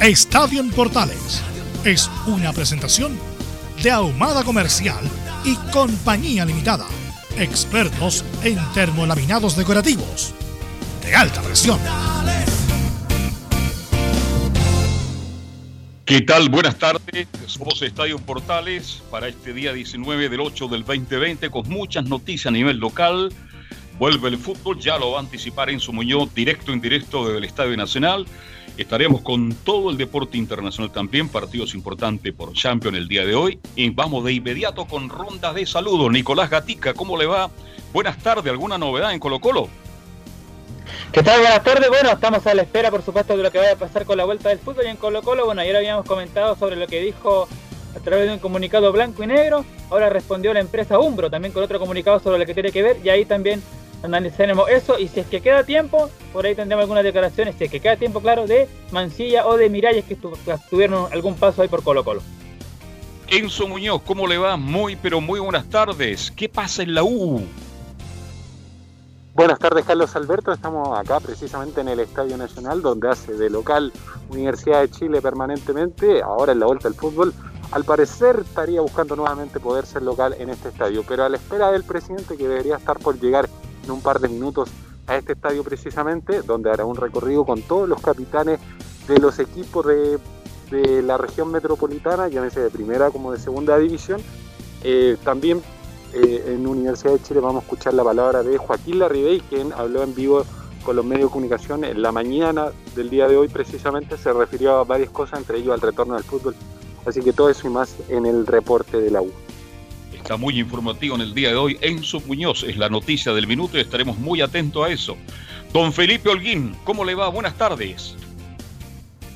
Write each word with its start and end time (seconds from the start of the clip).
Estadio 0.00 0.62
Portales 0.76 1.42
es 1.84 2.08
una 2.28 2.52
presentación 2.52 3.18
de 3.82 3.90
Ahumada 3.90 4.44
Comercial 4.44 5.04
y 5.44 5.56
Compañía 5.72 6.44
Limitada. 6.44 6.86
Expertos 7.36 8.24
en 8.44 8.58
termolaminados 8.74 9.56
decorativos 9.56 10.34
de 11.04 11.16
alta 11.16 11.42
presión. 11.42 11.80
¿Qué 16.04 16.20
tal? 16.20 16.48
Buenas 16.48 16.78
tardes. 16.78 17.26
Somos 17.46 17.82
Estadio 17.82 18.20
Portales 18.20 19.02
para 19.10 19.26
este 19.26 19.52
día 19.52 19.72
19 19.72 20.28
del 20.28 20.40
8 20.40 20.68
del 20.68 20.84
2020 20.84 21.50
con 21.50 21.68
muchas 21.68 22.04
noticias 22.04 22.46
a 22.46 22.50
nivel 22.52 22.76
local. 22.76 23.32
Vuelve 23.98 24.28
el 24.28 24.38
fútbol, 24.38 24.78
ya 24.78 24.96
lo 24.96 25.10
va 25.10 25.18
a 25.18 25.22
anticipar 25.22 25.70
en 25.70 25.80
su 25.80 25.92
Muñoz, 25.92 26.32
directo 26.32 26.72
en 26.72 26.80
directo 26.80 27.24
desde 27.24 27.38
el 27.38 27.44
Estadio 27.44 27.76
Nacional. 27.76 28.26
Estaremos 28.78 29.22
con 29.22 29.52
todo 29.64 29.90
el 29.90 29.96
deporte 29.96 30.38
internacional 30.38 30.92
también, 30.92 31.28
partidos 31.28 31.74
importantes 31.74 32.32
por 32.32 32.52
Champions 32.52 32.96
el 32.96 33.08
día 33.08 33.26
de 33.26 33.34
hoy. 33.34 33.58
Y 33.74 33.90
vamos 33.90 34.24
de 34.24 34.32
inmediato 34.32 34.84
con 34.86 35.08
rondas 35.08 35.52
de 35.56 35.66
saludos. 35.66 36.12
Nicolás 36.12 36.48
Gatica, 36.48 36.94
¿cómo 36.94 37.18
le 37.18 37.26
va? 37.26 37.50
Buenas 37.92 38.18
tardes, 38.18 38.52
¿alguna 38.52 38.78
novedad 38.78 39.12
en 39.12 39.18
Colo 39.18 39.40
Colo? 39.40 39.68
¿Qué 41.10 41.24
tal? 41.24 41.40
Buenas 41.40 41.64
tardes. 41.64 41.88
Bueno, 41.88 42.10
estamos 42.10 42.46
a 42.46 42.54
la 42.54 42.62
espera, 42.62 42.92
por 42.92 43.02
supuesto, 43.02 43.36
de 43.36 43.42
lo 43.42 43.50
que 43.50 43.58
vaya 43.58 43.72
a 43.72 43.76
pasar 43.76 44.04
con 44.04 44.16
la 44.16 44.24
vuelta 44.24 44.50
del 44.50 44.60
fútbol 44.60 44.84
y 44.86 44.90
en 44.90 44.96
Colo 44.96 45.22
Colo. 45.22 45.46
Bueno, 45.46 45.60
ayer 45.60 45.74
habíamos 45.74 46.06
comentado 46.06 46.54
sobre 46.54 46.76
lo 46.76 46.86
que 46.86 47.00
dijo 47.00 47.48
a 47.96 47.98
través 47.98 48.28
de 48.28 48.34
un 48.34 48.38
comunicado 48.38 48.92
blanco 48.92 49.24
y 49.24 49.26
negro. 49.26 49.64
Ahora 49.90 50.08
respondió 50.08 50.54
la 50.54 50.60
empresa 50.60 51.00
Umbro 51.00 51.28
también 51.30 51.52
con 51.52 51.64
otro 51.64 51.80
comunicado 51.80 52.20
sobre 52.20 52.38
lo 52.38 52.46
que 52.46 52.54
tiene 52.54 52.70
que 52.70 52.84
ver 52.84 52.98
y 53.02 53.08
ahí 53.08 53.24
también 53.24 53.60
analizaremos 54.02 54.68
eso 54.68 54.98
y 54.98 55.08
si 55.08 55.20
es 55.20 55.26
que 55.26 55.40
queda 55.40 55.64
tiempo, 55.64 56.10
por 56.32 56.46
ahí 56.46 56.54
tendremos 56.54 56.82
algunas 56.82 57.04
declaraciones, 57.04 57.56
si 57.56 57.64
es 57.64 57.70
que 57.70 57.80
queda 57.80 57.96
tiempo, 57.96 58.20
claro, 58.20 58.46
de 58.46 58.68
Mancilla 58.90 59.46
o 59.46 59.56
de 59.56 59.68
Miralles 59.68 60.04
que 60.04 60.16
tuvieron 60.70 61.12
algún 61.12 61.34
paso 61.34 61.62
ahí 61.62 61.68
por 61.68 61.82
Colo 61.82 62.04
Colo. 62.04 62.22
Enzo 63.28 63.68
Muñoz, 63.68 64.02
¿cómo 64.06 64.26
le 64.26 64.38
va? 64.38 64.56
Muy, 64.56 64.96
pero 64.96 65.20
muy 65.20 65.38
buenas 65.38 65.68
tardes. 65.68 66.30
¿Qué 66.30 66.48
pasa 66.48 66.82
en 66.82 66.94
la 66.94 67.04
U? 67.04 67.42
Buenas 69.34 69.58
tardes, 69.58 69.84
Carlos 69.84 70.16
Alberto. 70.16 70.50
Estamos 70.50 70.98
acá 70.98 71.20
precisamente 71.20 71.82
en 71.82 71.88
el 71.88 72.00
Estadio 72.00 72.36
Nacional, 72.36 72.80
donde 72.80 73.08
hace 73.08 73.34
de 73.34 73.50
local 73.50 73.92
Universidad 74.30 74.80
de 74.80 74.90
Chile 74.90 75.20
permanentemente. 75.20 76.22
Ahora 76.22 76.52
en 76.52 76.60
la 76.60 76.66
vuelta 76.66 76.88
al 76.88 76.94
fútbol, 76.94 77.34
al 77.70 77.84
parecer 77.84 78.40
estaría 78.40 78.80
buscando 78.80 79.14
nuevamente 79.14 79.60
poder 79.60 79.84
ser 79.84 80.02
local 80.02 80.34
en 80.38 80.48
este 80.48 80.70
estadio, 80.70 81.04
pero 81.06 81.24
a 81.24 81.28
la 81.28 81.36
espera 81.36 81.70
del 81.70 81.84
presidente 81.84 82.36
que 82.36 82.48
debería 82.48 82.76
estar 82.76 82.98
por 82.98 83.20
llegar 83.20 83.48
en 83.88 83.94
un 83.94 84.00
par 84.02 84.20
de 84.20 84.28
minutos 84.28 84.68
a 85.06 85.16
este 85.16 85.32
estadio 85.32 85.64
precisamente, 85.64 86.42
donde 86.42 86.70
hará 86.70 86.84
un 86.84 86.96
recorrido 86.96 87.44
con 87.44 87.62
todos 87.62 87.88
los 87.88 88.00
capitanes 88.00 88.60
de 89.08 89.18
los 89.18 89.38
equipos 89.38 89.86
de, 89.86 90.18
la 91.02 91.16
región 91.16 91.50
metropolitana, 91.50 92.28
llámese 92.28 92.60
de 92.60 92.68
primera 92.68 93.10
como 93.10 93.32
de 93.32 93.38
segunda 93.38 93.78
división. 93.78 94.20
Eh, 94.84 95.16
también 95.24 95.62
eh, 96.12 96.54
en 96.54 96.66
Universidad 96.66 97.14
de 97.14 97.22
Chile 97.22 97.40
vamos 97.40 97.62
a 97.62 97.64
escuchar 97.64 97.94
la 97.94 98.04
palabra 98.04 98.42
de 98.42 98.58
Joaquín 98.58 98.98
Larribey, 98.98 99.40
quien 99.40 99.72
habló 99.72 100.02
en 100.02 100.14
vivo 100.14 100.44
con 100.84 100.94
los 100.96 101.06
medios 101.06 101.30
de 101.30 101.32
comunicación 101.32 101.84
en 101.84 102.02
la 102.02 102.12
mañana 102.12 102.66
del 102.94 103.08
día 103.08 103.28
de 103.28 103.38
hoy 103.38 103.48
precisamente, 103.48 104.18
se 104.18 104.30
refirió 104.32 104.76
a 104.76 104.84
varias 104.84 105.08
cosas, 105.08 105.38
entre 105.38 105.58
ellos 105.58 105.72
al 105.72 105.80
retorno 105.80 106.14
del 106.14 106.24
fútbol. 106.24 106.54
Así 107.06 107.20
que 107.20 107.32
todo 107.32 107.48
eso 107.48 107.66
y 107.66 107.70
más 107.70 107.96
en 108.10 108.26
el 108.26 108.46
reporte 108.46 109.00
de 109.00 109.10
la 109.10 109.22
U. 109.22 109.30
Está 110.18 110.36
muy 110.36 110.58
informativo 110.58 111.14
en 111.14 111.22
el 111.22 111.34
día 111.34 111.48
de 111.48 111.56
hoy. 111.56 111.78
Enzo 111.80 112.20
Muñoz 112.20 112.62
es 112.64 112.76
la 112.76 112.90
noticia 112.90 113.32
del 113.32 113.46
minuto 113.46 113.78
y 113.78 113.80
estaremos 113.80 114.18
muy 114.18 114.42
atentos 114.42 114.84
a 114.84 114.90
eso. 114.90 115.16
Don 115.72 115.92
Felipe 115.92 116.28
Holguín, 116.28 116.76
¿cómo 116.84 117.04
le 117.04 117.14
va? 117.14 117.28
Buenas 117.28 117.56
tardes. 117.56 118.14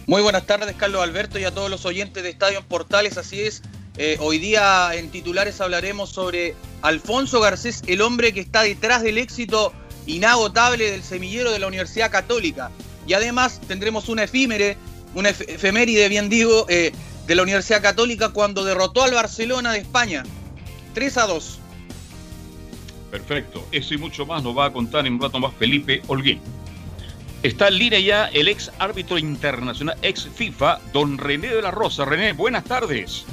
Muy 0.06 0.20
buenas 0.20 0.46
tardes, 0.46 0.74
Carlos 0.76 1.02
Alberto, 1.02 1.38
y 1.38 1.44
a 1.44 1.50
todos 1.50 1.70
los 1.70 1.86
oyentes 1.86 2.22
de 2.22 2.28
Estadio 2.28 2.58
en 2.58 2.64
Portales. 2.64 3.16
Así 3.16 3.40
es, 3.40 3.62
eh, 3.96 4.16
hoy 4.20 4.38
día 4.38 4.90
en 4.94 5.10
titulares 5.10 5.60
hablaremos 5.60 6.10
sobre 6.10 6.54
Alfonso 6.82 7.40
Garcés, 7.40 7.82
el 7.86 8.02
hombre 8.02 8.34
que 8.34 8.40
está 8.40 8.62
detrás 8.62 9.02
del 9.02 9.16
éxito 9.18 9.72
inagotable 10.06 10.90
del 10.90 11.02
semillero 11.02 11.52
de 11.52 11.58
la 11.58 11.68
Universidad 11.68 12.10
Católica. 12.10 12.70
Y 13.06 13.14
además 13.14 13.60
tendremos 13.66 14.08
una 14.08 14.24
efímere, 14.24 14.76
una 15.14 15.30
efeméride, 15.30 16.08
bien 16.08 16.28
digo, 16.28 16.66
eh, 16.68 16.92
de 17.26 17.34
la 17.34 17.42
Universidad 17.42 17.80
Católica 17.80 18.30
cuando 18.30 18.64
derrotó 18.64 19.04
al 19.04 19.14
Barcelona 19.14 19.72
de 19.72 19.78
España 19.78 20.24
3 20.94 21.18
a 21.18 21.26
2. 21.26 21.60
Perfecto. 23.10 23.66
Eso 23.72 23.94
y 23.94 23.98
mucho 23.98 24.24
más 24.26 24.42
nos 24.42 24.56
va 24.56 24.66
a 24.66 24.72
contar 24.72 25.06
en 25.06 25.14
un 25.14 25.20
rato 25.20 25.38
más 25.38 25.52
Felipe 25.54 26.02
Holguín. 26.06 26.40
Está 27.42 27.68
en 27.68 27.78
línea 27.78 28.00
ya 28.00 28.26
el 28.26 28.48
ex 28.48 28.70
árbitro 28.78 29.18
internacional, 29.18 29.96
ex 30.02 30.28
FIFA, 30.28 30.78
don 30.92 31.18
René 31.18 31.48
de 31.48 31.60
la 31.60 31.70
Rosa. 31.70 32.04
René, 32.04 32.32
buenas 32.32 32.64
tardes. 32.64 33.26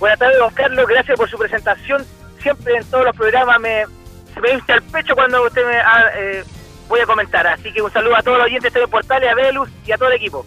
Buenas 0.00 0.18
tardes, 0.18 0.38
don 0.38 0.52
Carlos. 0.54 0.86
Gracias 0.88 1.16
por 1.16 1.28
su 1.28 1.38
presentación. 1.38 2.04
Siempre 2.42 2.76
en 2.76 2.84
todos 2.86 3.04
los 3.04 3.16
programas 3.16 3.60
me, 3.60 3.84
se 4.32 4.40
me 4.40 4.52
hincha 4.52 4.74
el 4.74 4.82
pecho 4.82 5.14
cuando 5.14 5.44
usted 5.44 5.64
me 5.66 5.76
ah, 5.76 6.10
eh, 6.16 6.44
voy 6.88 7.00
a 7.00 7.06
comentar. 7.06 7.46
Así 7.46 7.70
que 7.72 7.82
un 7.82 7.92
saludo 7.92 8.16
a 8.16 8.22
todos 8.22 8.38
los 8.38 8.46
oyentes 8.46 8.72
de 8.72 8.80
TV 8.80 8.88
Portales, 8.88 9.30
a 9.30 9.34
Velus 9.34 9.68
y 9.86 9.92
a 9.92 9.98
todo 9.98 10.08
el 10.08 10.14
equipo 10.14 10.44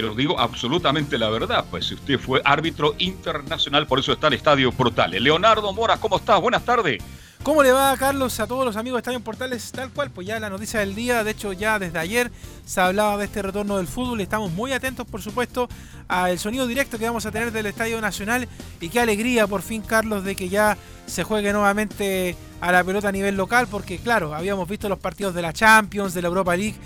pero 0.00 0.14
digo 0.14 0.38
absolutamente 0.38 1.18
la 1.18 1.28
verdad, 1.28 1.64
pues 1.68 1.86
si 1.86 1.94
usted 1.94 2.20
fue 2.20 2.40
árbitro 2.44 2.94
internacional, 2.98 3.88
por 3.88 3.98
eso 3.98 4.12
está 4.12 4.28
en 4.28 4.34
Estadio 4.34 4.70
Portales. 4.70 5.20
Leonardo 5.20 5.72
Mora, 5.72 5.96
¿cómo 5.96 6.18
estás? 6.18 6.40
Buenas 6.40 6.64
tardes. 6.64 7.02
¿Cómo 7.42 7.64
le 7.64 7.72
va, 7.72 7.96
Carlos, 7.96 8.38
a 8.38 8.46
todos 8.46 8.64
los 8.64 8.76
amigos 8.76 8.98
de 8.98 9.00
Estadio 9.00 9.20
Portales? 9.20 9.72
Tal 9.72 9.90
cual, 9.90 10.12
pues 10.12 10.28
ya 10.28 10.38
la 10.38 10.50
noticia 10.50 10.78
del 10.78 10.94
día, 10.94 11.24
de 11.24 11.32
hecho 11.32 11.52
ya 11.52 11.80
desde 11.80 11.98
ayer 11.98 12.30
se 12.64 12.80
hablaba 12.80 13.16
de 13.16 13.24
este 13.24 13.42
retorno 13.42 13.78
del 13.78 13.88
fútbol 13.88 14.20
estamos 14.20 14.52
muy 14.52 14.72
atentos, 14.72 15.04
por 15.04 15.20
supuesto, 15.20 15.68
al 16.06 16.38
sonido 16.38 16.68
directo 16.68 16.96
que 16.96 17.06
vamos 17.06 17.26
a 17.26 17.32
tener 17.32 17.50
del 17.50 17.66
Estadio 17.66 18.00
Nacional 18.00 18.46
y 18.80 18.90
qué 18.90 19.00
alegría, 19.00 19.48
por 19.48 19.62
fin, 19.62 19.82
Carlos, 19.82 20.22
de 20.22 20.36
que 20.36 20.48
ya 20.48 20.78
se 21.06 21.24
juegue 21.24 21.52
nuevamente 21.52 22.36
a 22.60 22.70
la 22.70 22.84
pelota 22.84 23.08
a 23.08 23.12
nivel 23.12 23.36
local, 23.36 23.66
porque 23.68 23.98
claro, 23.98 24.34
habíamos 24.34 24.68
visto 24.68 24.88
los 24.88 24.98
partidos 24.98 25.34
de 25.34 25.42
la 25.42 25.52
Champions, 25.52 26.14
de 26.14 26.22
la 26.22 26.28
Europa 26.28 26.56
League 26.56 26.76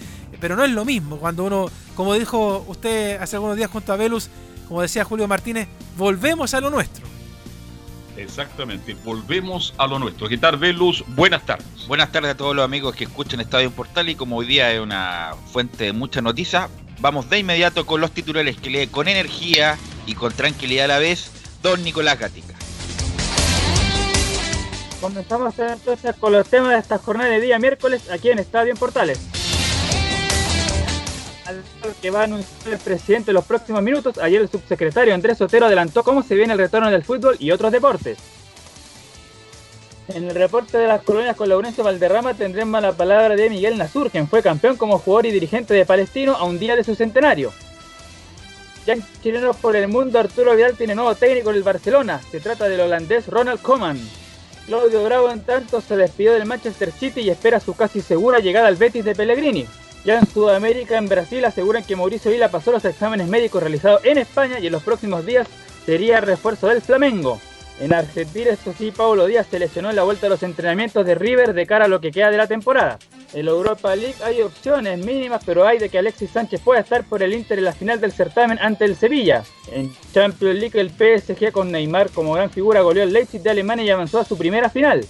pero 0.42 0.56
no 0.56 0.64
es 0.64 0.72
lo 0.72 0.84
mismo 0.84 1.18
cuando 1.18 1.44
uno, 1.44 1.70
como 1.94 2.14
dijo 2.14 2.64
usted 2.66 3.22
hace 3.22 3.36
algunos 3.36 3.56
días 3.56 3.70
junto 3.70 3.92
a 3.92 3.96
Velus, 3.96 4.28
como 4.66 4.82
decía 4.82 5.04
Julio 5.04 5.28
Martínez, 5.28 5.68
volvemos 5.96 6.52
a 6.52 6.60
lo 6.60 6.68
nuestro. 6.68 7.06
Exactamente, 8.16 8.96
volvemos 9.04 9.72
a 9.78 9.86
lo 9.86 10.00
nuestro. 10.00 10.28
¿Qué 10.28 10.36
tal, 10.38 10.56
Velus? 10.56 11.04
Buenas 11.06 11.46
tardes. 11.46 11.86
Buenas 11.86 12.10
tardes 12.10 12.32
a 12.32 12.36
todos 12.36 12.56
los 12.56 12.64
amigos 12.64 12.96
que 12.96 13.04
escuchan 13.04 13.40
Estadio 13.40 13.70
Portal 13.70 14.08
y 14.08 14.16
como 14.16 14.36
hoy 14.36 14.46
día 14.46 14.72
es 14.72 14.80
una 14.80 15.36
fuente 15.52 15.84
de 15.84 15.92
muchas 15.92 16.24
noticias, 16.24 16.68
vamos 16.98 17.30
de 17.30 17.38
inmediato 17.38 17.86
con 17.86 18.00
los 18.00 18.10
titulares 18.10 18.56
que 18.56 18.68
lee 18.68 18.88
con 18.88 19.06
energía 19.06 19.78
y 20.06 20.14
con 20.14 20.32
tranquilidad 20.32 20.86
a 20.86 20.88
la 20.88 20.98
vez, 20.98 21.30
don 21.62 21.84
Nicolás 21.84 22.18
Gatica. 22.18 22.54
Comenzamos 25.00 25.56
entonces 25.60 26.16
con 26.16 26.32
los 26.32 26.48
temas 26.48 26.70
de 26.70 26.78
esta 26.78 26.98
jornada 26.98 27.30
de 27.30 27.40
día 27.40 27.60
miércoles 27.60 28.10
aquí 28.10 28.30
en 28.30 28.40
Estadio 28.40 28.74
Portales 28.74 29.20
que 32.00 32.10
va 32.10 32.20
a 32.20 32.24
anunciar 32.24 32.74
el 32.74 32.78
presidente 32.78 33.30
en 33.30 33.34
los 33.34 33.44
próximos 33.44 33.82
minutos, 33.82 34.18
ayer 34.18 34.40
el 34.40 34.48
subsecretario 34.48 35.14
Andrés 35.14 35.38
Sotero 35.38 35.66
adelantó 35.66 36.02
cómo 36.02 36.22
se 36.22 36.34
viene 36.34 36.52
el 36.52 36.58
retorno 36.58 36.90
del 36.90 37.04
fútbol 37.04 37.36
y 37.38 37.50
otros 37.50 37.72
deportes. 37.72 38.18
En 40.08 40.24
el 40.24 40.34
reporte 40.34 40.78
de 40.78 40.88
las 40.88 41.02
colonias 41.02 41.36
con 41.36 41.48
Laurencio 41.48 41.84
Valderrama 41.84 42.34
tendremos 42.34 42.82
la 42.82 42.92
palabra 42.92 43.36
de 43.36 43.48
Miguel 43.48 43.78
Nazur, 43.78 44.10
quien 44.10 44.28
fue 44.28 44.42
campeón 44.42 44.76
como 44.76 44.98
jugador 44.98 45.26
y 45.26 45.30
dirigente 45.30 45.74
de 45.74 45.86
Palestino 45.86 46.34
a 46.34 46.44
un 46.44 46.58
día 46.58 46.76
de 46.76 46.84
su 46.84 46.94
centenario. 46.94 47.52
Ya 48.84 48.94
en 48.94 49.04
chilenos 49.22 49.56
por 49.56 49.76
el 49.76 49.86
mundo, 49.86 50.18
Arturo 50.18 50.56
Vidal 50.56 50.76
tiene 50.76 50.96
nuevo 50.96 51.14
técnico 51.14 51.50
en 51.50 51.56
el 51.56 51.62
Barcelona. 51.62 52.20
Se 52.30 52.40
trata 52.40 52.68
del 52.68 52.80
holandés 52.80 53.28
Ronald 53.28 53.62
Koeman. 53.62 53.98
Claudio 54.66 55.04
Bravo, 55.04 55.30
en 55.30 55.40
tanto, 55.40 55.80
se 55.80 55.96
despidió 55.96 56.32
del 56.32 56.46
Manchester 56.46 56.90
City 56.90 57.20
y 57.20 57.30
espera 57.30 57.60
su 57.60 57.74
casi 57.74 58.00
segura 58.00 58.40
llegada 58.40 58.68
al 58.68 58.76
Betis 58.76 59.04
de 59.04 59.14
Pellegrini. 59.14 59.66
Ya 60.04 60.18
en 60.18 60.26
Sudamérica, 60.26 60.98
en 60.98 61.08
Brasil, 61.08 61.44
aseguran 61.44 61.84
que 61.84 61.94
Mauricio 61.94 62.30
Vila 62.30 62.50
pasó 62.50 62.72
los 62.72 62.84
exámenes 62.84 63.28
médicos 63.28 63.62
realizados 63.62 64.04
en 64.04 64.18
España 64.18 64.58
y 64.58 64.66
en 64.66 64.72
los 64.72 64.82
próximos 64.82 65.24
días 65.24 65.46
sería 65.86 66.20
refuerzo 66.20 66.66
del 66.66 66.82
Flamengo. 66.82 67.40
En 67.80 67.92
Argentina, 67.92 68.50
esto 68.50 68.74
sí, 68.76 68.92
Pablo 68.92 69.26
Díaz 69.26 69.46
se 69.50 69.58
lesionó 69.58 69.90
en 69.90 69.96
la 69.96 70.02
vuelta 70.02 70.26
a 70.26 70.30
los 70.30 70.42
entrenamientos 70.42 71.04
de 71.06 71.14
River 71.14 71.54
de 71.54 71.66
cara 71.66 71.86
a 71.86 71.88
lo 71.88 72.00
que 72.00 72.12
queda 72.12 72.30
de 72.30 72.36
la 72.36 72.46
temporada. 72.46 72.98
En 73.32 73.46
la 73.46 73.52
Europa 73.52 73.96
League 73.96 74.16
hay 74.22 74.42
opciones 74.42 75.04
mínimas, 75.04 75.42
pero 75.44 75.66
hay 75.66 75.78
de 75.78 75.88
que 75.88 75.98
Alexis 75.98 76.30
Sánchez 76.30 76.60
pueda 76.60 76.80
estar 76.80 77.04
por 77.04 77.22
el 77.22 77.32
Inter 77.32 77.58
en 77.58 77.64
la 77.64 77.72
final 77.72 78.00
del 78.00 78.12
certamen 78.12 78.58
ante 78.60 78.84
el 78.84 78.94
Sevilla. 78.94 79.42
En 79.72 79.92
Champions 80.12 80.60
League, 80.60 80.78
el 80.78 80.90
PSG 80.90 81.50
con 81.50 81.72
Neymar 81.72 82.10
como 82.10 82.34
gran 82.34 82.50
figura 82.50 82.82
goleó 82.82 83.04
al 83.04 83.12
Leipzig 83.12 83.40
de 83.40 83.50
Alemania 83.50 83.84
y 83.84 83.90
avanzó 83.90 84.20
a 84.20 84.24
su 84.24 84.36
primera 84.36 84.68
final. 84.68 85.04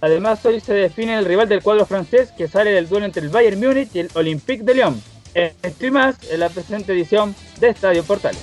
Además, 0.00 0.44
hoy 0.44 0.60
se 0.60 0.74
define 0.74 1.18
el 1.18 1.24
rival 1.24 1.48
del 1.48 1.62
cuadro 1.62 1.84
francés 1.84 2.32
que 2.36 2.46
sale 2.46 2.70
del 2.70 2.88
duelo 2.88 3.06
entre 3.06 3.22
el 3.22 3.30
Bayern 3.30 3.58
Múnich 3.58 3.90
y 3.94 4.00
el 4.00 4.10
Olympique 4.14 4.62
de 4.62 4.74
Lyon. 4.74 5.02
Esto 5.34 5.86
y 5.86 5.90
más 5.90 6.16
en 6.30 6.40
la 6.40 6.48
presente 6.48 6.92
edición 6.92 7.34
de 7.58 7.68
Estadio 7.68 8.04
Portales. 8.04 8.40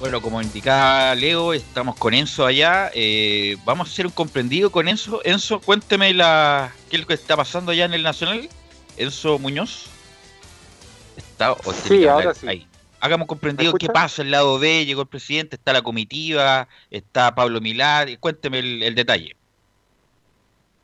Bueno, 0.00 0.20
como 0.20 0.42
indicaba 0.42 1.14
Leo, 1.14 1.52
estamos 1.52 1.94
con 1.96 2.12
Enzo 2.12 2.44
allá. 2.44 2.90
Eh, 2.92 3.56
vamos 3.64 3.88
a 3.88 3.92
hacer 3.92 4.06
un 4.06 4.12
comprendido 4.12 4.70
con 4.72 4.88
Enzo. 4.88 5.20
Enzo, 5.24 5.60
cuénteme 5.60 6.12
la, 6.12 6.72
qué 6.90 6.96
es 6.96 7.02
lo 7.02 7.06
que 7.06 7.14
está 7.14 7.36
pasando 7.36 7.70
allá 7.70 7.84
en 7.84 7.94
el 7.94 8.02
Nacional. 8.02 8.48
Enzo 8.96 9.38
Muñoz. 9.38 9.86
¿Está, 11.16 11.54
sí, 11.86 12.04
ahora 12.06 12.34
sí. 12.34 12.48
Ahí. 12.48 12.66
Hagamos 13.02 13.26
comprendido 13.26 13.72
qué 13.74 13.88
pasa 13.88 14.22
el 14.22 14.30
lado 14.30 14.60
B, 14.60 14.86
llegó 14.86 15.02
el 15.02 15.08
presidente, 15.08 15.56
está 15.56 15.72
la 15.72 15.82
comitiva, 15.82 16.68
está 16.88 17.34
Pablo 17.34 17.60
Milar. 17.60 18.06
Cuénteme 18.20 18.60
el, 18.60 18.94
detalle. 18.94 19.36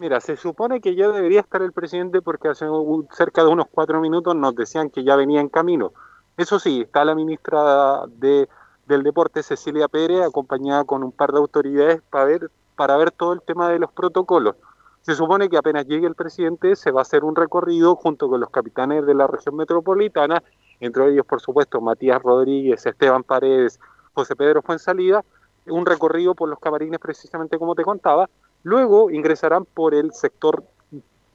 Mira, 0.01 0.21
se 0.21 0.37
supone 0.37 0.81
que 0.81 0.97
ya 0.97 1.07
debería 1.07 1.39
estar 1.39 1.63
el 1.63 1.73
presidente 1.73 2.21
porque 2.21 2.49
hace 2.49 2.67
cerca 3.13 3.45
de 3.45 3.49
unos 3.49 3.67
cuatro 3.71 4.01
minutos 4.01 4.35
nos 4.35 4.57
decían 4.57 4.91
que 4.91 5.05
ya 5.05 5.15
venía 5.15 5.41
en 5.41 5.49
camino. 5.49 5.93
Eso 6.37 6.59
sí, 6.59 6.81
está 6.81 7.05
la 7.05 7.15
ministra 7.15 8.03
de 8.09 8.49
del 8.89 9.03
deporte, 9.03 9.43
Cecilia 9.43 9.87
Pérez, 9.87 10.23
acompañada 10.23 10.83
con 10.85 11.05
un 11.05 11.13
par 11.13 11.31
de 11.31 11.39
autoridades 11.39 12.01
para 12.11 12.25
ver, 12.25 12.51
para 12.75 12.97
ver 12.97 13.13
todo 13.13 13.35
el 13.35 13.43
tema 13.43 13.69
de 13.69 13.79
los 13.79 13.93
protocolos. 13.93 14.57
Se 15.03 15.15
supone 15.15 15.49
que 15.49 15.59
apenas 15.59 15.87
llegue 15.87 16.07
el 16.07 16.15
presidente 16.15 16.75
se 16.75 16.91
va 16.91 17.01
a 17.01 17.03
hacer 17.03 17.23
un 17.23 17.37
recorrido 17.37 17.95
junto 17.95 18.29
con 18.29 18.41
los 18.41 18.51
capitanes 18.51 19.07
de 19.07 19.15
la 19.15 19.27
región 19.27 19.57
metropolitana, 19.57 20.43
entre 20.81 21.11
ellos, 21.11 21.27
por 21.27 21.41
supuesto, 21.41 21.81
Matías 21.81 22.23
Rodríguez, 22.23 22.85
Esteban 22.87 23.25
Paredes, 23.25 23.81
José 24.15 24.37
Pedro 24.37 24.63
Fuensalida, 24.63 25.25
un 25.67 25.87
recorrido 25.87 26.35
por 26.35 26.49
los 26.49 26.59
camarines 26.59 27.01
precisamente 27.01 27.59
como 27.59 27.75
te 27.75 27.83
contaba. 27.83 28.29
Luego 28.63 29.11
ingresarán 29.11 29.65
por 29.65 29.95
el 29.95 30.13
sector 30.13 30.65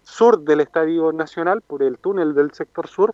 sur 0.04 0.40
del 0.40 0.62
Estadio 0.62 1.12
Nacional, 1.12 1.62
por 1.62 1.84
el 1.84 1.98
túnel 1.98 2.34
del 2.34 2.54
sector 2.54 2.88
sur, 2.88 3.14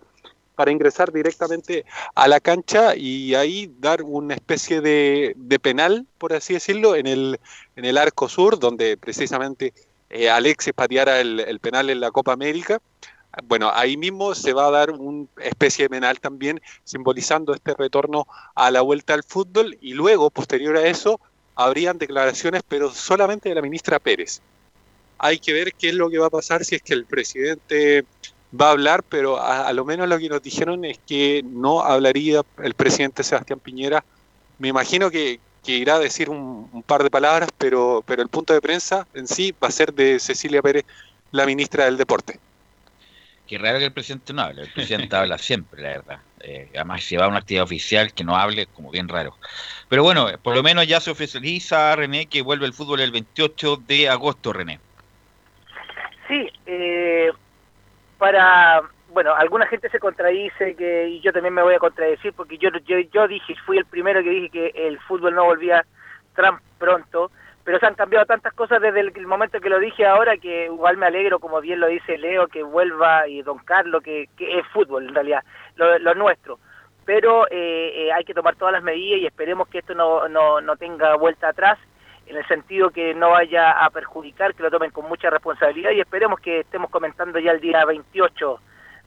para 0.55 0.71
ingresar 0.71 1.13
directamente 1.13 1.85
a 2.15 2.27
la 2.27 2.41
cancha 2.41 2.93
y 2.93 3.33
ahí 3.33 3.73
dar 3.79 4.01
una 4.03 4.33
especie 4.33 4.81
de, 4.81 5.59
penal, 5.61 6.05
por 6.17 6.33
así 6.33 6.53
decirlo, 6.53 6.95
en 6.95 7.07
el, 7.07 7.39
en 7.77 7.85
el 7.85 7.97
arco 7.97 8.27
sur, 8.27 8.59
donde 8.59 8.97
precisamente 8.97 9.73
eh, 10.09 10.29
Alexis 10.29 10.73
pateara 10.73 11.21
el, 11.21 11.59
penal 11.61 11.89
en 11.89 12.01
la 12.01 12.11
Copa 12.11 12.33
América. 12.33 12.81
Bueno, 13.43 13.71
ahí 13.73 13.95
mismo 13.95 14.33
se 14.33 14.53
va 14.53 14.67
a 14.67 14.71
dar 14.71 14.91
una 14.91 15.27
especie 15.41 15.85
de 15.85 15.89
penal 15.89 16.19
también 16.19 16.61
simbolizando 16.83 17.53
este 17.53 17.75
retorno 17.75 18.27
a 18.55 18.71
la 18.71 18.81
vuelta 18.81 19.13
al 19.13 19.23
fútbol 19.23 19.77
y 19.81 19.93
luego, 19.93 20.31
posterior 20.31 20.75
a 20.77 20.87
eso, 20.87 21.19
habrían 21.55 21.97
declaraciones, 21.97 22.63
pero 22.67 22.91
solamente 22.91 23.49
de 23.49 23.55
la 23.55 23.61
ministra 23.61 23.99
Pérez. 23.99 24.41
Hay 25.19 25.39
que 25.39 25.53
ver 25.53 25.73
qué 25.73 25.89
es 25.89 25.95
lo 25.95 26.09
que 26.09 26.17
va 26.17 26.27
a 26.27 26.31
pasar 26.31 26.65
si 26.65 26.75
es 26.75 26.81
que 26.81 26.93
el 26.93 27.05
presidente 27.05 28.05
va 28.59 28.69
a 28.69 28.71
hablar, 28.71 29.03
pero 29.03 29.39
a, 29.39 29.71
lo 29.73 29.85
menos 29.85 30.07
lo 30.07 30.17
que 30.17 30.29
nos 30.29 30.41
dijeron 30.41 30.83
es 30.85 30.99
que 31.05 31.43
no 31.45 31.81
hablaría 31.81 32.41
el 32.63 32.73
presidente 32.73 33.23
Sebastián 33.23 33.59
Piñera. 33.59 34.03
Me 34.57 34.69
imagino 34.69 35.11
que, 35.11 35.39
irá 35.65 35.95
a 35.95 35.99
decir 35.99 36.31
un, 36.31 36.83
par 36.87 37.03
de 37.03 37.11
palabras, 37.11 37.49
pero, 37.59 38.03
pero 38.07 38.23
el 38.23 38.29
punto 38.29 38.53
de 38.53 38.61
prensa 38.61 39.05
en 39.13 39.27
sí 39.27 39.53
va 39.61 39.67
a 39.67 39.71
ser 39.71 39.93
de 39.93 40.19
Cecilia 40.19 40.63
Pérez, 40.63 40.85
la 41.31 41.45
ministra 41.45 41.85
del 41.85 41.97
Deporte. 41.97 42.39
Qué 43.49 43.57
raro 43.57 43.79
que 43.79 43.85
el 43.85 43.91
presidente 43.91 44.31
no 44.31 44.43
hable, 44.43 44.61
el 44.61 44.71
presidente 44.71 45.15
habla 45.15 45.39
siempre, 45.39 45.81
la 45.81 45.89
verdad. 45.89 46.19
Eh, 46.39 46.69
además, 46.75 47.03
si 47.03 47.17
va 47.17 47.25
a 47.25 47.29
una 47.29 47.39
actividad 47.39 47.63
oficial 47.63 48.13
que 48.13 48.23
no 48.23 48.37
hable, 48.37 48.67
como 48.67 48.91
bien 48.91 49.07
raro. 49.07 49.35
Pero 49.87 50.03
bueno, 50.03 50.27
por 50.43 50.55
lo 50.55 50.61
menos 50.61 50.85
ya 50.85 50.99
se 50.99 51.09
oficializa, 51.09 51.95
René, 51.95 52.27
que 52.27 52.43
vuelve 52.43 52.67
el 52.67 52.73
fútbol 52.73 52.99
el 52.99 53.11
28 53.11 53.77
de 53.87 54.07
agosto, 54.07 54.53
René. 54.53 54.79
Sí, 56.27 56.47
eh, 56.67 57.31
para, 58.19 58.83
bueno, 59.07 59.33
alguna 59.33 59.65
gente 59.65 59.89
se 59.89 59.97
contradice 59.97 60.75
que 60.75 61.07
y 61.09 61.19
yo 61.21 61.33
también 61.33 61.55
me 61.55 61.63
voy 61.63 61.73
a 61.73 61.79
contradecir 61.79 62.33
porque 62.33 62.59
yo, 62.59 62.69
yo, 62.85 62.99
yo 62.99 63.27
dije, 63.27 63.55
fui 63.65 63.79
el 63.79 63.85
primero 63.85 64.21
que 64.21 64.29
dije 64.29 64.49
que 64.51 64.67
el 64.75 64.99
fútbol 64.99 65.33
no 65.33 65.45
volvía 65.45 65.83
tan 66.35 66.59
pronto, 66.77 67.31
pero 67.63 67.79
se 67.79 67.85
han 67.85 67.95
cambiado 67.95 68.25
tantas 68.25 68.53
cosas 68.53 68.81
desde 68.81 69.01
el, 69.01 69.27
momento 69.27 69.59
que 69.59 69.69
lo 69.69 69.79
dije 69.79 70.05
ahora 70.05 70.37
que 70.37 70.65
igual 70.65 70.97
me 70.97 71.05
alegro, 71.05 71.39
como 71.39 71.61
bien 71.61 71.79
lo 71.79 71.87
dice 71.87 72.17
Leo, 72.17 72.47
que 72.47 72.63
vuelva 72.63 73.27
y 73.27 73.41
Don 73.41 73.59
Carlos, 73.59 74.01
que, 74.03 74.29
es 74.37 74.67
fútbol 74.73 75.07
en 75.07 75.13
realidad, 75.13 75.43
lo, 75.75 75.99
lo 75.99 76.15
nuestro. 76.15 76.59
Pero 77.05 77.47
eh, 77.47 78.07
eh, 78.07 78.11
hay 78.11 78.23
que 78.23 78.33
tomar 78.33 78.55
todas 78.55 78.73
las 78.73 78.83
medidas 78.83 79.19
y 79.19 79.25
esperemos 79.25 79.67
que 79.67 79.79
esto 79.79 79.93
no, 79.93 80.27
no, 80.27 80.61
no 80.61 80.77
tenga 80.77 81.15
vuelta 81.15 81.49
atrás 81.49 81.77
en 82.29 82.37
el 82.37 82.47
sentido 82.47 82.91
que 82.91 83.13
no 83.15 83.31
vaya 83.31 83.71
a 83.71 83.89
perjudicar, 83.89 84.53
que 84.53 84.63
lo 84.63 84.69
tomen 84.69 84.91
con 84.91 85.07
mucha 85.09 85.29
responsabilidad 85.29 85.91
y 85.91 85.99
esperemos 85.99 86.39
que 86.39 86.59
estemos 86.59 86.91
comentando 86.91 87.39
ya 87.39 87.51
el 87.51 87.59
día 87.59 87.83
28 87.85 88.59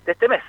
de 0.04 0.12
este 0.12 0.28
mes. 0.28 0.42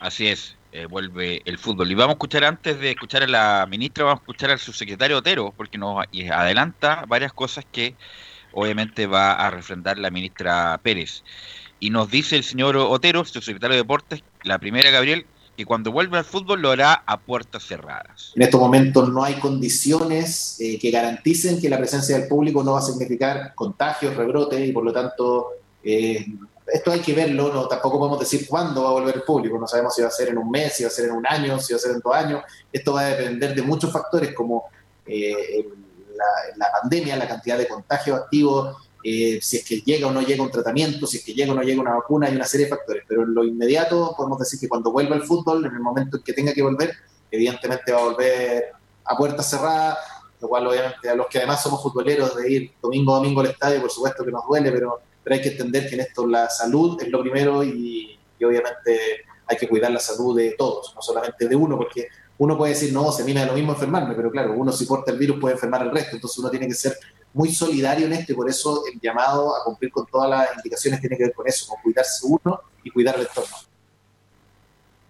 Así 0.00 0.28
es, 0.28 0.58
eh, 0.76 0.84
vuelve 0.84 1.40
el 1.46 1.56
fútbol. 1.56 1.90
Y 1.90 1.94
vamos 1.94 2.10
a 2.10 2.16
escuchar 2.16 2.44
antes 2.44 2.78
de 2.78 2.90
escuchar 2.90 3.22
a 3.22 3.26
la 3.26 3.66
ministra, 3.66 4.04
vamos 4.04 4.20
a 4.20 4.22
escuchar 4.24 4.50
al 4.50 4.58
subsecretario 4.58 5.16
Otero, 5.16 5.54
porque 5.56 5.78
nos 5.78 6.04
adelanta 6.30 7.06
varias 7.08 7.32
cosas 7.32 7.64
que 7.72 7.94
obviamente 8.52 9.06
va 9.06 9.32
a 9.32 9.50
refrendar 9.50 9.98
la 9.98 10.10
ministra 10.10 10.78
Pérez. 10.82 11.24
Y 11.80 11.88
nos 11.88 12.10
dice 12.10 12.36
el 12.36 12.44
señor 12.44 12.76
Otero, 12.76 13.24
subsecretario 13.24 13.74
de 13.74 13.82
Deportes, 13.82 14.22
la 14.42 14.58
primera, 14.58 14.90
Gabriel, 14.90 15.24
que 15.56 15.64
cuando 15.64 15.92
vuelva 15.92 16.18
al 16.18 16.26
fútbol 16.26 16.60
lo 16.60 16.70
hará 16.70 16.92
a 17.06 17.20
puertas 17.20 17.62
cerradas. 17.62 18.32
En 18.36 18.42
estos 18.42 18.60
momentos 18.60 19.08
no 19.08 19.24
hay 19.24 19.34
condiciones 19.36 20.60
eh, 20.60 20.78
que 20.78 20.90
garanticen 20.90 21.58
que 21.58 21.70
la 21.70 21.78
presencia 21.78 22.18
del 22.18 22.28
público 22.28 22.62
no 22.62 22.72
va 22.72 22.80
a 22.80 22.82
significar 22.82 23.54
contagios, 23.54 24.14
rebrotes 24.14 24.68
y 24.68 24.72
por 24.72 24.84
lo 24.84 24.92
tanto 24.92 25.52
eh, 25.82 26.26
esto 26.66 26.90
hay 26.90 27.00
que 27.00 27.14
verlo, 27.14 27.52
no, 27.52 27.68
tampoco 27.68 27.98
podemos 27.98 28.18
decir 28.18 28.46
cuándo 28.46 28.82
va 28.82 28.88
a 28.90 28.92
volver 28.92 29.16
el 29.16 29.22
público, 29.22 29.58
no 29.58 29.68
sabemos 29.68 29.94
si 29.94 30.02
va 30.02 30.08
a 30.08 30.10
ser 30.10 30.28
en 30.30 30.38
un 30.38 30.50
mes, 30.50 30.74
si 30.74 30.82
va 30.82 30.88
a 30.88 30.92
ser 30.92 31.06
en 31.06 31.12
un 31.12 31.26
año, 31.26 31.58
si 31.60 31.72
va 31.72 31.76
a 31.76 31.80
ser 31.80 31.92
en 31.92 32.00
dos 32.00 32.14
años, 32.14 32.42
esto 32.72 32.92
va 32.92 33.02
a 33.02 33.04
depender 33.10 33.54
de 33.54 33.62
muchos 33.62 33.92
factores 33.92 34.34
como 34.34 34.64
eh, 35.06 35.68
la, 36.16 36.56
la, 36.56 36.66
pandemia, 36.80 37.16
la 37.16 37.28
cantidad 37.28 37.56
de 37.56 37.68
contagios 37.68 38.18
activos, 38.18 38.76
eh, 39.08 39.38
si 39.40 39.58
es 39.58 39.64
que 39.64 39.80
llega 39.82 40.08
o 40.08 40.10
no 40.10 40.20
llega 40.20 40.42
un 40.42 40.50
tratamiento, 40.50 41.06
si 41.06 41.18
es 41.18 41.24
que 41.24 41.32
llega 41.32 41.52
o 41.52 41.54
no 41.54 41.62
llega 41.62 41.80
una 41.80 41.94
vacuna, 41.94 42.26
hay 42.26 42.34
una 42.34 42.44
serie 42.44 42.66
de 42.66 42.70
factores. 42.70 43.04
Pero 43.06 43.22
en 43.22 43.34
lo 43.34 43.44
inmediato 43.44 44.14
podemos 44.16 44.36
decir 44.36 44.58
que 44.58 44.68
cuando 44.68 44.90
vuelva 44.90 45.14
el 45.14 45.22
fútbol, 45.22 45.64
en 45.64 45.72
el 45.72 45.78
momento 45.78 46.16
en 46.16 46.24
que 46.24 46.32
tenga 46.32 46.52
que 46.52 46.62
volver, 46.62 46.92
evidentemente 47.30 47.92
va 47.92 48.00
a 48.00 48.04
volver 48.04 48.64
a 49.04 49.16
puertas 49.16 49.48
cerradas, 49.48 49.98
lo 50.40 50.48
cual 50.48 50.66
obviamente 50.66 51.08
a 51.08 51.14
los 51.14 51.28
que 51.28 51.38
además 51.38 51.62
somos 51.62 51.80
futboleros 51.80 52.34
de 52.34 52.50
ir 52.50 52.72
domingo 52.82 53.14
a 53.14 53.18
domingo 53.18 53.40
al 53.42 53.46
estadio, 53.46 53.80
por 53.80 53.92
supuesto 53.92 54.24
que 54.24 54.32
nos 54.32 54.44
duele, 54.44 54.72
pero, 54.72 55.00
pero 55.26 55.34
hay 55.34 55.42
que 55.42 55.48
entender 55.48 55.88
que 55.88 55.96
en 55.96 56.02
esto 56.02 56.24
la 56.24 56.48
salud 56.48 57.02
es 57.02 57.08
lo 57.08 57.20
primero 57.20 57.64
y, 57.64 58.16
obviamente 58.44 59.24
hay 59.44 59.56
que 59.56 59.66
cuidar 59.66 59.90
la 59.90 59.98
salud 59.98 60.36
de 60.36 60.52
todos, 60.52 60.94
no 60.94 61.02
solamente 61.02 61.48
de 61.48 61.56
uno, 61.56 61.76
porque 61.76 62.06
uno 62.38 62.56
puede 62.56 62.74
decir, 62.74 62.92
no, 62.92 63.10
se 63.10 63.24
mira 63.24 63.40
de 63.40 63.48
lo 63.48 63.54
mismo 63.54 63.72
enfermarme, 63.72 64.14
pero 64.14 64.30
claro, 64.30 64.52
uno 64.52 64.70
si 64.70 64.86
porta 64.86 65.10
el 65.10 65.18
virus 65.18 65.40
puede 65.40 65.56
enfermar 65.56 65.82
al 65.82 65.90
resto, 65.90 66.14
entonces 66.14 66.38
uno 66.38 66.48
tiene 66.48 66.68
que 66.68 66.74
ser 66.74 66.96
muy 67.34 67.52
solidario 67.52 68.06
en 68.06 68.12
esto 68.12 68.34
y 68.34 68.36
por 68.36 68.48
eso 68.48 68.84
el 68.92 69.00
llamado 69.00 69.56
a 69.56 69.64
cumplir 69.64 69.90
con 69.90 70.06
todas 70.06 70.30
las 70.30 70.56
indicaciones 70.58 71.00
tiene 71.00 71.16
que 71.16 71.24
ver 71.24 71.34
con 71.34 71.48
eso, 71.48 71.66
con 71.66 71.82
cuidarse 71.82 72.24
uno 72.24 72.60
y 72.84 72.90
cuidar 72.90 73.16
el 73.16 73.22
entorno. 73.22 73.56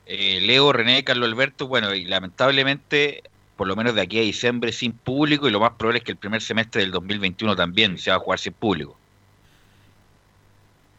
Eh, 0.07 0.41
Leo, 0.41 0.73
René, 0.73 1.05
Carlos 1.05 1.29
Alberto, 1.29 1.69
bueno, 1.69 1.95
y 1.95 2.07
lamentablemente, 2.07 3.23
por 3.55 3.67
lo 3.67 3.77
menos 3.77 3.95
de 3.95 4.01
aquí 4.01 4.19
a 4.19 4.23
diciembre 4.23 4.73
sin 4.73 4.93
público 4.93 5.47
y 5.47 5.51
lo 5.51 5.61
más 5.61 5.73
probable 5.73 5.99
es 5.99 6.05
que 6.05 6.13
el 6.13 6.19
primer 6.19 6.41
semestre 6.41 6.81
del 6.81 6.91
2021 6.91 7.55
también 7.55 7.99
se 7.99 8.09
va 8.09 8.17
a 8.17 8.21
jugar 8.21 8.39
sin 8.39 8.55
público. 8.55 8.97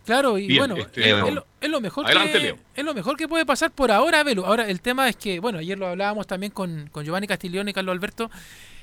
Claro, 0.08 0.38
y 0.38 0.58
bueno, 0.58 0.78
este, 0.78 1.02
es, 1.10 1.70
lo, 1.70 1.82
mejor 1.82 2.06
que, 2.06 2.56
es 2.76 2.86
lo 2.86 2.94
mejor 2.94 3.18
que 3.18 3.28
puede 3.28 3.46
pasar 3.46 3.72
por 3.72 3.92
ahora, 3.92 4.24
Velo. 4.24 4.46
Ahora, 4.46 4.70
el 4.70 4.80
tema 4.80 5.10
es 5.10 5.18
que, 5.18 5.42
bueno, 5.42 5.60
ayer 5.60 5.78
lo 5.78 5.86
hablábamos 5.86 6.26
también 6.26 6.54
con, 6.54 6.88
con 6.94 7.04
Giovanni 7.04 7.28
Castiglione 7.28 7.72
y 7.72 7.74
Carlos 7.74 7.92
Alberto, 7.92 8.32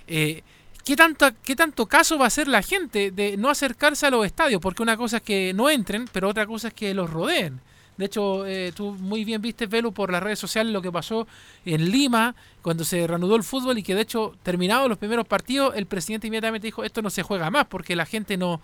eh, 0.06 0.42
¿qué 0.84 0.96
tanto, 0.96 1.30
¿qué 1.42 1.56
tanto 1.56 1.86
caso 1.86 2.18
va 2.18 2.26
a 2.26 2.28
hacer 2.28 2.46
la 2.46 2.60
gente 2.60 3.10
de 3.10 3.38
no 3.38 3.48
acercarse 3.48 4.04
a 4.04 4.10
los 4.10 4.26
estadios? 4.26 4.60
Porque 4.60 4.82
una 4.82 4.98
cosa 4.98 5.16
es 5.16 5.22
que 5.22 5.54
no 5.54 5.70
entren, 5.70 6.06
pero 6.12 6.28
otra 6.28 6.44
cosa 6.44 6.68
es 6.68 6.74
que 6.74 6.92
los 6.92 7.08
rodeen. 7.08 7.58
De 7.96 8.04
hecho, 8.04 8.44
eh, 8.44 8.72
tú 8.76 8.90
muy 8.92 9.24
bien 9.24 9.40
viste, 9.40 9.66
Velo, 9.66 9.92
por 9.92 10.12
las 10.12 10.22
redes 10.22 10.38
sociales 10.38 10.74
lo 10.74 10.82
que 10.82 10.92
pasó 10.92 11.26
en 11.64 11.90
Lima 11.90 12.34
cuando 12.60 12.84
se 12.84 13.06
reanudó 13.06 13.36
el 13.36 13.44
fútbol 13.44 13.78
y 13.78 13.82
que 13.82 13.94
de 13.94 14.02
hecho, 14.02 14.34
terminados 14.42 14.90
los 14.90 14.98
primeros 14.98 15.26
partidos, 15.26 15.74
el 15.74 15.86
presidente 15.86 16.26
inmediatamente 16.26 16.66
dijo, 16.66 16.84
esto 16.84 17.00
no 17.00 17.08
se 17.08 17.22
juega 17.22 17.50
más 17.50 17.64
porque 17.66 17.96
la 17.96 18.04
gente 18.04 18.36
no, 18.36 18.60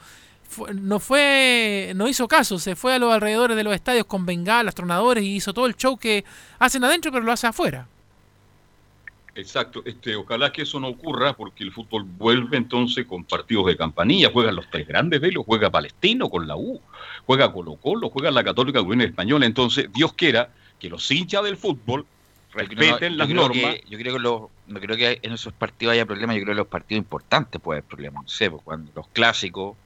no 0.74 0.98
fue, 0.98 1.92
no 1.94 2.08
hizo 2.08 2.28
caso, 2.28 2.58
se 2.58 2.76
fue 2.76 2.94
a 2.94 2.98
los 2.98 3.12
alrededores 3.12 3.56
de 3.56 3.64
los 3.64 3.74
estadios 3.74 4.06
con 4.06 4.26
bengalas, 4.26 4.74
tronadores 4.74 5.24
y 5.24 5.36
hizo 5.36 5.52
todo 5.54 5.66
el 5.66 5.76
show 5.76 5.96
que 5.96 6.24
hacen 6.58 6.84
adentro 6.84 7.12
pero 7.12 7.24
lo 7.24 7.32
hace 7.32 7.46
afuera. 7.46 7.86
Exacto, 9.34 9.82
este, 9.84 10.16
ojalá 10.16 10.52
que 10.52 10.62
eso 10.62 10.80
no 10.80 10.88
ocurra 10.88 11.34
porque 11.34 11.62
el 11.62 11.72
fútbol 11.72 12.04
vuelve 12.04 12.56
entonces 12.56 13.06
con 13.06 13.24
partidos 13.24 13.66
de 13.66 13.76
campanilla, 13.76 14.30
juegan 14.32 14.56
los 14.56 14.68
tres 14.68 14.86
grandes 14.86 15.20
velos, 15.20 15.44
juega 15.46 15.70
Palestino 15.70 16.28
con 16.28 16.48
la 16.48 16.56
U, 16.56 16.80
juega 17.26 17.52
Colo 17.52 17.76
Colo, 17.76 18.10
juega 18.10 18.30
la 18.30 18.42
Católica 18.42 18.84
con 18.84 19.00
Española, 19.00 19.46
entonces 19.46 19.88
Dios 19.92 20.12
quiera 20.14 20.50
que 20.78 20.88
los 20.88 21.08
hinchas 21.10 21.44
del 21.44 21.56
fútbol 21.56 22.06
respeten 22.52 23.16
las 23.16 23.28
normas. 23.28 23.76
yo 23.88 23.98
creo 23.98 24.16
que 24.16 24.20
no 24.22 24.80
creo 24.80 24.96
que 24.96 25.20
en 25.22 25.32
esos 25.32 25.52
partidos 25.52 25.92
haya 25.92 26.06
problemas, 26.06 26.34
yo 26.36 26.42
creo 26.42 26.46
que 26.46 26.52
en 26.52 26.58
los 26.58 26.66
partidos 26.66 26.98
importantes 26.98 27.60
puede 27.60 27.78
haber 27.78 27.88
problemas, 27.88 28.24
no 28.24 28.28
sé, 28.28 28.50
pues, 28.50 28.62
cuando 28.64 28.90
los 28.94 29.06
clásicos 29.08 29.76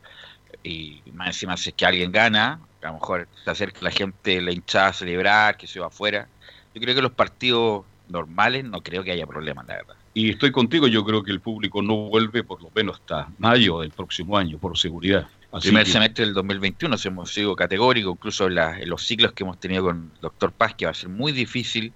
y 0.64 1.02
más 1.12 1.28
encima 1.28 1.56
si 1.56 1.68
es 1.68 1.75
que 1.75 1.87
alguien 1.87 2.11
gana, 2.11 2.59
a 2.83 2.87
lo 2.88 2.94
mejor 2.94 3.28
se 3.44 3.50
acerca 3.50 3.80
la 3.83 3.90
gente, 3.90 4.40
la 4.40 4.50
hinchada 4.50 4.88
a 4.88 4.92
celebrar, 4.92 5.56
que 5.56 5.66
se 5.66 5.78
va 5.78 5.87
afuera. 5.87 6.26
Yo 6.75 6.80
creo 6.80 6.94
que 6.94 7.02
los 7.02 7.12
partidos 7.12 7.85
normales 8.09 8.64
no 8.64 8.83
creo 8.83 9.04
que 9.04 9.12
haya 9.12 9.26
problemas, 9.26 9.66
la 9.66 9.75
verdad. 9.75 9.94
Y 10.14 10.30
estoy 10.30 10.52
contigo, 10.52 10.87
yo 10.87 11.04
creo 11.04 11.23
que 11.23 11.30
el 11.30 11.40
público 11.40 11.83
no 11.83 12.09
vuelve 12.09 12.44
por 12.44 12.62
lo 12.62 12.71
menos 12.75 12.97
hasta 12.97 13.28
mayo 13.38 13.80
del 13.80 13.90
próximo 13.90 14.37
año, 14.38 14.59
por 14.59 14.76
seguridad. 14.78 15.28
El 15.52 15.61
primer 15.61 15.87
semestre 15.87 16.25
del 16.25 16.35
2021 16.35 16.97
hemos 17.04 17.33
sido 17.33 17.54
categórico, 17.54 18.11
incluso 18.11 18.47
en, 18.47 18.88
los 18.88 19.06
ciclos 19.06 19.33
que 19.33 19.44
hemos 19.44 19.61
tenido 19.61 19.85
con 19.85 20.11
el 20.14 20.21
doctor 20.21 20.50
Paz, 20.52 20.75
que 20.75 20.85
va 20.85 20.90
a 20.90 20.94
ser 20.94 21.09
muy 21.09 21.33
difícil 21.33 21.92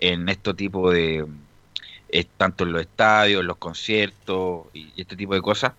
en 0.00 0.28
este 0.28 0.54
tipo 0.54 0.90
de, 0.90 1.24
eh, 2.08 2.24
tanto 2.36 2.64
en 2.64 2.72
los 2.72 2.80
estadios, 2.80 3.40
en 3.40 3.46
los 3.46 3.56
conciertos 3.56 4.66
y 4.72 4.92
este 4.96 5.16
tipo 5.16 5.34
de 5.34 5.42
cosas, 5.42 5.74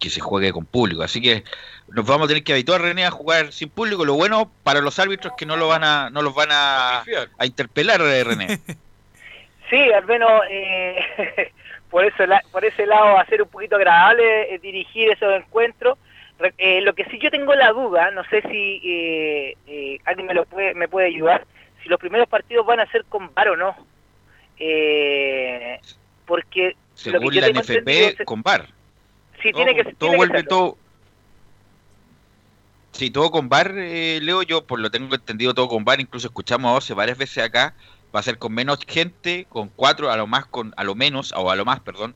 que 0.00 0.10
se 0.10 0.20
juegue 0.20 0.52
con 0.52 0.64
público. 0.66 1.02
Así 1.02 1.20
que 1.20 1.44
nos 1.88 2.06
vamos 2.06 2.24
a 2.24 2.28
tener 2.28 2.42
que 2.42 2.52
habituar 2.52 2.80
René 2.80 3.04
a 3.04 3.10
jugar 3.10 3.52
sin 3.52 3.68
público. 3.68 4.04
Lo 4.04 4.14
bueno 4.14 4.50
para 4.64 4.80
los 4.80 4.98
árbitros 4.98 5.34
que 5.36 5.46
no 5.46 5.56
lo 5.56 5.68
van 5.68 5.84
a, 5.84 6.10
no 6.10 6.22
los 6.22 6.34
van 6.34 6.48
a, 6.50 7.04
a 7.38 7.46
interpelar, 7.46 8.00
eh, 8.00 8.24
René. 8.24 8.58
Sí, 9.68 9.92
al 9.92 10.04
menos 10.04 10.28
eh, 10.50 11.00
por 11.90 12.04
eso 12.04 12.24
por 12.50 12.64
ese 12.64 12.86
lado 12.86 13.14
va 13.14 13.20
a 13.20 13.26
ser 13.26 13.40
un 13.40 13.48
poquito 13.48 13.76
agradable 13.76 14.52
eh, 14.52 14.58
dirigir 14.58 15.12
esos 15.12 15.32
encuentros. 15.32 15.96
lo 16.40 16.92
que 16.96 17.04
sí 17.04 17.20
yo 17.20 17.30
tengo 17.30 17.54
la 17.54 17.70
duda, 17.70 18.10
no 18.10 18.24
sé 18.24 18.42
si 18.50 19.54
alguien 20.04 20.26
me 20.26 20.34
lo 20.34 20.44
puede 20.44 20.74
me 20.74 20.88
puede 20.88 21.06
ayudar, 21.06 21.46
si 21.84 21.88
los 21.88 22.00
primeros 22.00 22.26
partidos 22.26 22.66
van 22.66 22.80
a 22.80 22.90
ser 22.90 23.04
con 23.04 23.32
VAR 23.32 23.50
o 23.50 23.56
no. 23.56 23.76
porque 26.26 26.74
según 26.94 27.32
la 27.36 27.50
NFP 27.50 28.24
con 28.24 28.42
VAR 28.42 28.66
Sí, 29.42 29.52
tiene 29.52 29.74
que, 29.74 29.94
todo 29.94 30.14
vuelve 30.14 30.42
todo. 30.42 30.76
Sí, 32.92 33.10
todo 33.10 33.30
con 33.30 33.48
bar, 33.48 33.72
eh, 33.76 34.18
Leo, 34.20 34.42
yo 34.42 34.64
por 34.66 34.80
lo 34.80 34.90
tengo 34.90 35.14
entendido 35.14 35.54
todo 35.54 35.68
con 35.68 35.84
bar, 35.84 36.00
incluso 36.00 36.26
escuchamos 36.26 36.70
a 36.70 36.74
Ose 36.74 36.92
varias 36.92 37.16
veces 37.16 37.42
acá, 37.42 37.74
va 38.14 38.20
a 38.20 38.22
ser 38.22 38.38
con 38.38 38.52
menos 38.52 38.80
gente, 38.86 39.46
con 39.48 39.68
cuatro, 39.68 40.10
a 40.10 40.16
lo 40.16 40.26
más, 40.26 40.46
con 40.46 40.74
a 40.76 40.84
lo 40.84 40.94
menos, 40.94 41.32
o 41.32 41.50
a 41.50 41.56
lo 41.56 41.64
más, 41.64 41.80
perdón, 41.80 42.14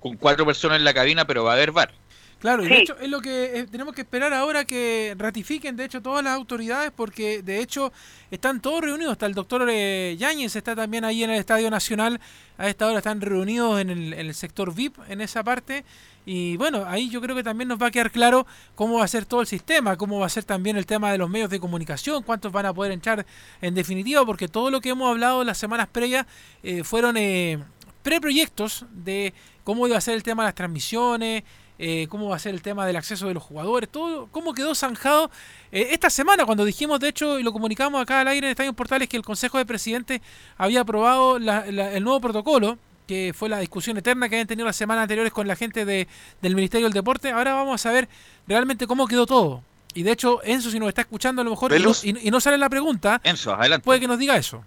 con 0.00 0.16
cuatro 0.16 0.44
personas 0.44 0.78
en 0.78 0.84
la 0.84 0.92
cabina, 0.92 1.24
pero 1.24 1.44
va 1.44 1.52
a 1.52 1.54
haber 1.54 1.72
bar. 1.72 1.92
Claro, 2.40 2.64
y 2.64 2.68
de 2.68 2.78
hecho 2.78 2.98
es 2.98 3.10
lo 3.10 3.20
que 3.20 3.60
eh, 3.60 3.66
tenemos 3.70 3.94
que 3.94 4.00
esperar 4.00 4.32
ahora 4.32 4.64
que 4.64 5.14
ratifiquen, 5.18 5.76
de 5.76 5.84
hecho, 5.84 6.00
todas 6.00 6.24
las 6.24 6.32
autoridades, 6.32 6.90
porque 6.90 7.42
de 7.42 7.60
hecho 7.60 7.92
están 8.30 8.62
todos 8.62 8.80
reunidos. 8.80 9.12
Está 9.12 9.26
el 9.26 9.34
doctor 9.34 9.68
eh, 9.70 10.16
Yáñez, 10.18 10.56
está 10.56 10.74
también 10.74 11.04
ahí 11.04 11.22
en 11.22 11.30
el 11.30 11.38
Estadio 11.38 11.70
Nacional. 11.70 12.18
A 12.56 12.66
esta 12.66 12.86
hora 12.86 12.98
están 12.98 13.20
reunidos 13.20 13.78
en 13.78 13.90
el, 13.90 14.14
en 14.14 14.26
el 14.26 14.34
sector 14.34 14.74
VIP, 14.74 14.96
en 15.08 15.20
esa 15.20 15.44
parte. 15.44 15.84
Y 16.26 16.56
bueno, 16.56 16.84
ahí 16.86 17.08
yo 17.08 17.20
creo 17.20 17.34
que 17.34 17.42
también 17.42 17.68
nos 17.68 17.80
va 17.80 17.86
a 17.86 17.90
quedar 17.90 18.10
claro 18.10 18.46
cómo 18.74 18.98
va 18.98 19.04
a 19.04 19.08
ser 19.08 19.24
todo 19.24 19.40
el 19.40 19.46
sistema, 19.46 19.96
cómo 19.96 20.18
va 20.18 20.26
a 20.26 20.28
ser 20.28 20.44
también 20.44 20.76
el 20.76 20.86
tema 20.86 21.10
de 21.10 21.18
los 21.18 21.30
medios 21.30 21.50
de 21.50 21.58
comunicación, 21.58 22.22
cuántos 22.22 22.52
van 22.52 22.66
a 22.66 22.74
poder 22.74 22.92
entrar 22.92 23.24
en 23.60 23.74
definitiva, 23.74 24.24
porque 24.26 24.48
todo 24.48 24.70
lo 24.70 24.80
que 24.80 24.90
hemos 24.90 25.10
hablado 25.10 25.42
las 25.44 25.58
semanas 25.58 25.88
previas 25.88 26.26
eh, 26.62 26.84
fueron 26.84 27.16
eh, 27.16 27.58
preproyectos 28.02 28.84
de 28.92 29.32
cómo 29.64 29.86
iba 29.86 29.96
a 29.96 30.00
ser 30.00 30.14
el 30.14 30.22
tema 30.22 30.42
de 30.42 30.48
las 30.48 30.54
transmisiones, 30.54 31.42
eh, 31.82 32.08
cómo 32.10 32.28
va 32.28 32.36
a 32.36 32.38
ser 32.38 32.54
el 32.54 32.60
tema 32.60 32.84
del 32.86 32.96
acceso 32.96 33.26
de 33.26 33.32
los 33.32 33.42
jugadores, 33.42 33.88
todo 33.88 34.28
cómo 34.30 34.52
quedó 34.52 34.74
zanjado 34.74 35.30
eh, 35.72 35.88
esta 35.92 36.10
semana 36.10 36.44
cuando 36.44 36.66
dijimos, 36.66 37.00
de 37.00 37.08
hecho, 37.08 37.38
y 37.38 37.42
lo 37.42 37.54
comunicamos 37.54 38.02
acá 38.02 38.20
al 38.20 38.28
aire 38.28 38.48
en 38.48 38.50
Estadio 38.50 38.74
Portales, 38.74 39.08
que 39.08 39.16
el 39.16 39.22
Consejo 39.22 39.56
de 39.56 39.64
Presidentes 39.64 40.20
había 40.58 40.82
aprobado 40.82 41.38
el 41.38 42.04
nuevo 42.04 42.20
protocolo 42.20 42.78
que 43.10 43.34
fue 43.34 43.48
la 43.48 43.58
discusión 43.58 43.96
eterna 43.96 44.28
que 44.28 44.36
habían 44.36 44.46
tenido 44.46 44.66
las 44.66 44.76
semanas 44.76 45.02
anteriores 45.02 45.32
con 45.32 45.48
la 45.48 45.56
gente 45.56 45.84
de, 45.84 46.06
del 46.40 46.54
Ministerio 46.54 46.86
del 46.86 46.92
Deporte. 46.92 47.32
Ahora 47.32 47.54
vamos 47.54 47.74
a 47.74 47.78
saber 47.78 48.08
realmente 48.46 48.86
cómo 48.86 49.08
quedó 49.08 49.26
todo. 49.26 49.64
Y 49.94 50.04
de 50.04 50.12
hecho, 50.12 50.40
Enzo, 50.44 50.70
si 50.70 50.78
nos 50.78 50.90
está 50.90 51.00
escuchando 51.00 51.42
a 51.42 51.44
lo 51.44 51.50
mejor 51.50 51.72
y 51.74 52.30
no, 52.30 52.40
sale 52.40 52.56
la 52.56 52.68
pregunta, 52.68 53.20
Enzo, 53.24 53.52
adelante. 53.52 53.84
puede 53.84 53.98
que 53.98 54.06
nos 54.06 54.16
diga 54.16 54.36
eso. 54.36 54.64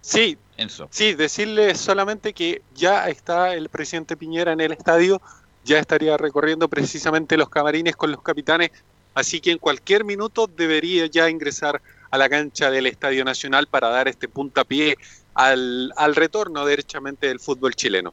Sí, 0.00 0.38
Enzo. 0.56 0.86
Sí, 0.92 1.14
decirle 1.14 1.74
solamente 1.74 2.32
que 2.32 2.62
ya 2.72 3.08
está 3.08 3.52
el 3.54 3.68
presidente 3.68 4.16
Piñera 4.16 4.52
en 4.52 4.60
el 4.60 4.70
estadio, 4.70 5.20
ya 5.64 5.80
estaría 5.80 6.16
recorriendo 6.16 6.68
precisamente 6.68 7.36
los 7.36 7.48
camarines 7.48 7.96
con 7.96 8.12
los 8.12 8.22
capitanes, 8.22 8.70
así 9.12 9.40
que 9.40 9.50
en 9.50 9.58
cualquier 9.58 10.04
minuto 10.04 10.46
debería 10.46 11.06
ya 11.06 11.28
ingresar 11.28 11.82
a 12.12 12.16
la 12.16 12.28
cancha 12.28 12.70
del 12.70 12.86
Estadio 12.86 13.24
Nacional 13.24 13.66
para 13.66 13.88
dar 13.88 14.06
este 14.06 14.28
puntapié 14.28 14.96
al, 15.36 15.92
al 15.96 16.16
retorno 16.16 16.64
derechamente 16.64 17.28
del 17.28 17.38
fútbol 17.38 17.74
chileno. 17.74 18.12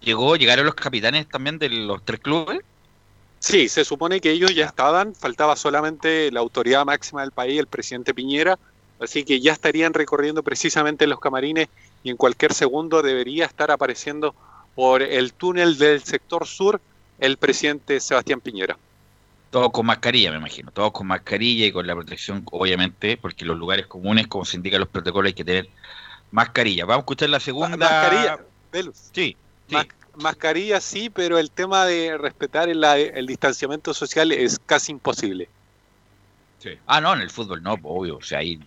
¿Llegó, 0.00 0.36
¿Llegaron 0.36 0.64
los 0.64 0.74
capitanes 0.74 1.28
también 1.28 1.58
de 1.58 1.68
los 1.68 2.02
tres 2.04 2.20
clubes? 2.20 2.60
Sí, 3.38 3.68
se 3.68 3.84
supone 3.84 4.20
que 4.20 4.30
ellos 4.30 4.54
ya 4.54 4.66
estaban, 4.66 5.14
faltaba 5.14 5.54
solamente 5.54 6.30
la 6.32 6.40
autoridad 6.40 6.84
máxima 6.84 7.20
del 7.20 7.30
país, 7.30 7.58
el 7.58 7.66
presidente 7.66 8.14
Piñera, 8.14 8.58
así 9.00 9.24
que 9.24 9.40
ya 9.40 9.52
estarían 9.52 9.92
recorriendo 9.92 10.42
precisamente 10.42 11.06
los 11.06 11.20
camarines 11.20 11.68
y 12.02 12.10
en 12.10 12.16
cualquier 12.16 12.54
segundo 12.54 13.02
debería 13.02 13.44
estar 13.44 13.70
apareciendo 13.70 14.34
por 14.74 15.02
el 15.02 15.34
túnel 15.34 15.76
del 15.76 16.02
sector 16.02 16.46
sur 16.46 16.80
el 17.18 17.36
presidente 17.36 18.00
Sebastián 18.00 18.40
Piñera. 18.40 18.78
Todo 19.50 19.70
con 19.70 19.84
mascarilla, 19.84 20.30
me 20.30 20.38
imagino, 20.38 20.70
todos 20.70 20.92
con 20.92 21.06
mascarilla 21.06 21.66
y 21.66 21.72
con 21.72 21.86
la 21.86 21.94
protección, 21.94 22.42
obviamente, 22.50 23.18
porque 23.18 23.44
los 23.44 23.58
lugares 23.58 23.86
comunes, 23.86 24.26
como 24.26 24.46
se 24.46 24.56
indica 24.56 24.76
en 24.76 24.80
los 24.80 24.88
protocolos, 24.88 25.28
hay 25.28 25.34
que 25.34 25.44
tener 25.44 25.68
Mascarilla. 26.32 26.86
Vamos 26.86 27.00
a 27.00 27.02
escuchar 27.02 27.28
la 27.30 27.38
segunda. 27.38 27.76
Mascarilla, 27.76 28.40
Velus. 28.72 29.10
Sí. 29.12 29.36
mascarilla 30.16 30.80
sí, 30.80 31.10
pero 31.10 31.38
el 31.38 31.50
tema 31.50 31.84
de 31.86 32.18
respetar 32.18 32.68
el, 32.68 33.26
distanciamiento 33.26 33.94
social 33.94 34.32
es 34.32 34.58
casi 34.66 34.92
imposible. 34.92 35.48
Sí. 36.58 36.70
Ah, 36.86 37.00
no, 37.00 37.12
en 37.12 37.20
el 37.20 37.30
fútbol 37.30 37.62
no, 37.62 37.74
obvio. 37.82 38.16
O 38.16 38.22
sea, 38.22 38.38
ahí 38.38 38.58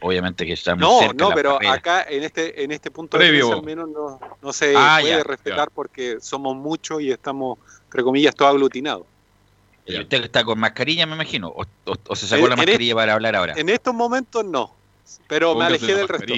obviamente 0.00 0.46
que 0.46 0.54
estamos 0.54 0.80
no 0.80 1.12
no 1.12 1.34
pero 1.34 1.58
acá 1.68 2.02
en 2.08 2.22
este 2.22 2.64
en 2.64 2.72
este 2.72 2.90
punto 2.90 3.18
de 3.18 3.30
vista 3.30 3.54
al 3.54 3.62
menos 3.62 3.90
no, 3.90 4.18
no 4.40 4.52
se 4.54 4.74
ah, 4.74 4.98
puede 5.02 5.22
respetar 5.22 5.70
porque 5.70 6.18
somos 6.20 6.56
muchos 6.56 7.02
y 7.02 7.10
estamos 7.10 7.58
entre 7.84 8.02
comillas 8.02 8.34
todos 8.34 8.52
aglutinados 8.52 9.06
y 9.84 10.00
usted 10.00 10.24
está 10.24 10.44
con 10.44 10.58
mascarilla 10.58 11.04
me 11.04 11.14
imagino 11.14 11.52
o, 11.54 12.16
se 12.16 12.26
sacó 12.26 12.48
la 12.48 12.56
mascarilla 12.56 12.94
para 12.94 13.12
hablar 13.12 13.36
ahora 13.36 13.54
en 13.54 13.68
estos 13.68 13.92
momentos 13.92 14.46
no 14.46 14.74
pero 15.28 15.54
me 15.54 15.66
alejé 15.66 15.94
del 15.94 16.08
resto 16.08 16.32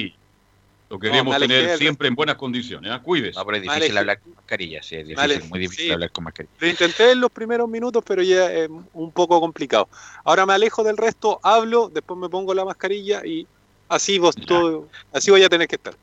lo 0.93 0.99
queremos 0.99 1.35
tener 1.39 1.75
siempre 1.79 2.07
en 2.07 2.13
buenas 2.13 2.35
condiciones. 2.35 2.95
¿eh? 2.95 2.99
Cuídese. 3.01 3.39
No, 3.39 3.45
pero 3.45 3.57
es 3.57 3.63
difícil 3.63 3.97
hablar 3.97 4.19
con 4.19 4.35
mascarilla, 4.35 4.83
sí, 4.83 4.95
es 4.97 5.07
difícil, 5.07 5.43
muy 5.49 5.59
difícil 5.59 5.91
hablar 5.91 6.11
con 6.11 6.23
mascarilla. 6.23 6.53
Lo 6.59 6.67
intenté 6.67 7.11
en 7.11 7.19
los 7.19 7.31
primeros 7.31 7.67
minutos, 7.67 8.03
pero 8.05 8.21
ya 8.21 8.51
es 8.51 8.69
un 8.93 9.11
poco 9.11 9.41
complicado. 9.41 9.89
Ahora 10.23 10.45
me 10.45 10.53
alejo 10.53 10.83
del 10.83 10.97
resto, 10.97 11.39
hablo, 11.41 11.89
después 11.91 12.19
me 12.19 12.29
pongo 12.29 12.53
la 12.53 12.63
mascarilla 12.63 13.25
y 13.25 13.47
así 13.89 14.19
vos 14.19 14.35
todo, 14.35 14.87
así 15.11 15.31
voy 15.31 15.43
a 15.43 15.49
tener 15.49 15.67
que 15.67 15.77
estar. 15.77 15.95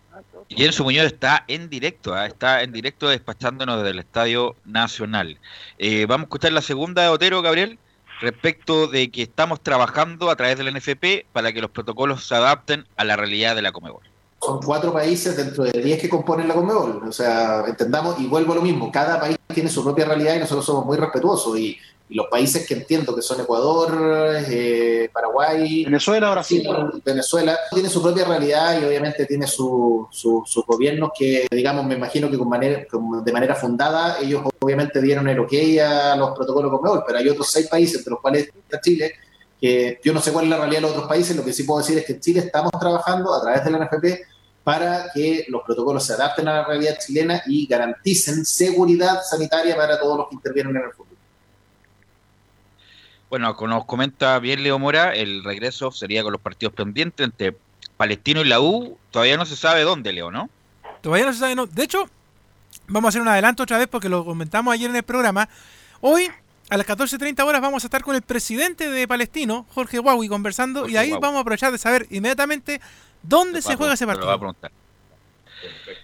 Y 0.48 0.64
Enzo 0.64 0.82
Muñoz 0.82 1.06
está 1.06 1.44
en 1.46 1.70
directo, 1.70 2.20
¿eh? 2.20 2.26
está 2.26 2.64
en 2.64 2.72
directo 2.72 3.08
despachándonos 3.08 3.84
del 3.84 4.00
Estadio 4.00 4.56
Nacional. 4.64 5.38
Eh, 5.78 6.06
vamos 6.06 6.24
a 6.24 6.26
escuchar 6.26 6.52
la 6.52 6.62
segunda 6.62 7.02
de 7.02 7.10
Otero, 7.10 7.42
Gabriel, 7.42 7.78
respecto 8.20 8.88
de 8.88 9.08
que 9.12 9.22
estamos 9.22 9.62
trabajando 9.62 10.30
a 10.30 10.36
través 10.36 10.58
del 10.58 10.74
NFP 10.74 11.26
para 11.32 11.52
que 11.52 11.60
los 11.60 11.70
protocolos 11.70 12.24
se 12.24 12.34
adapten 12.34 12.86
a 12.96 13.04
la 13.04 13.14
realidad 13.14 13.54
de 13.54 13.62
la 13.62 13.70
Comebol 13.70 14.09
son 14.40 14.60
cuatro 14.62 14.92
países 14.92 15.36
dentro 15.36 15.64
de 15.64 15.82
diez 15.82 16.00
que 16.00 16.08
componen 16.08 16.48
la 16.48 16.54
Conmebol. 16.54 17.02
O 17.08 17.12
sea, 17.12 17.64
entendamos, 17.66 18.18
y 18.20 18.26
vuelvo 18.26 18.52
a 18.52 18.56
lo 18.56 18.62
mismo, 18.62 18.90
cada 18.90 19.20
país 19.20 19.36
tiene 19.52 19.68
su 19.68 19.82
propia 19.84 20.06
realidad 20.06 20.36
y 20.36 20.38
nosotros 20.40 20.64
somos 20.64 20.86
muy 20.86 20.96
respetuosos 20.96 21.58
y 21.58 21.76
Y 22.10 22.16
los 22.16 22.26
países 22.26 22.66
que 22.66 22.74
entiendo 22.74 23.14
que 23.14 23.22
son 23.22 23.40
Ecuador, 23.40 23.96
eh, 24.48 25.08
Paraguay, 25.12 25.84
Venezuela, 25.84 26.32
Brasil, 26.32 26.68
Venezuela, 27.04 27.56
tiene 27.72 27.88
su 27.88 28.02
propia 28.02 28.24
realidad 28.24 28.80
y 28.80 28.84
obviamente 28.84 29.26
tiene 29.26 29.46
sus 29.46 30.64
gobiernos 30.66 31.10
que, 31.16 31.46
digamos, 31.48 31.86
me 31.86 31.94
imagino 31.94 32.28
que 32.28 32.36
con 32.36 32.48
manera, 32.48 32.84
de 33.24 33.32
manera 33.32 33.54
fundada 33.54 34.18
ellos 34.20 34.42
obviamente 34.58 35.00
dieron 35.00 35.28
el 35.28 35.38
ok 35.38 35.52
a 35.86 36.16
los 36.16 36.32
protocolos 36.32 36.72
Conmebol, 36.72 37.04
pero 37.06 37.18
hay 37.20 37.28
otros 37.28 37.48
seis 37.48 37.68
países, 37.68 37.98
entre 37.98 38.10
los 38.10 38.20
cuales 38.20 38.48
está 38.60 38.80
Chile, 38.80 39.12
que 39.60 40.00
yo 40.02 40.12
no 40.12 40.20
sé 40.20 40.32
cuál 40.32 40.46
es 40.46 40.50
la 40.50 40.56
realidad 40.56 40.78
de 40.78 40.82
los 40.82 40.90
otros 40.92 41.08
países, 41.08 41.36
lo 41.36 41.44
que 41.44 41.52
sí 41.52 41.64
puedo 41.64 41.80
decir 41.80 41.98
es 41.98 42.06
que 42.06 42.14
en 42.14 42.20
Chile 42.20 42.40
estamos 42.40 42.72
trabajando 42.78 43.34
a 43.34 43.42
través 43.42 43.64
de 43.64 43.70
la 43.70 43.78
NFP 43.84 44.04
para 44.64 45.10
que 45.12 45.46
los 45.48 45.62
protocolos 45.62 46.04
se 46.04 46.14
adapten 46.14 46.48
a 46.48 46.54
la 46.54 46.64
realidad 46.64 46.98
chilena 46.98 47.42
y 47.46 47.66
garanticen 47.66 48.44
seguridad 48.44 49.22
sanitaria 49.22 49.76
para 49.76 49.98
todos 49.98 50.18
los 50.18 50.28
que 50.28 50.36
intervienen 50.36 50.76
en 50.76 50.82
el 50.82 50.92
futuro. 50.92 51.10
Bueno, 53.28 53.54
como 53.54 53.74
nos 53.74 53.84
comenta 53.84 54.38
bien 54.40 54.62
Leo 54.62 54.78
Mora, 54.78 55.14
el 55.14 55.44
regreso 55.44 55.92
sería 55.92 56.22
con 56.22 56.32
los 56.32 56.40
partidos 56.40 56.74
pendientes 56.74 57.24
entre 57.24 57.56
Palestino 57.96 58.40
y 58.40 58.44
la 58.44 58.60
U. 58.60 58.98
Todavía 59.10 59.36
no 59.36 59.46
se 59.46 59.56
sabe 59.56 59.82
dónde, 59.82 60.12
Leo, 60.12 60.32
¿no? 60.32 60.50
Todavía 61.00 61.26
no 61.26 61.32
se 61.32 61.38
sabe, 61.38 61.54
no. 61.54 61.66
De 61.66 61.84
hecho, 61.84 62.08
vamos 62.88 63.06
a 63.06 63.10
hacer 63.10 63.22
un 63.22 63.28
adelanto 63.28 63.62
otra 63.62 63.78
vez 63.78 63.86
porque 63.86 64.08
lo 64.08 64.24
comentamos 64.24 64.74
ayer 64.74 64.90
en 64.90 64.96
el 64.96 65.04
programa. 65.04 65.48
Hoy, 66.00 66.28
a 66.70 66.76
las 66.76 66.86
14.30 66.86 67.44
horas, 67.44 67.60
vamos 67.60 67.84
a 67.84 67.88
estar 67.88 68.02
con 68.02 68.14
el 68.14 68.22
presidente 68.22 68.88
de 68.88 69.06
Palestino, 69.08 69.66
Jorge 69.74 69.98
Huawei, 69.98 70.28
conversando 70.28 70.88
y 70.88 70.96
ahí 70.96 71.10
vamos 71.10 71.38
a 71.38 71.40
aprovechar 71.40 71.72
de 71.72 71.78
saber 71.78 72.06
inmediatamente 72.10 72.80
¿Dónde 73.22 73.62
se 73.62 73.76
juega 73.76 73.94
ese 73.94 74.06
partido? 74.06 74.54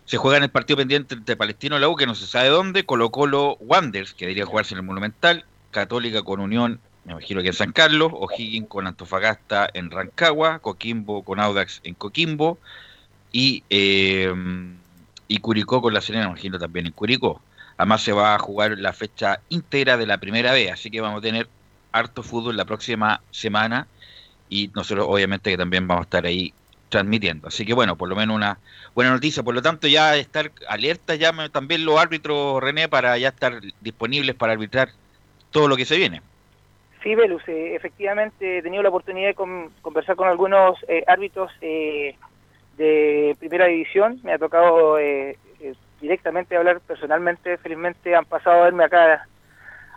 Se 0.05 0.17
juega 0.19 0.37
en 0.37 0.43
el 0.45 0.51
partido 0.51 0.77
pendiente 0.77 1.15
entre 1.15 1.37
Palestino 1.37 1.77
y 1.77 1.81
la 1.81 1.89
U, 1.89 1.97
que 1.97 2.07
no 2.07 2.15
se 2.15 2.27
sabe 2.27 2.49
dónde, 2.49 2.85
Colo 2.85 3.11
Colo 3.11 3.57
Wanders, 3.61 4.13
que 4.13 4.27
debería 4.27 4.45
jugarse 4.45 4.75
en 4.75 4.79
el 4.79 4.85
Monumental, 4.85 5.45
Católica 5.71 6.23
con 6.23 6.41
Unión, 6.41 6.81
me 7.05 7.13
imagino 7.13 7.41
que 7.41 7.49
en 7.49 7.55
San 7.55 7.73
Carlos, 7.73 8.13
O'Higgins 8.13 8.69
con 8.69 8.87
Antofagasta 8.87 9.69
en 9.73 9.91
Rancagua, 9.91 10.59
Coquimbo 10.59 11.23
con 11.23 11.41
Audax 11.41 11.81
en 11.85 11.95
Coquimbo, 11.95 12.59
y, 13.33 13.63
eh, 13.71 14.33
y 15.29 15.39
Curicó 15.39 15.81
con 15.81 15.95
la 15.95 16.01
Serena, 16.01 16.27
me 16.27 16.33
imagino 16.33 16.59
también 16.59 16.87
en 16.87 16.93
Curicó. 16.93 17.41
Además 17.77 18.03
se 18.03 18.13
va 18.13 18.35
a 18.35 18.39
jugar 18.39 18.79
la 18.79 18.93
fecha 18.93 19.41
íntegra 19.49 19.97
de 19.97 20.07
la 20.07 20.19
primera 20.19 20.53
vez, 20.53 20.73
así 20.73 20.91
que 20.91 21.01
vamos 21.01 21.19
a 21.19 21.23
tener 21.23 21.49
harto 21.93 22.23
fútbol 22.23 22.57
la 22.57 22.65
próxima 22.65 23.21
semana 23.31 23.87
y 24.49 24.71
nosotros 24.75 25.07
obviamente 25.09 25.51
que 25.51 25.57
también 25.57 25.87
vamos 25.87 26.03
a 26.03 26.07
estar 26.07 26.27
ahí 26.27 26.53
transmitiendo. 26.89 27.49
Así 27.49 27.65
que 27.65 27.75
bueno, 27.75 27.97
por 27.97 28.09
lo 28.09 28.17
menos 28.17 28.37
una 28.37 28.59
buena 28.95 29.11
noticia. 29.11 29.43
Por 29.43 29.55
lo 29.55 29.63
tanto, 29.63 29.89
ya 29.89 30.17
estar 30.17 30.51
alerta 30.69 31.15
ya 31.15 31.33
también 31.51 31.85
los 31.85 31.99
árbitros, 31.99 32.63
René, 32.63 32.89
para 32.89 33.19
ya 33.19 33.29
estar 33.29 33.61
disponibles 33.81 34.35
para 34.35 34.53
arbitrar 34.53 34.91
todo 35.51 35.69
lo 35.69 35.77
que 35.77 35.85
se 35.85 35.97
viene. 35.97 36.23
Sí, 37.03 37.15
Velus, 37.15 37.47
eh, 37.49 37.75
efectivamente 37.75 38.59
he 38.59 38.63
tenido 38.63 38.83
la 38.83 38.89
oportunidad 38.89 39.29
de 39.29 39.69
conversar 39.81 40.17
con 40.17 40.29
algunos 40.29 40.77
eh, 40.89 41.05
árbitros 41.07 41.53
eh, 41.61 42.17
de 42.77 43.37
primera 43.39 43.67
división. 43.67 44.21
Me 44.25 44.33
ha 44.33 44.39
tocado 44.39 44.99
directamente 46.01 46.57
hablar 46.57 46.81
personalmente. 46.81 47.57
Felizmente 47.59 48.15
han 48.15 48.25
pasado 48.25 48.61
a 48.61 48.65
verme 48.65 48.85
acá 48.85 49.27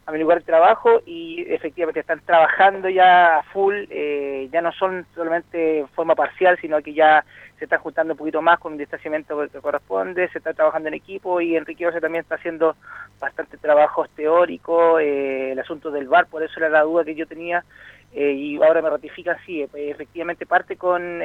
a 0.09 0.11
mi 0.11 0.19
lugar 0.19 0.39
de 0.39 0.45
trabajo 0.45 1.01
y 1.05 1.45
efectivamente 1.47 1.99
están 1.99 2.19
trabajando 2.21 2.89
ya 2.89 3.37
a 3.37 3.43
full, 3.43 3.75
eh, 3.91 4.49
ya 4.51 4.59
no 4.59 4.71
son 4.71 5.05
solamente 5.13 5.79
en 5.79 5.87
forma 5.89 6.15
parcial, 6.15 6.57
sino 6.59 6.81
que 6.81 6.95
ya 6.95 7.23
se 7.59 7.65
están 7.65 7.79
juntando 7.79 8.13
un 8.13 8.17
poquito 8.17 8.41
más 8.41 8.57
con 8.57 8.71
un 8.71 8.79
distanciamiento 8.79 9.37
que 9.49 9.59
corresponde, 9.59 10.27
se 10.29 10.39
está 10.39 10.53
trabajando 10.53 10.87
en 10.87 10.95
equipo 10.95 11.41
y 11.41 11.55
Enrique 11.55 11.85
José 11.85 12.01
también 12.01 12.23
está 12.23 12.35
haciendo 12.35 12.75
bastante 13.19 13.57
trabajos 13.57 14.09
teóricos, 14.15 14.99
eh, 14.99 15.51
el 15.51 15.59
asunto 15.59 15.91
del 15.91 16.07
VAR, 16.07 16.25
por 16.25 16.41
eso 16.41 16.59
era 16.59 16.69
la 16.69 16.81
duda 16.81 17.03
que 17.03 17.13
yo 17.13 17.27
tenía 17.27 17.63
eh, 18.13 18.31
y 18.31 18.55
ahora 18.57 18.81
me 18.81 18.89
ratifican, 18.89 19.37
sí, 19.45 19.61
efectivamente 19.61 20.45
parte 20.45 20.75
con, 20.77 21.21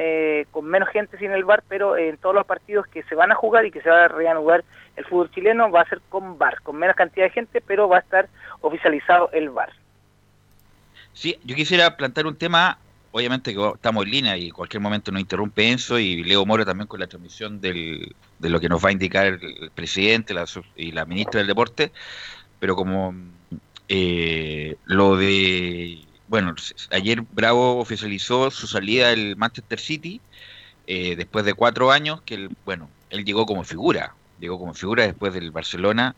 con 0.51 0.65
menos 0.65 0.89
gente 0.89 1.17
sin 1.17 1.31
el 1.31 1.43
VAR, 1.43 1.63
pero 1.67 1.97
en 1.97 2.17
todos 2.17 2.35
los 2.35 2.45
partidos 2.45 2.85
que 2.87 3.03
se 3.03 3.15
van 3.15 3.31
a 3.31 3.35
jugar 3.35 3.65
y 3.65 3.71
que 3.71 3.81
se 3.81 3.89
va 3.89 4.05
a 4.05 4.07
reanudar 4.07 4.63
el 4.95 5.05
fútbol 5.05 5.31
chileno 5.31 5.69
va 5.71 5.81
a 5.81 5.89
ser 5.89 6.01
con 6.09 6.37
VAR, 6.37 6.61
con 6.61 6.77
menos 6.77 6.95
cantidad 6.95 7.25
de 7.25 7.31
gente, 7.31 7.61
pero 7.61 7.89
va 7.89 7.97
a 7.97 8.01
estar 8.01 8.29
oficializado 8.61 9.29
el 9.33 9.49
VAR. 9.49 9.71
Sí, 11.13 11.37
yo 11.43 11.55
quisiera 11.55 11.95
plantear 11.95 12.27
un 12.27 12.35
tema, 12.35 12.77
obviamente 13.11 13.53
que 13.53 13.71
estamos 13.73 14.05
en 14.05 14.11
línea 14.11 14.37
y 14.37 14.51
cualquier 14.51 14.81
momento 14.81 15.11
nos 15.11 15.21
interrumpe 15.21 15.69
Enzo 15.69 15.97
y 15.97 16.23
Leo 16.23 16.45
Moro 16.45 16.65
también 16.65 16.87
con 16.87 16.99
la 16.99 17.07
transmisión 17.07 17.61
del, 17.61 18.13
de 18.39 18.49
lo 18.49 18.59
que 18.59 18.69
nos 18.69 18.83
va 18.83 18.89
a 18.89 18.91
indicar 18.91 19.25
el 19.25 19.71
presidente 19.73 20.33
y 20.75 20.91
la 20.91 21.05
ministra 21.05 21.39
del 21.39 21.47
Deporte, 21.47 21.91
pero 22.59 22.75
como 22.75 23.13
eh, 23.87 24.75
lo 24.85 25.15
de, 25.15 25.99
bueno, 26.27 26.55
ayer 26.91 27.21
Bravo 27.31 27.77
oficializó 27.79 28.49
su 28.51 28.67
salida 28.67 29.09
del 29.09 29.35
Manchester 29.35 29.79
City 29.79 30.21
eh, 30.87 31.15
después 31.15 31.45
de 31.45 31.53
cuatro 31.53 31.91
años, 31.91 32.21
que, 32.21 32.49
bueno, 32.65 32.89
él 33.09 33.25
llegó 33.25 33.45
como 33.45 33.63
figura, 33.63 34.15
llegó 34.39 34.59
como 34.59 34.73
figura 34.73 35.05
después 35.05 35.33
del 35.33 35.51
Barcelona. 35.51 36.15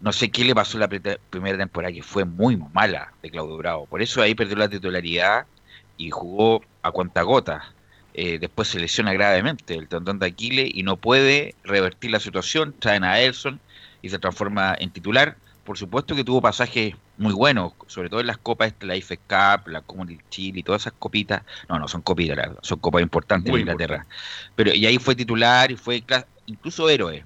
No 0.00 0.12
sé 0.12 0.30
qué 0.30 0.44
le 0.44 0.54
pasó 0.54 0.78
la 0.78 0.88
primera 0.88 1.58
temporada, 1.58 1.92
que 1.92 2.02
fue 2.02 2.24
muy 2.24 2.56
mala 2.56 3.12
de 3.22 3.30
Claudio 3.30 3.56
Bravo. 3.56 3.86
Por 3.86 4.02
eso 4.02 4.22
ahí 4.22 4.34
perdió 4.34 4.56
la 4.56 4.68
titularidad 4.68 5.46
y 5.96 6.10
jugó 6.10 6.62
a 6.82 6.90
cuenta 6.90 7.22
gota. 7.22 7.72
Eh, 8.14 8.38
después 8.38 8.68
se 8.68 8.80
lesiona 8.80 9.12
gravemente 9.12 9.74
el 9.74 9.88
tendón 9.88 10.18
de 10.18 10.26
Aquiles 10.26 10.70
y 10.72 10.82
no 10.82 10.96
puede 10.96 11.54
revertir 11.64 12.10
la 12.10 12.20
situación. 12.20 12.74
Traen 12.78 13.04
a 13.04 13.20
Elson 13.20 13.60
y 14.02 14.08
se 14.08 14.18
transforma 14.18 14.74
en 14.78 14.90
titular. 14.90 15.36
Por 15.64 15.78
supuesto 15.78 16.14
que 16.16 16.24
tuvo 16.24 16.40
pasajes 16.40 16.94
muy 17.18 17.32
buenos, 17.32 17.72
sobre 17.86 18.08
todo 18.08 18.20
en 18.20 18.26
las 18.26 18.38
copas, 18.38 18.74
la 18.80 18.96
IFE 18.96 19.16
Cup, 19.18 19.68
la 19.68 19.80
Community 19.80 20.22
Chile 20.28 20.60
y 20.60 20.62
todas 20.62 20.82
esas 20.82 20.92
copitas. 20.98 21.42
No, 21.68 21.78
no 21.78 21.88
son 21.88 22.02
copitas, 22.02 22.50
son 22.62 22.78
copas 22.78 23.02
importantes 23.02 23.52
en 23.52 23.60
Inglaterra. 23.60 24.06
Pero 24.54 24.74
y 24.74 24.86
ahí 24.86 24.98
fue 24.98 25.14
titular 25.14 25.70
y 25.70 25.76
fue 25.76 26.04
incluso 26.46 26.88
héroe, 26.88 27.24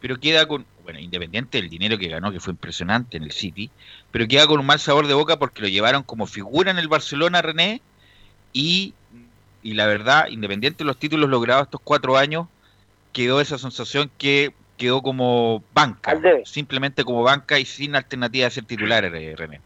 pero 0.00 0.18
queda 0.18 0.46
con, 0.46 0.66
bueno, 0.82 0.98
independiente 0.98 1.60
del 1.60 1.70
dinero 1.70 1.98
que 1.98 2.08
ganó, 2.08 2.32
que 2.32 2.40
fue 2.40 2.52
impresionante 2.52 3.16
en 3.16 3.22
el 3.22 3.32
City, 3.32 3.70
pero 4.10 4.26
queda 4.26 4.46
con 4.46 4.58
un 4.60 4.66
mal 4.66 4.80
sabor 4.80 5.06
de 5.06 5.14
boca 5.14 5.38
porque 5.38 5.62
lo 5.62 5.68
llevaron 5.68 6.02
como 6.02 6.26
figura 6.26 6.70
en 6.70 6.78
el 6.78 6.88
Barcelona, 6.88 7.42
René, 7.42 7.80
y, 8.52 8.94
y 9.62 9.74
la 9.74 9.86
verdad, 9.86 10.28
independiente 10.28 10.78
de 10.78 10.84
los 10.86 10.98
títulos 10.98 11.30
logrados 11.30 11.64
estos 11.64 11.80
cuatro 11.82 12.16
años, 12.16 12.48
quedó 13.12 13.40
esa 13.40 13.58
sensación 13.58 14.10
que 14.18 14.52
quedó 14.82 15.02
como 15.02 15.62
banca, 15.72 16.18
simplemente 16.44 17.04
como 17.04 17.22
banca 17.22 17.58
y 17.58 17.64
sin 17.64 17.94
alternativa 17.94 18.46
de 18.46 18.50
ser 18.50 18.64
titular, 18.64 19.04
eh, 19.04 19.34
René. 19.36 19.60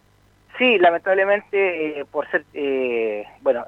Sí, 0.58 0.78
lamentablemente, 0.78 2.00
eh, 2.00 2.04
por 2.10 2.30
ser, 2.30 2.44
eh, 2.54 3.24
bueno, 3.40 3.64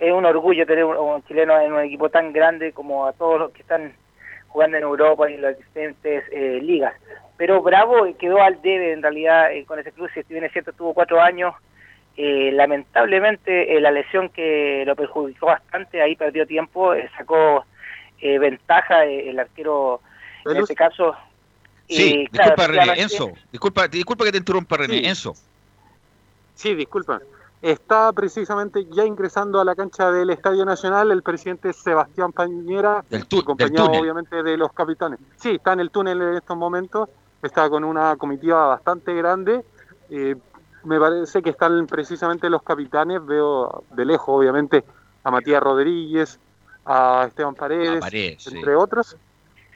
es 0.00 0.12
un 0.12 0.24
orgullo 0.24 0.66
tener 0.66 0.84
un, 0.84 1.22
chileno 1.24 1.60
en 1.60 1.72
un 1.72 1.80
equipo 1.80 2.08
tan 2.08 2.32
grande 2.32 2.72
como 2.72 3.06
a 3.06 3.12
todos 3.12 3.38
los 3.38 3.52
que 3.52 3.62
están 3.62 3.92
jugando 4.48 4.78
en 4.78 4.82
Europa 4.82 5.30
y 5.30 5.34
en 5.34 5.42
las 5.42 5.58
diferentes 5.58 6.24
eh, 6.32 6.58
ligas. 6.62 6.94
Pero 7.36 7.62
Bravo 7.62 8.06
quedó 8.18 8.42
al 8.42 8.60
debe 8.62 8.92
en 8.92 9.02
realidad 9.02 9.52
eh, 9.52 9.64
con 9.64 9.78
ese 9.78 9.92
club, 9.92 10.10
si 10.12 10.22
bien 10.28 10.44
es 10.44 10.52
cierto, 10.52 10.72
tuvo 10.72 10.94
cuatro 10.94 11.20
años. 11.20 11.54
Eh, 12.16 12.50
lamentablemente 12.52 13.80
la 13.80 13.90
lesión 13.90 14.28
que 14.30 14.84
lo 14.86 14.96
perjudicó 14.96 15.46
bastante, 15.46 16.02
ahí 16.02 16.16
perdió 16.16 16.46
tiempo, 16.46 16.92
sacó 17.16 17.64
ventaja 18.20 19.04
el 19.04 19.38
arquero 19.38 20.02
en 20.44 20.56
este 20.56 20.74
caso. 20.74 21.14
Sí, 21.88 22.26
disculpa 22.30 22.66
René, 22.66 23.02
Enzo, 23.02 23.32
disculpa, 23.50 23.88
disculpa 23.88 24.24
que 24.24 24.32
te 24.32 24.38
interrumpa 24.38 24.76
René, 24.76 25.08
Enzo. 25.08 25.34
Sí, 26.54 26.74
disculpa. 26.74 27.20
Está 27.62 28.10
precisamente 28.12 28.86
ya 28.90 29.04
ingresando 29.04 29.60
a 29.60 29.64
la 29.64 29.74
cancha 29.74 30.10
del 30.10 30.30
Estadio 30.30 30.64
Nacional 30.64 31.10
el 31.10 31.22
presidente 31.22 31.72
Sebastián 31.74 32.32
Pañera, 32.32 33.04
acompañado 33.10 33.90
obviamente 33.90 34.42
de 34.42 34.56
los 34.56 34.72
capitanes. 34.72 35.18
Sí, 35.36 35.50
está 35.56 35.74
en 35.74 35.80
el 35.80 35.90
túnel 35.90 36.22
en 36.22 36.34
estos 36.36 36.56
momentos, 36.56 37.08
está 37.42 37.68
con 37.68 37.84
una 37.84 38.16
comitiva 38.16 38.66
bastante 38.68 39.12
grande. 39.14 39.62
Eh, 40.08 40.36
me 40.84 40.98
parece 40.98 41.42
que 41.42 41.50
están 41.50 41.86
precisamente 41.86 42.48
los 42.48 42.62
capitanes, 42.62 43.24
veo 43.24 43.84
de 43.90 44.04
lejos 44.06 44.28
obviamente 44.28 44.84
a 45.22 45.30
Matías 45.30 45.62
Rodríguez, 45.62 46.38
a 46.86 47.26
Esteban 47.28 47.54
Paredes, 47.54 48.02
entre 48.46 48.74
otros. 48.74 49.16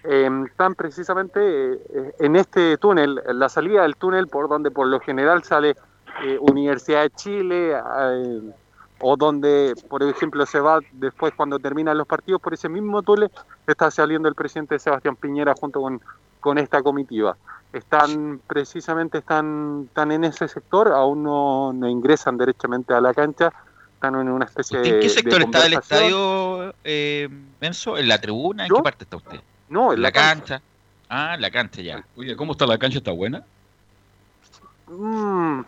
Eh, 0.05 0.29
están 0.47 0.75
precisamente 0.75 1.41
eh, 1.41 2.15
en 2.19 2.37
este 2.37 2.77
túnel, 2.77 3.23
la 3.27 3.49
salida 3.49 3.83
del 3.83 3.97
túnel 3.97 4.29
por 4.29 4.49
donde 4.49 4.71
por 4.71 4.87
lo 4.87 5.01
general 5.01 5.43
sale 5.45 5.77
eh, 6.23 6.37
Universidad 6.41 7.03
de 7.03 7.11
Chile, 7.11 7.73
eh, 7.73 8.41
o 9.01 9.17
donde, 9.17 9.75
por 9.89 10.03
ejemplo, 10.03 10.47
se 10.47 10.61
va 10.61 10.81
después 10.93 11.33
cuando 11.35 11.59
terminan 11.59 11.99
los 11.99 12.07
partidos, 12.07 12.41
por 12.41 12.55
ese 12.55 12.69
mismo 12.69 13.03
túnel 13.03 13.31
está 13.67 13.91
saliendo 13.91 14.29
el 14.29 14.35
presidente 14.35 14.79
Sebastián 14.79 15.17
Piñera 15.17 15.55
junto 15.59 15.81
con, 15.81 16.01
con 16.41 16.59
esta 16.59 16.83
comitiva. 16.83 17.37
Están 17.73 18.41
precisamente 18.47 19.19
están, 19.19 19.87
están 19.89 20.13
en 20.13 20.25
ese 20.25 20.47
sector, 20.49 20.93
aún 20.93 21.23
no, 21.23 21.73
no 21.73 21.89
ingresan 21.89 22.37
derechamente 22.37 22.95
a 22.95 23.01
la 23.01 23.13
cancha, 23.13 23.53
están 23.95 24.15
en 24.15 24.29
una 24.29 24.45
especie 24.45 24.79
de... 24.79 24.89
¿En 24.89 25.01
qué 25.01 25.09
sector 25.09 25.43
está 25.43 25.67
el 25.67 25.73
estadio, 25.73 26.75
eh, 26.85 27.29
Benzo? 27.61 27.99
¿En 27.99 28.07
la 28.07 28.21
tribuna? 28.21 28.67
¿En 28.67 28.73
qué 28.73 28.83
parte 28.83 29.05
está 29.05 29.17
usted? 29.17 29.41
No, 29.75 29.93
en 29.93 30.03
la, 30.03 30.13
cancha. 30.13 30.63
Ah, 31.09 31.37
la 31.37 31.51
cancha 31.51 31.83
ya. 31.83 32.05
Oye, 32.15 32.37
¿cómo 32.37 32.53
está 32.53 32.65
la 32.65 32.79
cancha? 32.79 32.99
¿Está 32.99 33.11
buena? 33.11 33.43
Mm, 34.87 35.63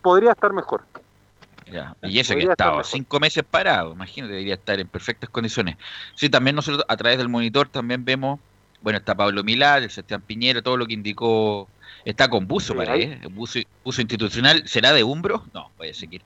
podría 0.00 0.30
estar 0.30 0.52
mejor. 0.52 0.84
y 2.02 2.20
eso 2.20 2.36
que 2.36 2.44
estaba 2.44 2.84
cinco 2.84 3.18
meses 3.18 3.42
parado, 3.42 3.94
imagínate, 3.94 4.34
debería 4.34 4.54
estar 4.54 4.78
en 4.78 4.86
perfectas 4.86 5.28
condiciones. 5.28 5.76
Sí, 6.14 6.30
también 6.30 6.54
nosotros 6.54 6.84
a 6.86 6.96
través 6.96 7.18
del 7.18 7.28
monitor 7.28 7.68
también 7.68 8.04
vemos, 8.04 8.38
bueno, 8.80 9.00
está 9.00 9.16
Pablo 9.16 9.42
Milá, 9.42 9.78
el 9.78 9.90
Sebastián 9.90 10.22
Piñera, 10.22 10.62
todo 10.62 10.76
lo 10.76 10.86
que 10.86 10.94
indicó, 10.94 11.68
está 12.04 12.30
con 12.30 12.46
buzo, 12.46 12.76
parece, 12.76 13.14
¿eh? 13.14 13.28
buzo, 13.28 13.58
buzo, 13.82 14.02
institucional, 14.02 14.68
¿será 14.68 14.92
de 14.92 15.02
Umbro? 15.02 15.42
No, 15.52 15.72
puede 15.76 15.94
seguir. 15.94 16.22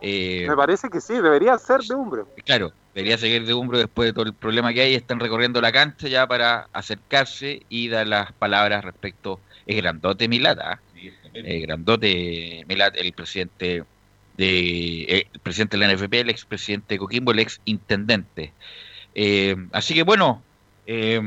Eh, 0.00 0.46
Me 0.48 0.56
parece 0.56 0.88
que 0.88 1.00
sí, 1.00 1.14
debería 1.14 1.58
ser 1.58 1.80
de 1.80 1.94
Umbro. 1.94 2.28
Claro, 2.44 2.72
debería 2.94 3.18
seguir 3.18 3.44
de 3.44 3.54
Umbro 3.54 3.78
después 3.78 4.08
de 4.08 4.12
todo 4.12 4.24
el 4.24 4.34
problema 4.34 4.72
que 4.72 4.82
hay, 4.82 4.94
están 4.94 5.20
recorriendo 5.20 5.60
la 5.60 5.72
cancha 5.72 6.08
ya 6.08 6.26
para 6.26 6.68
acercarse 6.72 7.62
y 7.68 7.88
dar 7.88 8.06
las 8.06 8.32
palabras 8.32 8.84
respecto, 8.84 9.40
es 9.66 9.76
grandote 9.76 10.28
Milata, 10.28 10.72
¿ah? 10.72 10.80
eh, 11.34 11.60
grandote 11.60 12.64
Milat, 12.68 12.96
el 12.96 13.12
presidente 13.12 13.84
de 14.36 15.02
eh, 15.02 15.26
el 15.32 15.40
presidente 15.40 15.76
de 15.76 15.86
la 15.86 15.92
NFP, 15.92 16.20
el 16.20 16.30
expresidente 16.30 16.94
de 16.94 16.98
Coquimbo, 16.98 17.32
el 17.32 17.40
ex 17.40 17.60
intendente. 17.64 18.52
Eh, 19.14 19.56
así 19.72 19.94
que 19.94 20.04
bueno, 20.04 20.42
eh, 20.86 21.20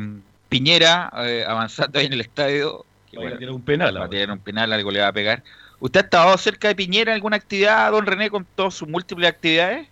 Piñera 0.50 1.12
avanzando 1.48 2.00
ahí 2.00 2.08
en 2.08 2.14
el 2.14 2.22
estadio. 2.22 2.86
va 3.18 3.30
a 3.30 3.38
tirar 3.38 3.54
un 3.54 3.62
penal. 3.62 3.98
Va 3.98 4.06
a 4.06 4.10
tirar 4.10 4.32
un 4.32 4.40
penal, 4.40 4.74
algo 4.74 4.92
le 4.92 5.02
va 5.02 5.08
a 5.08 5.14
pegar. 5.14 5.44
¿Usted 5.82 6.00
ha 6.00 6.04
estado 6.04 6.38
cerca 6.38 6.70
de 6.70 6.76
Piñera 6.76 7.12
en 7.12 7.16
alguna 7.16 7.36
actividad, 7.36 7.92
don 7.92 8.06
René, 8.06 8.30
con 8.30 8.46
todas 8.56 8.74
sus 8.74 8.88
múltiples 8.88 9.30
actividades? 9.30 9.90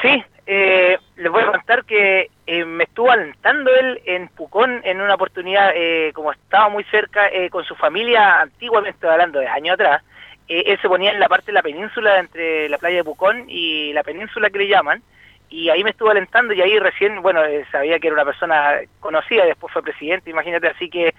Sí, 0.00 0.22
eh, 0.46 0.96
les 1.16 1.32
voy 1.32 1.42
a 1.42 1.50
contar 1.50 1.84
que 1.84 2.30
me 2.46 2.84
estuvo 2.84 3.10
alentando 3.10 3.74
él 3.74 4.00
en 4.04 4.28
Pucón 4.28 4.80
en 4.84 5.00
una 5.00 5.14
oportunidad, 5.14 5.72
como 6.14 6.30
estaba 6.30 6.68
muy 6.68 6.84
cerca 6.84 7.30
con 7.50 7.64
su 7.64 7.74
familia, 7.74 8.40
antiguamente 8.40 9.08
hablando 9.08 9.40
de 9.40 9.48
años 9.48 9.74
atrás, 9.74 10.02
eh, 10.50 10.64
él 10.66 10.78
se 10.82 10.88
ponía 10.88 11.12
en 11.12 11.20
la 11.20 11.28
parte 11.28 11.46
de 11.46 11.52
la 11.52 11.62
península 11.62 12.18
entre 12.18 12.68
la 12.68 12.76
playa 12.76 12.96
de 12.96 13.04
Pucón 13.04 13.44
y 13.48 13.92
la 13.92 14.02
península 14.02 14.50
que 14.50 14.58
le 14.58 14.66
llaman, 14.66 15.00
y 15.48 15.70
ahí 15.70 15.84
me 15.84 15.90
estuvo 15.90 16.10
alentando 16.10 16.52
y 16.52 16.60
ahí 16.60 16.76
recién, 16.80 17.22
bueno, 17.22 17.44
eh, 17.44 17.64
sabía 17.70 18.00
que 18.00 18.08
era 18.08 18.14
una 18.14 18.24
persona 18.24 18.80
conocida, 18.98 19.44
después 19.44 19.72
fue 19.72 19.84
presidente, 19.84 20.28
imagínate, 20.28 20.66
así 20.66 20.90
que 20.90 21.14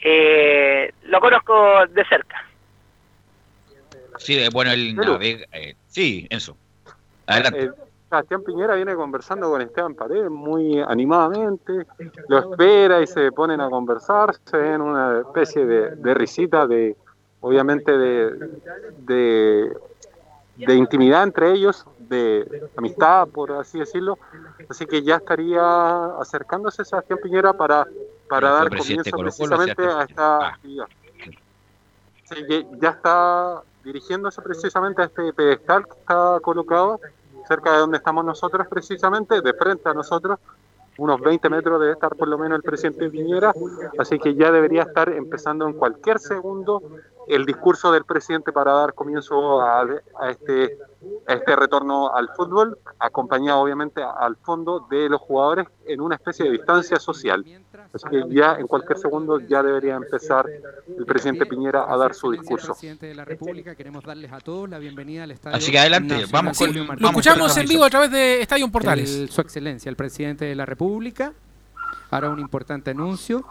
eh, 0.00 0.92
lo 1.04 1.20
conozco 1.20 1.86
de 1.86 2.04
cerca. 2.04 2.44
Sí, 4.18 4.38
bueno, 4.52 4.72
él 4.72 4.94
navega, 4.94 5.46
sí, 5.88 6.26
eso. 6.30 6.56
Adelante. 7.26 7.72
Sebastián 8.08 8.42
Piñera 8.44 8.76
viene 8.76 8.94
conversando 8.94 9.50
con 9.50 9.60
Esteban 9.60 9.94
Paredes 9.94 10.30
muy 10.30 10.78
animadamente, 10.80 11.86
lo 12.28 12.38
espera 12.38 13.02
y 13.02 13.06
se 13.06 13.32
ponen 13.32 13.60
a 13.60 13.68
conversar, 13.68 14.36
se 14.44 14.56
ven 14.56 14.80
una 14.80 15.20
especie 15.20 15.66
de, 15.66 15.96
de 15.96 16.14
risita 16.14 16.68
de, 16.68 16.96
obviamente 17.40 17.98
de, 17.98 19.72
de, 20.56 20.74
intimidad 20.74 21.24
entre 21.24 21.52
ellos, 21.52 21.84
de 21.98 22.68
amistad, 22.76 23.26
por 23.28 23.52
así 23.52 23.80
decirlo. 23.80 24.18
Así 24.68 24.86
que 24.86 25.02
ya 25.02 25.16
estaría 25.16 26.06
acercándose 26.20 26.84
Sebastián 26.84 27.18
Piñera 27.20 27.52
para, 27.54 27.86
para 28.28 28.50
dar 28.50 28.76
comienzo 28.76 29.16
precisamente 29.16 29.82
a 29.82 30.02
esta 30.02 30.36
ah. 30.38 30.48
actividad. 30.48 30.86
ya 32.80 32.90
está 32.90 33.62
dirigiéndose 33.86 34.42
precisamente 34.42 35.00
a 35.00 35.04
este 35.04 35.32
pedestal 35.32 35.86
que 35.86 35.92
está 35.92 36.40
colocado 36.40 37.00
cerca 37.46 37.72
de 37.72 37.78
donde 37.78 37.98
estamos 37.98 38.24
nosotros 38.24 38.66
precisamente, 38.66 39.40
de 39.40 39.54
frente 39.54 39.88
a 39.88 39.94
nosotros, 39.94 40.40
unos 40.98 41.20
20 41.20 41.48
metros 41.48 41.80
debe 41.80 41.92
estar 41.92 42.16
por 42.16 42.26
lo 42.26 42.36
menos 42.36 42.56
el 42.56 42.62
presidente 42.64 43.08
Piñera, 43.08 43.54
así 43.98 44.18
que 44.18 44.34
ya 44.34 44.50
debería 44.50 44.82
estar 44.82 45.08
empezando 45.10 45.68
en 45.68 45.74
cualquier 45.74 46.18
segundo 46.18 46.82
el 47.28 47.44
discurso 47.44 47.90
del 47.92 48.04
presidente 48.04 48.52
para 48.52 48.72
dar 48.72 48.94
comienzo 48.94 49.60
a, 49.60 49.84
este, 50.30 50.78
este 51.26 51.56
retorno 51.56 52.14
al 52.14 52.28
fútbol, 52.36 52.78
acompañado 52.98 53.60
obviamente 53.60 54.02
al 54.02 54.36
fondo 54.36 54.86
de 54.90 55.08
los 55.08 55.20
jugadores 55.20 55.66
en 55.86 56.00
una 56.00 56.14
especie 56.16 56.44
de 56.44 56.52
distancia 56.52 56.98
social. 56.98 57.44
Así 57.92 58.08
que 58.10 58.24
ya 58.28 58.56
en 58.58 58.66
cualquier 58.66 58.98
segundo 58.98 59.40
ya 59.40 59.62
debería 59.62 59.94
empezar 59.94 60.46
el 60.46 61.06
presidente 61.06 61.46
Piñera 61.46 61.86
a 61.88 61.96
dar 61.96 62.14
su 62.14 62.30
discurso. 62.30 62.74
Así 65.52 65.72
que 65.72 65.78
adelante, 65.78 66.24
vamos 66.30 66.58
con, 66.58 66.72
Lo 66.74 67.08
escuchamos 67.08 67.56
en 67.56 67.66
vivo 67.66 67.84
a 67.84 67.90
través 67.90 68.10
de 68.10 68.42
Estadio 68.42 68.68
Portales. 68.70 69.30
su 69.30 69.40
Excelencia, 69.40 69.88
el 69.90 69.96
presidente 69.96 70.44
de 70.44 70.54
la 70.54 70.66
República, 70.66 71.32
hará 72.10 72.30
un 72.30 72.38
importante 72.38 72.90
anuncio 72.90 73.44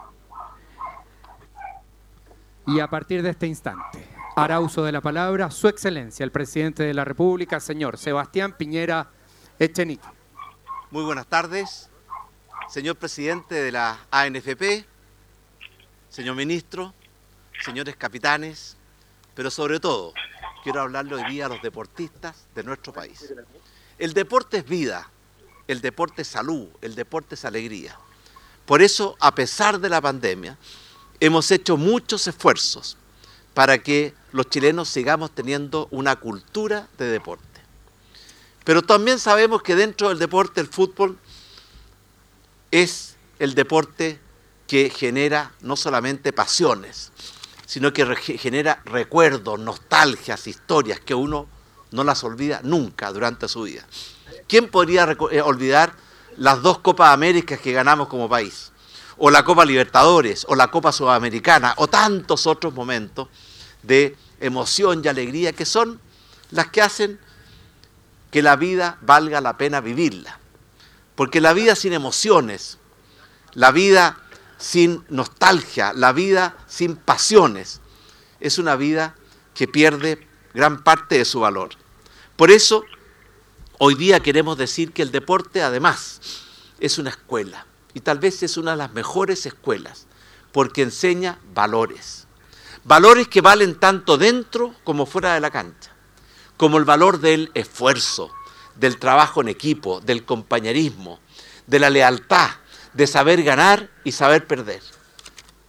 y 2.66 2.80
a 2.80 2.88
partir 2.88 3.22
de 3.22 3.30
este 3.30 3.46
instante 3.46 4.08
hará 4.34 4.60
uso 4.60 4.84
de 4.84 4.92
la 4.92 5.00
palabra 5.00 5.50
Su 5.50 5.68
Excelencia, 5.68 6.24
el 6.24 6.32
presidente 6.32 6.82
de 6.82 6.92
la 6.92 7.04
República, 7.04 7.60
señor 7.60 7.96
Sebastián 7.96 8.54
Piñera 8.56 9.08
Echenique. 9.58 10.06
Muy 10.90 11.04
buenas 11.04 11.26
tardes, 11.26 11.88
señor 12.68 12.96
presidente 12.96 13.54
de 13.54 13.72
la 13.72 13.98
ANFP, 14.10 14.84
señor 16.10 16.36
ministro, 16.36 16.92
señores 17.64 17.96
capitanes, 17.96 18.76
pero 19.34 19.50
sobre 19.50 19.80
todo 19.80 20.12
quiero 20.62 20.82
hablarle 20.82 21.14
hoy 21.14 21.24
día 21.30 21.46
a 21.46 21.48
los 21.48 21.62
deportistas 21.62 22.46
de 22.54 22.62
nuestro 22.62 22.92
país. 22.92 23.32
El 23.98 24.12
deporte 24.12 24.58
es 24.58 24.68
vida, 24.68 25.08
el 25.66 25.80
deporte 25.80 26.22
es 26.22 26.28
salud, 26.28 26.68
el 26.82 26.94
deporte 26.94 27.36
es 27.36 27.44
alegría. 27.44 27.96
Por 28.66 28.82
eso, 28.82 29.16
a 29.20 29.34
pesar 29.34 29.78
de 29.78 29.88
la 29.88 30.00
pandemia, 30.00 30.58
hemos 31.20 31.50
hecho 31.50 31.76
muchos 31.76 32.26
esfuerzos 32.26 32.96
para 33.54 33.78
que 33.78 34.14
los 34.32 34.50
chilenos 34.50 34.88
sigamos 34.88 35.30
teniendo 35.30 35.88
una 35.90 36.16
cultura 36.16 36.88
de 36.98 37.06
deporte. 37.06 37.44
Pero 38.64 38.82
también 38.82 39.18
sabemos 39.18 39.62
que 39.62 39.76
dentro 39.76 40.08
del 40.08 40.18
deporte 40.18 40.60
el 40.60 40.66
fútbol 40.66 41.16
es 42.70 43.16
el 43.38 43.54
deporte 43.54 44.20
que 44.66 44.90
genera 44.90 45.52
no 45.60 45.76
solamente 45.76 46.32
pasiones, 46.32 47.12
sino 47.64 47.92
que 47.92 48.04
genera 48.16 48.82
recuerdos, 48.84 49.58
nostalgias, 49.58 50.46
historias 50.46 51.00
que 51.00 51.14
uno 51.14 51.46
no 51.92 52.04
las 52.04 52.24
olvida 52.24 52.60
nunca 52.62 53.12
durante 53.12 53.48
su 53.48 53.62
vida. 53.62 53.86
¿Quién 54.48 54.68
podría 54.68 55.16
eh, 55.30 55.40
olvidar 55.40 55.94
las 56.36 56.62
dos 56.62 56.78
Copas 56.78 57.12
Américas 57.12 57.60
que 57.60 57.72
ganamos 57.72 58.08
como 58.08 58.28
país? 58.28 58.72
O 59.18 59.30
la 59.30 59.44
Copa 59.44 59.64
Libertadores, 59.64 60.44
o 60.48 60.54
la 60.54 60.70
Copa 60.70 60.92
Sudamericana, 60.92 61.74
o 61.76 61.88
tantos 61.88 62.46
otros 62.46 62.74
momentos 62.74 63.28
de 63.82 64.16
emoción 64.40 65.02
y 65.02 65.08
alegría 65.08 65.52
que 65.52 65.64
son 65.64 66.00
las 66.50 66.68
que 66.68 66.82
hacen 66.82 67.18
que 68.30 68.42
la 68.42 68.56
vida 68.56 68.98
valga 69.00 69.40
la 69.40 69.56
pena 69.56 69.80
vivirla. 69.80 70.38
Porque 71.14 71.40
la 71.40 71.54
vida 71.54 71.74
sin 71.74 71.94
emociones, 71.94 72.78
la 73.54 73.70
vida 73.72 74.18
sin 74.58 75.04
nostalgia, 75.08 75.92
la 75.94 76.12
vida 76.12 76.56
sin 76.66 76.96
pasiones, 76.96 77.80
es 78.40 78.58
una 78.58 78.76
vida 78.76 79.14
que 79.54 79.66
pierde 79.66 80.26
gran 80.52 80.82
parte 80.82 81.16
de 81.16 81.24
su 81.24 81.40
valor. 81.40 81.70
Por 82.36 82.50
eso, 82.50 82.84
hoy 83.78 83.94
día 83.94 84.20
queremos 84.20 84.58
decir 84.58 84.92
que 84.92 85.00
el 85.00 85.10
deporte 85.10 85.62
además 85.62 86.20
es 86.80 86.98
una 86.98 87.10
escuela 87.10 87.66
y 87.96 88.00
tal 88.00 88.18
vez 88.18 88.42
es 88.42 88.58
una 88.58 88.72
de 88.72 88.76
las 88.76 88.92
mejores 88.92 89.46
escuelas, 89.46 90.06
porque 90.52 90.82
enseña 90.82 91.38
valores. 91.54 92.26
Valores 92.84 93.26
que 93.26 93.40
valen 93.40 93.80
tanto 93.80 94.18
dentro 94.18 94.74
como 94.84 95.06
fuera 95.06 95.32
de 95.32 95.40
la 95.40 95.50
cancha, 95.50 95.92
como 96.58 96.76
el 96.76 96.84
valor 96.84 97.20
del 97.20 97.50
esfuerzo, 97.54 98.30
del 98.74 98.98
trabajo 98.98 99.40
en 99.40 99.48
equipo, 99.48 100.02
del 100.02 100.26
compañerismo, 100.26 101.20
de 101.66 101.78
la 101.78 101.88
lealtad, 101.88 102.50
de 102.92 103.06
saber 103.06 103.42
ganar 103.42 103.88
y 104.04 104.12
saber 104.12 104.46
perder. 104.46 104.82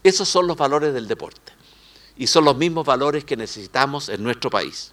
Esos 0.03 0.27
son 0.27 0.47
los 0.47 0.57
valores 0.57 0.93
del 0.93 1.07
deporte 1.07 1.53
y 2.17 2.27
son 2.27 2.43
los 2.43 2.57
mismos 2.57 2.85
valores 2.85 3.23
que 3.23 3.37
necesitamos 3.37 4.09
en 4.09 4.21
nuestro 4.21 4.49
país. 4.49 4.91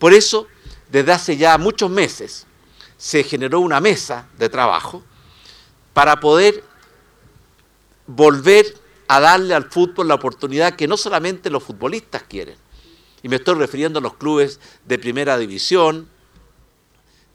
Por 0.00 0.12
eso, 0.12 0.48
desde 0.90 1.12
hace 1.12 1.36
ya 1.36 1.56
muchos 1.56 1.88
meses, 1.88 2.48
se 2.98 3.22
generó 3.22 3.60
una 3.60 3.78
mesa 3.78 4.26
de 4.36 4.48
trabajo 4.48 5.04
para 5.94 6.20
poder 6.20 6.62
volver 8.06 8.66
a 9.08 9.20
darle 9.20 9.54
al 9.54 9.70
fútbol 9.70 10.08
la 10.08 10.14
oportunidad 10.16 10.76
que 10.76 10.86
no 10.86 10.96
solamente 10.96 11.48
los 11.48 11.62
futbolistas 11.62 12.24
quieren, 12.24 12.56
y 13.22 13.28
me 13.28 13.36
estoy 13.36 13.54
refiriendo 13.54 14.00
a 14.00 14.02
los 14.02 14.14
clubes 14.14 14.60
de 14.84 14.98
primera 14.98 15.38
división, 15.38 16.10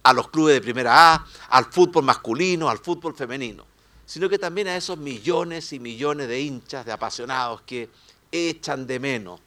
a 0.04 0.14
los 0.14 0.30
clubes 0.30 0.54
de 0.54 0.62
primera 0.62 1.14
A, 1.14 1.26
al 1.50 1.66
fútbol 1.66 2.04
masculino, 2.04 2.70
al 2.70 2.78
fútbol 2.78 3.16
femenino, 3.16 3.66
sino 4.06 4.30
que 4.30 4.38
también 4.38 4.68
a 4.68 4.76
esos 4.76 4.98
millones 5.00 5.74
y 5.74 5.80
millones 5.80 6.28
de 6.28 6.42
hinchas, 6.42 6.86
de 6.86 6.92
apasionados 6.92 7.62
que 7.64 7.90
echan 8.32 8.86
de 8.86 9.00
menos 9.00 9.42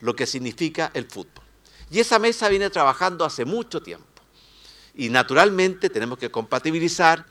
lo 0.00 0.16
que 0.16 0.26
significa 0.26 0.90
el 0.94 1.06
fútbol. 1.06 1.44
Y 1.90 2.00
esa 2.00 2.18
mesa 2.18 2.48
viene 2.48 2.70
trabajando 2.70 3.24
hace 3.24 3.44
mucho 3.44 3.82
tiempo. 3.82 4.06
Y 4.94 5.10
naturalmente 5.10 5.90
tenemos 5.90 6.18
que 6.18 6.30
compatibilizar 6.30 7.26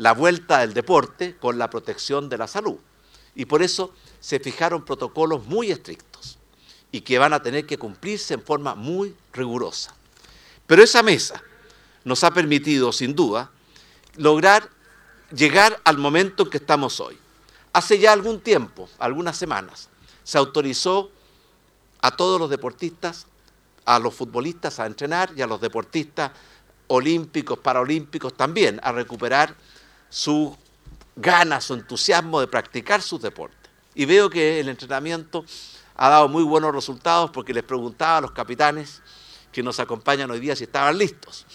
la 0.00 0.14
vuelta 0.14 0.60
del 0.60 0.72
deporte 0.72 1.36
con 1.36 1.58
la 1.58 1.68
protección 1.68 2.30
de 2.30 2.38
la 2.38 2.48
salud. 2.48 2.78
Y 3.34 3.44
por 3.44 3.62
eso 3.62 3.92
se 4.18 4.40
fijaron 4.40 4.84
protocolos 4.84 5.46
muy 5.46 5.70
estrictos. 5.70 6.38
y 6.92 7.02
que 7.02 7.20
van 7.20 7.32
a 7.32 7.40
tener 7.40 7.66
que 7.66 7.78
cumplirse 7.78 8.34
en 8.34 8.42
forma 8.42 8.74
muy 8.74 9.14
rigurosa. 9.32 9.94
Pero 10.66 10.82
esa 10.82 11.04
mesa 11.04 11.40
nos 12.02 12.24
ha 12.24 12.32
permitido, 12.32 12.90
sin 12.90 13.14
duda, 13.14 13.52
lograr 14.16 14.68
llegar 15.32 15.80
al 15.84 15.98
momento 15.98 16.42
en 16.42 16.50
que 16.50 16.56
estamos 16.56 16.98
hoy. 16.98 17.16
Hace 17.72 18.00
ya 18.00 18.12
algún 18.12 18.40
tiempo, 18.40 18.88
algunas 18.98 19.36
semanas, 19.36 19.88
se 20.24 20.36
autorizó 20.36 21.12
a 22.00 22.10
todos 22.16 22.40
los 22.40 22.50
deportistas, 22.50 23.28
a 23.84 24.00
los 24.00 24.12
futbolistas 24.12 24.80
a 24.80 24.86
entrenar 24.86 25.30
y 25.36 25.42
a 25.42 25.46
los 25.46 25.60
deportistas 25.60 26.32
olímpicos, 26.88 27.60
paraolímpicos 27.60 28.34
también, 28.36 28.80
a 28.82 28.90
recuperar 28.90 29.54
su 30.10 30.56
ganas, 31.16 31.64
su 31.64 31.74
entusiasmo 31.74 32.40
de 32.40 32.46
practicar 32.46 33.00
sus 33.00 33.22
deportes. 33.22 33.70
Y 33.94 34.04
veo 34.04 34.28
que 34.28 34.60
el 34.60 34.68
entrenamiento 34.68 35.44
ha 35.96 36.08
dado 36.08 36.28
muy 36.28 36.42
buenos 36.42 36.74
resultados 36.74 37.30
porque 37.30 37.54
les 37.54 37.62
preguntaba 37.62 38.18
a 38.18 38.20
los 38.20 38.32
capitanes 38.32 39.02
que 39.52 39.62
nos 39.62 39.80
acompañan 39.80 40.30
hoy 40.30 40.40
día 40.40 40.54
si 40.54 40.64
estaban 40.64 40.98
listos. 40.98 41.46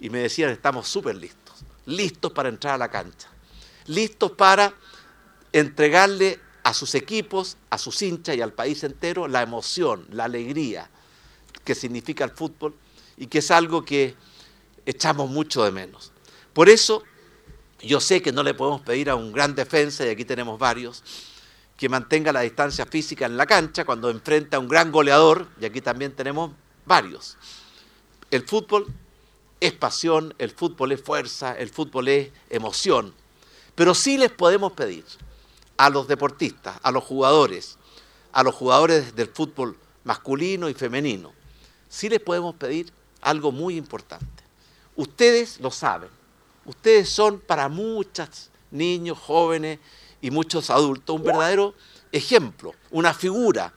Y 0.00 0.10
me 0.10 0.18
decían, 0.18 0.50
estamos 0.50 0.88
súper 0.88 1.16
listos, 1.16 1.64
listos 1.86 2.32
para 2.32 2.48
entrar 2.48 2.74
a 2.74 2.78
la 2.78 2.90
cancha, 2.90 3.28
listos 3.86 4.32
para 4.32 4.74
entregarle 5.52 6.40
a 6.62 6.74
sus 6.74 6.94
equipos, 6.94 7.56
a 7.70 7.78
sus 7.78 8.00
hinchas 8.02 8.36
y 8.36 8.40
al 8.40 8.52
país 8.52 8.82
entero 8.84 9.28
la 9.28 9.42
emoción, 9.42 10.06
la 10.10 10.24
alegría 10.24 10.90
que 11.64 11.74
significa 11.74 12.24
el 12.24 12.30
fútbol 12.30 12.74
y 13.16 13.26
que 13.26 13.38
es 13.38 13.50
algo 13.50 13.84
que 13.84 14.14
echamos 14.86 15.30
mucho 15.30 15.64
de 15.64 15.70
menos. 15.70 16.12
Por 16.52 16.68
eso, 16.68 17.02
yo 17.86 18.00
sé 18.00 18.22
que 18.22 18.32
no 18.32 18.42
le 18.42 18.54
podemos 18.54 18.80
pedir 18.80 19.10
a 19.10 19.14
un 19.14 19.32
gran 19.32 19.54
defensa, 19.54 20.04
y 20.06 20.08
aquí 20.08 20.24
tenemos 20.24 20.58
varios, 20.58 21.02
que 21.76 21.88
mantenga 21.88 22.32
la 22.32 22.40
distancia 22.40 22.86
física 22.86 23.26
en 23.26 23.36
la 23.36 23.46
cancha 23.46 23.84
cuando 23.84 24.10
enfrenta 24.10 24.56
a 24.56 24.60
un 24.60 24.68
gran 24.68 24.92
goleador, 24.92 25.48
y 25.60 25.64
aquí 25.64 25.80
también 25.80 26.12
tenemos 26.12 26.52
varios. 26.86 27.36
El 28.30 28.46
fútbol 28.46 28.86
es 29.60 29.72
pasión, 29.72 30.34
el 30.38 30.50
fútbol 30.50 30.92
es 30.92 31.02
fuerza, 31.02 31.56
el 31.58 31.70
fútbol 31.70 32.08
es 32.08 32.30
emoción, 32.50 33.14
pero 33.74 33.94
sí 33.94 34.18
les 34.18 34.30
podemos 34.30 34.72
pedir 34.72 35.04
a 35.76 35.90
los 35.90 36.06
deportistas, 36.06 36.78
a 36.82 36.90
los 36.90 37.04
jugadores, 37.04 37.78
a 38.32 38.42
los 38.42 38.54
jugadores 38.54 39.14
del 39.16 39.28
fútbol 39.28 39.76
masculino 40.04 40.68
y 40.68 40.74
femenino, 40.74 41.32
sí 41.88 42.08
les 42.08 42.20
podemos 42.20 42.54
pedir 42.56 42.92
algo 43.20 43.52
muy 43.52 43.76
importante. 43.76 44.44
Ustedes 44.96 45.60
lo 45.60 45.70
saben. 45.70 46.10
Ustedes 46.64 47.08
son 47.08 47.40
para 47.40 47.68
muchos 47.68 48.50
niños, 48.70 49.18
jóvenes 49.18 49.78
y 50.20 50.30
muchos 50.30 50.70
adultos 50.70 51.16
un 51.16 51.22
verdadero 51.24 51.74
ejemplo, 52.12 52.74
una 52.90 53.12
figura. 53.12 53.72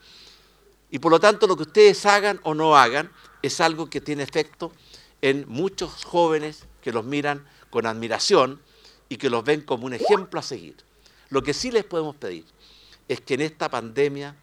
Y 0.90 0.98
por 0.98 1.12
lo 1.12 1.20
tanto 1.20 1.46
lo 1.46 1.56
que 1.56 1.64
ustedes 1.64 2.04
hagan 2.06 2.40
o 2.42 2.54
no 2.54 2.76
hagan 2.76 3.10
es 3.42 3.60
algo 3.60 3.90
que 3.90 4.00
tiene 4.00 4.22
efecto 4.22 4.72
en 5.20 5.44
muchos 5.48 6.04
jóvenes 6.04 6.64
que 6.82 6.92
los 6.92 7.04
miran 7.04 7.46
con 7.70 7.86
admiración 7.86 8.60
y 9.08 9.16
que 9.16 9.30
los 9.30 9.44
ven 9.44 9.62
como 9.62 9.86
un 9.86 9.94
ejemplo 9.94 10.40
a 10.40 10.42
seguir. 10.42 10.76
Lo 11.30 11.42
que 11.42 11.52
sí 11.52 11.70
les 11.70 11.84
podemos 11.84 12.16
pedir 12.16 12.44
es 13.08 13.20
que 13.20 13.34
en 13.34 13.42
esta 13.42 13.68
pandemia, 13.68 14.36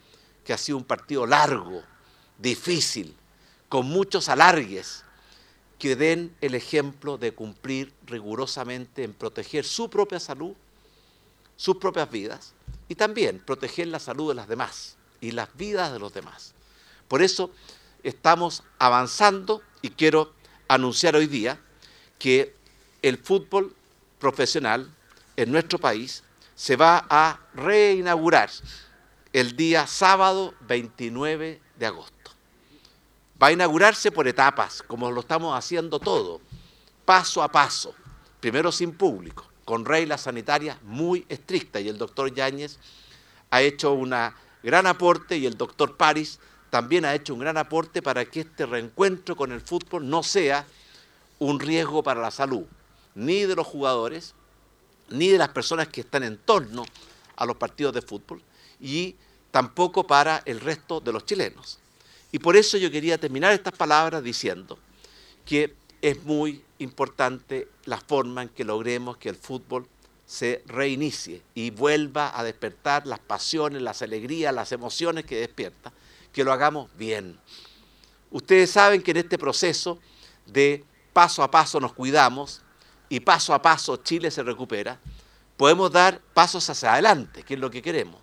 que 0.44 0.54
ha 0.54 0.58
sido 0.58 0.78
un 0.78 0.84
partido 0.84 1.26
largo, 1.26 1.82
difícil, 2.38 3.16
con 3.70 3.88
muchos 3.88 4.30
alargues, 4.30 5.05
que 5.80 5.96
den 5.96 6.36
el 6.42 6.56
ejemplo 6.56 7.18
de 7.18 7.34
cumplir 7.34 7.94
rigurosamente 8.06 9.04
en 9.04 9.14
proteger 9.14 9.66
su 9.66 9.90
propia 9.90 10.20
salud, 10.20 10.54
sus 11.58 11.78
propias 11.78 12.10
vidas 12.10 12.54
y 12.88 12.96
también 12.96 13.40
proteger 13.40 13.88
la 13.88 14.00
salud 14.00 14.30
de 14.30 14.36
las 14.36 14.48
demás 14.48 14.96
y 15.22 15.32
las 15.32 15.50
vidas 15.56 15.92
de 15.92 16.00
los 16.00 16.14
demás. 16.14 16.54
Por 17.08 17.22
eso 17.22 17.52
estamos 18.04 18.64
avanzando 18.80 19.62
y 19.82 19.90
quiero 19.90 20.34
anunciar 20.68 21.16
hoy 21.16 21.28
día 21.28 21.60
que 22.20 22.56
el 23.02 23.18
fútbol 23.18 23.76
profesional 24.20 24.90
en 25.36 25.52
nuestro 25.52 25.78
país 25.80 26.24
se 26.56 26.76
va 26.76 27.06
a 27.10 27.40
reinaugurar 27.54 28.50
el 29.34 29.58
día 29.58 29.86
sábado 29.88 30.54
29 30.62 31.62
de 31.78 31.86
agosto 31.86 32.15
va 33.42 33.48
a 33.48 33.52
inaugurarse 33.52 34.12
por 34.12 34.28
etapas, 34.28 34.82
como 34.84 35.12
lo 35.12 35.22
estamos 35.22 35.58
haciendo 35.58 36.00
todo, 36.00 36.42
paso 37.04 37.44
a 37.44 37.52
paso, 37.52 37.94
primero 38.40 38.72
sin 38.72 38.94
público, 38.94 39.46
con 39.66 39.86
reglas 39.86 40.22
sanitarias 40.22 40.82
muy 40.84 41.26
estrictas, 41.30 41.82
y 41.82 41.90
el 41.90 41.98
doctor 41.98 42.34
Yáñez 42.34 42.78
ha 43.52 43.62
hecho 43.62 43.94
un 43.94 44.14
gran 44.64 44.88
aporte 44.88 45.38
y 45.38 45.46
el 45.46 45.58
doctor 45.58 45.98
París 45.98 46.40
también 46.70 47.06
ha 47.06 47.14
hecho 47.14 47.34
un 47.34 47.40
gran 47.40 47.58
aporte 47.58 48.02
para 48.02 48.26
que 48.26 48.42
este 48.42 48.66
reencuentro 48.66 49.36
con 49.36 49.52
el 49.52 49.62
fútbol 49.62 50.10
no 50.10 50.24
sea 50.24 50.66
un 51.40 51.60
riesgo 51.60 52.04
para 52.04 52.22
la 52.22 52.32
salud, 52.32 52.66
ni 53.14 53.42
de 53.44 53.56
los 53.56 53.68
jugadores, 53.68 54.34
ni 55.10 55.30
de 55.30 55.38
las 55.38 55.50
personas 55.50 55.88
que 55.90 56.02
están 56.02 56.24
en 56.24 56.38
torno 56.38 56.86
a 57.36 57.46
los 57.46 57.58
partidos 57.58 57.94
de 57.94 58.02
fútbol, 58.02 58.42
y 58.80 59.16
tampoco 59.52 60.08
para 60.08 60.42
el 60.46 60.60
resto 60.60 61.00
de 61.00 61.14
los 61.14 61.26
chilenos. 61.26 61.80
Y 62.36 62.40
por 62.40 62.58
eso 62.58 62.78
yo 62.78 62.92
quería 62.92 63.18
terminar 63.18 63.54
estas 63.54 63.72
palabras 63.72 64.22
diciendo 64.22 64.78
que 65.46 65.74
es 66.02 66.22
muy 66.26 66.62
importante 66.80 67.70
la 67.86 67.98
forma 67.98 68.42
en 68.42 68.50
que 68.50 68.66
logremos 68.66 69.16
que 69.16 69.30
el 69.30 69.38
fútbol 69.38 69.88
se 70.26 70.62
reinicie 70.66 71.42
y 71.54 71.70
vuelva 71.70 72.38
a 72.38 72.44
despertar 72.44 73.08
las 73.08 73.20
pasiones, 73.20 73.82
las 73.82 74.02
alegrías, 74.02 74.54
las 74.54 74.74
emociones 74.74 75.24
que 75.24 75.38
despierta, 75.38 75.94
que 76.34 76.44
lo 76.44 76.52
hagamos 76.52 76.90
bien. 76.98 77.40
Ustedes 78.32 78.70
saben 78.70 79.02
que 79.02 79.12
en 79.12 79.18
este 79.18 79.38
proceso 79.38 79.98
de 80.46 80.84
paso 81.14 81.42
a 81.42 81.50
paso 81.50 81.80
nos 81.80 81.94
cuidamos 81.94 82.64
y 83.08 83.22
paso 83.22 83.54
a 83.54 83.62
paso 83.62 83.96
Chile 83.96 84.30
se 84.30 84.44
recupera, 84.44 85.00
podemos 85.56 85.90
dar 85.90 86.20
pasos 86.34 86.70
hacia 86.70 86.92
adelante, 86.92 87.44
que 87.44 87.54
es 87.54 87.60
lo 87.62 87.72
que 87.72 87.82
queremos. 87.82 88.20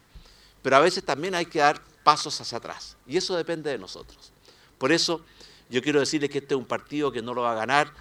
Pero 0.61 0.77
a 0.77 0.81
veces 0.81 1.03
también 1.03 1.35
hay 1.35 1.47
que 1.47 1.61
dar 1.61 1.81
pasos 2.03 2.41
hacia 2.41 2.59
atrás. 2.59 2.97
Y 3.07 3.17
eso 3.17 3.37
depende 3.37 3.71
de 3.71 3.79
nosotros. 3.79 4.33
Por 4.79 4.93
eso 4.93 5.23
yo 5.71 5.83
quiero 5.83 6.01
decirles 6.01 6.31
que 6.31 6.39
este 6.39 6.55
es 6.55 6.59
un 6.59 6.67
partido 6.67 7.11
que 7.11 7.23
no 7.23 7.35
lo 7.35 7.43
va 7.43 7.53
a 7.53 7.55
ganar 7.55 7.93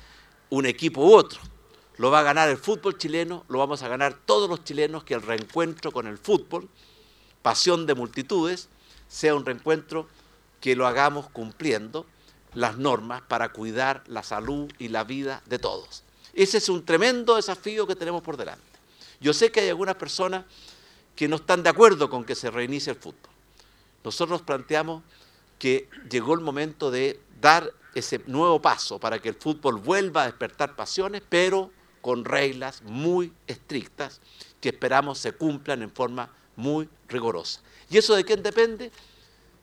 un 0.49 0.65
equipo 0.65 1.01
u 1.01 1.15
otro. 1.15 1.39
Lo 1.97 2.11
va 2.11 2.19
a 2.19 2.23
ganar 2.23 2.49
el 2.49 2.57
fútbol 2.57 2.97
chileno, 2.97 3.45
lo 3.47 3.59
vamos 3.59 3.83
a 3.83 3.87
ganar 3.87 4.17
todos 4.25 4.49
los 4.49 4.63
chilenos, 4.63 5.03
que 5.03 5.13
el 5.13 5.21
reencuentro 5.21 5.91
con 5.91 6.07
el 6.07 6.17
fútbol, 6.17 6.67
pasión 7.41 7.85
de 7.85 7.95
multitudes, 7.95 8.69
sea 9.07 9.35
un 9.35 9.45
reencuentro 9.45 10.07
que 10.59 10.75
lo 10.75 10.87
hagamos 10.87 11.29
cumpliendo 11.29 12.05
las 12.53 12.77
normas 12.77 13.21
para 13.21 13.53
cuidar 13.53 14.03
la 14.07 14.23
salud 14.23 14.71
y 14.79 14.89
la 14.89 15.03
vida 15.03 15.41
de 15.45 15.59
todos. 15.59 16.03
Ese 16.33 16.57
es 16.57 16.69
un 16.69 16.83
tremendo 16.83 17.35
desafío 17.35 17.87
que 17.87 17.95
tenemos 17.95 18.21
por 18.21 18.37
delante. 18.37 18.65
Yo 19.19 19.33
sé 19.33 19.51
que 19.51 19.61
hay 19.61 19.69
algunas 19.69 19.95
personas 19.95 20.45
que 21.15 21.27
no 21.27 21.37
están 21.37 21.61
de 21.63 21.69
acuerdo 21.69 22.09
con 22.09 22.23
que 22.25 22.35
se 22.35 22.49
reinicie 22.49 22.91
el 22.91 22.99
fútbol 22.99 23.30
nosotros 24.03 24.41
planteamos 24.41 25.03
que 25.59 25.89
llegó 26.09 26.33
el 26.33 26.39
momento 26.41 26.89
de 26.91 27.19
dar 27.39 27.71
ese 27.93 28.21
nuevo 28.27 28.61
paso 28.61 28.99
para 28.99 29.19
que 29.19 29.29
el 29.29 29.35
fútbol 29.35 29.77
vuelva 29.77 30.23
a 30.23 30.25
despertar 30.25 30.75
pasiones, 30.75 31.21
pero 31.27 31.71
con 32.01 32.25
reglas 32.25 32.81
muy 32.83 33.33
estrictas 33.47 34.21
que 34.59 34.69
esperamos 34.69 35.19
se 35.19 35.33
cumplan 35.33 35.81
en 35.81 35.91
forma 35.91 36.29
muy 36.55 36.89
rigurosa. 37.07 37.61
¿Y 37.89 37.97
eso 37.97 38.15
de 38.15 38.23
quién 38.23 38.41
depende? 38.41 38.91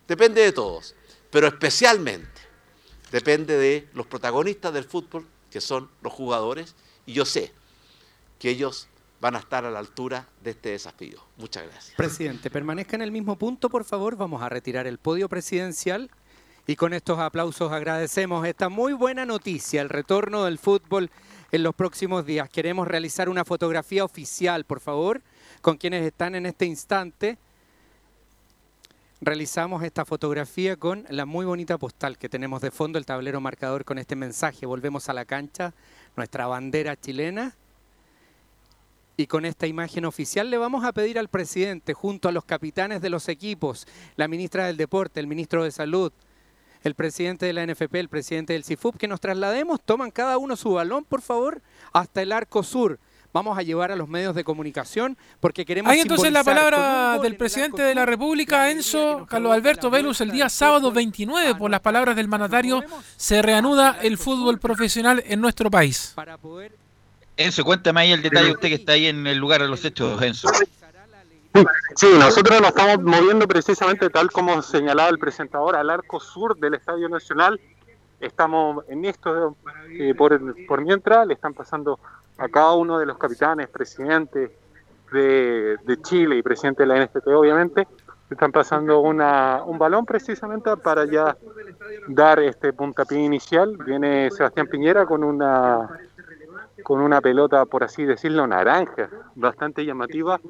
Depende 0.06 0.42
de 0.42 0.52
todos, 0.52 0.94
pero 1.30 1.48
especialmente 1.48 2.40
depende 3.10 3.56
de 3.56 3.88
los 3.94 4.06
protagonistas 4.06 4.72
del 4.72 4.84
fútbol, 4.84 5.26
que 5.50 5.60
son 5.60 5.90
los 6.02 6.12
jugadores, 6.12 6.74
y 7.06 7.14
yo 7.14 7.24
sé 7.24 7.52
que 8.38 8.50
ellos 8.50 8.88
van 9.20 9.36
a 9.36 9.38
estar 9.38 9.64
a 9.64 9.70
la 9.70 9.78
altura 9.78 10.26
de 10.42 10.50
este 10.50 10.70
desafío. 10.70 11.20
Muchas 11.36 11.64
gracias. 11.64 11.96
Presidente, 11.96 12.50
permanezca 12.50 12.96
en 12.96 13.02
el 13.02 13.12
mismo 13.12 13.36
punto, 13.36 13.68
por 13.68 13.84
favor. 13.84 14.16
Vamos 14.16 14.42
a 14.42 14.48
retirar 14.48 14.86
el 14.86 14.98
podio 14.98 15.28
presidencial. 15.28 16.10
Y 16.66 16.76
con 16.76 16.92
estos 16.92 17.18
aplausos 17.18 17.72
agradecemos 17.72 18.46
esta 18.46 18.68
muy 18.68 18.92
buena 18.92 19.24
noticia, 19.24 19.80
el 19.80 19.88
retorno 19.88 20.44
del 20.44 20.58
fútbol 20.58 21.10
en 21.50 21.62
los 21.62 21.74
próximos 21.74 22.26
días. 22.26 22.50
Queremos 22.50 22.86
realizar 22.86 23.30
una 23.30 23.44
fotografía 23.44 24.04
oficial, 24.04 24.64
por 24.64 24.80
favor, 24.80 25.22
con 25.62 25.78
quienes 25.78 26.04
están 26.04 26.34
en 26.34 26.44
este 26.44 26.66
instante. 26.66 27.38
Realizamos 29.22 29.82
esta 29.82 30.04
fotografía 30.04 30.76
con 30.76 31.06
la 31.08 31.24
muy 31.24 31.46
bonita 31.46 31.78
postal 31.78 32.18
que 32.18 32.28
tenemos 32.28 32.60
de 32.60 32.70
fondo, 32.70 32.98
el 32.98 33.06
tablero 33.06 33.40
marcador 33.40 33.86
con 33.86 33.96
este 33.96 34.14
mensaje. 34.14 34.66
Volvemos 34.66 35.08
a 35.08 35.14
la 35.14 35.24
cancha, 35.24 35.72
nuestra 36.16 36.46
bandera 36.46 37.00
chilena 37.00 37.56
y 39.18 39.26
con 39.26 39.44
esta 39.44 39.66
imagen 39.66 40.04
oficial 40.04 40.48
le 40.48 40.58
vamos 40.58 40.84
a 40.84 40.92
pedir 40.92 41.18
al 41.18 41.26
presidente, 41.26 41.92
junto 41.92 42.28
a 42.28 42.32
los 42.32 42.44
capitanes 42.44 43.02
de 43.02 43.10
los 43.10 43.28
equipos, 43.28 43.84
la 44.14 44.28
ministra 44.28 44.68
del 44.68 44.76
Deporte, 44.76 45.18
el 45.18 45.26
ministro 45.26 45.64
de 45.64 45.72
Salud, 45.72 46.12
el 46.84 46.94
presidente 46.94 47.44
de 47.44 47.52
la 47.52 47.66
NFP, 47.66 47.96
el 47.96 48.08
presidente 48.08 48.52
del 48.52 48.62
CIFUP, 48.62 48.96
que 48.96 49.08
nos 49.08 49.20
traslademos, 49.20 49.80
toman 49.84 50.12
cada 50.12 50.38
uno 50.38 50.54
su 50.54 50.70
balón, 50.70 51.04
por 51.04 51.20
favor, 51.20 51.62
hasta 51.92 52.22
el 52.22 52.30
arco 52.30 52.62
sur, 52.62 53.00
vamos 53.32 53.58
a 53.58 53.62
llevar 53.62 53.90
a 53.90 53.96
los 53.96 54.08
medios 54.08 54.36
de 54.36 54.44
comunicación 54.44 55.18
porque 55.40 55.64
queremos 55.64 55.90
Hay 55.90 55.98
entonces 55.98 56.30
la 56.30 56.44
palabra 56.44 57.14
del 57.14 57.26
en 57.26 57.32
el 57.32 57.36
presidente 57.36 57.82
de 57.82 57.96
la 57.96 58.06
República, 58.06 58.70
Enzo 58.70 59.26
Carlos 59.28 59.52
Alberto 59.52 59.90
Velus, 59.90 60.20
el 60.20 60.30
día 60.30 60.48
sábado 60.48 60.90
fútbol 60.90 60.94
29, 60.94 61.54
por 61.56 61.72
las 61.72 61.80
palabras 61.80 62.14
del 62.14 62.28
mandatario, 62.28 62.84
se 63.16 63.42
reanuda 63.42 63.98
el 64.00 64.16
fútbol 64.16 64.60
profesional 64.60 65.24
en 65.26 65.40
nuestro 65.40 65.72
país. 65.72 66.12
para 66.14 66.38
poder 66.38 66.87
Enzo, 67.38 67.64
cuéntame 67.64 68.00
ahí 68.00 68.12
el 68.12 68.20
detalle, 68.20 68.50
usted 68.50 68.68
que 68.68 68.74
está 68.74 68.92
ahí 68.92 69.06
en 69.06 69.24
el 69.24 69.38
lugar 69.38 69.62
de 69.62 69.68
los 69.68 69.84
hechos, 69.84 70.20
Enzo. 70.20 70.48
Sí, 71.94 72.08
nosotros 72.18 72.60
nos 72.60 72.70
estamos 72.70 73.00
moviendo 73.04 73.46
precisamente 73.46 74.10
tal 74.10 74.28
como 74.30 74.60
señalaba 74.60 75.08
el 75.08 75.18
presentador 75.18 75.76
al 75.76 75.88
arco 75.88 76.18
sur 76.18 76.58
del 76.58 76.74
Estadio 76.74 77.08
Nacional. 77.08 77.60
Estamos 78.20 78.84
en 78.88 79.04
esto, 79.04 79.56
eh, 79.90 80.14
por, 80.16 80.66
por 80.66 80.82
mientras 80.82 81.28
le 81.28 81.34
están 81.34 81.54
pasando 81.54 82.00
a 82.38 82.48
cada 82.48 82.72
uno 82.72 82.98
de 82.98 83.06
los 83.06 83.16
capitanes, 83.18 83.68
presidentes 83.68 84.50
de, 85.12 85.76
de 85.84 86.02
Chile 86.02 86.38
y 86.38 86.42
presidente 86.42 86.82
de 86.82 86.88
la 86.88 87.04
NFP, 87.04 87.28
obviamente, 87.28 87.86
le 88.28 88.34
están 88.34 88.50
pasando 88.50 88.98
una, 88.98 89.62
un 89.64 89.78
balón 89.78 90.04
precisamente 90.04 90.76
para 90.76 91.04
ya 91.04 91.36
dar 92.08 92.40
este 92.40 92.72
puntapié 92.72 93.18
inicial. 93.20 93.76
Viene 93.86 94.28
Sebastián 94.32 94.66
Piñera 94.66 95.06
con 95.06 95.22
una 95.22 95.88
con 96.88 97.02
una 97.02 97.20
pelota, 97.20 97.66
por 97.66 97.84
así 97.84 98.06
decirlo, 98.06 98.46
naranja, 98.46 99.10
bastante 99.34 99.84
llamativa, 99.84 100.40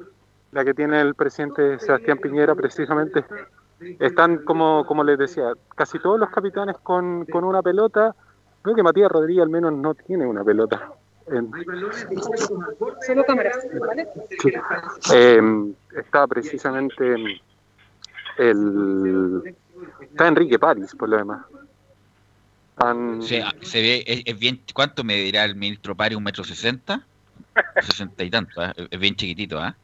la 0.53 0.63
que 0.63 0.73
tiene 0.73 1.01
el 1.01 1.13
presidente 1.13 1.77
Sebastián 1.79 2.17
Piñera 2.17 2.55
precisamente. 2.55 3.25
Están, 3.99 4.37
como, 4.45 4.85
como 4.85 5.03
les 5.03 5.17
decía, 5.19 5.51
casi 5.75 5.99
todos 5.99 6.17
los 6.17 6.29
capitanes 6.29 6.77
con, 6.81 7.25
con 7.25 7.43
una 7.43 7.61
pelota. 7.61 8.15
Creo 8.61 8.73
que 8.73 8.83
Matías 8.83 9.11
Rodríguez 9.11 9.43
al 9.43 9.49
menos 9.49 9.73
no 9.73 9.93
tiene 9.95 10.25
una 10.25 10.41
pelota. 10.45 10.93
En- 11.27 11.51
Solo 13.05 13.25
cámaras, 13.25 13.67
¿vale? 13.77 14.07
Sí. 14.41 14.53
Eh, 15.13 15.73
está 15.97 16.25
precisamente 16.25 17.15
el... 18.37 19.55
Está 19.99 20.29
Enrique 20.29 20.57
París, 20.57 20.95
por 20.95 21.09
lo 21.09 21.17
demás. 21.17 21.41
Están- 22.79 23.21
Se, 23.21 23.43
se 23.61 23.81
ve, 23.81 24.03
es, 24.07 24.21
es 24.25 24.39
bien, 24.39 24.61
¿cuánto 24.73 25.03
me 25.03 25.15
dirá 25.15 25.43
el 25.43 25.55
ministro 25.55 25.95
Pari? 25.95 26.15
¿Un 26.15 26.23
metro 26.23 26.43
sesenta? 26.45 27.01
Sesenta 27.81 28.23
y 28.23 28.29
tanto, 28.29 28.61
¿ah? 28.61 28.73
es 28.89 28.99
bien 28.99 29.15
chiquitito, 29.15 29.59
¿ah? 29.59 29.75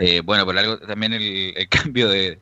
Eh, 0.00 0.22
bueno, 0.24 0.46
por 0.46 0.56
algo 0.56 0.78
también 0.78 1.12
el, 1.12 1.52
el 1.56 1.68
cambio 1.68 2.08
de, 2.08 2.38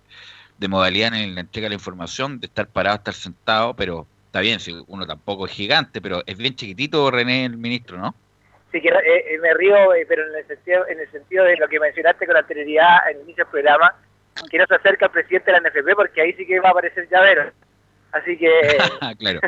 de 0.59 0.69
modalidad 0.69 1.13
en 1.15 1.35
la 1.35 1.41
entrega 1.41 1.65
de 1.67 1.71
la 1.71 1.75
información, 1.75 2.39
de 2.39 2.47
estar 2.47 2.69
parado 2.69 2.95
a 2.95 2.99
estar 2.99 3.15
sentado, 3.15 3.75
pero 3.75 4.07
está 4.27 4.41
bien, 4.41 4.61
si 4.61 4.73
uno 4.87 5.07
tampoco 5.07 5.47
es 5.47 5.53
gigante, 5.53 6.01
pero 6.01 6.23
es 6.27 6.37
bien 6.37 6.55
chiquitito 6.55 7.11
René, 7.11 7.47
el 7.47 7.57
ministro, 7.57 7.99
¿no? 7.99 8.15
Sí, 8.71 8.81
que 8.81 8.89
eh, 8.89 9.35
eh, 9.35 9.39
me 9.41 9.55
río, 9.55 9.93
eh, 9.95 10.05
pero 10.09 10.23
en 10.29 10.37
el, 10.37 10.47
sentido, 10.47 10.87
en 10.89 11.01
el 11.01 11.11
sentido 11.11 11.45
de 11.45 11.57
lo 11.57 11.67
que 11.69 11.81
mencionaste 11.81 12.27
con 12.27 12.37
anterioridad 12.37 13.09
en 13.11 13.17
el 13.19 13.23
inicio 13.25 13.45
del 13.45 13.51
programa, 13.51 13.95
que 14.51 14.59
no 14.59 14.67
se 14.67 14.75
acerca 14.75 15.07
al 15.07 15.13
presidente 15.13 15.51
de 15.53 15.61
la 15.61 15.69
NFP 15.69 15.95
porque 15.97 16.21
ahí 16.21 16.33
sí 16.35 16.47
que 16.47 16.59
va 16.61 16.69
a 16.69 16.73
aparecer 16.73 17.09
llavero. 17.09 17.53
Así 18.15 18.37
que, 18.39 18.51
claro. 19.19 19.41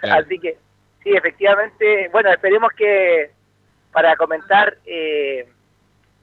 claro. 0.00 0.24
así 0.24 0.38
que, 0.38 0.56
sí, 1.02 1.10
efectivamente, 1.10 2.08
bueno, 2.12 2.30
esperemos 2.30 2.70
que 2.72 3.30
para 3.90 4.14
comentar 4.16 4.76
eh, 4.84 5.48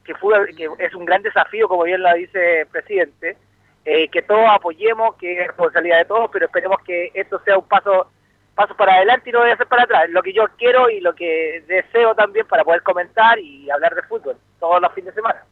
que, 0.04 0.14
fue, 0.14 0.54
que 0.54 0.68
es 0.78 0.94
un 0.94 1.04
gran 1.04 1.22
desafío, 1.22 1.68
como 1.68 1.82
bien 1.82 2.02
lo 2.02 2.14
dice 2.14 2.60
el 2.60 2.66
presidente, 2.68 3.36
eh, 3.84 4.08
que 4.08 4.22
todos 4.22 4.46
apoyemos, 4.48 5.16
que 5.16 5.32
es 5.32 5.46
responsabilidad 5.48 5.98
de 5.98 6.04
todos, 6.04 6.30
pero 6.32 6.46
esperemos 6.46 6.78
que 6.86 7.10
esto 7.12 7.40
sea 7.44 7.58
un 7.58 7.66
paso 7.66 8.08
paso 8.54 8.76
para 8.76 8.94
adelante 8.94 9.30
y 9.30 9.32
no 9.32 9.40
voy 9.40 9.50
a 9.50 9.54
hacer 9.54 9.66
para 9.66 9.82
atrás. 9.82 10.08
Lo 10.10 10.22
que 10.22 10.32
yo 10.32 10.44
quiero 10.56 10.88
y 10.88 11.00
lo 11.00 11.12
que 11.12 11.64
deseo 11.66 12.14
también 12.14 12.46
para 12.46 12.62
poder 12.62 12.82
comentar 12.82 13.36
y 13.40 13.68
hablar 13.68 13.96
de 13.96 14.02
fútbol 14.02 14.36
todos 14.60 14.80
los 14.80 14.92
fines 14.92 15.12
de 15.12 15.20
semana. 15.20 15.44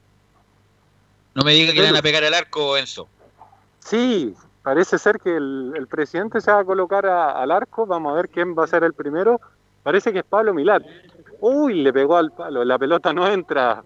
No 1.35 1.43
me 1.43 1.53
diga 1.53 1.73
que 1.73 1.81
le 1.81 1.87
van 1.87 1.97
a 1.97 2.03
pegar 2.03 2.23
al 2.23 2.35
arco, 2.35 2.77
Enzo. 2.77 3.09
Sí, 3.81 4.37
parece 4.63 4.99
ser 4.99 5.19
que 5.19 5.37
el, 5.37 5.73
el 5.77 5.87
presidente 5.87 6.41
se 6.41 6.51
va 6.53 6.61
a 6.61 6.65
colocar 6.65 7.07
a- 7.07 7.33
al 7.43 7.51
arco. 7.51 7.87
Vamos 7.87 8.13
a 8.13 8.17
ver 8.17 8.29
quién 8.29 8.57
va 8.57 8.65
a 8.65 8.69
ser 8.69 8.85
el 8.85 8.93
primero. 8.95 9.41
Parece 9.83 10.13
que 10.13 10.21
es 10.21 10.25
Pablo 10.25 10.55
Milán. 10.55 10.85
Uy, 11.41 11.83
le 11.83 11.93
pegó 11.93 12.17
al 12.17 12.31
palo. 12.33 12.65
La 12.65 12.79
pelota 12.79 13.13
no 13.13 13.27
entra. 13.27 13.83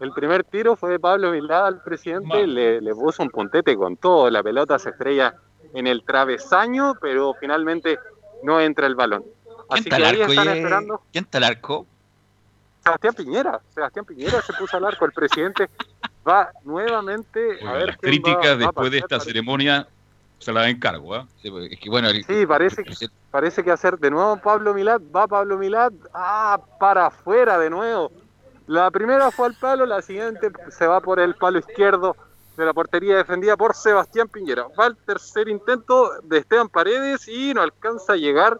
El 0.00 0.12
primer 0.12 0.44
tiro 0.44 0.76
fue 0.76 0.90
de 0.90 0.98
Pablo 1.00 1.30
Milán 1.30 1.64
al 1.64 1.82
presidente. 1.82 2.46
Le, 2.46 2.80
le 2.80 2.94
puso 2.94 3.22
un 3.22 3.30
puntete 3.30 3.76
con 3.76 3.96
todo. 3.96 4.28
La 4.30 4.42
pelota 4.42 4.78
se 4.78 4.90
estrella 4.90 5.34
en 5.72 5.86
el 5.86 6.02
travesaño, 6.04 6.94
pero 7.00 7.34
finalmente 7.40 7.98
no 8.42 8.60
entra 8.60 8.86
el 8.86 8.94
balón. 8.94 9.22
¿Quién 9.22 9.56
Así 9.70 9.80
está 9.88 9.96
que 9.96 10.04
al 10.04 10.14
ahí 10.14 10.20
arco? 10.22 10.32
están 10.32 10.48
oye? 10.48 10.56
esperando. 10.58 11.02
¿Quién 11.12 11.24
está 11.24 11.38
al 11.38 11.44
arco? 11.44 11.86
Sebastián 12.84 13.14
Piñera. 13.14 13.60
Sebastián 13.74 14.04
Piñera 14.04 14.42
se 14.42 14.52
puso 14.52 14.76
al 14.76 14.84
arco. 14.84 15.04
El 15.06 15.12
presidente 15.12 15.68
va 16.26 16.50
nuevamente 16.64 17.58
a 17.66 17.72
ver 17.72 17.86
las 17.88 17.96
va- 17.96 18.00
críticas 18.00 18.46
va 18.46 18.52
a 18.52 18.56
después 18.56 18.90
de 18.90 18.98
esta 18.98 19.18
ceremonia 19.20 19.86
se 20.38 20.52
las 20.52 20.66
encargo. 20.68 21.14
¿ah? 21.14 21.26
Sí, 21.40 21.50
porque 21.50 21.74
es 21.74 21.80
que, 21.80 21.90
bueno, 21.90 22.08
el- 22.08 22.24
Sí, 22.24 22.46
parece 22.46 22.84
que, 22.84 23.08
parece 23.30 23.64
que 23.64 23.70
hacer 23.70 23.98
de 23.98 24.10
nuevo 24.10 24.36
Pablo 24.38 24.74
Milad, 24.74 25.00
va 25.14 25.26
Pablo 25.26 25.58
Milad, 25.58 25.92
ah, 26.14 26.60
para 26.78 27.06
afuera 27.06 27.58
de 27.58 27.70
nuevo. 27.70 28.10
La 28.66 28.90
primera 28.90 29.30
fue 29.30 29.46
al 29.46 29.54
palo, 29.54 29.86
la 29.86 30.02
siguiente 30.02 30.50
se 30.70 30.86
va 30.86 31.00
por 31.00 31.20
el 31.20 31.34
palo 31.36 31.58
izquierdo 31.58 32.16
de 32.56 32.64
la 32.64 32.72
portería 32.72 33.16
defendida 33.16 33.56
por 33.56 33.74
Sebastián 33.74 34.28
Piñera. 34.28 34.66
Va 34.78 34.86
el 34.86 34.96
tercer 34.96 35.48
intento 35.48 36.10
de 36.22 36.38
Esteban 36.38 36.68
Paredes 36.68 37.28
y 37.28 37.52
no 37.54 37.60
alcanza 37.62 38.14
a 38.14 38.16
llegar. 38.16 38.58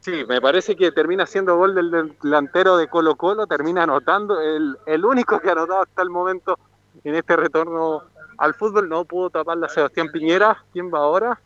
Sí, 0.00 0.24
me 0.28 0.40
parece 0.40 0.76
que 0.76 0.92
termina 0.92 1.26
siendo 1.26 1.56
gol 1.56 1.74
del 1.74 2.14
delantero 2.22 2.76
de 2.76 2.88
Colo 2.88 3.16
Colo, 3.16 3.46
termina 3.46 3.82
anotando, 3.84 4.40
el, 4.40 4.76
el 4.86 5.04
único 5.04 5.40
que 5.40 5.48
ha 5.48 5.52
anotado 5.52 5.82
hasta 5.82 6.02
el 6.02 6.10
momento 6.10 6.58
en 7.02 7.14
este 7.14 7.36
retorno 7.36 8.02
al 8.38 8.54
fútbol, 8.54 8.88
no 8.88 9.04
pudo 9.04 9.30
taparla 9.30 9.68
Sebastián 9.68 10.08
Piñera. 10.12 10.62
¿Quién 10.72 10.92
va 10.92 10.98
ahora? 10.98 11.40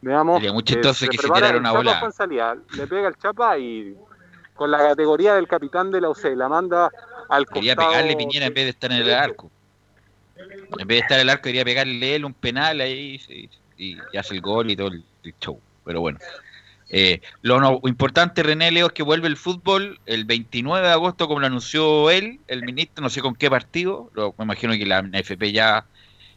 Veamos. 0.00 0.36
Sería 0.38 0.52
muy 0.52 0.62
eh, 0.62 0.64
chistoso 0.64 1.06
que 1.08 1.16
se 1.16 1.22
prepara 1.22 1.46
tirara 1.48 1.58
una 1.58 1.72
bola. 1.72 2.12
Le 2.76 2.86
pega 2.86 3.08
el 3.08 3.16
chapa 3.16 3.58
y 3.58 3.94
con 4.54 4.70
la 4.70 4.78
categoría 4.78 5.34
del 5.34 5.46
capitán 5.48 5.90
de 5.90 6.00
la 6.00 6.08
UC 6.10 6.24
la 6.36 6.48
manda 6.48 6.90
al 7.28 7.46
Quería 7.46 7.74
costado. 7.76 7.92
pegarle 7.92 8.16
Piñera 8.16 8.46
en 8.46 8.54
vez 8.54 8.64
de 8.64 8.70
estar 8.70 8.90
en 8.92 8.98
el 8.98 9.12
arco. 9.14 9.50
En 10.36 10.86
vez 10.88 10.88
de 10.88 10.98
estar 10.98 11.18
en 11.18 11.22
el 11.22 11.30
arco, 11.30 11.42
quería 11.44 11.64
pegarle 11.64 12.14
él 12.16 12.24
un 12.24 12.34
penal 12.34 12.80
ahí 12.80 13.20
y, 13.28 13.48
y- 13.76 13.98
y 14.12 14.16
hace 14.16 14.34
el 14.34 14.40
gol 14.40 14.70
y 14.70 14.76
todo 14.76 14.88
el, 14.88 15.04
el 15.22 15.34
show. 15.40 15.60
Pero 15.84 16.00
bueno. 16.00 16.18
Eh, 16.94 17.22
lo 17.40 17.58
no- 17.58 17.80
importante, 17.84 18.42
René 18.42 18.70
Leo, 18.70 18.88
es 18.88 18.92
que 18.92 19.02
vuelve 19.02 19.26
el 19.26 19.36
fútbol 19.38 19.98
el 20.04 20.24
29 20.26 20.86
de 20.86 20.92
agosto, 20.92 21.26
como 21.26 21.40
lo 21.40 21.46
anunció 21.46 22.10
él, 22.10 22.40
el 22.48 22.62
ministro, 22.64 23.02
no 23.02 23.08
sé 23.08 23.22
con 23.22 23.34
qué 23.34 23.48
partido. 23.48 24.10
Lo- 24.14 24.34
me 24.36 24.44
imagino 24.44 24.72
que 24.74 24.84
la 24.84 24.98
NFP 25.00 25.52
ya 25.52 25.86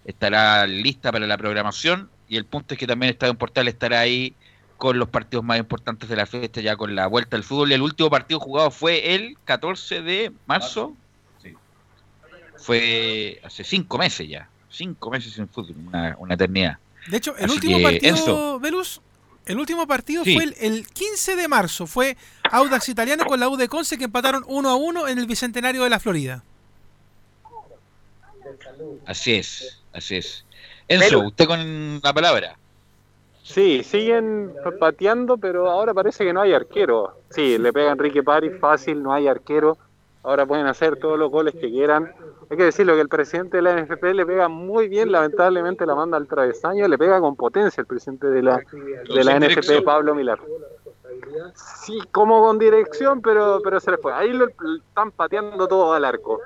estará 0.05 0.65
lista 0.67 1.11
para 1.11 1.27
la 1.27 1.37
programación. 1.37 2.09
Y 2.27 2.37
el 2.37 2.45
punto 2.45 2.73
es 2.73 2.79
que 2.79 2.87
también 2.87 3.11
Estadio 3.11 3.35
Portal 3.35 3.67
estará 3.67 3.99
ahí 3.99 4.33
con 4.77 4.97
los 4.99 5.09
partidos 5.09 5.43
más 5.45 5.57
importantes 5.57 6.09
de 6.09 6.15
la 6.15 6.25
fiesta, 6.25 6.59
ya 6.61 6.75
con 6.75 6.95
la 6.95 7.07
vuelta 7.07 7.37
al 7.37 7.43
fútbol. 7.43 7.71
Y 7.71 7.75
el 7.75 7.81
último 7.81 8.09
partido 8.09 8.39
jugado 8.39 8.71
fue 8.71 9.15
el 9.15 9.37
14 9.45 10.01
de 10.01 10.31
marzo. 10.45 10.95
Fue 12.57 13.39
hace 13.43 13.63
cinco 13.63 13.97
meses 13.97 14.27
ya. 14.27 14.49
Cinco 14.69 15.11
meses 15.11 15.33
sin 15.33 15.47
fútbol, 15.47 15.75
una, 15.87 16.15
una 16.17 16.33
eternidad. 16.33 16.77
De 17.07 17.17
hecho, 17.17 17.35
el 17.37 17.45
Así 17.45 17.53
último 17.55 17.77
que, 17.77 17.83
partido, 17.83 18.15
Enzo. 18.15 18.59
Velus, 18.59 19.01
el 19.45 19.59
último 19.59 19.85
partido 19.85 20.23
Sí. 20.23 20.33
fue 20.33 20.45
el, 20.45 20.55
el 20.59 20.87
15 20.87 21.35
de 21.35 21.47
marzo. 21.47 21.85
Fue 21.85 22.17
Audax 22.51 22.89
Italiano 22.89 23.25
con 23.25 23.39
la 23.39 23.47
U 23.47 23.55
de 23.57 23.67
Conce 23.67 23.97
que 23.97 24.05
empataron 24.05 24.43
1 24.47 24.69
a 24.69 24.75
1 24.75 25.07
en 25.07 25.19
el 25.19 25.27
Bicentenario 25.27 25.83
de 25.83 25.89
la 25.89 25.99
Florida. 25.99 26.43
Así 29.05 29.33
es, 29.35 29.81
así 29.95 30.17
es. 30.17 30.45
Enzo, 30.87 31.21
usted 31.21 31.45
con 31.45 31.99
la 32.03 32.13
palabra. 32.13 32.57
Sí, 33.43 33.83
siguen 33.83 34.53
pateando, 34.79 35.37
pero 35.37 35.69
ahora 35.69 35.93
parece 35.93 36.25
que 36.25 36.33
no 36.33 36.41
hay 36.41 36.53
arquero. 36.53 37.13
Sí, 37.29 37.57
le 37.57 37.71
pega 37.71 37.91
Enrique 37.91 38.23
París 38.23 38.53
fácil, 38.59 39.03
no 39.03 39.13
hay 39.13 39.27
arquero. 39.27 39.77
Ahora 40.23 40.47
pueden 40.47 40.65
hacer 40.65 40.97
todos 40.97 41.19
los 41.19 41.29
goles 41.29 41.53
que 41.53 41.69
quieran. 41.69 42.11
Hay 42.49 42.57
que 42.57 42.63
decirlo 42.63 42.95
que 42.95 43.01
el 43.01 43.09
presidente 43.09 43.57
de 43.57 43.63
la 43.63 43.79
NFP 43.79 44.03
le 44.15 44.25
pega 44.25 44.47
muy 44.47 44.87
bien, 44.87 45.11
lamentablemente 45.11 45.85
la 45.85 45.93
manda 45.93 46.17
al 46.17 46.27
travesaño, 46.27 46.87
le 46.87 46.97
pega 46.97 47.19
con 47.19 47.35
potencia 47.35 47.81
el 47.81 47.87
presidente 47.87 48.27
de 48.27 48.41
la, 48.41 48.57
de 48.57 49.23
la 49.23 49.39
NFP. 49.39 49.83
Pablo 49.83 50.15
Milar. 50.15 50.39
Sí, 51.53 51.99
como 52.11 52.41
con 52.41 52.57
dirección, 52.57 53.21
pero, 53.21 53.61
pero 53.63 53.79
se 53.79 53.91
le 53.91 53.97
fue. 53.97 54.13
Ahí 54.13 54.33
lo 54.33 54.47
están 54.47 55.11
pateando 55.11 55.67
todo 55.67 55.93
al 55.93 56.05
arco. 56.05 56.41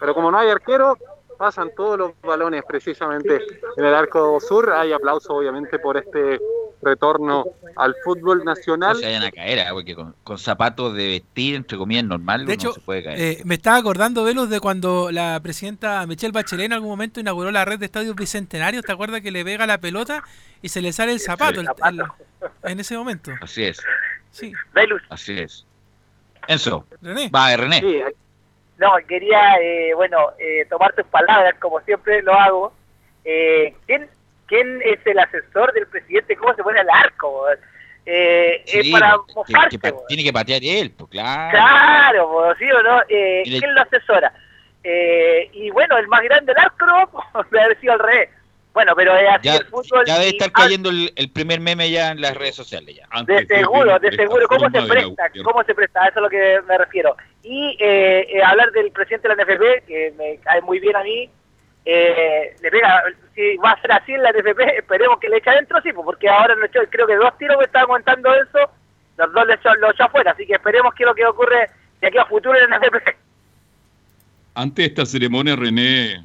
Pero 0.00 0.14
como 0.14 0.32
no 0.32 0.38
hay 0.38 0.50
arquero, 0.50 0.98
pasan 1.42 1.70
todos 1.76 1.98
los 1.98 2.12
balones 2.22 2.62
precisamente 2.68 3.40
en 3.76 3.84
el 3.84 3.92
arco 3.92 4.38
sur. 4.38 4.70
Hay 4.72 4.92
aplauso 4.92 5.34
obviamente 5.34 5.76
por 5.80 5.96
este 5.96 6.38
retorno 6.80 7.44
al 7.74 7.96
fútbol 8.04 8.38
No 8.38 8.44
nacional. 8.44 8.96
se 8.96 9.06
vayan 9.06 9.24
a 9.24 9.30
caer, 9.32 9.58
ah, 9.58 9.70
porque 9.72 9.96
con, 9.96 10.14
con 10.22 10.38
zapatos 10.38 10.94
de 10.94 11.08
vestir, 11.08 11.56
entre 11.56 11.76
comillas, 11.76 12.04
normal, 12.04 12.40
De 12.42 12.44
uno 12.44 12.52
hecho, 12.52 12.72
se 12.74 12.80
puede 12.80 13.02
caer. 13.02 13.20
eh, 13.20 13.42
me 13.44 13.56
estaba 13.56 13.76
acordando, 13.78 14.22
Velus, 14.22 14.48
de 14.50 14.60
cuando 14.60 15.10
la 15.10 15.40
presidenta 15.42 16.06
Michelle 16.06 16.30
Bachelet 16.32 16.66
en 16.66 16.74
algún 16.74 16.90
momento 16.90 17.18
inauguró 17.18 17.50
la 17.50 17.64
red 17.64 17.80
de 17.80 17.86
estadios 17.86 18.14
bicentenarios. 18.14 18.84
¿Te 18.84 18.92
acuerdas 18.92 19.20
que 19.20 19.32
le 19.32 19.44
pega 19.44 19.66
la 19.66 19.78
pelota 19.78 20.22
y 20.62 20.68
se 20.68 20.80
le 20.80 20.92
sale 20.92 21.10
el 21.10 21.18
zapato 21.18 21.60
el- 21.60 21.66
el- 21.88 22.02
en 22.70 22.78
ese 22.78 22.96
momento? 22.96 23.32
Así 23.40 23.64
es, 23.64 23.80
Sí. 24.30 24.52
Velus, 24.72 25.02
así 25.10 25.40
es. 25.40 25.66
Enzo, 26.46 26.86
René. 27.00 27.30
va, 27.34 27.56
René. 27.56 27.80
Sí, 27.80 28.00
no, 28.78 28.92
quería, 29.06 29.56
eh, 29.60 29.94
bueno, 29.94 30.32
eh, 30.38 30.66
tomar 30.68 30.92
tus 30.94 31.06
palabras, 31.06 31.54
como 31.60 31.80
siempre 31.80 32.22
lo 32.22 32.34
hago. 32.34 32.72
Eh, 33.24 33.74
¿quién, 33.86 34.08
¿Quién 34.46 34.82
es 34.84 34.98
el 35.06 35.18
asesor 35.18 35.72
del 35.72 35.86
presidente? 35.86 36.36
¿Cómo 36.36 36.54
se 36.54 36.62
pone 36.62 36.80
al 36.80 36.90
arco? 36.90 37.46
Eh, 38.04 38.62
es 38.66 38.90
para 38.90 39.16
mofarse. 39.34 39.78
tiene 40.08 40.24
que 40.24 40.32
patear 40.32 40.60
él, 40.62 40.90
pues 40.90 41.10
claro. 41.10 41.50
Claro, 41.50 42.54
¿sí 42.58 42.70
o 42.70 42.82
no? 42.82 43.00
Eh, 43.08 43.42
¿Quién 43.44 43.74
lo 43.74 43.82
asesora? 43.82 44.32
Eh, 44.82 45.48
y 45.52 45.70
bueno, 45.70 45.96
el 45.96 46.08
más 46.08 46.22
grande 46.22 46.52
del 46.52 46.64
arco, 46.64 46.84
no, 46.86 47.08
debe 47.50 47.64
haber 47.64 47.80
sido 47.80 47.92
al 47.92 48.00
revés. 48.00 48.30
Bueno, 48.72 48.94
pero 48.96 49.14
es 49.16 49.28
así 49.28 49.48
ya, 49.48 49.56
el 49.56 49.66
fútbol. 49.66 50.04
Ya 50.06 50.18
debe 50.18 50.30
estar 50.30 50.50
cayendo 50.50 50.88
el, 50.88 51.12
el, 51.16 51.30
primer 51.30 51.60
meme 51.60 51.90
ya 51.90 52.10
en 52.10 52.20
las 52.20 52.34
redes 52.34 52.54
sociales. 52.54 52.96
ya 52.96 53.22
De 53.24 53.46
seguro, 53.46 53.98
de 53.98 54.12
seguro. 54.12 54.48
¿Cómo 54.48 54.70
se 54.70 54.82
presta? 54.82 55.30
¿Cómo 55.44 55.62
se 55.64 55.74
presta? 55.74 56.02
A 56.02 56.08
eso 56.08 56.12
es 56.12 56.16
a 56.16 56.20
lo 56.20 56.30
que 56.30 56.60
me 56.66 56.78
refiero. 56.78 57.16
Y 57.42 57.76
eh, 57.78 58.26
eh, 58.30 58.42
hablar 58.42 58.72
del 58.72 58.90
presidente 58.92 59.28
de 59.28 59.36
la 59.36 59.42
NFP, 59.42 59.86
que 59.86 60.14
me 60.16 60.38
cae 60.38 60.62
muy 60.62 60.80
bien 60.80 60.96
a 60.96 61.02
mí, 61.02 61.28
eh, 61.84 62.54
le 62.62 62.70
pega, 62.70 63.02
si 63.34 63.56
va 63.56 63.72
a 63.72 63.80
ser 63.80 63.92
así 63.92 64.12
en 64.12 64.22
la 64.22 64.30
NFP, 64.30 64.78
esperemos 64.78 65.18
que 65.18 65.28
le 65.28 65.38
eche 65.38 65.50
adentro, 65.50 65.80
sí, 65.82 65.92
pues, 65.92 66.04
porque 66.04 66.28
ahora 66.28 66.54
echó, 66.64 66.80
creo 66.88 67.06
que 67.06 67.16
dos 67.16 67.36
tiros 67.38 67.58
me 67.58 67.64
estaban 67.64 67.88
contando 67.88 68.32
eso, 68.34 68.70
los 69.16 69.32
dos 69.32 69.46
le 69.46 69.54
echó, 69.54 69.74
lo 69.74 69.90
echó 69.90 70.04
afuera, 70.04 70.30
así 70.30 70.46
que 70.46 70.54
esperemos 70.54 70.94
que 70.94 71.04
lo 71.04 71.14
que 71.14 71.26
ocurre 71.26 71.68
de 72.00 72.06
aquí 72.06 72.18
a 72.18 72.26
futuro 72.26 72.56
en 72.56 72.70
la 72.70 72.78
NFP. 72.78 73.16
Ante 74.54 74.84
esta 74.84 75.04
ceremonia, 75.04 75.56
René, 75.56 76.24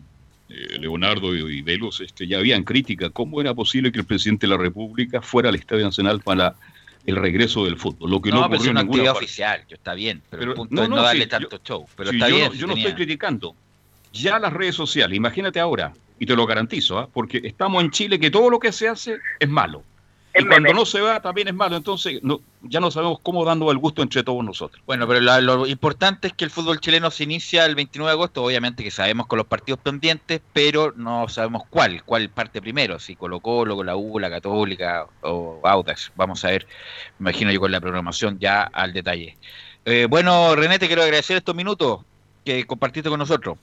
Leonardo 0.49 1.35
y, 1.35 1.61
Velos 1.61 1.99
este, 2.01 2.27
ya 2.27 2.37
habían 2.39 2.63
crítica. 2.63 3.09
¿Cómo 3.09 3.41
era 3.41 3.53
posible 3.53 3.91
que 3.91 3.99
el 3.99 4.05
presidente 4.05 4.47
de 4.47 4.51
la 4.51 4.57
República 4.57 5.21
fuera 5.21 5.49
al 5.49 5.55
Estadio 5.55 5.85
Nacional 5.85 6.21
para 6.21 6.55
el 7.05 7.15
regreso 7.17 7.65
del 7.65 7.77
fútbol? 7.77 8.09
Lo 8.11 8.21
que 8.21 8.29
no, 8.29 8.37
no 8.41 8.41
ocurrió 8.45 8.57
pero 8.59 8.63
es 8.63 8.71
una 8.71 8.79
actividad 8.81 9.13
parte. 9.13 9.25
oficial, 9.25 9.65
yo 9.69 9.75
está 9.75 9.93
bien, 9.93 10.21
pero, 10.29 10.39
Pero 10.39 10.51
el 10.51 10.55
punto 10.57 10.75
no, 10.75 10.83
es 10.83 10.89
no, 10.89 10.95
no, 10.97 11.01
darle 11.03 11.23
sí, 11.23 11.29
tanto 11.29 11.57
yo- 11.57 11.63
show. 11.63 11.85
Pero 11.95 12.09
Sí, 12.11 12.15
está 12.17 12.29
yo 12.29 12.35
bien. 12.35 12.51
yo 12.53 12.67
no 12.67 12.73
tenía- 12.73 12.89
estoy 12.89 13.05
criticando. 13.05 13.55
Ya 14.13 14.39
las 14.39 14.53
redes 14.53 14.75
sociales, 14.75 15.15
imagínate 15.17 15.59
ahora, 15.59 15.93
y 16.19 16.25
te 16.25 16.35
lo 16.35 16.45
garantizo, 16.45 16.97
¿ah? 16.97 17.09
porque 17.11 17.41
estamos 17.43 17.83
en 17.83 17.91
Chile 17.91 18.19
que 18.19 18.31
todo 18.31 18.49
lo 18.49 18.59
que 18.59 18.71
se 18.71 18.87
hace 18.87 19.17
es 19.39 19.49
malo. 19.49 19.83
Y 20.39 20.45
cuando 20.45 20.73
no 20.73 20.85
se 20.85 21.01
va 21.01 21.19
también 21.21 21.47
es 21.47 21.53
malo, 21.55 21.75
entonces 21.77 22.19
no, 22.21 22.39
ya 22.61 22.79
no 22.79 22.91
sabemos 22.91 23.19
cómo 23.23 23.43
dando 23.43 23.71
el 23.71 23.77
gusto 23.77 24.01
entre 24.03 24.23
todos 24.23 24.43
nosotros. 24.45 24.81
Bueno, 24.85 25.07
pero 25.07 25.19
la- 25.19 25.41
lo 25.41 25.65
importante 25.65 26.27
es 26.27 26.33
que 26.33 26.45
el 26.45 26.51
fútbol 26.51 26.79
chileno 26.79 27.09
se 27.09 27.23
inicia 27.23 27.65
el 27.65 27.73
29 27.75 28.09
de 28.09 28.13
agosto, 28.13 28.43
obviamente 28.43 28.83
que 28.83 28.91
sabemos 28.91 29.25
con 29.27 29.37
los 29.37 29.47
partidos 29.47 29.79
pendientes, 29.79 30.41
pero 30.53 30.93
no 30.95 31.27
sabemos 31.29 31.63
cuál, 31.69 32.03
cuál 32.03 32.29
parte 32.29 32.61
primero, 32.61 32.99
si 32.99 33.15
Colo 33.15 33.39
Colo, 33.39 33.75
con 33.75 33.85
la 33.87 33.95
U, 33.95 34.19
la 34.19 34.29
Católica 34.29 35.07
o 35.21 35.59
Audax. 35.63 36.11
Vamos 36.15 36.45
a 36.45 36.49
ver, 36.49 36.67
me 37.19 37.29
imagino 37.31 37.51
yo 37.51 37.59
con 37.59 37.71
la 37.71 37.81
programación 37.81 38.37
ya 38.37 38.61
al 38.63 38.93
detalle. 38.93 39.35
Eh, 39.85 40.05
bueno, 40.09 40.55
René, 40.55 40.77
te 40.77 40.87
quiero 40.87 41.01
agradecer 41.01 41.37
estos 41.37 41.55
minutos 41.55 42.01
que 42.45 42.65
compartiste 42.67 43.09
con 43.09 43.17
nosotros. 43.19 43.57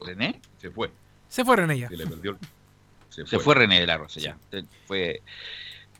René, 0.00 0.40
se 0.60 0.70
fue. 0.70 0.90
Se 1.28 1.44
fue 1.44 1.56
René 1.56 1.78
ya. 1.78 1.88
Se 1.88 1.96
le 1.96 2.06
perdió. 2.06 2.36
Se, 3.12 3.38
fue. 3.38 3.54
René 3.54 3.80
de 3.80 3.86
la 3.86 3.98
Rosa, 3.98 4.20
ya. 4.20 4.36
Se 4.50 4.64
fue. 4.86 5.22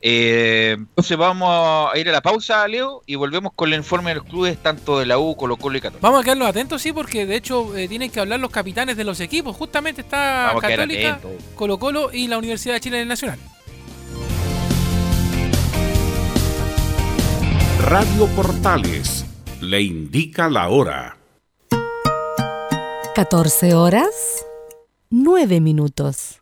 Eh, 0.04 0.74
entonces 0.76 1.16
vamos 1.16 1.90
a 1.92 1.96
ir 1.96 2.08
a 2.08 2.12
la 2.12 2.20
pausa, 2.20 2.66
Leo, 2.66 3.02
y 3.06 3.14
volvemos 3.14 3.52
con 3.54 3.72
el 3.72 3.78
informe 3.78 4.10
de 4.10 4.16
los 4.16 4.24
clubes, 4.24 4.58
tanto 4.60 4.98
de 4.98 5.06
la 5.06 5.18
U, 5.18 5.36
Colo 5.36 5.56
Colo 5.56 5.78
y 5.78 5.80
Católica. 5.80 6.04
Vamos 6.04 6.20
a 6.20 6.24
quedarnos 6.24 6.48
atentos, 6.48 6.82
sí, 6.82 6.92
porque 6.92 7.24
de 7.24 7.36
hecho 7.36 7.76
eh, 7.76 7.86
tienen 7.86 8.10
que 8.10 8.18
hablar 8.18 8.40
los 8.40 8.50
capitanes 8.50 8.96
de 8.96 9.04
los 9.04 9.20
equipos. 9.20 9.56
Justamente 9.56 10.00
está 10.00 10.46
Vamos 10.48 10.62
Católica. 10.62 11.20
Colo 11.54 11.78
Colo 11.78 12.10
y 12.12 12.26
la 12.26 12.38
Universidad 12.38 12.74
de 12.74 12.80
Chile 12.80 12.96
en 12.96 13.02
el 13.02 13.08
Nacional. 13.08 13.38
Radio 17.84 18.26
Portales 18.34 19.24
le 19.60 19.82
indica 19.82 20.48
la 20.48 20.68
hora. 20.68 21.16
14 23.14 23.74
horas 23.74 24.44
9 25.10 25.60
minutos. 25.60 26.41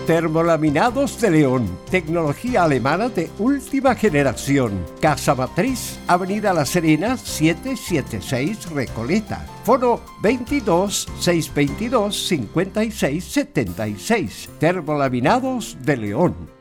Termolaminados 0.08 1.22
de 1.22 1.30
León, 1.30 1.78
tecnología 1.92 2.64
alemana 2.64 3.10
de 3.10 3.30
última 3.38 3.94
generación. 3.94 4.84
Casa 5.00 5.36
Matriz, 5.36 6.00
Avenida 6.08 6.52
La 6.52 6.66
Serena, 6.66 7.16
776 7.16 8.72
Recoleta. 8.72 9.46
Foro 9.64 10.02
22 10.24 11.08
622 11.20 12.28
56 12.28 13.24
76. 13.24 14.50
Termolaminados 14.60 15.78
de 15.82 15.98
León. 15.98 16.55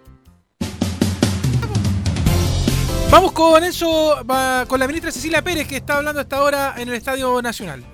Vamos 3.14 3.30
con 3.30 3.62
eso, 3.62 4.24
con 4.66 4.80
la 4.80 4.88
ministra 4.88 5.12
Cecilia 5.12 5.40
Pérez, 5.40 5.68
que 5.68 5.76
está 5.76 5.98
hablando 5.98 6.20
hasta 6.20 6.36
ahora 6.36 6.74
en 6.76 6.88
el 6.88 6.94
Estadio 6.94 7.40
Nacional. 7.40 7.84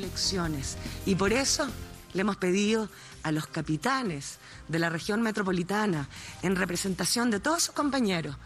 lecciones. 0.00 0.76
Y 1.06 1.14
por 1.14 1.32
eso 1.32 1.68
le 2.14 2.22
hemos 2.22 2.36
pedido 2.36 2.88
a 3.22 3.30
los 3.30 3.46
capitanes 3.46 4.40
de 4.66 4.80
la 4.80 4.90
región 4.90 5.22
metropolitana, 5.22 6.08
en 6.42 6.56
representación 6.56 7.30
de 7.30 7.38
todos 7.38 7.62
sus 7.62 7.74
compañeros, 7.76 8.36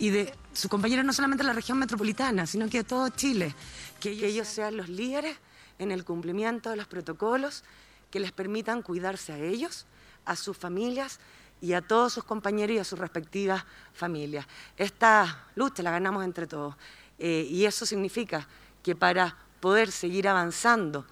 y 0.00 0.10
de 0.10 0.34
sus 0.52 0.68
compañeros 0.68 1.04
no 1.04 1.12
solamente 1.12 1.44
de 1.44 1.48
la 1.48 1.54
región 1.54 1.78
metropolitana, 1.78 2.44
sino 2.44 2.68
que 2.68 2.78
de 2.78 2.84
todo 2.84 3.08
Chile, 3.10 3.54
que 4.00 4.10
ellos 4.10 4.48
sean 4.48 4.76
los 4.76 4.88
líderes 4.88 5.36
en 5.78 5.92
el 5.92 6.04
cumplimiento 6.04 6.70
de 6.70 6.76
los 6.76 6.88
protocolos 6.88 7.62
que 8.10 8.18
les 8.18 8.32
permitan 8.32 8.82
cuidarse 8.82 9.32
a 9.32 9.38
ellos, 9.38 9.86
a 10.24 10.34
sus 10.34 10.56
familias 10.56 11.20
y 11.60 11.72
a 11.72 11.82
todos 11.82 12.12
sus 12.12 12.24
compañeros 12.24 12.76
y 12.76 12.78
a 12.78 12.84
sus 12.84 12.98
respectivas 12.98 13.64
familias. 13.92 14.46
Esta 14.76 15.46
lucha 15.54 15.82
la 15.82 15.90
ganamos 15.90 16.24
entre 16.24 16.46
todos 16.46 16.74
eh, 17.18 17.46
y 17.48 17.64
eso 17.64 17.84
significa 17.86 18.46
que 18.82 18.94
para 18.94 19.36
poder 19.60 19.90
seguir 19.90 20.28
avanzando 20.28 21.04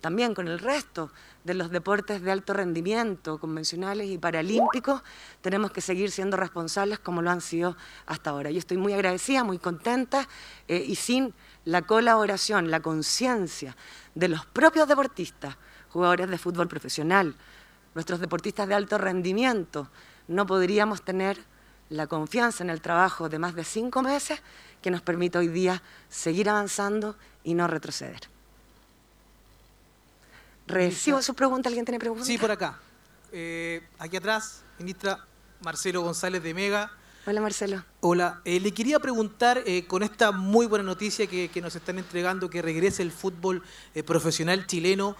también 0.00 0.34
con 0.34 0.48
el 0.48 0.58
resto 0.58 1.10
de 1.44 1.54
los 1.54 1.70
deportes 1.70 2.22
de 2.22 2.30
alto 2.30 2.52
rendimiento, 2.52 3.38
convencionales 3.38 4.08
y 4.08 4.18
paralímpicos, 4.18 5.02
tenemos 5.40 5.70
que 5.72 5.80
seguir 5.80 6.10
siendo 6.10 6.36
responsables 6.36 6.98
como 6.98 7.22
lo 7.22 7.30
han 7.30 7.40
sido 7.40 7.76
hasta 8.06 8.30
ahora. 8.30 8.50
Yo 8.50 8.58
estoy 8.58 8.76
muy 8.76 8.92
agradecida, 8.92 9.44
muy 9.44 9.58
contenta 9.58 10.28
eh, 10.68 10.84
y 10.86 10.94
sin 10.94 11.34
la 11.64 11.82
colaboración, 11.82 12.70
la 12.70 12.80
conciencia 12.80 13.76
de 14.14 14.28
los 14.28 14.46
propios 14.46 14.88
deportistas, 14.88 15.56
jugadores 15.90 16.28
de 16.28 16.38
fútbol 16.38 16.68
profesional, 16.68 17.34
nuestros 17.94 18.20
deportistas 18.20 18.68
de 18.68 18.74
alto 18.74 18.98
rendimiento, 18.98 19.88
no 20.28 20.46
podríamos 20.46 21.02
tener 21.02 21.38
la 21.90 22.06
confianza 22.06 22.62
en 22.62 22.70
el 22.70 22.80
trabajo 22.80 23.28
de 23.28 23.38
más 23.38 23.54
de 23.54 23.64
cinco 23.64 24.02
meses 24.02 24.40
que 24.82 24.90
nos 24.90 25.00
permite 25.00 25.38
hoy 25.38 25.48
día 25.48 25.82
seguir 26.08 26.50
avanzando 26.50 27.16
y 27.44 27.54
no 27.54 27.66
retroceder. 27.66 28.20
Recibo 30.66 31.22
su 31.22 31.34
pregunta. 31.34 31.68
¿Alguien 31.68 31.86
tiene 31.86 31.98
preguntas? 31.98 32.26
Sí, 32.26 32.36
por 32.36 32.50
acá. 32.50 32.78
Eh, 33.32 33.82
aquí 33.98 34.16
atrás, 34.16 34.62
ministra 34.78 35.24
Marcelo 35.62 36.02
González 36.02 36.42
de 36.42 36.52
Mega. 36.52 36.90
Hola, 37.30 37.42
Marcelo. 37.42 37.84
Hola. 38.00 38.40
Eh, 38.46 38.58
le 38.58 38.72
quería 38.72 38.98
preguntar, 39.00 39.62
eh, 39.66 39.84
con 39.86 40.02
esta 40.02 40.32
muy 40.32 40.64
buena 40.64 40.82
noticia 40.82 41.26
que, 41.26 41.50
nos 41.60 41.76
están 41.76 41.98
entregando, 41.98 42.48
que 42.48 42.62
regrese 42.62 43.02
el 43.02 43.12
fútbol 43.12 43.62
profesional 44.06 44.66
chileno, 44.66 45.14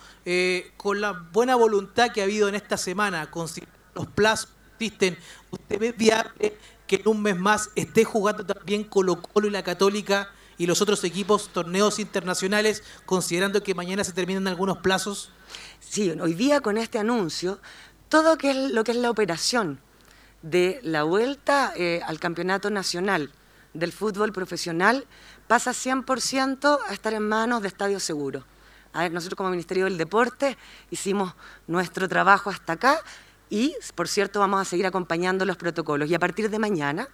con 0.79 1.03
la 1.03 1.13
buena 1.13 1.55
voluntad 1.55 2.11
que 2.11 2.23
ha 2.23 2.25
habido 2.25 2.49
en 2.49 2.55
esta 2.55 2.79
semana, 2.79 3.31
con 3.31 3.47
los 3.95 4.07
plazos 4.07 4.49
que 4.79 4.87
existen, 4.87 5.19
¿usted 5.51 5.79
ve 5.79 5.93
viable 5.93 6.57
que 6.87 6.97
en 6.97 7.09
un 7.09 7.21
mes 7.21 7.37
más 7.37 7.69
esté 7.75 8.05
jugando 8.05 8.47
también 8.47 8.85
Colo 8.85 9.21
Colo 9.21 9.49
y 9.49 9.51
la 9.51 9.63
Católica 9.63 10.31
y 10.57 10.67
los 10.67 10.81
otros 10.81 11.05
equipos 11.05 11.51
torneos 11.53 11.99
internacionales, 11.99 12.85
considerando 13.05 13.63
que 13.63 13.75
mañana 13.75 14.03
se 14.03 14.15
terminan 14.15 14.49
algunos 14.49 14.79
plazos? 14.79 15.31
Sí, 15.79 16.11
hoy 16.11 16.33
día 16.33 16.63
con 16.63 16.79
este 16.79 16.99
anuncio, 16.99 17.61
todo 18.09 18.39
que 18.39 18.53
es 18.53 18.57
lo 18.71 18.83
que 18.83 18.93
es 18.93 18.97
la 18.97 19.11
operación 19.11 19.87
de 20.43 20.81
la 20.83 21.03
vuelta 21.03 21.73
eh, 21.77 22.01
al 22.07 22.21
campeonato 22.21 22.71
nacional 22.71 23.31
del 23.75 23.93
fútbol 23.93 24.33
profesional 24.33 25.07
pasa 25.47 25.73
100% 25.73 26.79
a 26.89 26.93
estar 26.93 27.15
en 27.15 27.29
manos 27.29 27.63
de 27.63 27.69
Estadio 27.69 28.01
Seguro. 28.01 28.45
A 28.93 29.03
ver, 29.03 29.13
nosotros 29.13 29.37
como 29.37 29.51
Ministerio 29.51 29.85
del 29.85 29.99
Deporte 29.99 30.57
hicimos 30.91 31.35
nuestro 31.67 32.09
trabajo 32.09 32.51
hasta 32.51 32.75
acá 32.75 33.01
y, 33.51 33.75
por 33.95 34.09
cierto, 34.09 34.41
vamos 34.41 34.61
a 34.61 34.65
seguir 34.65 34.87
acompañando 34.87 35.45
los 35.45 35.57
protocolos. 35.57 36.11
Y 36.11 36.15
a 36.15 36.19
partir 36.19 36.51
de 36.51 36.59
mañana 36.59 37.09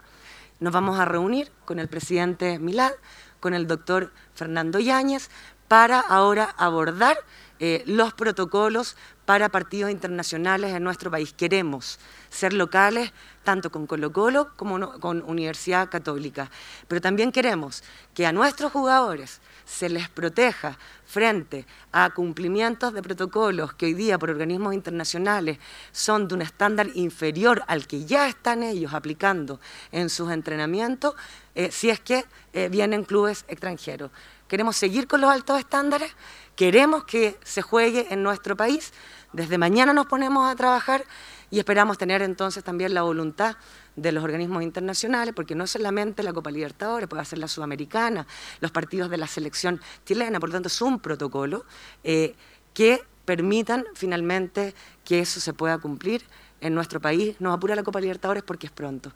nos 0.61 0.73
vamos 0.73 0.99
a 0.99 1.05
reunir 1.05 1.51
con 1.65 1.79
el 1.79 1.89
presidente 1.89 2.59
Milad, 2.59 2.93
con 3.41 3.55
el 3.55 3.67
doctor 3.67 4.13
Fernando 4.35 4.79
Yáñez, 4.79 5.31
para 5.69 6.01
ahora 6.01 6.55
abordar 6.57 7.19
eh, 7.61 7.83
los 7.87 8.13
protocolos 8.15 8.97
para 9.25 9.49
partidos 9.49 9.91
internacionales 9.91 10.75
en 10.75 10.83
nuestro 10.83 11.11
país. 11.11 11.33
Queremos 11.33 11.99
ser 12.29 12.53
locales 12.53 13.13
tanto 13.45 13.71
con 13.71 13.87
Colo 13.87 14.13
Colo 14.13 14.51
como 14.57 14.99
con 15.01 15.23
Universidad 15.27 15.89
Católica, 15.89 16.51
pero 16.89 17.01
también 17.01 17.31
queremos 17.31 17.85
que 18.13 18.27
a 18.27 18.33
nuestros 18.33 18.73
jugadores 18.73 19.41
se 19.65 19.89
les 19.89 20.09
proteja 20.09 20.79
frente 21.07 21.67
a 21.93 22.11
cumplimientos 22.11 22.93
de 22.93 23.03
protocolos 23.03 23.75
que 23.75 23.87
hoy 23.87 23.95
día 23.95 24.19
por 24.19 24.31
organismos 24.31 24.75
internacionales 24.75 25.59
son 25.93 26.29
de 26.29 26.35
un 26.35 26.43
estándar 26.43 26.89
inferior 26.95 27.63
al 27.67 27.87
que 27.87 28.05
ya 28.05 28.29
están 28.29 28.63
ellos 28.63 28.95
aplicando 28.95 29.61
en 29.93 30.11
sus 30.11 30.31
entrenamientos, 30.33 31.15
eh, 31.55 31.71
si 31.71 31.91
es 31.91 32.01
que 32.01 32.25
eh, 32.53 32.69
vienen 32.69 33.05
clubes 33.05 33.45
extranjeros. 33.49 34.11
Queremos 34.55 34.77
seguir 34.77 35.09
con 35.09 35.21
los 35.21 35.33
altos 35.33 35.59
estándares, 35.59 36.13
queremos 36.55 37.03
que 37.03 37.37
se 37.43 37.61
juegue 37.61 38.07
en 38.11 38.23
nuestro 38.23 38.57
país. 38.57 38.93
Desde 39.33 39.59
mañana 39.59 39.93
nos 39.93 40.07
ponemos 40.07 40.49
a 40.49 40.55
trabajar 40.55 41.05
y 41.51 41.59
esperamos 41.59 41.99
tener 41.99 42.23
entonces 42.23 42.63
también 42.63 42.95
la 42.95 43.03
voluntad 43.03 43.57
de 43.97 44.13
los 44.13 44.23
organismos 44.23 44.63
internacionales, 44.63 45.35
porque 45.35 45.57
no 45.57 45.67
solamente 45.67 46.23
la 46.23 46.33
Copa 46.33 46.53
Libertadores, 46.53 47.09
puede 47.09 47.25
ser 47.25 47.41
la 47.41 47.49
Sudamericana, 47.49 48.29
los 48.61 48.71
partidos 48.71 49.11
de 49.11 49.17
la 49.17 49.27
selección 49.27 49.81
chilena, 50.07 50.39
por 50.39 50.51
lo 50.51 50.53
tanto 50.53 50.69
es 50.69 50.81
un 50.81 51.01
protocolo 51.01 51.65
eh, 52.05 52.37
que 52.75 53.03
permitan 53.25 53.85
finalmente 53.97 54.73
que 55.05 55.19
eso 55.19 55.41
se 55.41 55.53
pueda 55.53 55.79
cumplir 55.79 56.23
en 56.61 56.77
nuestro 56.77 57.01
país. 57.01 57.35
Nos 57.41 57.57
apura 57.57 57.75
la 57.75 57.83
Copa 57.83 58.01
Libertadores 58.01 58.45
porque 58.45 58.69
es 58.69 58.73
pronto, 58.73 59.11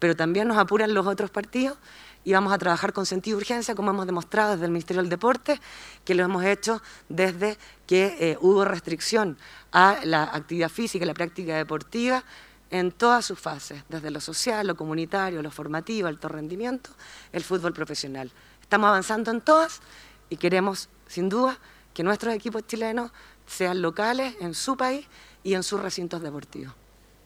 pero 0.00 0.16
también 0.16 0.48
nos 0.48 0.58
apuran 0.58 0.92
los 0.94 1.06
otros 1.06 1.30
partidos 1.30 1.78
y 2.24 2.32
vamos 2.32 2.52
a 2.52 2.58
trabajar 2.58 2.92
con 2.92 3.06
sentido 3.06 3.38
de 3.38 3.42
urgencia, 3.42 3.74
como 3.74 3.90
hemos 3.90 4.06
demostrado 4.06 4.52
desde 4.52 4.66
el 4.66 4.70
Ministerio 4.70 5.02
del 5.02 5.10
Deporte, 5.10 5.60
que 6.04 6.14
lo 6.14 6.22
hemos 6.22 6.44
hecho 6.44 6.82
desde 7.08 7.56
que 7.86 8.16
eh, 8.20 8.38
hubo 8.40 8.64
restricción 8.64 9.38
a 9.72 9.98
la 10.04 10.24
actividad 10.24 10.68
física 10.68 11.04
y 11.04 11.06
la 11.06 11.14
práctica 11.14 11.56
deportiva 11.56 12.22
en 12.70 12.92
todas 12.92 13.24
sus 13.24 13.38
fases, 13.38 13.82
desde 13.88 14.10
lo 14.10 14.20
social, 14.20 14.66
lo 14.66 14.76
comunitario, 14.76 15.42
lo 15.42 15.50
formativo, 15.50 16.08
alto 16.08 16.28
rendimiento, 16.28 16.90
el 17.32 17.42
fútbol 17.42 17.72
profesional. 17.72 18.30
Estamos 18.60 18.88
avanzando 18.88 19.30
en 19.30 19.40
todas 19.40 19.80
y 20.28 20.36
queremos, 20.36 20.88
sin 21.08 21.28
duda, 21.28 21.58
que 21.92 22.04
nuestros 22.04 22.34
equipos 22.34 22.66
chilenos 22.66 23.10
sean 23.46 23.82
locales 23.82 24.36
en 24.40 24.54
su 24.54 24.76
país 24.76 25.06
y 25.42 25.54
en 25.54 25.62
sus 25.62 25.80
recintos 25.80 26.22
deportivos. 26.22 26.72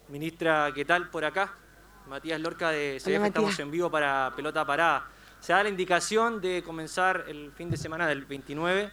Ministra, 0.09 0.71
¿qué 0.73 0.85
tal 0.85 1.09
por 1.09 1.25
acá? 1.25 1.53
Matías 2.07 2.39
Lorca 2.39 2.69
de 2.69 2.97
CF, 3.03 3.25
estamos 3.25 3.59
en 3.59 3.71
vivo 3.71 3.89
para 3.89 4.31
Pelota 4.35 4.65
Parada. 4.65 5.07
Se 5.39 5.53
da 5.53 5.63
la 5.63 5.69
indicación 5.69 6.39
de 6.39 6.61
comenzar 6.63 7.25
el 7.27 7.51
fin 7.51 7.69
de 7.69 7.77
semana 7.77 8.07
del 8.07 8.25
29, 8.25 8.91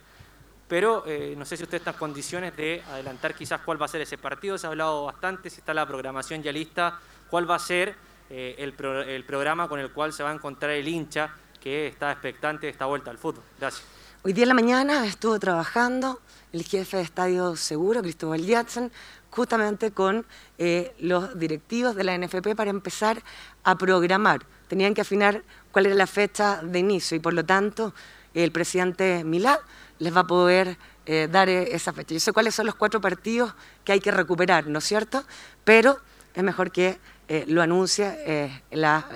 pero 0.67 1.05
eh, 1.07 1.35
no 1.37 1.45
sé 1.45 1.57
si 1.57 1.63
usted 1.63 1.79
está 1.79 1.91
en 1.91 1.99
condiciones 1.99 2.57
de 2.57 2.83
adelantar 2.89 3.35
quizás 3.35 3.61
cuál 3.61 3.81
va 3.81 3.85
a 3.85 3.89
ser 3.89 4.01
ese 4.01 4.17
partido. 4.17 4.57
Se 4.57 4.67
ha 4.67 4.71
hablado 4.71 5.05
bastante, 5.05 5.51
si 5.51 5.61
está 5.61 5.75
la 5.75 5.87
programación 5.87 6.43
ya 6.43 6.53
lista, 6.53 6.99
cuál 7.29 7.51
va 7.51 7.57
a 7.57 7.59
ser 7.59 7.95
eh, 8.31 8.57
el, 8.59 8.75
el 9.09 9.25
programa 9.25 9.69
con 9.69 9.79
el 9.79 9.91
cual 9.93 10.13
se 10.13 10.23
va 10.23 10.31
a 10.31 10.35
encontrar 10.35 10.73
el 10.73 10.89
hincha 10.89 11.35
que 11.61 11.89
está 11.89 12.13
expectante 12.13 12.67
de 12.67 12.73
esta 12.73 12.87
vuelta 12.87 13.11
al 13.11 13.19
fútbol. 13.19 13.45
Gracias. 13.59 13.87
Hoy 14.25 14.33
día 14.33 14.45
en 14.45 14.49
la 14.49 14.55
mañana 14.55 15.05
estuvo 15.05 15.39
trabajando 15.39 16.21
el 16.53 16.63
jefe 16.63 16.99
de 16.99 17.03
Estadio 17.03 17.57
Seguro, 17.57 18.03
Cristóbal 18.03 18.47
Jackson, 18.47 18.93
justamente 19.33 19.93
con 19.93 20.27
eh, 20.59 20.95
los 21.01 21.39
directivos 21.39 21.97
de 21.97 22.05
la 22.05 22.17
NFP 22.19 22.55
para 22.55 22.69
empezar 22.69 23.23
a 23.65 23.77
programar. 23.79 24.45
Tenían 24.69 24.93
que 24.93 25.01
afinar 25.01 25.43
cuál 25.71 25.87
era 25.87 25.95
la 25.95 26.07
fecha 26.07 26.61
de 26.63 26.79
inicio 26.79 27.17
y 27.17 27.21
por 27.21 27.33
lo 27.33 27.43
tanto 27.43 27.95
el 28.35 28.53
presidente 28.53 29.25
Milad 29.25 29.59
les 29.99 30.15
va 30.15 30.21
a 30.21 30.27
poder 30.27 30.77
eh, 31.07 31.29
dar 31.33 31.49
eh, 31.49 31.75
esa 31.75 31.95
fecha. 31.95 32.13
Yo 32.13 32.21
sé 32.21 32.33
cuáles 32.33 32.55
son 32.55 32.67
los 32.67 32.75
cuatro 32.75 33.01
partidos 33.01 33.55
que 33.85 33.93
hay 33.93 34.01
que 34.01 34.11
recuperar, 34.11 34.67
¿no 34.67 34.81
es 34.81 34.85
cierto? 34.85 35.25
Pero 35.65 35.99
es 36.35 36.43
mejor 36.43 36.71
que 36.71 36.99
lo 37.47 37.63
anuncie 37.63 38.61
la 38.71 39.09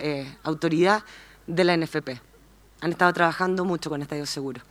autoridad 0.42 1.04
de 1.46 1.64
la 1.64 1.76
NFP. 1.76 2.08
Han 2.80 2.92
estado 2.92 3.12
trabajando 3.12 3.66
mucho 3.66 3.90
con 3.90 4.00
Estadio 4.00 4.24
Seguro. 4.24 4.62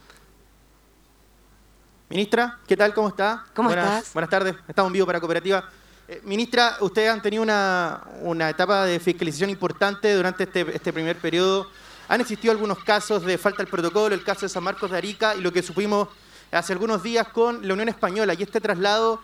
Ministra, 2.15 2.59
¿qué 2.65 2.77
tal? 2.77 2.93
¿Cómo 2.93 3.09
está? 3.09 3.43
¿Cómo 3.53 3.67
buenas, 3.67 3.97
estás? 3.97 4.13
Buenas 4.13 4.29
tardes, 4.29 4.55
estamos 4.69 4.87
en 4.87 4.93
vivo 4.93 5.05
para 5.05 5.19
Cooperativa. 5.19 5.69
Eh, 6.07 6.21
ministra, 6.23 6.77
ustedes 6.79 7.09
han 7.09 7.21
tenido 7.21 7.43
una, 7.43 8.49
etapa 8.49 8.85
de 8.85 9.01
fiscalización 9.01 9.49
importante 9.49 10.13
durante 10.13 10.43
este, 10.43 10.61
este, 10.73 10.93
primer 10.93 11.17
periodo. 11.17 11.67
Han 12.07 12.21
existido 12.21 12.53
algunos 12.53 12.81
casos 12.85 13.25
de 13.25 13.37
falta 13.37 13.57
del 13.57 13.67
protocolo, 13.67 14.15
el 14.15 14.23
caso 14.23 14.45
de 14.45 14.49
San 14.49 14.63
Marcos 14.63 14.91
de 14.91 14.97
Arica 14.97 15.35
y 15.35 15.41
lo 15.41 15.51
que 15.51 15.61
supimos 15.61 16.07
hace 16.53 16.71
algunos 16.71 17.03
días 17.03 17.27
con 17.27 17.67
la 17.67 17.73
Unión 17.73 17.89
Española 17.89 18.33
y 18.33 18.43
este 18.43 18.61
traslado 18.61 19.19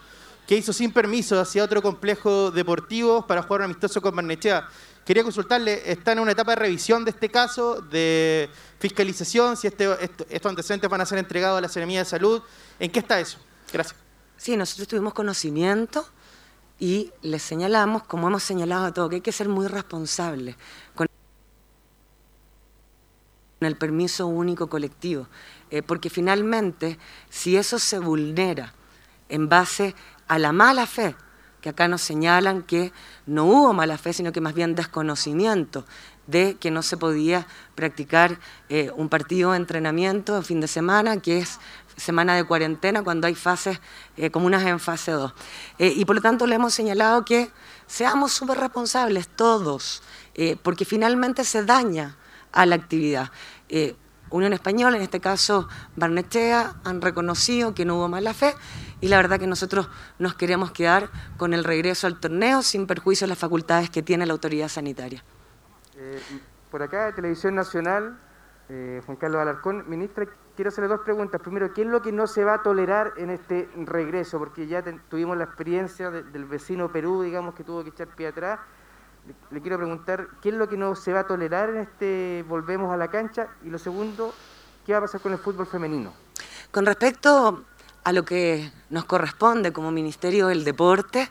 que 0.45 0.57
hizo 0.57 0.73
sin 0.73 0.91
permiso 0.91 1.39
hacia 1.39 1.63
otro 1.63 1.81
complejo 1.81 2.51
deportivo 2.51 3.25
para 3.25 3.41
jugar 3.41 3.61
un 3.61 3.65
amistoso 3.67 4.01
con 4.01 4.13
Barnechea. 4.13 4.67
Quería 5.05 5.23
consultarle, 5.23 5.91
¿está 5.91 6.11
en 6.11 6.19
una 6.19 6.31
etapa 6.31 6.51
de 6.51 6.57
revisión 6.57 7.03
de 7.03 7.11
este 7.11 7.29
caso, 7.29 7.81
de 7.81 8.49
fiscalización, 8.79 9.57
si 9.57 9.67
este, 9.67 9.87
estos 10.29 10.49
antecedentes 10.49 10.89
van 10.89 11.01
a 11.01 11.05
ser 11.05 11.17
entregados 11.17 11.57
a 11.57 11.61
la 11.61 11.69
Seremía 11.69 11.99
de 11.99 12.05
Salud? 12.05 12.41
¿En 12.79 12.91
qué 12.91 12.99
está 12.99 13.19
eso? 13.19 13.39
Gracias. 13.73 13.97
Sí, 14.37 14.55
nosotros 14.55 14.87
tuvimos 14.87 15.13
conocimiento 15.13 16.07
y 16.79 17.11
les 17.21 17.41
señalamos, 17.41 18.03
como 18.03 18.27
hemos 18.27 18.43
señalado 18.43 18.85
a 18.85 18.93
todos, 18.93 19.09
que 19.09 19.15
hay 19.15 19.21
que 19.21 19.31
ser 19.31 19.49
muy 19.49 19.67
responsable 19.67 20.55
con 20.95 21.07
el 23.59 23.75
permiso 23.75 24.27
único 24.27 24.67
colectivo, 24.67 25.27
eh, 25.69 25.81
porque 25.83 26.09
finalmente, 26.09 26.97
si 27.29 27.57
eso 27.57 27.79
se 27.79 27.99
vulnera 27.99 28.73
en 29.29 29.49
base 29.49 29.95
a 30.27 30.39
la 30.39 30.51
mala 30.51 30.85
fe 30.87 31.15
que 31.61 31.69
acá 31.69 31.87
nos 31.87 32.01
señalan 32.01 32.63
que 32.63 32.91
no 33.25 33.45
hubo 33.45 33.73
mala 33.73 33.97
fe, 33.97 34.13
sino 34.13 34.31
que 34.31 34.41
más 34.41 34.53
bien 34.53 34.75
desconocimiento 34.75 35.85
de 36.27 36.57
que 36.57 36.71
no 36.71 36.81
se 36.81 36.97
podía 36.97 37.47
practicar 37.75 38.39
eh, 38.69 38.91
un 38.95 39.09
partido 39.09 39.51
de 39.51 39.57
entrenamiento 39.57 40.35
en 40.37 40.43
fin 40.43 40.61
de 40.61 40.67
semana, 40.67 41.17
que 41.17 41.39
es 41.39 41.59
semana 41.97 42.35
de 42.35 42.43
cuarentena 42.45 43.03
cuando 43.03 43.27
hay 43.27 43.35
fases 43.35 43.79
eh, 44.17 44.31
comunas 44.31 44.65
en 44.65 44.79
fase 44.79 45.11
2. 45.11 45.33
Eh, 45.77 45.93
y 45.95 46.05
por 46.05 46.15
lo 46.15 46.21
tanto 46.21 46.47
le 46.47 46.55
hemos 46.55 46.73
señalado 46.73 47.25
que 47.25 47.51
seamos 47.85 48.31
súper 48.31 48.57
responsables 48.57 49.27
todos, 49.27 50.01
porque 50.63 50.85
finalmente 50.85 51.43
se 51.43 51.65
daña 51.65 52.15
a 52.53 52.65
la 52.65 52.75
actividad. 52.75 53.31
Unión 54.31 54.53
Española, 54.53 54.95
en 54.95 55.03
este 55.03 55.19
caso 55.19 55.67
Barnechea, 55.97 56.75
han 56.85 57.01
reconocido 57.01 57.75
que 57.75 57.83
no 57.83 57.97
hubo 57.97 58.07
mala 58.07 58.33
fe 58.33 58.55
y 59.01 59.07
la 59.07 59.17
verdad 59.17 59.39
que 59.39 59.47
nosotros 59.47 59.89
nos 60.19 60.35
queremos 60.35 60.71
quedar 60.71 61.09
con 61.37 61.53
el 61.53 61.63
regreso 61.63 62.07
al 62.07 62.19
torneo 62.19 62.61
sin 62.61 62.87
perjuicio 62.87 63.25
de 63.25 63.29
las 63.29 63.39
facultades 63.39 63.89
que 63.89 64.03
tiene 64.03 64.25
la 64.25 64.33
autoridad 64.33 64.69
sanitaria. 64.69 65.23
Eh, 65.97 66.21
por 66.69 66.83
acá, 66.83 67.07
de 67.07 67.13
Televisión 67.13 67.55
Nacional, 67.55 68.17
eh, 68.69 69.01
Juan 69.05 69.17
Carlos 69.17 69.41
Alarcón, 69.41 69.83
ministra, 69.89 70.25
quiero 70.55 70.69
hacerle 70.69 70.87
dos 70.87 71.01
preguntas. 71.01 71.41
Primero, 71.41 71.73
¿qué 71.73 71.81
es 71.81 71.87
lo 71.87 72.01
que 72.01 72.11
no 72.11 72.27
se 72.27 72.43
va 72.43 72.55
a 72.55 72.63
tolerar 72.63 73.13
en 73.17 73.31
este 73.31 73.67
regreso? 73.75 74.37
Porque 74.37 74.67
ya 74.67 74.83
tuvimos 75.09 75.35
la 75.35 75.43
experiencia 75.45 76.11
del 76.11 76.45
vecino 76.45 76.91
Perú, 76.91 77.23
digamos, 77.23 77.55
que 77.55 77.63
tuvo 77.63 77.83
que 77.83 77.89
echar 77.89 78.07
pie 78.07 78.27
atrás. 78.27 78.59
Le, 79.27 79.35
le, 79.51 79.61
quiero 79.61 79.77
preguntar, 79.77 80.27
¿qué 80.41 80.49
es 80.49 80.55
lo 80.55 80.69
que 80.69 80.77
no 80.77 80.95
se 80.95 81.11
va 81.11 81.21
a 81.21 81.27
tolerar 81.27 81.69
en 81.69 81.77
este 81.77 82.45
volvemos 82.47 82.91
a 82.91 82.97
la 82.97 83.09
cancha? 83.09 83.49
Y 83.63 83.69
lo 83.69 83.77
segundo, 83.77 84.33
¿qué 84.85 84.93
va 84.93 84.99
a 84.99 85.01
pasar 85.01 85.21
con 85.21 85.31
el 85.31 85.37
fútbol 85.37 85.67
femenino? 85.67 86.13
Con 86.71 86.85
respecto 86.85 87.65
a 88.03 88.11
lo 88.11 88.25
que 88.25 88.71
nos 88.89 89.05
corresponde 89.05 89.71
como 89.71 89.91
Ministerio 89.91 90.47
del 90.47 90.63
Deporte, 90.63 91.29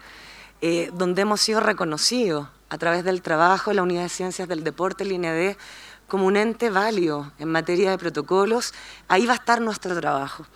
eh, 0.61 0.91
donde 0.95 1.23
hemos 1.23 1.41
sido 1.41 1.61
reconocidos 1.61 2.49
a 2.69 2.79
través 2.79 3.05
del 3.05 3.23
trabajo 3.23 3.71
de 3.71 3.77
la 3.77 3.83
Unidad 3.83 4.03
de 4.03 4.09
Ciencias 4.09 4.49
del 4.49 4.63
Deporte, 4.63 5.05
el 5.05 5.13
INED, 5.13 5.57
como 6.07 6.27
un 6.27 6.37
ente 6.37 6.71
válido 6.71 7.33
en 7.39 7.49
materia 7.49 7.91
de 7.91 7.99
protocolos, 7.99 8.75
ahí 9.09 9.27
va 9.27 9.33
a 9.33 9.37
estar 9.37 9.61
nuestro 9.61 9.99
trabajo. 9.99 10.47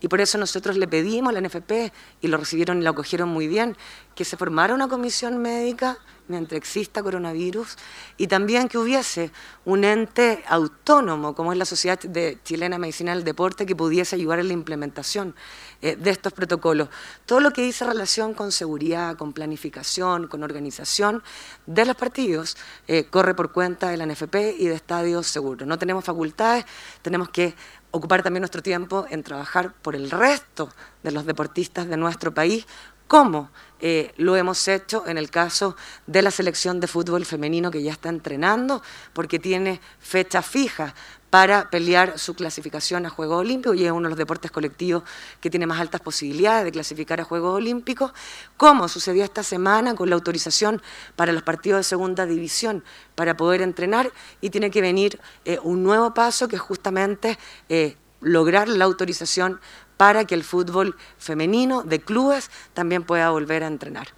Y 0.00 0.08
por 0.08 0.20
eso 0.20 0.38
nosotros 0.38 0.76
le 0.76 0.86
pedimos 0.86 1.30
a 1.30 1.40
la 1.40 1.46
NFP, 1.46 1.92
y 2.20 2.28
lo 2.28 2.36
recibieron 2.36 2.78
y 2.78 2.84
lo 2.84 2.90
acogieron 2.90 3.28
muy 3.28 3.48
bien, 3.48 3.76
que 4.14 4.24
se 4.24 4.36
formara 4.36 4.74
una 4.74 4.88
comisión 4.88 5.38
médica 5.38 5.98
mientras 6.28 6.58
exista 6.58 7.02
coronavirus 7.02 7.76
y 8.16 8.26
también 8.26 8.68
que 8.68 8.78
hubiese 8.78 9.30
un 9.64 9.84
ente 9.84 10.44
autónomo 10.46 11.34
como 11.34 11.52
es 11.52 11.58
la 11.58 11.64
Sociedad 11.64 11.98
de 11.98 12.38
Chilena 12.44 12.78
Medicina 12.78 13.14
del 13.14 13.24
Deporte 13.24 13.66
que 13.66 13.74
pudiese 13.74 14.16
ayudar 14.16 14.38
en 14.38 14.48
la 14.48 14.54
implementación 14.54 15.34
eh, 15.82 15.96
de 15.96 16.10
estos 16.10 16.32
protocolos. 16.32 16.88
Todo 17.26 17.40
lo 17.40 17.52
que 17.52 17.62
dice 17.62 17.84
relación 17.84 18.34
con 18.34 18.52
seguridad, 18.52 19.16
con 19.16 19.32
planificación, 19.32 20.28
con 20.28 20.42
organización 20.42 21.22
de 21.66 21.86
los 21.86 21.96
partidos 21.96 22.56
eh, 22.86 23.04
corre 23.04 23.34
por 23.34 23.52
cuenta 23.52 23.88
de 23.88 23.96
la 23.96 24.06
NFP 24.06 24.56
y 24.58 24.66
de 24.66 24.74
Estadios 24.74 25.26
Seguros. 25.26 25.66
No 25.66 25.78
tenemos 25.78 26.04
facultades, 26.04 26.64
tenemos 27.02 27.30
que 27.30 27.54
ocupar 27.90 28.22
también 28.22 28.42
nuestro 28.42 28.62
tiempo 28.62 29.06
en 29.10 29.22
trabajar 29.22 29.72
por 29.82 29.96
el 29.96 30.10
resto 30.10 30.70
de 31.02 31.12
los 31.12 31.26
deportistas 31.26 31.88
de 31.88 31.96
nuestro 31.96 32.34
país 32.34 32.66
como 33.08 33.50
eh, 33.80 34.12
lo 34.16 34.36
hemos 34.36 34.66
hecho 34.68 35.04
en 35.06 35.18
el 35.18 35.30
caso 35.30 35.76
de 36.06 36.22
la 36.22 36.30
selección 36.30 36.80
de 36.80 36.86
fútbol 36.86 37.24
femenino 37.24 37.70
que 37.70 37.82
ya 37.82 37.92
está 37.92 38.08
entrenando, 38.08 38.82
porque 39.12 39.38
tiene 39.38 39.80
fecha 39.98 40.42
fija 40.42 40.94
para 41.30 41.68
pelear 41.70 42.18
su 42.18 42.34
clasificación 42.34 43.04
a 43.06 43.10
Juegos 43.10 43.40
Olímpicos 43.40 43.76
y 43.76 43.84
es 43.84 43.92
uno 43.92 44.04
de 44.04 44.10
los 44.10 44.18
deportes 44.18 44.50
colectivos 44.50 45.02
que 45.40 45.50
tiene 45.50 45.66
más 45.66 45.80
altas 45.80 46.00
posibilidades 46.00 46.64
de 46.64 46.72
clasificar 46.72 47.20
a 47.20 47.24
Juegos 47.24 47.54
Olímpicos, 47.54 48.12
como 48.56 48.88
sucedió 48.88 49.24
esta 49.24 49.42
semana 49.42 49.94
con 49.94 50.08
la 50.08 50.16
autorización 50.16 50.82
para 51.16 51.32
los 51.32 51.42
partidos 51.42 51.80
de 51.80 51.84
segunda 51.84 52.26
división 52.26 52.82
para 53.14 53.36
poder 53.36 53.62
entrenar 53.62 54.10
y 54.40 54.50
tiene 54.50 54.70
que 54.70 54.80
venir 54.80 55.20
eh, 55.44 55.58
un 55.62 55.82
nuevo 55.82 56.14
paso 56.14 56.48
que 56.48 56.56
es 56.56 56.62
justamente 56.62 57.38
eh, 57.68 57.96
lograr 58.20 58.68
la 58.68 58.86
autorización 58.86 59.60
para 59.98 60.24
que 60.24 60.34
el 60.34 60.44
fútbol 60.44 60.96
femenino 61.18 61.82
de 61.82 62.00
clubes 62.00 62.50
también 62.72 63.02
pueda 63.04 63.28
volver 63.28 63.64
a 63.64 63.66
entrenar. 63.66 64.08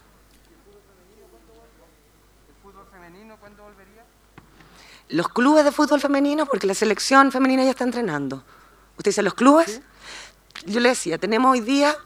Los 5.08 5.28
clubes 5.28 5.64
de 5.64 5.72
fútbol 5.72 6.00
femenino, 6.00 6.46
porque 6.46 6.68
la 6.68 6.74
selección 6.74 7.32
femenina 7.32 7.64
ya 7.64 7.70
está 7.70 7.82
entrenando. 7.82 8.44
Usted 8.96 9.10
dice, 9.10 9.22
¿los 9.24 9.34
clubes? 9.34 9.80
Yo 10.66 10.78
le 10.78 10.90
decía, 10.90 11.18
tenemos 11.18 11.50
hoy 11.50 11.60
día 11.60 11.96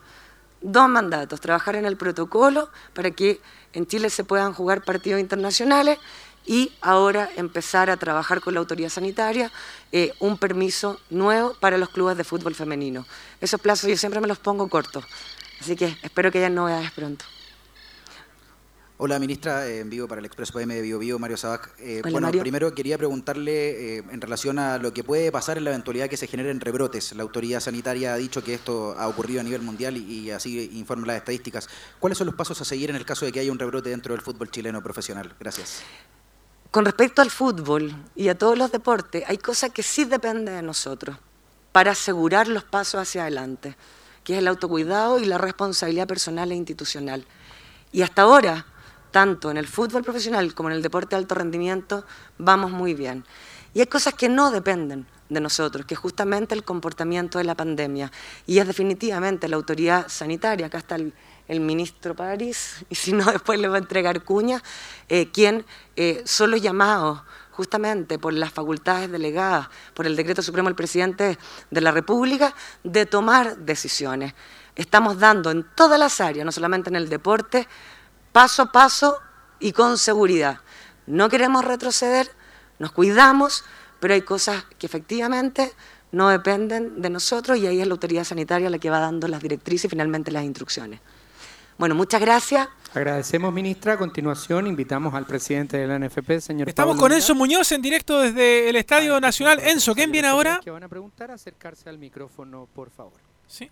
dos 0.63 0.89
mandatos, 0.89 1.41
trabajar 1.41 1.77
en 1.77 1.85
el 1.85 1.99
protocolo 1.99 2.71
para 2.95 3.11
que 3.11 3.43
en 3.75 3.87
Chile 3.87 4.09
se 4.09 4.25
puedan 4.25 4.55
jugar 4.55 4.83
partidos 4.83 5.21
internacionales 5.21 5.99
y 6.47 6.73
ahora 6.81 7.31
empezar 7.37 7.91
a 7.91 7.97
trabajar 7.97 8.41
con 8.41 8.55
la 8.55 8.61
autoridad 8.61 8.89
sanitaria 8.89 9.51
eh, 9.93 10.13
un 10.19 10.39
permiso 10.39 11.01
nuevo 11.11 11.55
para 11.61 11.79
los 11.79 11.89
clubes 11.89 12.17
de 12.17 12.25
fútbol 12.25 12.55
femenino. 12.55 13.07
Esos 13.41 13.61
plazos 13.61 13.89
yo 13.89 13.97
siempre 13.97 14.21
me 14.21 14.27
los 14.27 14.39
pongo 14.39 14.69
cortos, 14.69 15.05
así 15.61 15.77
que 15.77 15.97
espero 16.03 16.31
que 16.31 16.39
haya 16.39 16.51
novedades 16.51 16.91
pronto. 16.91 17.25
Hola, 18.97 19.19
ministra, 19.19 19.67
eh, 19.67 19.81
en 19.81 19.91
vivo 19.91 20.07
para 20.07 20.21
el 20.21 20.25
Expreso 20.25 20.53
PM 20.53 20.73
de 20.73 20.81
Bio, 20.81 21.01
Bio 21.01 21.19
Mario 21.19 21.37
Sabac. 21.37 21.75
Eh, 21.81 22.01
bueno, 22.09 22.31
primero 22.31 22.73
quería 22.75 22.97
preguntarle 22.97 23.97
en 23.97 24.21
relación 24.21 24.61
a 24.61 24.79
lo 24.79 24.93
que 24.95 25.03
puede 25.03 25.33
pasar 25.33 25.59
en 25.59 25.65
la 25.65 25.71
eventualidad 25.71 26.09
que 26.09 26.17
se 26.17 26.29
generen 26.29 26.61
rebrotes. 26.61 27.13
La 27.13 27.25
autoridad 27.25 27.59
sanitaria 27.59 28.15
ha 28.15 28.17
dicho 28.17 28.45
que 28.45 28.55
esto 28.55 28.95
ha 28.97 29.09
ocurrido 29.09 29.41
a 29.41 29.43
nivel 29.43 29.63
mundial 29.63 29.97
y, 29.97 30.21
y 30.21 30.31
así 30.31 30.71
informa 30.75 31.09
las 31.09 31.17
estadísticas. 31.17 31.69
¿Cuáles 31.99 32.17
son 32.17 32.29
los 32.29 32.37
pasos 32.37 32.61
a 32.61 32.65
seguir 32.65 32.89
en 32.89 32.97
el 32.97 33.05
caso 33.05 33.27
de 33.27 33.33
que 33.33 33.41
haya 33.41 33.51
un 33.51 33.59
rebrote 33.59 33.91
dentro 33.91 34.15
del 34.15 34.23
fútbol 34.23 34.49
chileno 34.49 34.81
profesional? 34.81 35.35
Gracias. 35.41 35.83
Con 36.75 36.85
respecto 36.85 37.23
al 37.23 37.31
fútbol 37.31 37.95
y 38.17 38.27
a 38.27 38.37
todos 38.37 38.59
los 38.59 38.73
deportes, 38.73 39.23
hay 39.29 39.39
cosas 39.39 39.71
que 39.71 39.85
sí 39.85 40.07
dependen 40.07 40.57
de 40.57 40.63
nosotros 40.63 41.17
para 41.71 41.93
asegurar 41.93 42.49
los 42.49 42.65
pasos 42.65 43.01
hacia 43.01 43.23
adelante, 43.23 43.77
que 44.25 44.33
es 44.33 44.41
el 44.41 44.49
autocuidado 44.49 45.21
y 45.21 45.25
la 45.25 45.39
responsabilidad 45.39 46.09
personal 46.09 46.51
e 46.51 46.57
institucional. 46.57 47.25
Y 47.93 48.03
hasta 48.03 48.23
ahora, 48.23 48.67
tanto 49.13 49.53
en 49.53 49.57
el 49.57 49.69
fútbol 49.69 50.03
profesional 50.03 50.53
como 50.53 50.69
en 50.69 50.75
el 50.75 50.83
deporte 50.83 51.11
de 51.11 51.19
alto 51.19 51.37
rendimiento, 51.37 52.05
vamos 52.39 52.73
muy 52.73 52.93
bien. 52.93 53.25
Y 53.73 53.79
hay 53.79 53.87
cosas 53.87 54.15
que 54.15 54.29
no 54.29 54.51
dependen 54.51 55.07
de 55.29 55.41
nosotros, 55.41 55.87
que 55.87 55.95
es 55.95 56.01
justamente 56.01 56.57
el 56.57 56.65
comportamiento 56.65 57.39
de 57.39 57.45
la 57.45 57.55
pandemia. 57.55 58.11
Y 58.47 58.59
es 58.59 58.67
definitivamente 58.67 59.47
la 59.47 59.55
autoridad 59.55 60.09
sanitaria, 60.09 60.67
acá 60.67 60.79
está 60.79 60.97
el, 60.97 61.15
el 61.49 61.61
ministro 61.61 62.15
París, 62.15 62.85
y 62.91 62.95
si 62.95 63.13
no 63.13 63.31
después 63.31 63.59
le 63.59 63.69
va 63.69 63.77
a 63.77 63.81
entregar 63.81 64.23
cuña, 64.23 64.63
eh, 65.09 65.31
quien 65.31 65.65
eh, 65.97 66.23
son 66.25 66.51
los 66.51 66.63
llamados 66.63 67.23
justamente 67.51 68.19
por 68.19 68.33
las 68.33 68.53
facultades 68.53 69.11
delegadas, 69.11 69.69
por 69.95 70.07
el 70.07 70.17
decreto 70.17 70.43
supremo 70.43 70.69
del 70.69 70.75
presidente 70.75 71.39
de 71.71 71.81
la 71.81 71.93
República, 71.93 72.55
de 72.83 73.07
tomar 73.07 73.59
decisiones. 73.59 74.35
Estamos 74.75 75.21
dando 75.21 75.53
en 75.53 75.65
todas 75.77 75.99
las 75.99 76.21
áreas, 76.21 76.45
no 76.45 76.51
solamente 76.51 76.91
en 76.91 76.97
el 76.97 77.09
deporte, 77.09 77.69
paso 78.33 78.63
a 78.63 78.73
paso 78.73 79.19
y 79.61 79.71
con 79.71 79.99
seguridad. 79.99 80.59
No 81.07 81.29
queremos 81.29 81.65
retroceder, 81.65 82.29
nos 82.81 82.91
cuidamos, 82.91 83.65
pero 84.01 84.15
hay 84.15 84.23
cosas 84.23 84.65
que 84.79 84.87
efectivamente 84.87 85.73
no 86.11 86.29
dependen 86.29 87.01
de 87.01 87.11
nosotros 87.11 87.59
y 87.59 87.67
ahí 87.67 87.81
es 87.81 87.87
la 87.87 87.93
autoridad 87.93 88.25
sanitaria 88.25 88.69
la 88.69 88.79
que 88.79 88.91
va 88.91 88.99
dando 88.99 89.29
las 89.29 89.41
directrices 89.41 89.85
y 89.85 89.89
finalmente 89.89 90.33
las 90.33 90.45
instrucciones. 90.45 91.01
Bueno, 91.77 91.95
muchas 91.95 92.21
gracias. 92.21 92.69
Agradecemos, 92.95 93.53
ministra. 93.53 93.95
A 93.95 93.97
continuación, 93.97 94.69
invitamos 94.69 95.13
al 95.15 95.27
presidente 95.27 95.77
de 95.77 95.89
la 95.89 95.99
NFP, 95.99 96.39
señor 96.41 96.69
Estamos 96.69 96.97
con 96.97 97.11
Enzo 97.13 97.35
Muñoz 97.35 97.73
en 97.73 97.83
directo 97.83 98.21
desde 98.21 98.69
el 98.69 98.77
Estadio 98.77 99.21
Nacional. 99.21 99.59
Enzo, 99.59 99.97
¿quién 99.97 100.13
viene 100.13 100.29
ahora? 100.29 100.61
Que 100.63 100.71
van 100.71 100.85
a 100.85 100.89
preguntar, 100.89 101.33
acercarse 101.33 101.89
al 101.89 101.99
micrófono, 101.99 102.69
por 102.73 102.91
favor. 102.91 103.15
Sí. 103.49 103.69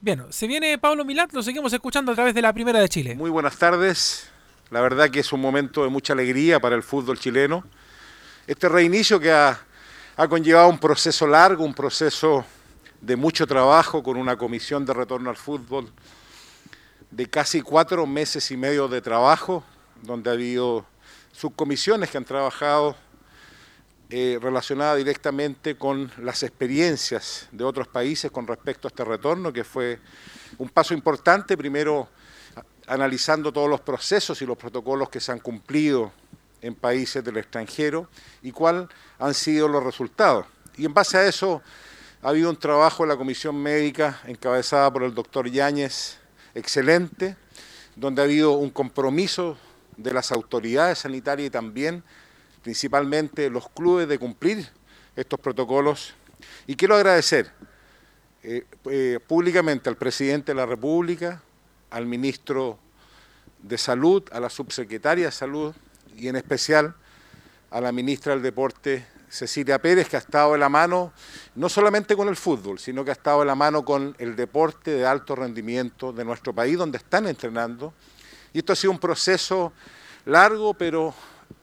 Bien, 0.00 0.24
se 0.30 0.46
viene 0.46 0.78
Pablo 0.78 1.04
Milat, 1.04 1.32
lo 1.34 1.42
seguimos 1.42 1.70
escuchando 1.74 2.12
a 2.12 2.14
través 2.14 2.34
de 2.34 2.40
la 2.40 2.54
Primera 2.54 2.80
de 2.80 2.88
Chile. 2.88 3.14
Muy 3.14 3.30
buenas 3.30 3.58
tardes. 3.58 4.30
La 4.70 4.80
verdad 4.80 5.10
que 5.10 5.20
es 5.20 5.30
un 5.34 5.40
momento 5.42 5.84
de 5.84 5.90
mucha 5.90 6.14
alegría 6.14 6.58
para 6.58 6.74
el 6.74 6.82
fútbol 6.82 7.18
chileno. 7.18 7.64
Este 8.46 8.70
reinicio 8.70 9.20
que 9.20 9.30
ha, 9.30 9.60
ha 10.16 10.28
conllevado 10.28 10.70
un 10.70 10.78
proceso 10.78 11.26
largo, 11.26 11.62
un 11.62 11.74
proceso 11.74 12.46
de 13.02 13.16
mucho 13.16 13.46
trabajo 13.46 14.02
con 14.02 14.16
una 14.16 14.38
comisión 14.38 14.86
de 14.86 14.94
retorno 14.94 15.28
al 15.28 15.36
fútbol 15.36 15.92
de 17.12 17.26
casi 17.28 17.60
cuatro 17.60 18.06
meses 18.06 18.50
y 18.50 18.56
medio 18.56 18.88
de 18.88 19.02
trabajo, 19.02 19.62
donde 20.00 20.30
ha 20.30 20.32
habido 20.32 20.86
subcomisiones 21.30 22.10
que 22.10 22.16
han 22.16 22.24
trabajado 22.24 22.96
eh, 24.08 24.40
directamente 24.96 25.76
con 25.76 26.10
las 26.18 26.42
experiencias 26.42 27.48
de 27.52 27.64
otros 27.64 27.86
países 27.86 28.30
con 28.30 28.46
respecto 28.46 28.88
a 28.88 28.90
este 28.90 29.04
retorno, 29.04 29.52
que 29.52 29.62
fue 29.62 30.00
un 30.56 30.70
paso 30.70 30.94
importante, 30.94 31.56
primero 31.56 32.08
analizando 32.86 33.52
todos 33.52 33.68
los 33.68 33.82
procesos 33.82 34.40
y 34.40 34.46
los 34.46 34.56
protocolos 34.56 35.10
que 35.10 35.20
se 35.20 35.32
han 35.32 35.38
cumplido 35.38 36.12
en 36.62 36.74
países 36.74 37.22
del 37.22 37.36
extranjero 37.36 38.08
y 38.40 38.52
cuáles 38.52 38.88
han 39.18 39.34
sido 39.34 39.68
los 39.68 39.84
resultados. 39.84 40.46
Y 40.78 40.86
en 40.86 40.94
base 40.94 41.18
a 41.18 41.26
eso 41.26 41.60
ha 42.22 42.30
habido 42.30 42.48
un 42.48 42.56
trabajo 42.56 43.02
en 43.02 43.10
la 43.10 43.16
comisión 43.16 43.56
médica 43.56 44.20
encabezada 44.26 44.90
por 44.90 45.02
el 45.02 45.14
doctor 45.14 45.50
Yáñez, 45.50 46.21
excelente, 46.54 47.36
donde 47.96 48.22
ha 48.22 48.24
habido 48.24 48.52
un 48.52 48.70
compromiso 48.70 49.56
de 49.96 50.12
las 50.12 50.32
autoridades 50.32 51.00
sanitarias 51.00 51.48
y 51.48 51.50
también 51.50 52.02
principalmente 52.62 53.50
los 53.50 53.68
clubes 53.68 54.08
de 54.08 54.18
cumplir 54.18 54.68
estos 55.16 55.38
protocolos. 55.40 56.14
Y 56.66 56.76
quiero 56.76 56.94
agradecer 56.96 57.50
eh, 58.42 58.64
eh, 58.86 59.18
públicamente 59.26 59.88
al 59.88 59.96
presidente 59.96 60.52
de 60.52 60.56
la 60.56 60.66
República, 60.66 61.42
al 61.90 62.06
ministro 62.06 62.78
de 63.62 63.78
Salud, 63.78 64.24
a 64.32 64.40
la 64.40 64.50
subsecretaria 64.50 65.26
de 65.26 65.32
Salud 65.32 65.74
y 66.16 66.28
en 66.28 66.36
especial 66.36 66.94
a 67.70 67.80
la 67.80 67.92
ministra 67.92 68.32
del 68.34 68.42
Deporte, 68.42 69.06
Cecilia 69.32 69.80
Pérez, 69.80 70.10
que 70.10 70.16
ha 70.16 70.18
estado 70.18 70.52
en 70.52 70.60
la 70.60 70.68
mano 70.68 71.10
no 71.54 71.70
solamente 71.70 72.14
con 72.14 72.28
el 72.28 72.36
fútbol, 72.36 72.78
sino 72.78 73.02
que 73.02 73.12
ha 73.12 73.14
estado 73.14 73.40
en 73.40 73.46
la 73.46 73.54
mano 73.54 73.82
con 73.82 74.14
el 74.18 74.36
deporte 74.36 74.90
de 74.90 75.06
alto 75.06 75.34
rendimiento 75.34 76.12
de 76.12 76.22
nuestro 76.22 76.52
país, 76.52 76.76
donde 76.76 76.98
están 76.98 77.26
entrenando. 77.26 77.94
Y 78.52 78.58
esto 78.58 78.74
ha 78.74 78.76
sido 78.76 78.90
un 78.90 78.98
proceso 78.98 79.72
largo, 80.26 80.74
pero 80.74 81.14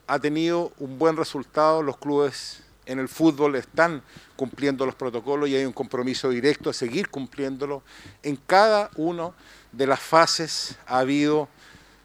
ha 0.08 0.18
tenido 0.18 0.72
un 0.80 0.98
buen 0.98 1.16
resultado. 1.16 1.80
Los 1.80 1.96
clubes 1.96 2.60
en 2.86 2.98
el 2.98 3.08
fútbol 3.08 3.54
están 3.54 4.02
cumpliendo 4.34 4.84
los 4.84 4.96
protocolos 4.96 5.48
y 5.48 5.54
hay 5.54 5.64
un 5.64 5.72
compromiso 5.72 6.28
directo 6.28 6.70
de 6.70 6.74
seguir 6.74 7.08
cumpliéndolo. 7.08 7.84
En 8.24 8.34
cada 8.34 8.90
una 8.96 9.30
de 9.70 9.86
las 9.86 10.00
fases 10.00 10.76
ha 10.88 10.98
habido 10.98 11.48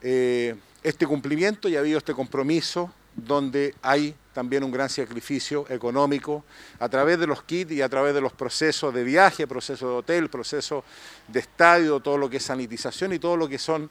eh, 0.03 0.55
este 0.83 1.07
cumplimiento 1.07 1.67
y 1.67 1.75
ha 1.75 1.79
habido 1.79 1.97
este 1.97 2.13
compromiso 2.13 2.91
donde 3.15 3.73
hay 3.81 4.15
también 4.35 4.65
un 4.65 4.71
gran 4.71 4.89
sacrificio 4.89 5.65
económico 5.69 6.43
a 6.79 6.89
través 6.89 7.17
de 7.17 7.25
los 7.25 7.41
kits 7.43 7.71
y 7.71 7.81
a 7.81 7.87
través 7.87 8.13
de 8.13 8.19
los 8.19 8.33
procesos 8.33 8.93
de 8.93 9.01
viaje, 9.01 9.47
procesos 9.47 9.89
de 9.89 9.95
hotel, 9.95 10.29
procesos 10.29 10.83
de 11.29 11.39
estadio, 11.39 12.01
todo 12.01 12.17
lo 12.17 12.29
que 12.29 12.35
es 12.35 12.43
sanitización 12.43 13.13
y 13.13 13.19
todo 13.19 13.37
lo 13.37 13.47
que 13.47 13.57
son 13.57 13.89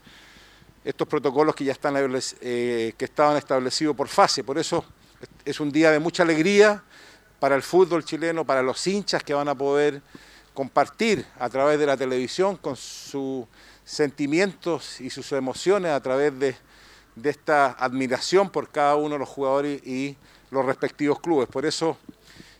estos 0.84 1.09
protocolos 1.09 1.55
que 1.55 1.64
ya 1.64 1.72
están 1.72 1.95
eh, 1.97 2.92
que 2.95 3.05
estaban 3.07 3.38
establecidos 3.38 3.97
por 3.97 4.07
fase. 4.07 4.45
Por 4.45 4.59
eso 4.59 4.84
es 5.47 5.61
un 5.61 5.72
día 5.72 5.90
de 5.90 5.99
mucha 5.99 6.24
alegría 6.24 6.82
para 7.40 7.57
el 7.57 7.62
fútbol 7.62 8.05
chileno, 8.05 8.45
para 8.45 8.62
los 8.62 8.86
hinchas 8.86 9.24
que 9.24 9.32
van 9.32 9.49
a 9.49 9.55
poder 9.55 10.03
compartir 10.53 11.24
a 11.38 11.49
través 11.49 11.78
de 11.78 11.86
la 11.86 11.97
televisión 11.97 12.59
con 12.59 12.76
sus 12.76 13.47
sentimientos 13.82 15.01
y 15.01 15.09
sus 15.09 15.32
emociones 15.32 15.92
a 15.92 16.01
través 16.03 16.38
de, 16.38 16.55
de 17.16 17.30
esta 17.30 17.72
admiración 17.72 18.51
por 18.51 18.68
cada 18.68 18.97
uno 18.97 19.14
de 19.14 19.20
los 19.20 19.28
jugadores 19.30 19.82
y 19.86 20.18
los 20.55 20.64
respectivos 20.64 21.20
clubes. 21.20 21.48
Por 21.48 21.66
eso 21.66 21.98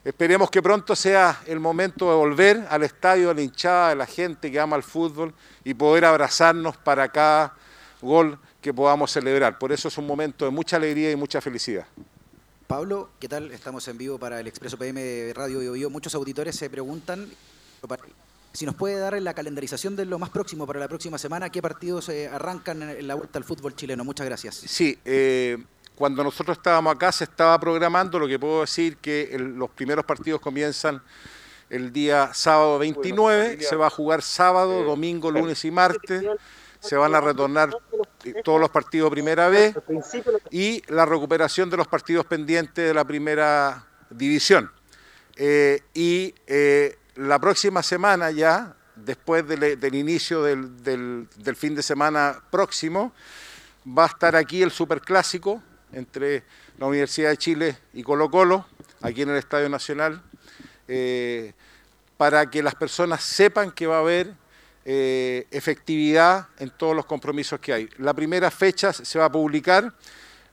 esperemos 0.05 0.51
que 0.51 0.61
pronto 0.61 0.95
sea 0.95 1.43
el 1.47 1.61
momento 1.61 2.11
de 2.11 2.17
volver 2.17 2.67
al 2.69 2.83
estadio, 2.83 3.31
a 3.31 3.35
la 3.35 3.43
hinchada, 3.43 3.91
a 3.91 3.95
la 3.95 4.07
gente 4.07 4.51
que 4.51 4.61
ama 4.61 4.77
el 4.77 4.83
fútbol 4.83 5.33
y 5.65 5.75
poder 5.75 6.05
abrazarnos 6.05 6.77
para 6.77 7.09
cada 7.09 7.55
gol 8.03 8.39
que 8.61 8.75
podamos 8.75 9.11
celebrar. 9.11 9.59
Por 9.59 9.73
eso 9.73 9.89
es 9.89 9.99
un 9.99 10.07
momento 10.07 10.45
de 10.45 10.51
mucha 10.51 10.77
alegría 10.77 11.11
y 11.11 11.17
mucha 11.17 11.41
felicidad. 11.41 11.87
Pablo, 12.67 13.11
¿qué 13.21 13.29
tal? 13.29 13.53
Estamos 13.53 13.87
en 13.89 13.99
vivo 13.99 14.19
para 14.19 14.41
el 14.41 14.47
Expreso 14.47 14.79
PM 14.79 15.01
de 15.01 15.35
Radio 15.35 15.61
Bio, 15.61 15.73
Bio. 15.73 15.91
Muchos 15.91 16.15
auditores 16.15 16.57
se 16.57 16.71
preguntan 16.71 17.31
si 18.53 18.65
nos 18.65 18.75
puede 18.77 18.99
dar 18.99 19.21
la 19.21 19.35
calendarización 19.35 19.97
de 19.97 20.05
lo 20.05 20.19
más 20.19 20.31
próximo 20.31 20.67
para 20.67 20.79
la 20.79 20.89
próxima 20.89 21.19
semana, 21.19 21.51
qué 21.51 21.61
partidos 21.61 22.09
eh, 22.09 22.29
arrancan 22.29 22.83
en 22.83 23.07
la 23.07 23.17
vuelta 23.17 23.39
al 23.39 23.45
fútbol 23.45 23.75
chileno. 23.75 24.05
Muchas 24.05 24.27
gracias. 24.27 24.55
Sí, 24.55 24.97
eh, 25.05 25.59
cuando 25.97 26.25
nosotros 26.25 26.57
estábamos 26.57 26.95
acá 26.95 27.13
se 27.13 27.25
estaba 27.25 27.59
programando, 27.59 28.19
lo 28.19 28.27
que 28.27 28.39
puedo 28.39 28.63
decir 28.63 28.97
que 28.97 29.37
los 29.39 29.71
primeros 29.71 30.05
partidos 30.05 30.41
comienzan 30.41 31.03
el 31.71 31.93
día 31.93 32.33
sábado 32.35 32.79
29, 32.79 33.61
se 33.61 33.77
va 33.77 33.87
a 33.87 33.91
jugar 33.91 34.23
sábado, 34.23 34.81
eh, 34.81 34.85
domingo, 34.85 35.31
lunes 35.31 35.65
y 35.65 35.71
martes 35.71 36.25
se 36.85 36.97
van 36.97 37.15
a 37.15 37.21
retornar 37.21 37.71
todos 38.45 38.61
los 38.61 38.69
partidos 38.69 39.11
primera 39.11 39.49
vez 39.49 39.75
y 40.51 40.83
la 40.93 41.07
recuperación 41.07 41.71
de 41.71 41.79
los 41.79 41.89
partidos 41.89 42.27
pendientes 42.27 42.87
de 42.87 42.93
la 42.93 43.05
primera 43.05 43.87
división. 44.11 44.71
Eh, 45.37 45.81
y 45.95 46.35
eh, 46.47 46.99
la 47.17 47.39
próxima 47.39 47.83
semana 47.83 48.31
ya, 48.31 48.77
después 48.97 49.49
del, 49.49 49.95
inicio 49.95 50.43
del, 50.43 51.57
fin 51.57 51.75
de 51.75 51.83
semana 51.83 52.43
próximo, 52.51 53.15
va 53.87 54.05
a 54.05 54.09
estar 54.09 54.37
aquí 54.37 54.63
el 54.63 54.71
Superclásico 54.71 55.63
entre 55.95 56.43
la 56.79 56.87
Universidad 56.87 57.31
de 57.31 57.37
Chile 57.37 57.79
y 57.93 58.03
Colo 58.03 58.31
Colo, 58.31 58.67
aquí 59.01 59.23
en 59.23 59.31
el 59.31 59.37
Estadio 59.37 59.69
Nacional, 59.69 60.23
eh, 60.89 61.53
para 62.17 62.51
que 62.51 62.63
las 62.63 62.75
personas 62.75 63.23
sepan 63.23 63.71
que 63.71 63.87
va 63.87 63.97
a 63.97 64.01
haber 64.01 64.33
eh, 64.85 65.47
efectividad 65.51 66.49
en 66.59 66.71
todos 66.71 66.95
los 66.95 67.07
compromisos 67.07 67.59
que 67.61 67.73
hay. 67.73 67.89
La 67.99 68.15
primera 68.15 68.51
fecha 68.51 68.93
se 68.93 69.19
va 69.19 69.27
a 69.27 69.33
publicar, 69.33 69.93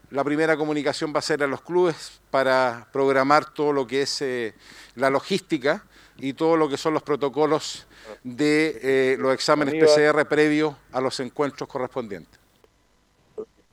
la 0.10 0.24
primera 0.24 0.58
comunicación 0.58 1.14
va 1.14 1.20
a 1.20 1.24
ser 1.24 1.44
a 1.44 1.48
los 1.48 1.62
clubes 1.62 2.20
para 2.30 2.88
programar 2.92 3.54
todo 3.54 3.74
lo 3.74 3.88
que 3.88 4.04
es 4.04 4.22
eh, 4.22 4.54
la 4.96 5.10
logística 5.10 5.84
y 6.18 6.34
todo 6.34 6.58
lo 6.58 6.70
que 6.70 6.78
son 6.78 6.94
los 6.94 7.04
protocolos 7.04 7.88
de 8.24 9.16
los 9.20 9.34
exámenes 9.34 9.76
PCR 9.76 10.26
previos 10.28 10.76
a 10.92 11.02
los 11.02 11.20
encuentros 11.20 11.68
correspondientes. 11.70 12.41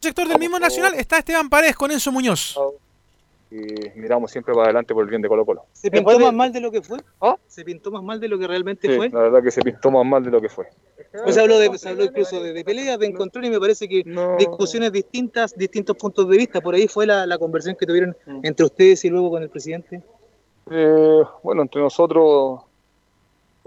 Sector 0.00 0.28
del 0.28 0.38
mismo 0.38 0.58
Nacional 0.58 0.94
está 0.94 1.18
Esteban 1.18 1.48
Paredes 1.48 1.76
con 1.76 1.90
Enzo 1.90 2.12
Muñoz 2.12 2.56
y 3.50 3.98
miramos 3.98 4.30
siempre 4.30 4.52
para 4.52 4.66
adelante 4.66 4.92
por 4.92 5.04
el 5.04 5.10
bien 5.10 5.22
de 5.22 5.28
Colo 5.28 5.44
Colo. 5.44 5.64
¿Se 5.72 5.90
pintó 5.90 6.18
más 6.18 6.34
mal 6.34 6.52
de 6.52 6.60
lo 6.60 6.70
que 6.70 6.82
fue? 6.82 6.98
¿Ah? 7.20 7.36
¿Se 7.46 7.64
pintó 7.64 7.90
más 7.90 8.02
mal 8.02 8.20
de 8.20 8.28
lo 8.28 8.38
que 8.38 8.46
realmente 8.46 8.88
sí, 8.88 8.96
fue? 8.96 9.08
La 9.08 9.20
verdad 9.20 9.42
que 9.42 9.50
se 9.50 9.62
pintó 9.62 9.90
más 9.90 10.04
mal 10.04 10.22
de 10.22 10.30
lo 10.30 10.40
que 10.40 10.48
fue. 10.48 10.66
Pues 11.24 11.34
se 11.34 11.40
habló, 11.40 11.58
de, 11.58 11.76
se 11.78 11.88
habló 11.88 12.04
incluso 12.04 12.42
de, 12.42 12.52
de 12.52 12.64
peleas, 12.64 12.98
de 12.98 13.06
encontrar 13.06 13.44
y 13.44 13.50
me 13.50 13.58
parece 13.58 13.88
que 13.88 14.04
discusiones 14.38 14.92
distintas, 14.92 15.56
distintos 15.56 15.96
puntos 15.96 16.28
de 16.28 16.36
vista. 16.36 16.60
Por 16.60 16.74
ahí 16.74 16.86
fue 16.88 17.06
la, 17.06 17.24
la 17.24 17.38
conversión 17.38 17.74
que 17.76 17.86
tuvieron 17.86 18.14
mm. 18.26 18.40
entre 18.42 18.66
ustedes 18.66 19.04
y 19.04 19.08
luego 19.08 19.30
con 19.30 19.42
el 19.42 19.48
presidente. 19.48 20.02
Eh, 20.70 21.22
bueno, 21.42 21.62
entre 21.62 21.80
nosotros 21.80 22.60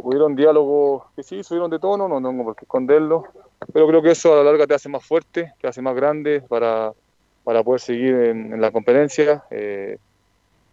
hubieron 0.03 0.35
diálogos 0.35 1.03
que 1.15 1.23
sí, 1.23 1.43
subieron 1.43 1.71
de 1.71 1.79
tono, 1.79 2.07
no 2.07 2.21
tengo 2.21 2.43
por 2.43 2.55
qué 2.55 2.65
esconderlo, 2.65 3.23
pero 3.71 3.87
creo 3.87 4.01
que 4.01 4.11
eso 4.11 4.33
a 4.33 4.37
la 4.37 4.43
larga 4.43 4.67
te 4.67 4.73
hace 4.73 4.89
más 4.89 5.05
fuerte, 5.05 5.53
te 5.59 5.67
hace 5.67 5.81
más 5.81 5.95
grande 5.95 6.41
para 6.41 6.93
para 7.43 7.63
poder 7.63 7.81
seguir 7.81 8.15
en, 8.15 8.61
la 8.61 8.71
competencia. 8.71 9.43
Eh, 9.49 9.97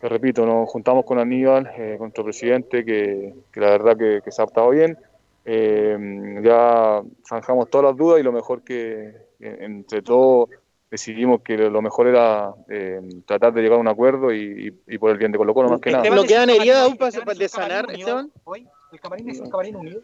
que 0.01 0.09
repito, 0.09 0.47
nos 0.47 0.69
juntamos 0.69 1.05
con 1.05 1.19
Aníbal, 1.19 1.71
eh, 1.77 1.95
con 1.99 2.07
nuestro 2.07 2.25
presidente, 2.25 2.85
que, 2.85 3.35
la 3.55 3.71
verdad 3.71 3.97
que, 3.97 4.31
se 4.31 4.41
ha 4.41 4.45
adaptado 4.45 4.71
bien. 4.71 4.97
Eh, 5.45 6.41
ya 6.43 7.03
zanjamos 7.27 7.71
todas 7.71 7.87
las 7.87 7.97
dudas 7.97 8.21
y 8.21 8.23
lo 8.23 8.33
mejor 8.33 8.63
que, 8.63 9.13
entre 9.41 10.03
todos 10.03 10.51
decidimos 10.91 11.43
que 11.43 11.57
lo 11.57 11.83
mejor 11.83 12.07
era 12.07 12.55
eh, 12.69 13.01
tratar 13.27 13.53
de 13.53 13.63
llegar 13.63 13.79
a 13.79 13.81
un 13.81 13.89
acuerdo 13.89 14.33
y, 14.33 14.71
por 14.99 15.11
el 15.11 15.19
bien 15.19 15.33
de 15.33 15.39
Colo 15.39 15.55
Colo 15.55 15.71
más 15.71 15.81
que 15.81 15.91
nada. 15.91 16.09
¿Lo 16.11 16.25
quedan 16.25 16.51
heridas 16.51 16.83
aún 16.83 16.97
para, 16.97 17.35
de 17.35 17.49
sanar, 17.49 17.91
Esteban? 17.91 18.31
¿El 18.93 19.01
camarín 19.01 19.31
es 19.31 19.41
un 19.41 19.51
camarín 19.51 19.77
unido? 19.77 20.03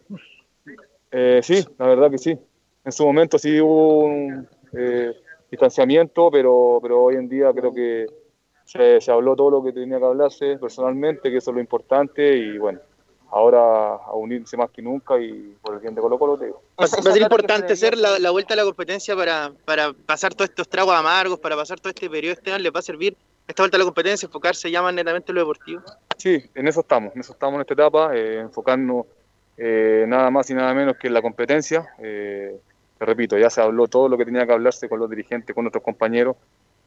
sí, 1.43 1.65
la 1.79 1.87
verdad 1.87 2.11
que 2.11 2.19
sí. 2.19 2.39
En 2.85 2.93
su 2.93 3.05
momento 3.05 3.39
sí 3.39 3.61
hubo 3.61 4.01
un, 4.05 4.49
distanciamiento, 5.51 6.31
pero, 6.31 6.79
pero 6.83 7.05
hoy 7.05 7.15
en 7.15 7.29
día 7.29 7.53
creo 7.53 7.73
que 7.73 8.07
se, 8.65 9.11
habló 9.11 9.37
todo 9.37 9.51
lo 9.51 9.65
que 9.65 9.73
tenía 9.73 9.99
que 9.99 10.05
hablarse 10.05 10.57
personalmente, 10.59 11.31
que 11.31 11.39
eso 11.39 11.51
es 11.51 11.55
lo 11.55 11.61
importante 11.61 12.37
y 12.37 12.59
bueno, 12.59 12.81
ahora 13.31 13.95
a 13.95 14.15
unirse 14.15 14.57
más 14.57 14.71
que 14.71 14.83
nunca 14.83 15.19
y 15.21 15.55
por 15.63 15.75
el 15.75 15.81
bien 15.81 15.95
de 15.95 16.01
Colo 16.01 16.19
Colo 16.19 16.37
te 16.37 16.47
digo. 16.47 16.63
Va 16.81 16.85
a 16.85 16.89
ser 16.89 17.23
importante 17.23 17.77
ser 17.77 17.97
la, 17.97 18.31
vuelta 18.31 18.55
a 18.55 18.57
la 18.57 18.65
competencia 18.65 19.15
para, 19.15 19.53
para 19.65 19.93
pasar 19.93 20.35
todos 20.35 20.51
estos 20.51 20.69
tragos 20.69 20.95
amargos, 20.95 21.39
para 21.39 21.57
pasar 21.57 21.79
todo 21.79 21.91
este 21.91 22.11
periodo 22.11 22.35
este 22.35 22.53
año, 22.53 22.65
¿les 22.65 22.75
va 22.75 22.81
a 22.81 22.83
servir 22.83 23.17
esta 23.47 23.63
vuelta 23.63 23.77
a 23.77 23.81
la 23.81 23.85
competencia, 23.85 24.27
enfocarse 24.27 24.71
ya 24.71 24.83
más 24.83 24.95
netamente 24.95 25.33
en 25.33 25.35
lo 25.35 25.41
deportivo? 25.43 25.83
Sí, 26.17 26.43
en 26.55 26.69
eso 26.69 26.81
estamos, 26.81 27.15
en 27.15 27.21
eso 27.21 27.33
estamos 27.33 27.57
en 27.57 27.61
esta 27.63 27.75
etapa, 27.75 28.17
eh, 28.17 28.41
enfocarnos 28.41 29.07
eh, 29.57 30.05
nada 30.09 30.31
más 30.31 30.49
y 30.51 30.55
nada 30.55 30.73
menos 30.75 30.97
que 30.97 31.09
en 31.09 31.15
la 31.15 31.23
competencia. 31.23 31.87
Eh, 31.99 32.59
te 32.99 33.05
repito, 33.05 33.37
ya 33.37 33.51
se 33.51 33.61
habló 33.61 33.87
todo 33.87 34.09
lo 34.09 34.17
que 34.17 34.25
tenía 34.25 34.47
que 34.47 34.53
hablarse 34.53 34.89
con 34.89 34.99
los 34.99 35.11
dirigentes, 35.11 35.55
con 35.55 35.65
nuestros 35.65 35.85
compañeros, 35.85 36.37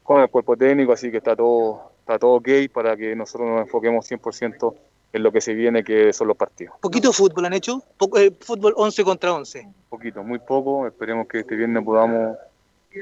con 0.02 0.20
el 0.20 0.28
cuerpo 0.28 0.56
técnico, 0.56 0.92
así 0.92 1.10
que 1.10 1.18
está 1.18 1.36
todo, 1.36 1.92
está 2.00 2.18
todo 2.18 2.32
ok 2.32 2.48
para 2.72 2.96
que 2.96 3.14
nosotros 3.14 3.48
nos 3.48 3.60
enfoquemos 3.62 4.10
100% 4.10 4.74
en 5.12 5.22
lo 5.22 5.32
que 5.32 5.40
se 5.40 5.54
viene, 5.54 5.84
que 5.84 6.12
son 6.12 6.28
los 6.28 6.36
partidos. 6.36 6.74
¿Poquito 6.80 7.12
fútbol 7.12 7.46
han 7.46 7.54
hecho? 7.54 7.82
Eh, 8.16 8.32
¿Fútbol 8.40 8.74
11 8.76 9.04
contra 9.04 9.32
11? 9.32 9.68
Poquito, 9.88 10.22
muy 10.22 10.38
poco. 10.38 10.86
Esperemos 10.86 11.26
que 11.26 11.40
este 11.40 11.56
viernes 11.56 11.84
podamos 11.84 12.36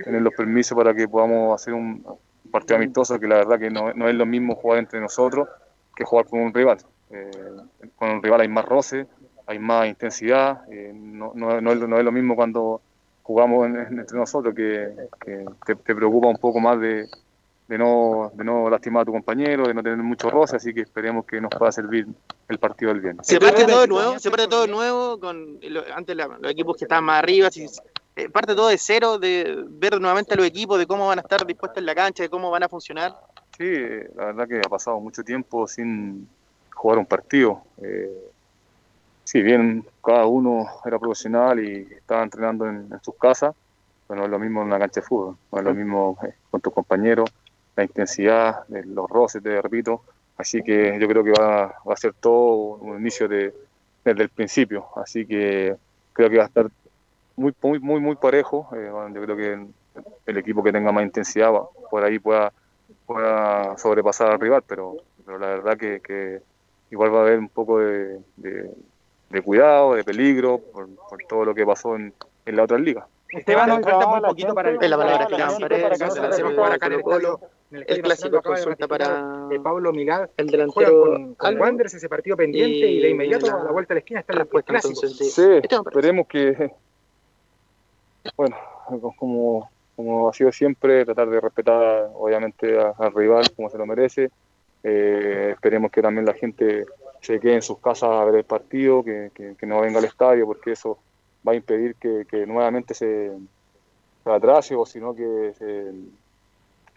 tener 0.04 0.22
los 0.22 0.34
permisos 0.34 0.76
para 0.76 0.94
que 0.94 1.08
podamos 1.08 1.60
hacer 1.60 1.74
un 1.74 2.04
partido 2.56 2.76
amistoso, 2.76 3.20
que 3.20 3.26
la 3.26 3.36
verdad 3.36 3.58
que 3.58 3.70
no, 3.70 3.90
es 3.90 4.14
lo 4.14 4.26
mismo 4.26 4.54
jugar 4.54 4.78
entre 4.78 5.00
nosotros 5.00 5.48
que 5.94 6.04
jugar 6.04 6.26
con 6.26 6.40
un 6.40 6.54
rival. 6.54 6.78
Eh, 7.10 7.30
con 7.96 8.10
un 8.10 8.22
rival 8.22 8.40
hay 8.40 8.48
más 8.48 8.64
roce, 8.64 9.06
hay 9.46 9.58
más 9.58 9.86
intensidad, 9.86 10.62
eh, 10.70 10.92
no, 10.94 11.32
no, 11.34 11.60
no, 11.60 11.72
es, 11.72 12.04
lo 12.04 12.12
mismo 12.12 12.34
cuando 12.34 12.80
jugamos 13.22 13.66
entre 13.66 14.18
nosotros, 14.18 14.54
que, 14.54 14.88
te, 15.66 15.94
preocupa 15.94 16.28
un 16.28 16.38
poco 16.38 16.60
más 16.60 16.80
de, 16.80 17.06
no, 17.68 18.30
de 18.34 18.44
no 18.44 18.70
lastimar 18.70 19.02
a 19.02 19.04
tu 19.04 19.12
compañero, 19.12 19.66
de 19.66 19.74
no 19.74 19.82
tener 19.82 19.98
mucho 19.98 20.30
roce, 20.30 20.56
así 20.56 20.72
que 20.72 20.80
esperemos 20.80 21.26
que 21.26 21.40
nos 21.40 21.50
pueda 21.50 21.72
servir 21.72 22.06
el 22.48 22.58
partido 22.58 22.92
del 22.92 23.02
viernes. 23.02 23.26
¿Se 23.26 23.38
parte 23.38 23.64
todo 23.64 23.82
de 23.82 23.88
nuevo? 23.88 24.18
¿Se 24.18 24.30
parte 24.30 24.48
todo 24.48 24.62
de 24.62 24.68
nuevo? 24.68 25.20
Con 25.20 25.58
antes 25.94 26.16
los 26.16 26.50
equipos 26.50 26.76
que 26.76 26.84
estaban 26.84 27.04
más 27.04 27.18
arriba, 27.22 27.50
si, 27.50 27.66
eh, 28.16 28.28
parte 28.30 28.54
todo 28.54 28.68
de 28.68 28.78
cero, 28.78 29.18
de 29.18 29.64
ver 29.68 30.00
nuevamente 30.00 30.34
a 30.34 30.36
los 30.36 30.46
equipos, 30.46 30.78
de 30.78 30.86
cómo 30.86 31.06
van 31.06 31.18
a 31.18 31.22
estar 31.22 31.46
dispuestos 31.46 31.78
en 31.78 31.86
la 31.86 31.94
cancha, 31.94 32.22
de 32.22 32.28
cómo 32.28 32.50
van 32.50 32.62
a 32.62 32.68
funcionar. 32.68 33.14
Sí, 33.56 33.74
la 34.16 34.26
verdad 34.26 34.48
que 34.48 34.58
ha 34.58 34.68
pasado 34.68 34.98
mucho 35.00 35.22
tiempo 35.22 35.68
sin 35.68 36.28
jugar 36.74 36.98
un 36.98 37.06
partido. 37.06 37.62
Eh, 37.82 38.30
si 39.24 39.42
bien 39.42 39.84
cada 40.04 40.26
uno 40.26 40.66
era 40.84 40.98
profesional 40.98 41.60
y 41.60 41.88
estaba 41.92 42.22
entrenando 42.22 42.68
en, 42.68 42.88
sus 43.02 43.14
casas, 43.16 43.54
pero 44.08 44.24
es 44.24 44.30
lo 44.30 44.38
mismo 44.38 44.62
en 44.62 44.68
una 44.68 44.78
cancha 44.78 45.00
de 45.00 45.06
fútbol, 45.06 45.36
es 45.52 45.62
lo 45.62 45.74
mismo 45.74 46.18
eh, 46.22 46.34
con 46.50 46.60
tus 46.60 46.72
compañeros, 46.72 47.30
la 47.74 47.84
intensidad, 47.84 48.64
los 48.68 49.08
roces, 49.10 49.42
te 49.42 49.60
repito, 49.60 50.02
Así 50.36 50.62
que 50.62 50.98
yo 51.00 51.08
creo 51.08 51.24
que 51.24 51.30
va, 51.30 51.64
a 51.64 51.96
ser 51.96 52.12
todo 52.12 52.76
un 52.76 53.00
inicio 53.00 53.26
de, 53.26 53.54
desde 54.04 54.22
el 54.22 54.28
principio. 54.28 54.86
Así 54.96 55.26
que 55.26 55.76
creo 56.12 56.30
que 56.30 56.36
va 56.36 56.44
a 56.44 56.46
estar 56.46 56.70
muy, 57.36 57.54
muy, 57.62 57.78
muy, 57.78 58.00
muy 58.00 58.16
parejo. 58.16 58.68
Eh, 58.74 58.90
yo 59.14 59.22
creo 59.22 59.36
que 59.36 59.66
el 60.26 60.36
equipo 60.38 60.62
que 60.62 60.72
tenga 60.72 60.92
más 60.92 61.04
intensidad 61.04 61.52
por 61.90 62.04
ahí 62.04 62.18
pueda, 62.18 62.52
pueda 63.06 63.76
sobrepasar 63.78 64.32
al 64.32 64.40
rival, 64.40 64.62
pero, 64.66 64.96
pero 65.24 65.38
la 65.38 65.48
verdad 65.48 65.76
que, 65.76 66.40
igual 66.90 67.14
va 67.14 67.18
a 67.18 67.22
haber 67.22 67.38
un 67.38 67.48
poco 67.48 67.78
de, 67.78 68.20
cuidado, 69.44 69.94
de 69.94 70.04
peligro 70.04 70.58
por, 70.58 70.88
todo 71.28 71.44
lo 71.44 71.54
que 71.54 71.64
pasó 71.64 71.96
en, 71.96 72.12
en 72.44 72.56
la 72.56 72.64
otra 72.64 72.78
liga. 72.78 73.06
Esteban, 73.30 73.68
nos 73.68 73.80
falta 73.82 74.06
muy 74.06 74.20
poquito 74.20 74.54
para 74.54 74.70
el, 74.70 74.78
la 74.78 74.96
palabra 74.96 75.26
el 77.70 78.02
clásico 78.02 78.40
consulta 78.40 78.86
para 78.86 79.48
Pablo 79.62 79.92
Milad, 79.92 80.30
el 80.36 80.46
delantero 80.46 81.02
con, 81.02 81.34
con 81.34 81.60
Wanderers 81.60 81.94
ese 81.94 82.08
partido 82.08 82.36
pendiente 82.36 82.86
y, 82.86 83.02
de 83.02 83.10
inmediato 83.10 83.46
a 83.46 83.64
la 83.64 83.72
vuelta 83.72 83.94
a 83.94 83.96
la 83.96 83.98
esquina 83.98 84.20
está 84.20 84.32
la 84.34 84.40
respuesta 84.40 84.74
entonces 84.74 85.34
sí, 85.34 85.60
esperemos 85.62 86.28
que 86.28 86.70
bueno, 88.36 88.56
como, 89.16 89.70
como 89.94 90.28
ha 90.28 90.32
sido 90.32 90.52
siempre, 90.52 91.04
tratar 91.04 91.28
de 91.28 91.40
respetar 91.40 92.10
obviamente 92.14 92.78
al 92.78 93.12
rival 93.12 93.50
como 93.54 93.70
se 93.70 93.78
lo 93.78 93.86
merece. 93.86 94.30
Eh, 94.82 95.50
esperemos 95.52 95.90
que 95.90 96.02
también 96.02 96.26
la 96.26 96.34
gente 96.34 96.84
se 97.20 97.40
quede 97.40 97.54
en 97.54 97.62
sus 97.62 97.78
casas 97.78 98.10
a 98.10 98.24
ver 98.24 98.36
el 98.36 98.44
partido, 98.44 99.02
que, 99.02 99.30
que 99.34 99.66
no 99.66 99.80
venga 99.80 99.98
al 99.98 100.04
estadio, 100.04 100.46
porque 100.46 100.72
eso 100.72 100.98
va 101.46 101.52
a 101.52 101.56
impedir 101.56 101.94
que, 101.96 102.46
nuevamente 102.46 102.94
se, 102.94 103.32
atrase 104.24 104.74
o 104.74 104.84
sino 104.84 105.14
que 105.14 105.52
se, 105.56 105.92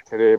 se 0.06 0.18
dé 0.18 0.38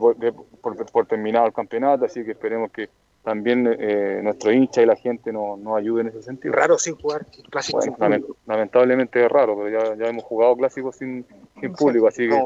por, 0.61 1.07
terminado 1.07 1.47
el 1.47 1.53
campeonato, 1.53 2.05
así 2.05 2.23
que 2.25 2.31
esperemos 2.31 2.71
que 2.71 2.89
también 3.23 3.67
eh, 3.79 4.19
nuestro 4.23 4.51
hincha 4.51 4.81
y 4.81 4.85
la 4.85 4.95
gente 4.95 5.31
nos, 5.31 5.59
ayude 5.77 6.01
en 6.01 6.07
ese 6.07 6.23
sentido. 6.23 6.53
Raro 6.53 6.77
sin 6.77 6.95
jugar 6.95 7.25
clásicos 7.49 7.83
sin 7.83 7.93
público. 7.93 8.35
Lamentablemente 8.47 9.23
es 9.23 9.31
raro, 9.31 9.57
pero 9.57 9.95
ya, 9.95 10.07
hemos 10.07 10.23
jugado 10.23 10.55
clásicos 10.55 10.95
sin, 10.95 11.25
sin 11.59 11.73
público, 11.73 12.07
así 12.07 12.27
que 12.27 12.43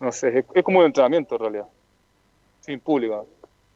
no 0.00 0.12
sé, 0.12 0.38
es, 0.38 0.44
es, 0.54 0.64
como 0.64 0.80
un 0.80 0.86
entrenamiento 0.86 1.36
en 1.36 1.40
realidad, 1.40 1.66
sin 2.60 2.80
público. 2.80 3.26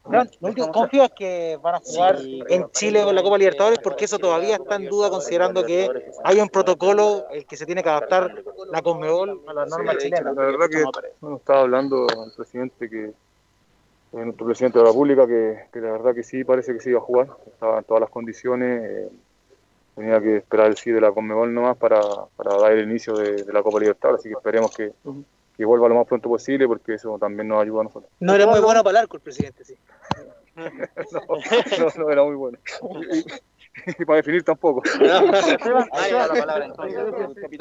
No, 0.06 0.22
confío 0.70 1.08
que 1.16 1.58
van 1.62 1.76
a 1.76 1.80
jugar 1.80 2.18
en 2.20 2.70
Chile 2.72 3.02
con 3.04 3.14
la 3.14 3.22
Copa 3.22 3.38
Libertadores 3.38 3.78
porque 3.78 4.04
eso 4.04 4.18
todavía 4.18 4.56
está 4.56 4.76
en 4.76 4.86
duda 4.86 5.08
considerando 5.08 5.64
que 5.64 5.88
hay 6.22 6.40
un 6.40 6.48
protocolo 6.50 7.24
el 7.30 7.46
que 7.46 7.56
se 7.56 7.64
tiene 7.64 7.82
que 7.82 7.88
adaptar 7.88 8.44
la 8.70 8.82
Conmebol 8.82 9.40
a 9.46 9.54
las 9.54 9.68
normas 9.70 9.96
chilenas. 9.96 10.34
La 10.34 10.42
verdad 10.42 10.68
que 10.70 10.84
bueno, 11.20 11.36
estaba 11.36 11.60
hablando 11.60 12.06
el 12.06 12.32
presidente 12.36 12.90
que 12.90 13.12
nuestro 14.22 14.46
presidente 14.46 14.78
de 14.78 14.84
la 14.84 14.90
República 14.90 15.26
que, 15.26 15.80
la 15.80 15.92
verdad 15.92 16.14
que 16.14 16.22
sí 16.22 16.44
parece 16.44 16.72
que 16.72 16.80
sí 16.80 16.90
iba 16.90 16.98
a 16.98 17.02
jugar, 17.02 17.28
estaban 17.46 17.84
todas 17.84 18.00
las 18.02 18.10
condiciones, 18.10 18.82
eh, 18.82 19.08
tenía 19.94 20.20
que 20.20 20.36
esperar 20.38 20.66
el 20.68 20.76
sí 20.76 20.90
de 20.90 21.00
la 21.00 21.12
Conmebol 21.12 21.52
nomás 21.52 21.76
para, 21.76 22.00
para 22.36 22.56
dar 22.56 22.72
el 22.72 22.88
inicio 22.88 23.14
de, 23.14 23.44
la 23.52 23.62
Copa 23.62 23.80
Libertadores, 23.80 24.20
así 24.20 24.28
que 24.28 24.34
esperemos 24.34 24.74
que, 24.74 24.92
que 25.56 25.64
vuelva 25.64 25.88
lo 25.88 25.96
más 25.96 26.06
pronto 26.06 26.28
posible 26.28 26.66
porque 26.66 26.94
eso 26.94 27.18
también 27.18 27.48
nos 27.48 27.62
ayuda 27.62 27.80
a 27.80 27.84
nosotros. 27.84 28.10
No 28.20 28.34
era 28.34 28.46
muy 28.46 28.60
bueno 28.60 28.82
para 28.84 28.98
el 28.98 29.04
arco 29.04 29.16
el 29.16 29.22
presidente, 29.22 29.64
sí. 29.64 29.76
no, 30.56 31.88
no, 31.98 32.10
era 32.10 32.22
muy 32.22 32.36
bueno. 32.36 32.58
Y, 33.98 34.04
para 34.04 34.18
definir 34.18 34.44
tampoco. 34.44 34.82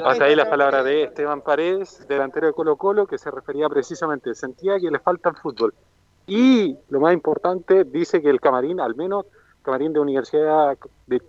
Hasta 0.04 0.24
ahí 0.24 0.36
la 0.36 0.48
palabra 0.48 0.84
de 0.84 1.04
Esteban 1.04 1.40
Paredes, 1.42 2.06
delantero 2.06 2.46
de 2.46 2.52
Colo 2.52 2.76
Colo, 2.76 3.06
que 3.06 3.18
se 3.18 3.32
refería 3.32 3.68
precisamente, 3.68 4.32
sentía 4.34 4.78
que 4.78 4.90
le 4.90 5.00
falta 5.00 5.30
el 5.30 5.36
fútbol. 5.36 5.74
Y 6.26 6.76
lo 6.88 7.00
más 7.00 7.12
importante, 7.12 7.84
dice 7.84 8.22
que 8.22 8.30
el 8.30 8.40
camarín, 8.40 8.80
al 8.80 8.94
menos 8.94 9.26
camarín 9.62 9.92
de 9.92 10.00
Universidad 10.00 10.76
de, 11.06 11.20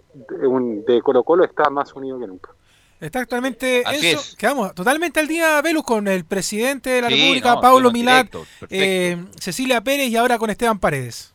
de 0.87 1.01
Colo 1.01 1.23
Colo, 1.23 1.43
está 1.43 1.69
más 1.69 1.93
unido 1.93 2.19
que 2.19 2.27
nunca. 2.27 2.51
Está 2.99 3.19
actualmente 3.19 3.83
eso. 3.91 4.35
Quedamos 4.37 4.73
totalmente 4.73 5.19
al 5.19 5.27
día, 5.27 5.61
Velus, 5.61 5.83
con 5.83 6.07
el 6.07 6.23
presidente 6.25 6.89
de 6.91 7.01
la 7.01 7.09
República, 7.09 7.59
Pablo 7.59 7.91
Milad, 7.91 8.27
eh, 8.69 9.17
Cecilia 9.39 9.81
Pérez 9.81 10.07
y 10.09 10.15
ahora 10.15 10.37
con 10.37 10.49
Esteban 10.49 10.79
Paredes. 10.79 11.33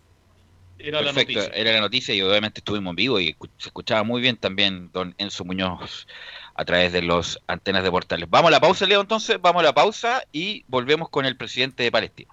Era 0.78 1.02
la 1.02 1.12
noticia. 1.12 1.44
era 1.54 1.72
la 1.72 1.80
noticia 1.80 2.14
y 2.14 2.22
obviamente 2.22 2.60
estuvimos 2.60 2.92
en 2.92 2.96
vivo 2.96 3.20
y 3.20 3.36
se 3.58 3.68
escuchaba 3.68 4.02
muy 4.02 4.22
bien 4.22 4.38
también 4.38 4.90
don 4.92 5.14
Enzo 5.18 5.44
Muñoz 5.44 6.06
a 6.54 6.64
través 6.64 6.92
de 6.94 7.02
los 7.02 7.38
antenas 7.46 7.82
de 7.82 7.90
portales. 7.90 8.30
Vamos 8.30 8.48
a 8.48 8.52
la 8.52 8.60
pausa, 8.60 8.86
Leo, 8.86 9.02
entonces, 9.02 9.38
vamos 9.40 9.60
a 9.60 9.64
la 9.64 9.74
pausa 9.74 10.22
y 10.32 10.64
volvemos 10.68 11.10
con 11.10 11.26
el 11.26 11.36
presidente 11.36 11.82
de 11.82 11.92
Palestina. 11.92 12.32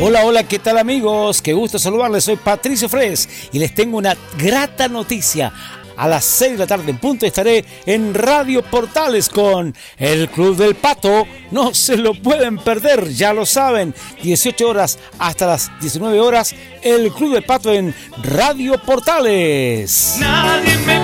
Hola, 0.00 0.24
hola, 0.24 0.42
¿qué 0.42 0.58
tal 0.58 0.76
amigos? 0.78 1.40
Qué 1.40 1.52
gusto 1.52 1.78
saludarles, 1.78 2.24
soy 2.24 2.36
Patricio 2.36 2.88
Fres 2.88 3.28
y 3.52 3.60
les 3.60 3.74
tengo 3.74 3.96
una 3.96 4.16
grata 4.36 4.88
noticia. 4.88 5.52
A 5.96 6.08
las 6.08 6.24
6 6.24 6.52
de 6.52 6.58
la 6.58 6.66
tarde 6.66 6.90
en 6.90 6.98
punto 6.98 7.24
estaré 7.24 7.64
en 7.86 8.12
Radio 8.12 8.62
Portales 8.62 9.28
con 9.28 9.72
el 9.96 10.28
Club 10.28 10.56
del 10.56 10.74
Pato. 10.74 11.26
No 11.52 11.72
se 11.72 11.96
lo 11.96 12.14
pueden 12.14 12.58
perder, 12.58 13.08
ya 13.10 13.32
lo 13.32 13.46
saben. 13.46 13.94
18 14.20 14.68
horas 14.68 14.98
hasta 15.20 15.46
las 15.46 15.70
19 15.80 16.18
horas, 16.20 16.54
el 16.82 17.12
Club 17.12 17.34
del 17.34 17.44
Pato 17.44 17.72
en 17.72 17.94
Radio 18.20 18.82
Portales. 18.82 20.16
Nadie 20.18 20.76
me 20.78 21.03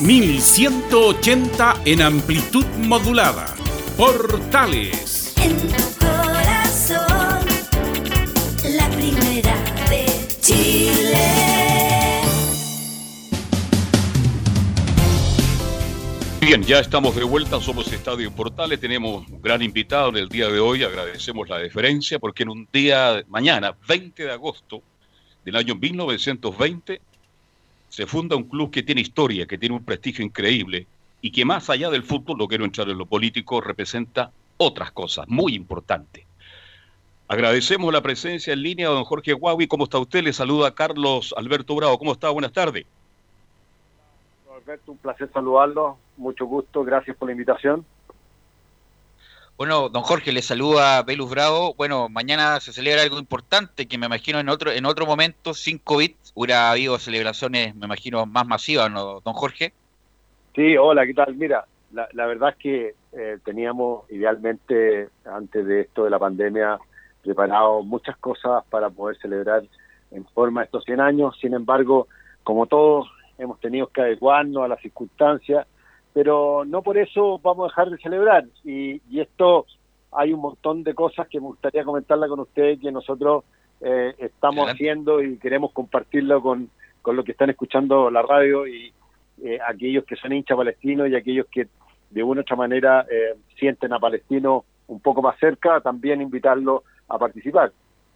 1180 0.00 1.82
en 1.84 2.02
amplitud 2.02 2.64
modulada. 2.86 3.56
Portales. 3.96 5.34
En 5.42 5.56
tu 5.56 5.82
corazón, 5.98 7.44
la 8.76 8.88
primera 8.90 9.56
de 9.90 10.06
Chile. 10.40 11.18
Bien, 16.40 16.62
ya 16.62 16.78
estamos 16.78 17.16
de 17.16 17.24
vuelta, 17.24 17.60
somos 17.60 17.92
Estadio 17.92 18.30
Portales, 18.30 18.78
tenemos 18.78 19.28
un 19.28 19.42
gran 19.42 19.62
invitado 19.62 20.10
en 20.10 20.16
el 20.18 20.28
día 20.28 20.48
de 20.48 20.60
hoy, 20.60 20.84
agradecemos 20.84 21.48
la 21.48 21.58
deferencia 21.58 22.20
porque 22.20 22.44
en 22.44 22.50
un 22.50 22.68
día, 22.72 23.24
mañana, 23.26 23.76
20 23.88 24.22
de 24.22 24.30
agosto 24.30 24.80
del 25.44 25.56
año 25.56 25.74
1920, 25.74 27.00
se 27.88 28.06
funda 28.06 28.36
un 28.36 28.44
club 28.44 28.70
que 28.70 28.82
tiene 28.82 29.00
historia, 29.00 29.46
que 29.46 29.58
tiene 29.58 29.76
un 29.76 29.84
prestigio 29.84 30.24
increíble 30.24 30.86
y 31.20 31.30
que 31.30 31.44
más 31.44 31.68
allá 31.70 31.90
del 31.90 32.02
fútbol, 32.02 32.38
no 32.38 32.48
quiero 32.48 32.64
entrar 32.64 32.88
en 32.88 32.98
lo 32.98 33.06
político, 33.06 33.60
representa 33.60 34.30
otras 34.56 34.92
cosas 34.92 35.26
muy 35.28 35.54
importantes. 35.54 36.24
Agradecemos 37.28 37.92
la 37.92 38.00
presencia 38.00 38.54
en 38.54 38.62
línea 38.62 38.88
de 38.88 38.94
don 38.94 39.04
Jorge 39.04 39.34
Guavi. 39.34 39.66
¿Cómo 39.66 39.84
está 39.84 39.98
usted? 39.98 40.22
Le 40.22 40.32
saluda 40.32 40.74
Carlos 40.74 41.34
Alberto 41.36 41.74
Bravo. 41.74 41.98
¿Cómo 41.98 42.12
está? 42.12 42.30
Buenas 42.30 42.52
tardes. 42.52 42.86
Alberto, 44.54 44.92
un 44.92 44.98
placer 44.98 45.30
saludarlo. 45.32 45.98
Mucho 46.16 46.46
gusto. 46.46 46.84
Gracias 46.84 47.16
por 47.16 47.28
la 47.28 47.32
invitación. 47.32 47.84
Bueno, 49.58 49.88
don 49.88 50.02
Jorge, 50.02 50.30
le 50.30 50.40
saluda 50.40 51.02
Belus 51.02 51.28
Bravo. 51.28 51.74
Bueno, 51.74 52.08
mañana 52.08 52.60
se 52.60 52.72
celebra 52.72 53.02
algo 53.02 53.18
importante 53.18 53.88
que 53.88 53.98
me 53.98 54.06
imagino 54.06 54.38
en 54.38 54.48
otro 54.48 54.70
en 54.70 54.86
otro 54.86 55.04
momento, 55.04 55.52
sin 55.52 55.78
COVID, 55.78 56.12
hubiera 56.36 56.70
habido 56.70 56.96
celebraciones, 57.00 57.74
me 57.74 57.86
imagino, 57.86 58.24
más 58.24 58.46
masivas, 58.46 58.88
¿no, 58.88 59.18
don 59.18 59.34
Jorge? 59.34 59.72
Sí, 60.54 60.76
hola, 60.76 61.04
¿qué 61.04 61.12
tal? 61.12 61.34
Mira, 61.34 61.64
la, 61.92 62.08
la 62.12 62.26
verdad 62.26 62.50
es 62.50 62.56
que 62.56 62.94
eh, 63.12 63.38
teníamos 63.44 64.08
idealmente, 64.12 65.08
antes 65.24 65.66
de 65.66 65.80
esto 65.80 66.04
de 66.04 66.10
la 66.10 66.20
pandemia, 66.20 66.78
preparado 67.24 67.82
muchas 67.82 68.16
cosas 68.18 68.62
para 68.70 68.90
poder 68.90 69.18
celebrar 69.18 69.64
en 70.12 70.24
forma 70.26 70.62
estos 70.62 70.84
100 70.84 71.00
años. 71.00 71.36
Sin 71.40 71.52
embargo, 71.52 72.06
como 72.44 72.66
todos, 72.66 73.10
hemos 73.38 73.58
tenido 73.58 73.88
que 73.88 74.02
adecuarnos 74.02 74.62
a 74.62 74.68
las 74.68 74.80
circunstancias, 74.80 75.66
pero 76.12 76.64
no 76.64 76.82
por 76.82 76.98
eso 76.98 77.38
vamos 77.38 77.64
a 77.64 77.68
dejar 77.68 77.90
de 77.90 77.98
celebrar. 77.98 78.44
Y, 78.64 79.00
y 79.10 79.20
esto, 79.20 79.66
hay 80.12 80.32
un 80.32 80.40
montón 80.40 80.82
de 80.82 80.94
cosas 80.94 81.28
que 81.28 81.40
me 81.40 81.46
gustaría 81.46 81.84
comentarla 81.84 82.28
con 82.28 82.40
ustedes 82.40 82.80
que 82.80 82.90
nosotros 82.90 83.44
eh, 83.80 84.14
estamos 84.18 84.68
haciendo 84.70 85.22
y 85.22 85.38
queremos 85.38 85.72
compartirlo 85.72 86.42
con, 86.42 86.70
con 87.02 87.14
los 87.16 87.24
que 87.24 87.32
están 87.32 87.50
escuchando 87.50 88.10
la 88.10 88.22
radio 88.22 88.66
y 88.66 88.92
eh, 89.44 89.58
aquellos 89.66 90.04
que 90.04 90.16
son 90.16 90.32
hinchas 90.32 90.56
palestinos 90.56 91.08
y 91.08 91.14
aquellos 91.14 91.46
que 91.50 91.68
de 92.10 92.22
una 92.22 92.40
u 92.40 92.42
otra 92.42 92.56
manera 92.56 93.06
eh, 93.10 93.34
sienten 93.58 93.92
a 93.92 93.98
Palestino 94.00 94.64
un 94.88 95.00
poco 95.00 95.20
más 95.22 95.38
cerca, 95.38 95.80
también 95.80 96.22
invitarlos 96.22 96.82
a 97.08 97.18
participar. 97.18 97.70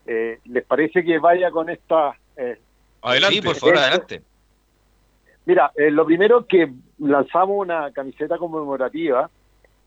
Eh, 0.07 0.41
¿Les 0.47 0.65
parece 0.65 1.05
que 1.05 1.19
vaya 1.19 1.51
con 1.51 1.69
esta... 1.71 2.17
eh, 2.37 2.59
Adelante, 3.03 3.37
sí, 3.37 3.43
por 3.43 3.57
favor, 3.57 3.79
adelante. 3.79 4.23
Mira, 5.45 5.73
eh, 5.77 5.91
lo 5.91 6.05
primero 6.05 6.47
que 6.47 6.73
lanzamos 6.99 7.57
una 7.59 7.91
camiseta 7.93 8.39
conmemorativa. 8.39 9.29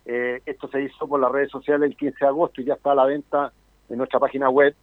Eh, 0.05 0.41
esto 0.45 0.67
se 0.67 0.83
hizo 0.83 1.07
por 1.07 1.19
las 1.19 1.31
redes 1.31 1.49
sociales 1.49 1.89
el 1.89 1.97
15 1.97 2.17
de 2.19 2.27
agosto 2.27 2.61
y 2.61 2.65
ya 2.65 2.75
está 2.75 2.91
a 2.91 2.95
la 2.95 3.05
venta 3.05 3.51
en 3.89 3.97
nuestra 3.97 4.19
página 4.19 4.49
web. 4.49 4.75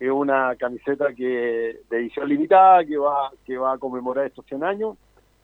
Es 0.00 0.10
una 0.10 0.54
camiseta 0.56 1.14
que 1.14 1.80
de 1.88 1.96
edición 1.98 2.28
limitada 2.28 2.84
que 2.84 2.96
va 2.96 3.30
que 3.44 3.56
va 3.56 3.74
a 3.74 3.78
conmemorar 3.78 4.26
estos 4.26 4.44
100 4.46 4.64
años. 4.64 4.96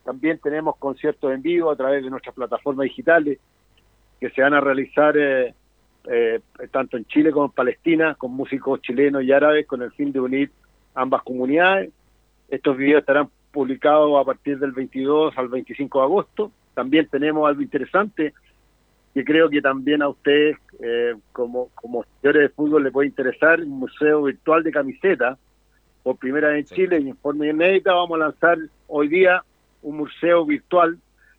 También 0.05 0.39
tenemos 0.39 0.77
conciertos 0.77 1.33
en 1.33 1.43
vivo 1.43 1.71
a 1.71 1.77
través 1.77 2.03
de 2.03 2.11
nuestras 2.11 2.35
plataformas 2.35 2.85
digitales 2.85 3.39
que 4.21 4.31
se 4.31 4.43
van 4.43 4.55
a 4.55 4.61
realizar 4.61 5.17
eh, 5.17 5.55
eh, 6.11 6.41
tanto 6.71 6.97
en 6.97 7.05
Chile 7.05 7.31
como 7.31 7.47
en 7.47 7.53
Palestina 7.53 8.15
con 8.17 8.33
músicos 8.33 8.81
chilenos 8.83 9.23
y 9.23 9.33
árabes 9.33 9.67
con 9.67 9.83
el 9.83 9.93
fin 9.93 10.13
de 10.13 10.21
unir 10.21 10.51
ambas 10.95 11.23
comunidades. 11.23 11.93
Estos 12.49 12.77
videos 12.77 13.01
estarán 13.01 13.31
publicados 13.53 14.21
a 14.21 14.25
partir 14.25 14.59
del 14.59 14.73
22 14.73 15.37
al 15.37 15.49
25 15.49 15.99
de 15.99 16.05
agosto. 16.05 16.53
También 16.75 17.07
tenemos 17.09 17.49
algo 17.49 17.63
interesante 17.63 18.33
que 19.15 19.25
creo 19.25 19.51
que 19.51 19.61
también 19.61 20.03
a 20.03 20.09
ustedes, 20.09 20.57
eh, 20.81 21.15
como, 21.33 21.69
como 21.75 22.05
seguidores 22.05 22.43
de 22.43 22.49
fútbol, 22.55 22.85
les 22.85 22.93
puede 22.93 23.09
interesar, 23.09 23.61
un 23.61 23.79
museo 23.81 24.23
virtual 24.23 24.63
de 24.63 24.73
camisetas, 24.73 25.39
por 26.03 26.17
primera 26.17 26.49
vez 26.49 26.71
en 26.71 26.77
Chile, 26.77 27.01
y 27.01 27.11
en 27.11 27.17
forma 27.17 27.47
inédita 27.47 27.93
vamos 27.93 28.17
a 28.17 28.25
lanzar 28.25 28.59
hoy 28.89 29.09
día 29.09 29.45
un 29.83 29.99
museo 29.99 30.45
virtual 30.47 30.99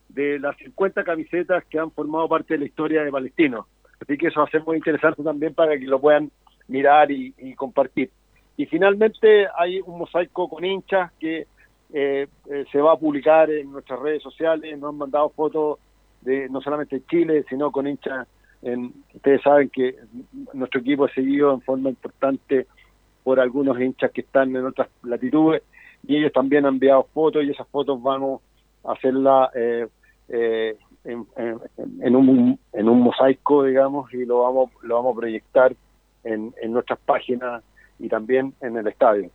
de 0.09 0.39
las 0.39 0.55
50 0.57 1.03
camisetas 1.03 1.65
que 1.65 1.79
han 1.79 1.91
formado 1.91 2.29
parte 2.29 2.53
de 2.53 2.59
la 2.59 2.65
historia 2.65 3.03
de 3.03 3.11
Palestino. 3.11 3.67
Así 3.99 4.17
que 4.17 4.27
eso 4.27 4.39
va 4.39 4.45
a 4.45 4.51
ser 4.51 4.63
muy 4.63 4.77
interesante 4.77 5.23
también 5.23 5.53
para 5.53 5.77
que 5.77 5.85
lo 5.85 5.99
puedan 5.99 6.31
mirar 6.67 7.11
y, 7.11 7.33
y 7.37 7.55
compartir. 7.55 8.11
Y 8.55 8.67
finalmente 8.67 9.47
hay 9.57 9.81
un 9.81 9.97
mosaico 9.97 10.47
con 10.47 10.63
hinchas 10.63 11.11
que 11.19 11.47
eh, 11.93 12.27
eh, 12.49 12.65
se 12.71 12.81
va 12.81 12.93
a 12.93 12.97
publicar 12.97 13.51
en 13.51 13.71
nuestras 13.71 13.99
redes 13.99 14.23
sociales, 14.23 14.77
nos 14.79 14.89
han 14.89 14.97
mandado 14.97 15.29
fotos 15.29 15.77
de 16.21 16.49
no 16.49 16.59
solamente 16.59 16.97
de 16.97 17.05
Chile, 17.05 17.45
sino 17.47 17.71
con 17.71 17.87
hinchas. 17.87 18.27
En, 18.63 18.91
ustedes 19.13 19.41
saben 19.41 19.69
que 19.69 19.95
nuestro 20.53 20.81
equipo 20.81 21.05
es 21.05 21.13
seguido 21.13 21.53
en 21.53 21.61
forma 21.61 21.89
importante 21.89 22.65
por 23.23 23.39
algunos 23.39 23.79
hinchas 23.79 24.11
que 24.11 24.21
están 24.21 24.55
en 24.55 24.65
otras 24.65 24.89
latitudes 25.03 25.61
y 26.07 26.17
ellos 26.17 26.33
también 26.33 26.65
han 26.65 26.75
enviado 26.75 27.07
fotos 27.13 27.43
y 27.43 27.51
esas 27.51 27.67
fotos 27.67 28.01
vamos 28.01 28.41
a 28.83 28.93
hacerlas 28.93 29.49
eh, 29.55 29.87
eh, 30.29 30.75
en, 31.03 31.27
en, 31.37 31.59
en, 32.01 32.15
un, 32.15 32.59
en 32.71 32.89
un 32.89 33.01
mosaico, 33.01 33.65
digamos, 33.65 34.11
y 34.13 34.25
lo 34.25 34.41
vamos, 34.41 34.71
lo 34.81 34.95
vamos 34.95 35.15
a 35.15 35.19
proyectar 35.19 35.75
en, 36.23 36.53
en 36.61 36.71
nuestras 36.71 36.99
páginas 36.99 37.63
y 37.99 38.09
también 38.09 38.53
en 38.61 38.77
el 38.77 38.87
estadio. 38.87 39.29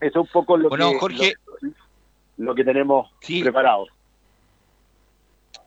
Eso 0.00 0.20
es 0.20 0.26
un 0.26 0.32
poco 0.32 0.56
lo, 0.56 0.68
Bueno, 0.68 0.92
que, 0.92 0.98
Jorge. 0.98 1.34
lo, 1.60 1.72
lo 2.38 2.54
que 2.54 2.64
tenemos 2.64 3.10
preparado. 3.42 3.86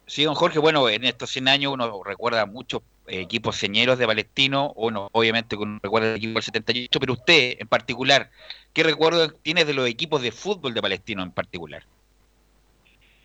Sí, 0.06 0.24
don 0.24 0.36
Jorge, 0.36 0.60
bueno, 0.60 0.88
en 0.90 1.04
estos 1.04 1.30
100 1.32 1.48
años 1.50 1.74
uno 1.74 2.02
recuerda 2.04 2.46
muchos 2.46 2.82
equipos 3.08 3.56
señeros 3.58 3.98
de 3.98 4.06
Palestino, 4.06 4.72
uno 4.76 5.10
obviamente 5.12 5.56
uno 5.58 5.80
recuerda 5.82 6.10
el 6.12 6.18
equipo 6.18 6.34
del 6.36 6.44
78, 6.44 7.00
pero 7.00 7.14
usted 7.14 7.56
en 7.60 7.68
particular, 7.68 8.30
¿qué 8.74 8.84
recuerdo 8.84 9.30
tiene 9.30 9.66
de 9.66 9.74
los 9.74 9.88
equipos 9.88 10.22
de 10.22 10.32
fútbol 10.32 10.74
de 10.74 10.82
Palestino 10.82 11.24
en 11.24 11.32
particular? 11.32 11.84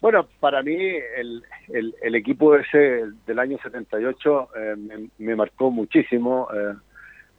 Bueno, 0.00 0.26
para 0.40 0.62
mí 0.64 0.74
el, 0.74 1.44
el, 1.68 1.94
el 2.02 2.14
equipo 2.16 2.56
ese 2.56 3.04
del 3.26 3.38
año 3.38 3.58
78 3.62 4.48
eh, 4.56 4.74
me, 4.76 5.08
me 5.18 5.36
marcó 5.36 5.70
muchísimo. 5.70 6.48
eh, 6.52 6.74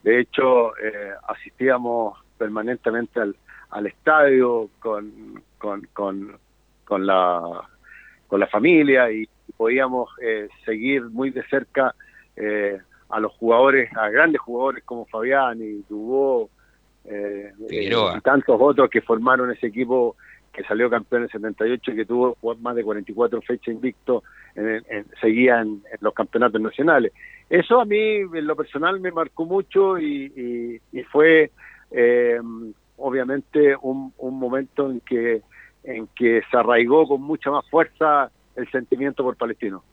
de 0.04 0.20
hecho, 0.22 0.78
eh, 0.78 1.12
asistíamos 1.28 2.18
permanentemente 2.38 3.20
al, 3.22 3.36
al 3.74 3.88
estadio 3.88 4.70
con, 4.80 5.42
con, 5.58 5.88
con, 5.94 6.38
con 6.86 7.06
la, 7.06 7.42
con 8.28 8.40
la 8.40 8.48
familia 8.48 9.12
y 9.12 9.28
podíamos 9.58 10.10
eh, 10.22 10.48
seguir 10.66 11.04
muy 11.04 11.32
de 11.32 11.44
cerca 11.48 11.94
eh, 12.36 12.78
a 13.10 13.20
los 13.20 13.32
jugadores, 13.34 13.96
a 13.98 14.10
grandes 14.10 14.42
jugadores 14.42 14.84
como 14.84 15.06
Fabián 15.06 15.60
y 15.62 15.84
Dubó 15.90 16.50
eh, 17.06 17.52
y 18.18 18.22
tantos 18.22 18.58
otros 18.60 18.90
que 18.90 19.02
formaron 19.02 19.52
ese 19.52 19.68
equipo 19.68 20.16
que 20.52 20.64
salió 20.64 20.88
campeón 20.90 21.22
en 21.22 21.26
el 21.26 21.32
78 21.32 21.92
y 21.92 21.96
que 21.96 22.06
tuvo 22.06 22.38
más 22.62 22.76
de 22.76 22.84
44 22.84 23.42
fechas 23.42 23.74
invicto, 23.74 24.24
en, 24.56 24.84
en- 24.88 25.06
seguía 25.20 25.62
en, 25.62 25.82
en 25.92 25.98
los 26.02 26.14
campeonatos 26.14 26.62
nacionales. 26.62 27.12
Eso 27.50 27.82
a 27.82 27.86
mí, 27.86 27.98
en 27.98 28.46
lo 28.48 28.56
personal, 28.56 29.00
me 29.00 29.12
marcó 29.12 29.46
mucho 29.46 29.98
y, 29.98 30.32
y- 30.92 31.00
y 31.00 31.04
fue 31.06 31.50
eh, 31.90 32.40
obviamente 32.98 33.76
un, 33.82 34.14
un 34.18 34.40
momento 34.40 34.90
en 34.90 35.00
que, 35.02 35.42
en 35.84 36.08
que 36.16 36.42
se 36.50 36.58
arraigó 36.58 37.08
con 37.08 37.22
mucha 37.22 37.52
más 37.52 37.68
fuerza 37.70 38.32
el 38.56 38.70
sentimiento 38.72 39.24
por 39.24 39.36
Palestino. 39.36 39.84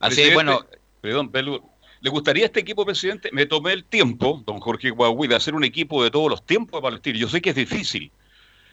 Así 0.00 0.22
es, 0.22 0.28
Presidente, 0.28 0.34
bueno, 0.34 0.66
Perdón, 1.00 1.30
Pelu, 1.30 1.62
¿le 2.00 2.10
gustaría 2.10 2.44
a 2.44 2.46
este 2.46 2.60
equipo, 2.60 2.84
presidente? 2.84 3.30
Me 3.32 3.46
tomé 3.46 3.72
el 3.72 3.84
tiempo, 3.84 4.42
don 4.46 4.60
Jorge 4.60 4.90
Guagüí, 4.90 5.28
de 5.28 5.36
hacer 5.36 5.54
un 5.54 5.64
equipo 5.64 6.02
de 6.02 6.10
todos 6.10 6.30
los 6.30 6.44
tiempos 6.44 6.80
de 6.80 6.82
Palestina. 6.82 7.18
Yo 7.18 7.28
sé 7.28 7.40
que 7.40 7.50
es 7.50 7.56
difícil. 7.56 8.10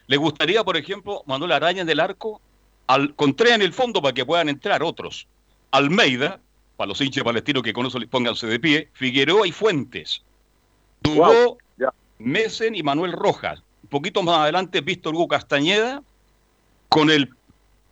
¿Le 0.08 0.18
gustaría, 0.18 0.64
por 0.64 0.78
ejemplo, 0.78 1.24
Manuel 1.26 1.52
Araña 1.52 1.82
en 1.82 1.90
el 1.90 2.00
arco? 2.00 2.42
Al, 2.88 3.16
con 3.16 3.36
tres 3.36 3.54
en 3.54 3.62
el 3.62 3.74
fondo 3.74 4.02
para 4.02 4.14
que 4.14 4.26
puedan 4.26 4.50
entrar 4.50 4.84
otros. 4.84 5.28
Almeida, 5.72 6.40
para 6.78 6.90
los 6.90 7.02
hinchas 7.02 7.24
palestinos 7.24 7.64
que 7.64 7.74
conocen, 7.74 8.08
pónganse 8.08 8.46
de 8.48 8.60
pie. 8.60 8.90
Figueroa 8.94 9.48
y 9.48 9.52
Fuentes. 9.52 10.24
Dubó, 11.02 11.58
Mesen 12.20 12.76
y 12.76 12.84
Manuel 12.84 13.12
Rojas. 13.12 13.62
Un 13.84 13.90
poquito 13.90 14.24
más 14.24 14.40
adelante, 14.40 14.82
Víctor 14.82 15.16
Hugo 15.16 15.28
Castañeda, 15.28 16.02
con 16.90 17.10
el 17.10 17.30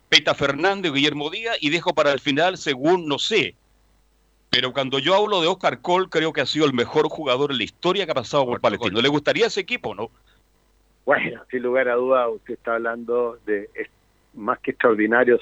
Peta 0.08 0.34
Fernández, 0.34 0.92
Guillermo 0.92 1.30
Díaz, 1.30 1.56
y 1.60 1.70
dejo 1.70 1.94
para 1.94 2.12
el 2.12 2.20
final, 2.20 2.56
según 2.56 3.06
no 3.06 3.18
sé. 3.18 3.54
Pero 4.50 4.72
cuando 4.72 4.98
yo 4.98 5.14
hablo 5.14 5.40
de 5.40 5.48
Oscar 5.48 5.80
Cole, 5.80 6.08
creo 6.08 6.32
que 6.32 6.40
ha 6.40 6.46
sido 6.46 6.66
el 6.66 6.72
mejor 6.72 7.08
jugador 7.08 7.50
en 7.50 7.58
la 7.58 7.64
historia 7.64 8.04
que 8.06 8.12
ha 8.12 8.14
pasado 8.14 8.46
por 8.46 8.60
Palestino. 8.60 9.00
¿Le 9.00 9.08
gustaría 9.08 9.46
ese 9.46 9.60
equipo, 9.60 9.94
no? 9.94 10.10
Bueno, 11.04 11.42
sin 11.50 11.62
lugar 11.62 11.88
a 11.88 11.94
duda, 11.96 12.28
usted 12.28 12.54
está 12.54 12.74
hablando 12.76 13.38
de 13.46 13.68
es- 13.74 13.90
más 14.32 14.58
que 14.60 14.70
extraordinarios, 14.72 15.40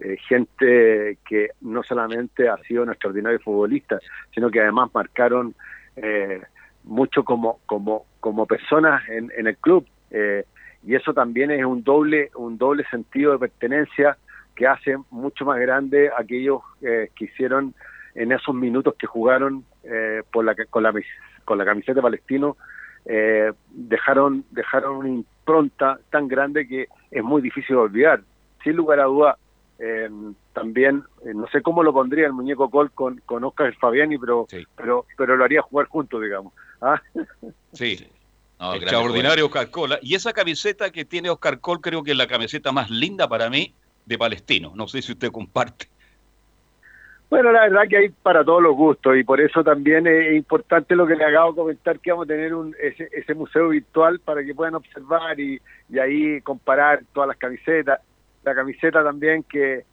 eh, 0.00 0.16
gente 0.28 1.18
que 1.28 1.50
no 1.60 1.82
solamente 1.82 2.48
ha 2.48 2.56
sido 2.64 2.82
un 2.84 2.90
extraordinario 2.90 3.38
futbolista, 3.40 3.98
sino 4.34 4.50
que 4.50 4.60
además 4.60 4.90
marcaron 4.94 5.54
eh, 5.96 6.40
mucho 6.90 7.24
como, 7.24 7.60
como, 7.66 8.04
como 8.20 8.46
personas 8.46 9.08
en, 9.08 9.30
en 9.36 9.46
el 9.46 9.56
club. 9.56 9.86
eh, 10.10 10.44
y 10.82 10.94
eso 10.94 11.12
también 11.12 11.50
es 11.50 11.64
un 11.64 11.84
doble, 11.84 12.30
un 12.36 12.56
doble 12.56 12.84
sentido 12.90 13.32
de 13.32 13.38
pertenencia 13.38 14.16
que 14.54 14.66
hace 14.66 14.96
mucho 15.10 15.44
más 15.44 15.60
grande 15.60 16.10
aquellos 16.16 16.62
eh, 16.80 17.10
que 17.14 17.26
hicieron 17.26 17.74
en 18.14 18.32
esos 18.32 18.54
minutos 18.54 18.94
que 18.98 19.06
jugaron 19.06 19.64
eh, 19.84 20.22
por 20.32 20.44
la, 20.44 20.54
con, 20.70 20.82
la, 20.82 20.92
con 21.44 21.58
la 21.58 21.64
camiseta 21.64 21.94
de 21.94 22.02
palestino 22.02 22.56
eh, 23.04 23.52
dejaron 23.70 24.44
dejaron 24.50 24.96
una 24.96 25.08
impronta 25.08 25.98
tan 26.10 26.28
grande 26.28 26.66
que 26.66 26.88
es 27.10 27.22
muy 27.22 27.42
difícil 27.42 27.76
de 27.76 27.82
olvidar. 27.82 28.20
Sin 28.62 28.76
lugar 28.76 29.00
a 29.00 29.04
duda, 29.04 29.36
eh, 29.78 30.10
también, 30.52 31.04
eh, 31.24 31.32
no 31.34 31.46
sé 31.48 31.62
cómo 31.62 31.82
lo 31.82 31.92
pondría 31.92 32.26
el 32.26 32.32
muñeco 32.32 32.68
Col 32.70 32.90
con, 32.90 33.20
con 33.24 33.44
Oscar 33.44 33.74
Fabiani, 33.76 34.18
pero, 34.18 34.46
pero 34.76 35.06
pero 35.16 35.36
lo 35.36 35.44
haría 35.44 35.62
jugar 35.62 35.86
juntos, 35.86 36.22
digamos. 36.22 36.52
¿Ah? 36.80 37.00
Sí. 37.72 38.06
No, 38.58 38.74
Extraordinario 38.74 39.46
Oscar 39.46 39.70
Cole. 39.70 39.98
Y 40.02 40.14
esa 40.14 40.32
camiseta 40.32 40.90
que 40.90 41.04
tiene 41.04 41.30
Oscar 41.30 41.60
Cole 41.60 41.80
creo 41.80 42.02
que 42.02 42.10
es 42.10 42.16
la 42.16 42.26
camiseta 42.26 42.72
más 42.72 42.90
linda 42.90 43.26
para 43.26 43.48
mí 43.48 43.74
de 44.04 44.18
Palestino. 44.18 44.72
No 44.74 44.86
sé 44.86 45.00
si 45.00 45.12
usted 45.12 45.30
comparte. 45.32 45.86
Bueno, 47.30 47.52
la 47.52 47.62
verdad 47.62 47.82
que 47.88 47.96
hay 47.96 48.08
para 48.08 48.44
todos 48.44 48.60
los 48.60 48.74
gustos 48.74 49.16
y 49.16 49.22
por 49.22 49.40
eso 49.40 49.62
también 49.62 50.06
es 50.08 50.34
importante 50.34 50.96
lo 50.96 51.06
que 51.06 51.14
le 51.14 51.24
acabo 51.24 51.52
de 51.52 51.56
comentar, 51.56 52.00
que 52.00 52.10
vamos 52.10 52.24
a 52.24 52.28
tener 52.28 52.52
un, 52.52 52.74
ese, 52.80 53.08
ese 53.12 53.34
museo 53.34 53.68
virtual 53.68 54.18
para 54.18 54.44
que 54.44 54.52
puedan 54.52 54.74
observar 54.74 55.38
y, 55.38 55.60
y 55.88 55.98
ahí 56.00 56.40
comparar 56.40 57.04
todas 57.12 57.28
las 57.28 57.36
camisetas. 57.36 58.00
La 58.42 58.52
camiseta 58.52 59.04
también 59.04 59.44
que, 59.44 59.84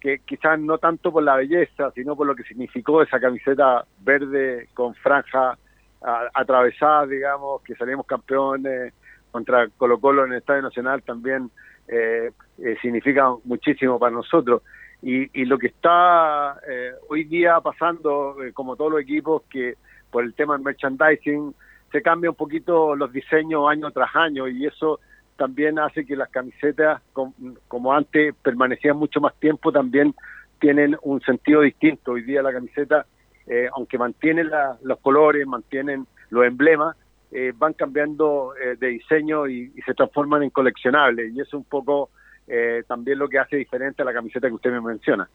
que 0.00 0.20
quizás 0.20 0.58
no 0.58 0.78
tanto 0.78 1.12
por 1.12 1.22
la 1.22 1.36
belleza, 1.36 1.90
sino 1.94 2.16
por 2.16 2.26
lo 2.26 2.34
que 2.34 2.44
significó 2.44 3.02
esa 3.02 3.20
camiseta 3.20 3.84
verde 4.00 4.68
con 4.72 4.94
franja 4.94 5.58
a- 6.02 6.30
atravesada, 6.34 7.06
digamos, 7.06 7.62
que 7.62 7.74
salimos 7.74 8.06
campeones 8.06 8.92
contra 9.30 9.68
Colo 9.76 9.98
Colo 9.98 10.24
en 10.24 10.32
el 10.32 10.38
Estadio 10.38 10.62
Nacional 10.62 11.02
también 11.02 11.50
eh, 11.88 12.30
eh, 12.58 12.76
significa 12.80 13.34
muchísimo 13.44 13.98
para 13.98 14.12
nosotros. 14.12 14.62
Y, 15.02 15.28
y 15.40 15.44
lo 15.44 15.58
que 15.58 15.68
está 15.68 16.58
eh, 16.68 16.92
hoy 17.08 17.24
día 17.24 17.60
pasando, 17.60 18.42
eh, 18.42 18.52
como 18.52 18.76
todos 18.76 18.92
los 18.92 19.00
equipos, 19.02 19.42
que 19.50 19.74
por 20.10 20.24
el 20.24 20.34
tema 20.34 20.54
del 20.54 20.64
merchandising 20.64 21.54
se 21.92 22.02
cambia 22.02 22.30
un 22.30 22.36
poquito 22.36 22.96
los 22.96 23.12
diseños 23.12 23.68
año 23.68 23.90
tras 23.90 24.14
año 24.16 24.48
y 24.48 24.66
eso 24.66 24.98
también 25.36 25.78
hace 25.78 26.06
que 26.06 26.16
las 26.16 26.30
camisetas, 26.30 27.02
com- 27.12 27.34
como 27.68 27.92
antes 27.92 28.34
permanecían 28.42 28.96
mucho 28.96 29.20
más 29.20 29.34
tiempo, 29.34 29.70
también 29.70 30.14
tienen 30.58 30.96
un 31.02 31.20
sentido 31.20 31.60
distinto. 31.60 32.12
Hoy 32.12 32.22
día 32.22 32.42
la 32.42 32.52
camiseta, 32.52 33.04
eh, 33.46 33.68
aunque 33.74 33.98
mantienen 33.98 34.50
la- 34.50 34.76
los 34.82 34.98
colores, 35.00 35.46
mantienen 35.46 36.06
los 36.30 36.44
emblemas, 36.44 36.96
eh, 37.32 37.52
van 37.56 37.72
cambiando 37.72 38.54
eh, 38.56 38.76
de 38.78 38.88
diseño 38.88 39.46
y, 39.48 39.72
se 39.84 39.94
transforman 39.94 40.42
en 40.42 40.50
coleccionables. 40.50 41.32
Y 41.34 41.40
eso 41.40 41.48
es 41.48 41.54
un 41.54 41.64
poco 41.64 42.10
eh, 42.46 42.82
también 42.86 43.18
lo 43.18 43.28
que 43.28 43.38
hace 43.38 43.56
diferente 43.56 44.02
a 44.02 44.04
la 44.04 44.12
camiseta 44.12 44.48
que 44.48 44.54
usted 44.54 44.70
me 44.70 44.80
menciona. 44.80 45.28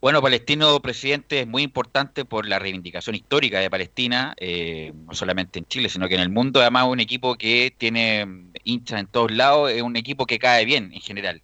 Bueno, 0.00 0.20
Palestino, 0.20 0.78
presidente, 0.80 1.40
es 1.40 1.46
muy 1.46 1.62
importante 1.62 2.26
por 2.26 2.46
la 2.46 2.58
reivindicación 2.58 3.16
histórica 3.16 3.58
de 3.58 3.70
Palestina, 3.70 4.34
eh, 4.38 4.92
no 5.06 5.14
solamente 5.14 5.58
en 5.58 5.64
Chile, 5.64 5.88
sino 5.88 6.08
que 6.08 6.14
en 6.14 6.20
el 6.20 6.28
mundo. 6.28 6.60
Además, 6.60 6.88
un 6.88 7.00
equipo 7.00 7.36
que 7.36 7.72
tiene 7.76 8.26
hinchas 8.64 9.00
en 9.00 9.06
todos 9.06 9.32
lados, 9.32 9.70
es 9.70 9.80
un 9.80 9.96
equipo 9.96 10.26
que 10.26 10.38
cae 10.38 10.66
bien 10.66 10.92
en 10.92 11.00
general. 11.00 11.42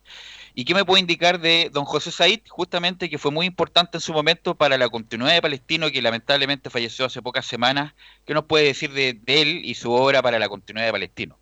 ¿Y 0.54 0.64
qué 0.64 0.74
me 0.74 0.84
puede 0.84 1.00
indicar 1.00 1.40
de 1.40 1.70
don 1.72 1.84
José 1.84 2.10
Said? 2.10 2.40
Justamente 2.48 3.08
que 3.08 3.18
fue 3.18 3.30
muy 3.30 3.46
importante 3.46 3.96
en 3.96 4.00
su 4.00 4.12
momento 4.12 4.54
para 4.54 4.76
la 4.76 4.88
continuidad 4.88 5.34
de 5.34 5.42
Palestino, 5.42 5.90
que 5.90 6.02
lamentablemente 6.02 6.70
falleció 6.70 7.06
hace 7.06 7.22
pocas 7.22 7.46
semanas. 7.46 7.94
¿Qué 8.26 8.34
nos 8.34 8.44
puede 8.44 8.64
decir 8.66 8.92
de, 8.92 9.14
de 9.14 9.42
él 9.42 9.60
y 9.64 9.74
su 9.74 9.92
obra 9.92 10.22
para 10.22 10.38
la 10.38 10.48
continuidad 10.48 10.86
de 10.86 10.92
Palestino? 10.92 11.36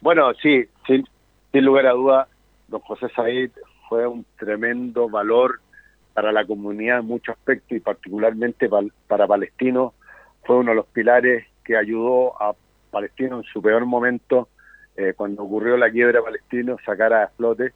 Bueno, 0.00 0.32
sí, 0.42 0.64
sin, 0.86 1.06
sin 1.52 1.64
lugar 1.64 1.86
a 1.86 1.92
duda, 1.92 2.28
don 2.68 2.80
José 2.80 3.06
Said 3.14 3.50
fue 3.88 4.06
un 4.06 4.24
tremendo 4.38 5.08
valor 5.08 5.60
para 6.14 6.32
la 6.32 6.44
comunidad 6.44 7.00
en 7.00 7.06
muchos 7.06 7.36
aspectos 7.36 7.76
y 7.76 7.80
particularmente 7.80 8.68
pal- 8.68 8.92
para 9.06 9.26
Palestino. 9.26 9.94
Fue 10.44 10.56
uno 10.56 10.70
de 10.70 10.76
los 10.76 10.86
pilares 10.86 11.46
que 11.64 11.76
ayudó 11.76 12.40
a 12.42 12.54
Palestino 12.90 13.38
en 13.38 13.44
su 13.44 13.62
peor 13.62 13.86
momento, 13.86 14.48
eh, 14.96 15.14
cuando 15.16 15.42
ocurrió 15.42 15.76
la 15.76 15.90
quiebra 15.90 16.22
Palestino, 16.22 16.76
sacar 16.84 17.12
a 17.12 17.28
flote. 17.28 17.72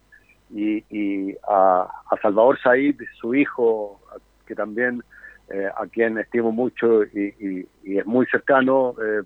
Y, 0.53 0.83
y 0.89 1.35
a, 1.47 1.87
Salvador 2.21 2.57
Said, 2.61 2.95
su 3.19 3.35
hijo, 3.35 3.99
que 4.45 4.55
también 4.55 5.03
eh, 5.49 5.67
a 5.75 5.85
quien 5.87 6.17
estimo 6.17 6.51
mucho 6.51 7.03
y, 7.03 7.67
y- 7.83 7.97
es 7.97 8.05
muy 8.05 8.25
cercano, 8.27 8.95
eh, 9.01 9.23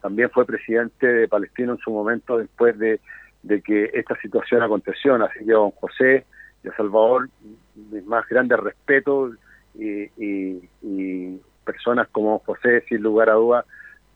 también 0.00 0.30
fue 0.30 0.44
presidente 0.44 1.06
de 1.06 1.28
Palestino 1.28 1.72
en 1.72 1.78
su 1.78 1.90
momento 1.90 2.38
después 2.38 2.78
de, 2.78 3.00
que 3.64 3.90
esta 3.94 4.16
situación 4.20 4.62
aconteció. 4.62 5.14
Así 5.16 5.44
que 5.44 5.52
a 5.52 5.56
don 5.56 5.70
José 5.72 6.24
y 6.64 6.68
a 6.68 6.76
Salvador, 6.76 7.28
mis 7.74 8.04
más 8.06 8.26
grandes 8.28 8.58
respetos 8.58 9.34
y, 9.74 10.60
personas 11.64 12.08
como 12.08 12.40
José, 12.40 12.82
sin 12.88 13.02
lugar 13.02 13.30
a 13.30 13.34
dudas, 13.34 13.64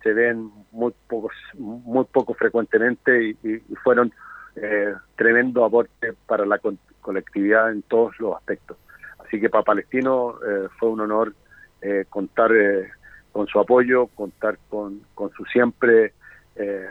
se 0.07 0.13
ven 0.13 0.53
muy 0.71 0.95
pocos, 1.09 1.33
muy 1.59 2.05
poco 2.05 2.33
frecuentemente 2.35 3.37
y, 3.43 3.59
fueron 3.83 4.13
eh, 4.55 4.95
tremendo 5.17 5.65
aporte 5.65 6.13
para 6.27 6.47
la 6.47 6.61
colectividad 7.01 7.73
en 7.73 7.83
todos 7.83 8.15
los 8.21 8.37
aspectos. 8.37 8.77
Así 9.19 9.41
que 9.41 9.51
para 9.51 9.65
Palestino 9.65 10.37
eh, 10.47 10.69
fue 10.79 10.91
un 10.91 11.01
honor 11.01 11.35
eh, 11.83 12.05
contar 12.09 12.53
eh, 12.55 12.89
con 13.33 13.49
su 13.49 13.59
apoyo, 13.59 14.07
contar 14.15 14.59
con, 14.69 15.01
con 15.13 15.33
su 15.33 15.45
siempre 15.47 16.13
eh, 16.55 16.87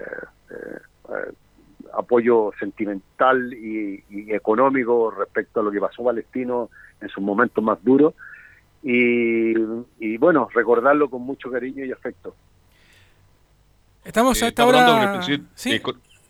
apoyo 1.93 2.51
sentimental 2.59 3.53
y, 3.53 4.03
y 4.09 4.33
económico 4.33 5.09
respecto 5.11 5.61
a 5.61 5.63
lo 5.63 5.71
que 5.71 5.79
pasó 5.79 6.03
Palestino 6.03 6.69
en 6.99 7.07
sus 7.07 7.23
momentos 7.23 7.63
más 7.63 7.81
duros. 7.81 8.13
Y, 8.83 9.53
y 9.99 10.17
bueno, 10.17 10.49
recordarlo 10.53 11.09
con 11.09 11.21
mucho 11.21 11.49
cariño 11.49 11.85
y 11.85 11.93
afecto. 11.93 12.35
Estamos 14.05 14.41
a 14.41 14.45
Eh, 14.45 14.49
esta 14.49 14.63
hablando 14.63 14.91
con 14.93 15.01
hora. 15.01 15.23
Sí, 15.55 15.81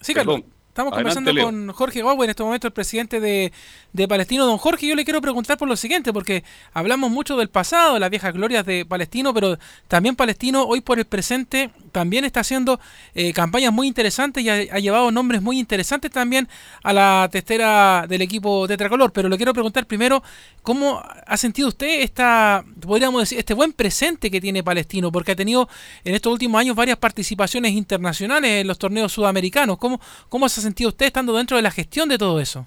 sí, 0.02 0.14
perdón. 0.14 0.46
Estamos 0.76 0.92
Adelante, 0.92 1.22
conversando 1.22 1.32
Leo. 1.32 1.46
con 1.46 1.74
Jorge 1.74 2.02
Gauwe, 2.02 2.26
en 2.26 2.30
este 2.32 2.44
momento 2.44 2.68
el 2.68 2.74
presidente 2.74 3.22
de, 3.22 3.54
de 3.94 4.08
Palestino. 4.10 4.46
Don 4.46 4.58
Jorge, 4.58 4.86
yo 4.86 4.96
le 4.96 5.06
quiero 5.06 5.22
preguntar 5.22 5.58
por 5.58 5.70
lo 5.70 5.78
siguiente, 5.78 6.12
porque 6.12 6.44
hablamos 6.74 7.12
mucho 7.12 7.38
del 7.38 7.48
pasado, 7.48 7.98
las 7.98 8.10
viejas 8.10 8.34
glorias 8.34 8.66
de 8.66 8.86
Palestino, 8.86 9.34
pero 9.34 9.58
también 9.88 10.18
Palestino 10.18 10.66
hoy 10.66 10.82
por 10.82 11.00
el 11.00 11.06
presente 11.06 11.70
también 11.94 12.26
está 12.26 12.42
haciendo 12.42 12.78
eh, 13.14 13.32
campañas 13.32 13.72
muy 13.72 13.88
interesantes 13.88 14.44
y 14.44 14.50
ha, 14.50 14.56
ha 14.56 14.80
llevado 14.80 15.12
nombres 15.12 15.42
muy 15.42 15.60
interesantes 15.60 16.12
también 16.12 16.50
a 16.84 16.92
la 16.92 17.30
testera 17.32 18.06
del 18.10 18.22
equipo 18.22 18.68
tetracolor. 18.68 19.14
Pero 19.14 19.30
le 19.30 19.38
quiero 19.38 19.54
preguntar 19.54 19.88
primero, 19.88 20.24
¿cómo 20.62 21.02
ha 21.26 21.38
sentido 21.38 21.70
usted 21.70 22.02
esta, 22.02 22.66
podríamos 22.82 23.22
decir, 23.22 23.40
este 23.40 23.54
buen 23.54 23.72
presente 23.72 24.30
que 24.30 24.42
tiene 24.42 24.62
Palestino? 24.62 25.10
Porque 25.10 25.32
ha 25.32 25.36
tenido 25.38 25.70
en 26.04 26.16
estos 26.16 26.34
últimos 26.34 26.60
años 26.60 26.76
varias 26.76 26.98
participaciones 26.98 27.72
internacionales 27.72 28.60
en 28.60 28.68
los 28.68 28.78
torneos 28.78 29.14
sudamericanos. 29.14 29.78
¿Cómo, 29.78 30.02
cómo 30.28 30.50
se 30.50 30.60
ha 30.60 30.65
sentido 30.66 30.90
usted 30.90 31.08
estando 31.08 31.36
dentro 31.36 31.58
de 31.58 31.64
la 31.64 31.72
gestión 31.72 32.10
de 32.10 32.18
todo 32.18 32.40
eso? 32.40 32.66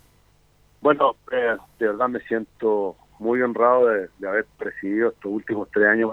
Bueno, 0.80 1.16
eh, 1.32 1.56
de 1.78 1.86
verdad 1.86 2.08
me 2.08 2.20
siento 2.20 2.96
muy 3.18 3.42
honrado 3.42 3.86
de, 3.86 4.08
haber 4.26 4.46
presidido 4.56 5.08
estos 5.08 5.32
últimos 5.32 5.68
tres 5.72 5.86
años 5.86 6.12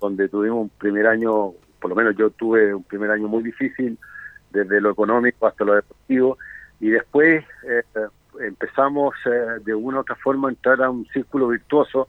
donde 0.00 0.28
tuvimos 0.28 0.62
un 0.62 0.68
primer 0.70 1.06
año, 1.06 1.52
por 1.80 1.90
lo 1.90 1.94
menos 1.94 2.16
yo 2.16 2.30
tuve 2.30 2.74
un 2.74 2.84
primer 2.84 3.10
año 3.10 3.28
muy 3.28 3.42
difícil, 3.42 3.98
desde 4.50 4.80
lo 4.80 4.90
económico 4.90 5.46
hasta 5.46 5.64
lo 5.64 5.74
deportivo, 5.74 6.38
y 6.80 6.88
después 6.88 7.44
eh, 7.68 7.82
empezamos 8.40 9.14
eh, 9.26 9.60
de 9.64 9.74
una 9.74 9.98
u 9.98 10.00
otra 10.00 10.16
forma 10.16 10.48
a 10.48 10.52
entrar 10.52 10.82
a 10.82 10.88
un 10.88 11.04
círculo 11.06 11.48
virtuoso 11.48 12.08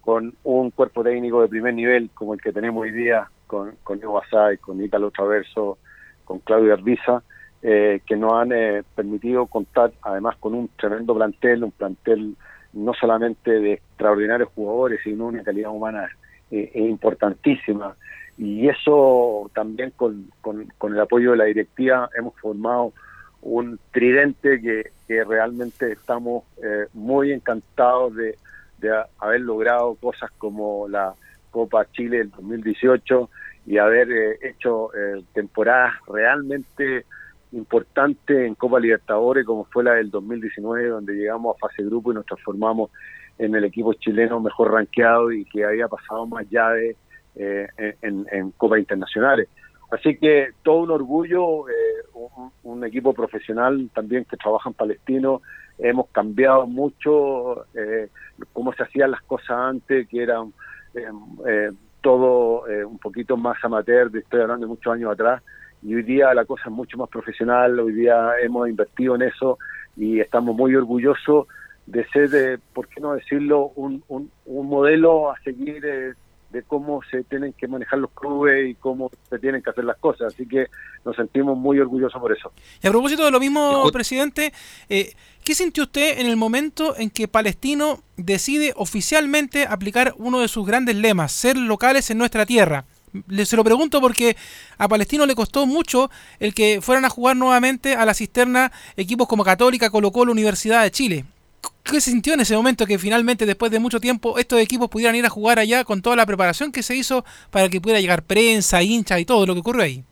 con 0.00 0.34
un 0.42 0.70
cuerpo 0.70 1.04
técnico 1.04 1.42
de 1.42 1.48
primer 1.48 1.74
nivel 1.74 2.10
como 2.14 2.34
el 2.34 2.40
que 2.40 2.52
tenemos 2.52 2.82
hoy 2.82 2.90
día, 2.90 3.28
con, 3.46 3.76
con 3.84 3.98
Diego 3.98 4.14
Basay, 4.14 4.56
con 4.56 4.82
Ítalo 4.82 5.10
Traverso, 5.10 5.78
con 6.24 6.40
Claudio 6.40 6.72
Arbiza, 6.72 7.22
eh, 7.62 8.00
que 8.06 8.16
nos 8.16 8.32
han 8.34 8.52
eh, 8.52 8.82
permitido 8.94 9.46
contar 9.46 9.92
además 10.02 10.36
con 10.38 10.54
un 10.54 10.68
tremendo 10.76 11.14
plantel, 11.14 11.64
un 11.64 11.72
plantel 11.72 12.36
no 12.72 12.94
solamente 12.94 13.50
de 13.50 13.74
extraordinarios 13.74 14.50
jugadores, 14.54 15.00
sino 15.02 15.26
una 15.26 15.42
calidad 15.42 15.70
humana 15.70 16.08
eh, 16.50 16.70
eh, 16.74 16.80
importantísima. 16.82 17.96
Y 18.38 18.68
eso 18.68 19.50
también 19.54 19.92
con, 19.96 20.30
con, 20.40 20.66
el 20.92 21.00
apoyo 21.00 21.32
de 21.32 21.36
la 21.36 21.44
directiva 21.44 22.08
hemos 22.16 22.34
formado 22.40 22.92
un 23.42 23.78
tridente 23.92 24.60
que, 24.60 24.90
que 25.06 25.24
realmente 25.24 25.92
estamos 25.92 26.44
eh, 26.62 26.86
muy 26.94 27.32
encantados 27.32 28.14
de, 28.14 28.36
de 28.78 29.04
haber 29.18 29.42
logrado 29.42 29.94
cosas 29.96 30.30
como 30.38 30.88
la 30.88 31.14
Copa 31.50 31.86
Chile 31.92 32.18
del 32.18 32.30
2018 32.30 33.30
y 33.66 33.78
haber 33.78 34.38
hecho 34.42 34.90
temporadas 35.34 35.92
realmente 36.06 37.04
importantes 37.52 38.46
en 38.46 38.54
Copa 38.54 38.78
Libertadores 38.78 39.44
como 39.44 39.64
fue 39.64 39.84
la 39.84 39.94
del 39.94 40.10
2019 40.10 40.88
donde 40.88 41.14
llegamos 41.14 41.56
a 41.56 41.58
fase 41.58 41.82
grupo 41.82 42.12
y 42.12 42.14
nos 42.14 42.26
transformamos 42.26 42.90
en 43.38 43.54
el 43.54 43.64
equipo 43.64 43.92
chileno 43.94 44.40
mejor 44.40 44.72
rankeado 44.72 45.32
y 45.32 45.44
que 45.46 45.64
había 45.64 45.88
pasado 45.88 46.26
más 46.26 46.48
llaves 46.50 46.96
eh, 47.36 47.68
en, 48.02 48.26
en 48.30 48.50
Copas 48.52 48.80
Internacionales. 48.80 49.48
Así 49.90 50.16
que 50.16 50.50
todo 50.62 50.82
un 50.82 50.90
orgullo, 50.90 51.68
eh, 51.68 51.72
un, 52.62 52.84
equipo 52.84 53.12
profesional 53.12 53.90
también 53.94 54.24
que 54.24 54.36
trabaja 54.36 54.70
en 54.70 54.74
Palestino. 54.74 55.42
Hemos 55.78 56.08
cambiado 56.10 56.66
mucho 56.66 57.64
eh, 57.74 58.08
cómo 58.52 58.72
se 58.72 58.84
hacían 58.84 59.10
las 59.10 59.22
cosas 59.22 59.50
antes, 59.50 60.06
que 60.08 60.22
era 60.22 60.42
eh, 60.94 61.08
eh, 61.46 61.70
todo 62.00 62.68
eh, 62.68 62.84
un 62.84 62.98
poquito 62.98 63.36
más 63.36 63.62
amateur, 63.62 64.10
estoy 64.16 64.40
hablando 64.40 64.66
de 64.66 64.70
muchos 64.70 64.92
años 64.92 65.12
atrás, 65.12 65.42
y 65.82 65.94
hoy 65.94 66.02
día 66.02 66.34
la 66.34 66.44
cosa 66.44 66.64
es 66.66 66.72
mucho 66.72 66.96
más 66.98 67.08
profesional, 67.08 67.78
hoy 67.80 67.92
día 67.92 68.32
hemos 68.42 68.68
invertido 68.68 69.14
en 69.14 69.22
eso 69.22 69.58
y 69.96 70.20
estamos 70.20 70.54
muy 70.54 70.74
orgullosos 70.74 71.46
de 71.86 72.06
ser, 72.08 72.30
eh, 72.34 72.58
¿por 72.72 72.88
qué 72.88 73.00
no 73.00 73.14
decirlo?, 73.14 73.72
un, 73.76 74.02
un, 74.08 74.30
un 74.46 74.68
modelo 74.68 75.30
a 75.30 75.40
seguir 75.40 75.84
eh, 75.84 76.12
de 76.50 76.62
cómo 76.62 77.00
se 77.10 77.22
tienen 77.24 77.52
que 77.52 77.68
manejar 77.68 77.98
los 77.98 78.10
clubes 78.10 78.70
y 78.70 78.74
cómo 78.74 79.10
se 79.28 79.38
tienen 79.38 79.62
que 79.62 79.70
hacer 79.70 79.84
las 79.84 79.96
cosas. 79.98 80.34
Así 80.34 80.46
que 80.46 80.66
nos 81.04 81.16
sentimos 81.16 81.56
muy 81.56 81.78
orgullosos 81.78 82.20
por 82.20 82.32
eso. 82.32 82.52
Y 82.82 82.86
a 82.86 82.90
propósito 82.90 83.24
de 83.24 83.30
lo 83.30 83.40
mismo, 83.40 83.88
presidente, 83.92 84.52
eh, 84.88 85.12
¿qué 85.44 85.54
sintió 85.54 85.84
usted 85.84 86.18
en 86.18 86.26
el 86.26 86.36
momento 86.36 86.96
en 86.96 87.10
que 87.10 87.28
Palestino 87.28 88.02
decide 88.16 88.72
oficialmente 88.76 89.66
aplicar 89.66 90.14
uno 90.18 90.40
de 90.40 90.48
sus 90.48 90.66
grandes 90.66 90.96
lemas, 90.96 91.32
ser 91.32 91.56
locales 91.56 92.10
en 92.10 92.18
nuestra 92.18 92.46
tierra? 92.46 92.84
Se 93.44 93.56
lo 93.56 93.64
pregunto 93.64 94.00
porque 94.00 94.36
a 94.78 94.88
Palestino 94.88 95.26
le 95.26 95.34
costó 95.34 95.66
mucho 95.66 96.10
el 96.38 96.54
que 96.54 96.80
fueran 96.80 97.04
a 97.04 97.10
jugar 97.10 97.36
nuevamente 97.36 97.94
a 97.94 98.04
la 98.04 98.14
cisterna 98.14 98.70
equipos 98.96 99.26
como 99.26 99.44
Católica, 99.44 99.90
Colo 99.90 100.12
Colo, 100.12 100.32
Universidad 100.32 100.82
de 100.82 100.90
Chile. 100.90 101.24
¿Qué 101.82 102.00
se 102.00 102.10
sintió 102.10 102.34
en 102.34 102.40
ese 102.40 102.54
momento 102.54 102.86
que 102.86 102.98
finalmente, 102.98 103.46
después 103.46 103.72
de 103.72 103.78
mucho 103.78 104.00
tiempo, 104.00 104.38
estos 104.38 104.60
equipos 104.60 104.88
pudieran 104.88 105.16
ir 105.16 105.26
a 105.26 105.30
jugar 105.30 105.58
allá 105.58 105.84
con 105.84 106.02
toda 106.02 106.14
la 106.14 106.26
preparación 106.26 106.72
que 106.72 106.82
se 106.82 106.94
hizo 106.94 107.24
para 107.50 107.68
que 107.68 107.80
pudiera 107.80 108.00
llegar 108.00 108.22
prensa, 108.22 108.82
hinchas 108.82 109.20
y 109.20 109.24
todo 109.24 109.46
lo 109.46 109.54
que 109.54 109.60
ocurrió 109.60 109.82
ahí? 109.82 110.04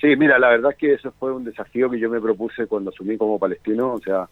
Sí, 0.00 0.16
mira, 0.16 0.38
la 0.38 0.48
verdad 0.48 0.72
es 0.72 0.78
que 0.78 0.94
eso 0.94 1.12
fue 1.18 1.32
un 1.32 1.44
desafío 1.44 1.90
que 1.90 1.98
yo 1.98 2.08
me 2.08 2.20
propuse 2.20 2.66
cuando 2.66 2.90
asumí 2.90 3.18
como 3.18 3.38
palestino, 3.38 3.92
o 3.92 4.00
sea, 4.00 4.28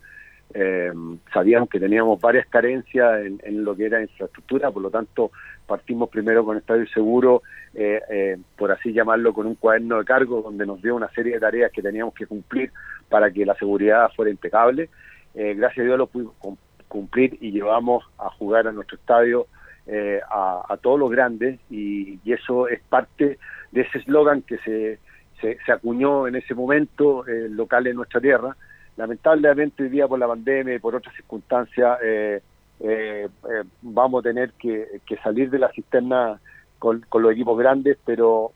eh, 0.54 0.92
sabíamos 1.32 1.68
que 1.68 1.78
teníamos 1.80 2.20
varias 2.20 2.46
carencias 2.46 3.20
en, 3.26 3.40
en 3.44 3.64
lo 3.64 3.76
que 3.76 3.86
era 3.86 4.00
infraestructura, 4.00 4.70
por 4.70 4.82
lo 4.82 4.90
tanto 4.90 5.30
partimos 5.66 6.08
primero 6.08 6.44
con 6.44 6.56
Estadio 6.56 6.86
Seguro, 6.88 7.42
eh, 7.74 8.00
eh, 8.10 8.36
por 8.56 8.72
así 8.72 8.92
llamarlo, 8.92 9.34
con 9.34 9.46
un 9.46 9.54
cuaderno 9.56 9.98
de 9.98 10.04
cargo 10.04 10.40
donde 10.42 10.64
nos 10.64 10.80
dio 10.80 10.96
una 10.96 11.10
serie 11.10 11.34
de 11.34 11.40
tareas 11.40 11.70
que 11.70 11.82
teníamos 11.82 12.14
que 12.14 12.26
cumplir 12.26 12.72
para 13.08 13.30
que 13.30 13.44
la 13.44 13.54
seguridad 13.56 14.10
fuera 14.16 14.30
impecable. 14.30 14.88
Eh, 15.34 15.54
gracias 15.54 15.84
a 15.84 15.86
Dios 15.86 15.98
lo 15.98 16.06
pudimos 16.06 16.34
cum- 16.38 16.56
cumplir 16.88 17.36
y 17.42 17.50
llevamos 17.52 18.02
a 18.18 18.30
jugar 18.30 18.66
a 18.66 18.72
nuestro 18.72 18.96
estadio 18.96 19.46
eh, 19.86 20.20
a, 20.30 20.64
a 20.68 20.76
todos 20.78 20.98
los 20.98 21.10
grandes 21.10 21.60
y, 21.70 22.18
eso 22.24 22.68
es 22.68 22.80
parte 22.88 23.38
de 23.72 23.80
ese 23.80 23.98
eslogan 23.98 24.42
que 24.42 24.58
se, 24.58 24.98
se, 25.40 25.58
se 25.64 25.72
acuñó 25.72 26.26
en 26.26 26.36
ese 26.36 26.54
momento 26.54 27.24
local 27.50 27.86
en 27.86 27.96
nuestra 27.96 28.20
tierra. 28.20 28.56
Lamentablemente 28.98 29.84
hoy 29.84 29.90
día 29.90 30.08
por 30.08 30.18
la 30.18 30.26
pandemia 30.26 30.74
y 30.74 30.80
por 30.80 30.96
otras 30.96 31.14
circunstancias 31.14 32.00
eh, 32.02 32.42
eh, 32.80 33.28
eh, 33.48 33.62
vamos 33.80 34.18
a 34.20 34.28
tener 34.28 34.50
que, 34.54 35.00
salir 35.22 35.50
de 35.50 35.60
la 35.60 35.70
cisterna 35.70 36.40
con, 36.80 37.04
los 37.12 37.32
equipos 37.32 37.56
grandes, 37.56 37.96
pero, 38.04 38.52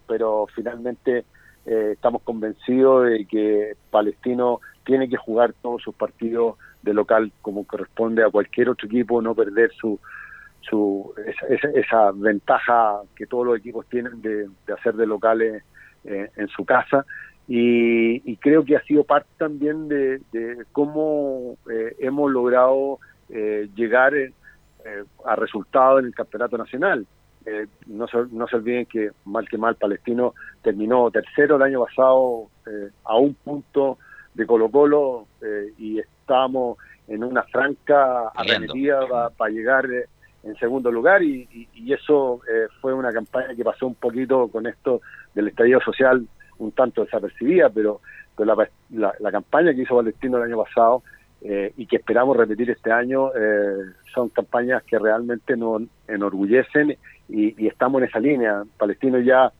finalmente 0.52 1.24
estamos 1.64 2.22
convencidos 2.22 3.06
de 3.06 3.24
que 3.24 3.76
Palestino 3.92 4.60
tiene 4.84 5.08
que 5.08 5.16
jugar 5.16 5.54
todos 5.62 5.80
sus 5.80 5.94
partidos 5.94 6.56
de 6.82 6.92
local 6.92 7.30
como 7.40 7.64
corresponde 7.64 8.24
a 8.24 8.30
cualquier 8.30 8.70
otro 8.70 8.88
equipo, 8.88 9.22
no 9.22 9.36
perder 9.36 9.70
su, 9.80 10.00
su 10.62 11.14
esa, 11.24 11.68
esa, 11.68 12.10
ventaja 12.10 13.02
que 13.14 13.26
todos 13.26 13.46
los 13.46 13.58
equipos 13.58 13.86
tienen 13.86 14.20
de, 14.20 14.48
hacer 14.74 14.94
de 14.94 15.06
locales 15.06 15.62
en 16.04 16.48
su 16.48 16.64
casa 16.64 17.06
y, 17.48 18.30
y 18.30 18.36
creo 18.36 18.64
que 18.64 18.76
ha 18.76 18.82
sido 18.82 19.04
parte 19.04 19.28
también 19.38 19.88
de, 19.88 20.20
de 20.32 20.64
cómo 20.72 21.56
eh, 21.70 21.96
hemos 21.98 22.30
logrado 22.30 22.98
eh, 23.28 23.68
llegar 23.74 24.14
eh, 24.14 24.32
a 25.24 25.36
resultados 25.36 26.00
en 26.00 26.06
el 26.06 26.14
campeonato 26.14 26.56
nacional. 26.58 27.06
Eh, 27.44 27.66
no, 27.86 28.06
se, 28.06 28.18
no 28.30 28.46
se 28.46 28.56
olviden 28.56 28.86
que 28.86 29.10
mal 29.24 29.48
que 29.48 29.58
mal 29.58 29.74
Palestino 29.74 30.32
terminó 30.62 31.10
tercero 31.10 31.56
el 31.56 31.62
año 31.62 31.84
pasado 31.84 32.46
eh, 32.66 32.90
a 33.04 33.16
un 33.16 33.34
punto 33.34 33.98
de 34.34 34.46
Colo 34.46 34.70
Colo 34.70 35.26
eh, 35.42 35.72
y 35.76 35.98
estamos 35.98 36.78
en 37.08 37.24
una 37.24 37.42
franca 37.42 38.28
arremetida 38.28 39.30
para 39.36 39.50
llegar 39.50 39.90
eh, 39.90 40.06
en 40.44 40.54
segundo 40.56 40.90
lugar 40.92 41.22
y, 41.22 41.48
y- 41.52 41.68
y 41.74 41.92
eso 41.92 42.40
eh, 42.48 42.68
fue 42.80 42.94
una 42.94 43.12
campaña 43.12 43.54
que 43.56 43.64
pasó 43.64 43.88
un 43.88 43.96
poquito 43.96 44.46
con 44.48 44.66
esto 44.68 45.00
del 45.34 45.48
estallido 45.48 45.80
social 45.80 46.24
un 46.62 46.72
tanto 46.72 47.04
desapercibida, 47.04 47.68
pero, 47.70 48.00
pero 48.36 48.54
la, 48.54 48.68
la- 48.90 49.14
la 49.18 49.30
campaña 49.32 49.74
que 49.74 49.82
hizo 49.82 49.96
Palestino 49.96 50.38
el 50.38 50.44
año 50.44 50.62
pasado 50.62 51.02
eh, 51.42 51.72
y 51.76 51.86
que 51.86 51.96
esperamos 51.96 52.36
repetir 52.36 52.70
este 52.70 52.92
año 52.92 53.30
eh, 53.34 53.76
son 54.14 54.28
campañas 54.28 54.82
que 54.84 54.98
realmente 54.98 55.56
nos 55.56 55.82
enorgullecen 56.06 56.96
y, 57.28 57.62
y 57.62 57.66
estamos 57.66 58.00
en 58.02 58.08
esa 58.08 58.20
línea. 58.20 58.62
Palestino 58.78 59.18
ya 59.18 59.52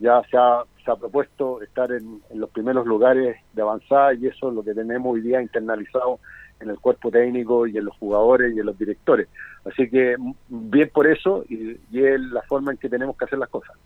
ya 0.00 0.22
se 0.30 0.36
ha, 0.36 0.96
propuesto 0.96 1.60
estar 1.60 1.90
en, 1.92 2.20
los 2.34 2.48
primeros 2.50 2.86
lugares 2.86 3.36
de 3.52 3.62
avanzada 3.62 4.14
y 4.14 4.26
eso 4.26 4.48
es 4.48 4.54
lo 4.54 4.62
que 4.62 4.72
tenemos 4.72 5.12
hoy 5.12 5.20
día 5.20 5.42
internalizado 5.42 6.18
en 6.60 6.70
el 6.70 6.78
cuerpo 6.78 7.10
técnico 7.10 7.66
y 7.66 7.76
en 7.76 7.84
los 7.84 7.96
jugadores 7.98 8.54
y 8.54 8.60
en 8.60 8.66
los 8.66 8.78
directores. 8.78 9.28
Así 9.64 9.88
que 9.90 10.16
bien 10.48 10.90
por 10.94 11.06
eso 11.06 11.44
y, 11.48 11.78
y 11.90 12.04
es 12.04 12.20
la 12.20 12.42
forma 12.42 12.72
en 12.72 12.78
que 12.78 12.88
tenemos 12.88 13.16
que 13.16 13.24
hacer 13.26 13.38
las 13.38 13.48
cosas. 13.50 13.76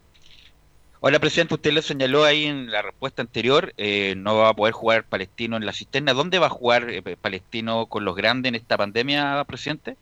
Hola, 1.05 1.19
presidente, 1.19 1.55
usted 1.55 1.73
lo 1.73 1.83
señaló 1.83 2.23
ahí 2.23 2.45
en 2.45 2.71
la 2.71 2.81
respuesta 2.81 3.23
anterior, 3.23 3.73
eh, 3.77 4.15
no 4.17 4.37
va 4.37 4.51
a 4.51 4.55
poder 4.55 4.73
jugar 4.73 5.03
Palestino 5.03 5.57
en 5.57 5.67
la 5.67 5.73
cisterna. 5.73 6.13
¿Dónde 6.13 6.39
va 6.39 6.47
a 6.47 6.49
jugar 6.49 6.89
eh, 6.89 7.03
Palestino 7.21 7.87
con 7.87 8.05
los 8.05 8.15
grandes 8.15 8.51
en 8.51 8.55
esta 8.55 8.77
pandemia, 8.77 9.43
presidente? 9.49 9.97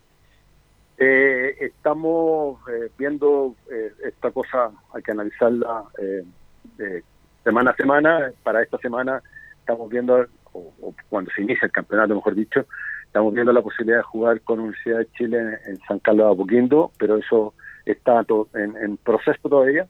Eh, 0.98 1.56
estamos 1.58 2.60
eh, 2.68 2.90
viendo 2.98 3.54
eh, 3.72 3.94
esta 4.04 4.30
cosa, 4.30 4.72
hay 4.92 5.02
que 5.02 5.12
analizarla 5.12 5.84
eh, 5.96 7.02
semana 7.44 7.70
a 7.70 7.76
semana. 7.76 8.32
Para 8.42 8.62
esta 8.62 8.76
semana 8.76 9.22
estamos 9.58 9.88
viendo 9.88 10.26
o, 10.52 10.94
cuando 11.08 11.30
se 11.34 11.40
inicia 11.40 11.64
el 11.64 11.72
campeonato, 11.72 12.14
mejor 12.14 12.34
dicho, 12.34 12.66
estamos 13.06 13.32
viendo 13.32 13.54
la 13.54 13.62
posibilidad 13.62 14.00
de 14.00 14.02
jugar 14.02 14.42
con 14.42 14.60
Universidad 14.60 14.98
de 14.98 15.10
Chile 15.12 15.60
en, 15.64 15.78
San 15.88 15.98
Carlos 16.00 16.26
de 16.26 16.32
Apoquindo, 16.34 16.92
pero 16.98 17.16
eso 17.16 17.54
está 17.86 18.22
en 18.52 18.98
proceso 18.98 19.48
todavía, 19.48 19.88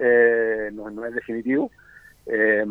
eh, 0.00 0.70
no, 0.72 0.90
no 0.90 1.04
es 1.06 1.14
definitivo. 1.14 1.70
Eh, 2.26 2.64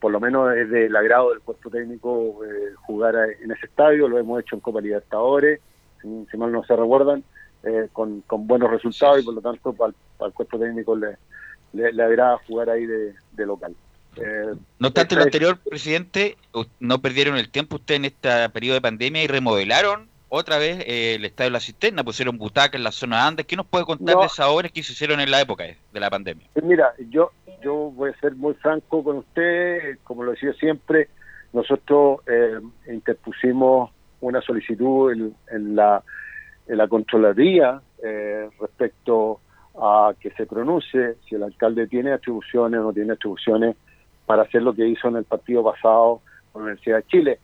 por 0.00 0.10
lo 0.12 0.20
menos 0.20 0.54
es 0.56 0.68
del 0.70 0.94
agrado 0.94 1.30
del 1.30 1.40
cuerpo 1.40 1.70
técnico 1.70 2.44
eh, 2.44 2.74
jugar 2.86 3.16
a- 3.16 3.26
en 3.32 3.50
ese 3.52 3.66
estadio, 3.66 4.08
lo 4.08 4.18
hemos 4.18 4.40
hecho 4.40 4.56
en 4.56 4.60
Copa 4.60 4.80
Libertadores, 4.80 5.60
si, 6.02 6.26
si 6.30 6.36
mal 6.36 6.52
no 6.52 6.64
se 6.64 6.74
recuerdan, 6.76 7.22
eh, 7.62 7.88
con, 7.92 8.20
con 8.22 8.46
buenos 8.46 8.70
resultados 8.70 9.20
y 9.20 9.24
por 9.24 9.34
lo 9.34 9.40
tanto 9.40 9.72
para 9.72 9.92
el, 10.26 10.32
cuerpo 10.34 10.58
técnico 10.58 10.96
le, 10.96 11.16
le, 11.72 11.92
le 11.92 12.02
agrada 12.02 12.38
jugar 12.46 12.68
ahí 12.70 12.84
de, 12.86 13.14
de 13.32 13.46
local. 13.46 13.74
No 14.78 14.88
obstante 14.88 15.14
lo 15.14 15.22
anterior, 15.22 15.58
presidente, 15.58 16.36
no 16.80 17.00
perdieron 17.00 17.36
el 17.36 17.50
tiempo 17.50 17.76
usted 17.76 17.96
en 17.96 18.06
este 18.06 18.48
periodo 18.50 18.74
de 18.74 18.80
pandemia 18.80 19.22
y 19.22 19.26
remodelaron 19.26 20.08
otra 20.28 20.58
vez 20.58 20.80
eh, 20.86 21.14
el 21.14 21.24
estadio 21.24 21.50
de 21.50 21.52
la 21.52 21.60
cisterna, 21.60 22.02
pusieron 22.04 22.36
butacas 22.38 22.74
en 22.74 22.84
la 22.84 22.92
zona 22.92 23.26
Andes. 23.26 23.46
¿Qué 23.46 23.56
nos 23.56 23.66
puede 23.66 23.84
contar 23.84 24.14
No. 24.16 24.20
de 24.22 24.26
esas 24.26 24.46
obras 24.46 24.72
que 24.72 24.82
se 24.82 24.92
hicieron 24.92 25.20
en 25.20 25.30
la 25.30 25.40
época 25.40 25.64
de 25.64 25.76
de 25.92 26.00
la 26.00 26.10
pandemia? 26.10 26.46
Pues 26.52 26.64
Mira, 26.64 26.92
yo 27.10 27.30
yo 27.62 27.74
voy 27.92 28.10
a 28.10 28.20
ser 28.20 28.34
muy 28.34 28.54
franco 28.54 29.02
con 29.02 29.18
usted, 29.18 29.98
como 30.04 30.22
lo 30.24 30.32
decía 30.32 30.52
siempre, 30.54 31.08
nosotros 31.52 32.20
eh, 32.26 32.60
interpusimos 32.92 33.90
una 34.20 34.40
solicitud 34.42 35.12
en, 35.12 35.34
en 35.50 35.76
la 35.76 36.02
en 36.68 36.78
la 36.78 36.88
Contraloría 36.88 37.80
eh, 38.02 38.48
respecto 38.60 39.40
a 39.80 40.12
que 40.18 40.30
se 40.32 40.46
pronuncie 40.46 41.14
si 41.28 41.34
el 41.36 41.42
alcalde 41.44 41.86
tiene 41.86 42.12
atribuciones 42.12 42.80
o 42.80 42.84
no 42.84 42.92
tiene 42.92 43.12
atribuciones 43.12 43.76
para 44.26 44.42
hacer 44.42 44.62
lo 44.62 44.74
que 44.74 44.86
hizo 44.88 45.08
en 45.08 45.16
el 45.16 45.24
partido 45.24 45.62
pasado 45.62 46.20
con 46.52 46.62
la 46.62 46.66
Universidad 46.70 46.96
de 46.98 47.06
Chile. 47.06 47.38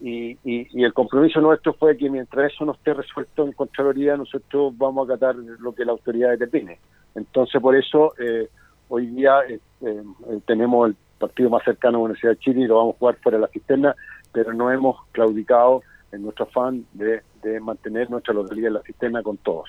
Y, 0.00 0.38
y, 0.44 0.68
y 0.72 0.84
el 0.84 0.92
compromiso 0.92 1.40
nuestro 1.40 1.74
fue 1.74 1.96
que 1.96 2.08
mientras 2.08 2.52
eso 2.52 2.64
no 2.64 2.72
esté 2.72 2.94
resuelto 2.94 3.44
en 3.44 3.52
Contraloría, 3.52 4.16
nosotros 4.16 4.72
vamos 4.76 5.08
a 5.08 5.14
acatar 5.14 5.34
lo 5.36 5.74
que 5.74 5.84
la 5.84 5.92
autoridad 5.92 6.38
determine. 6.38 6.78
Entonces, 7.14 7.60
por 7.60 7.74
eso, 7.74 8.14
eh, 8.18 8.48
hoy 8.88 9.06
día 9.06 9.40
eh, 9.48 9.58
eh, 9.80 10.02
tenemos 10.46 10.88
el 10.88 10.96
partido 11.18 11.50
más 11.50 11.64
cercano 11.64 11.98
a 11.98 12.00
la 12.00 12.04
Universidad 12.04 12.32
de 12.32 12.38
Chile 12.38 12.60
y 12.60 12.66
lo 12.66 12.76
vamos 12.76 12.94
a 12.94 12.98
jugar 12.98 13.16
fuera 13.16 13.38
de 13.38 13.42
la 13.42 13.48
cisterna, 13.48 13.96
pero 14.32 14.52
no 14.52 14.70
hemos 14.70 15.04
claudicado 15.10 15.82
en 16.12 16.22
nuestro 16.22 16.44
afán 16.44 16.84
de, 16.92 17.22
de 17.42 17.58
mantener 17.60 18.08
nuestra 18.08 18.34
localidad 18.34 18.68
en 18.68 18.74
la 18.74 18.82
cisterna 18.82 19.22
con 19.22 19.36
todos. 19.38 19.68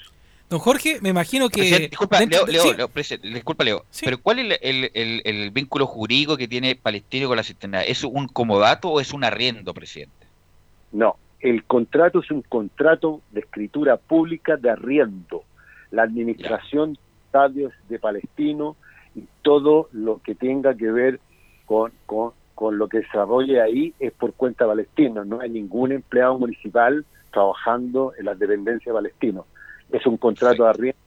Don 0.50 0.60
Jorge, 0.60 1.00
me 1.02 1.10
imagino 1.10 1.48
que... 1.50 1.60
Presidente, 1.60 1.90
disculpa, 1.90 2.20
dentro 2.20 2.40
Leo, 2.40 2.46
de- 2.48 2.52
Leo, 2.54 2.62
sí. 2.64 2.74
Leo, 2.76 2.88
presidente, 2.88 3.28
disculpa, 3.28 3.64
Leo, 3.64 3.86
pero 4.04 4.18
¿cuál 4.20 4.40
es 4.40 4.46
el, 4.62 4.82
el- 4.84 4.92
el- 4.96 5.22
el 5.26 5.52
vínculo 5.52 5.86
jurídico 5.86 6.38
que 6.38 6.48
tiene 6.48 6.76
Palestino 6.76 7.28
con 7.28 7.38
la 7.38 7.44
cisterna? 7.44 7.84
¿Es 7.84 8.04
un 8.04 8.28
comodato 8.28 8.90
o 8.90 9.00
es 9.00 9.14
un 9.14 9.24
arriendo, 9.24 9.74
presidente? 9.76 10.26
No, 10.92 11.18
el 11.40 11.64
contrato 11.66 12.20
es 12.22 12.32
un 12.32 12.42
contrato 12.42 13.22
de 13.32 13.42
escritura 13.42 13.98
pública 13.98 14.58
de 14.58 14.72
arriendo. 14.72 15.44
La 15.92 16.04
administración 16.04 16.94
de 16.94 17.00
estadios 17.26 17.74
de 17.88 18.00
Palestino 18.00 18.76
y 19.16 19.24
todo 19.44 19.90
lo 19.92 20.20
que 20.24 20.34
tenga 20.34 20.76
que 20.76 20.90
ver 20.92 21.20
con, 21.68 21.92
con, 22.08 22.32
con 22.56 22.78
lo 22.80 22.88
que 22.90 23.02
se 23.02 23.06
desarrolle 23.06 23.62
ahí 23.62 23.94
es 24.00 24.12
por 24.14 24.34
cuenta 24.34 24.64
de 24.66 24.70
Palestino. 24.72 25.24
No 25.26 25.42
hay 25.42 25.50
ningún 25.52 25.92
empleado 25.92 26.40
municipal 26.40 27.06
trabajando 27.32 28.14
en 28.18 28.26
las 28.26 28.40
dependencias 28.40 28.88
de 28.88 28.94
Palestino. 29.00 29.46
Es 29.92 30.06
un 30.06 30.18
contrato 30.18 30.64
de 30.64 30.70
arriendo. 30.70 31.00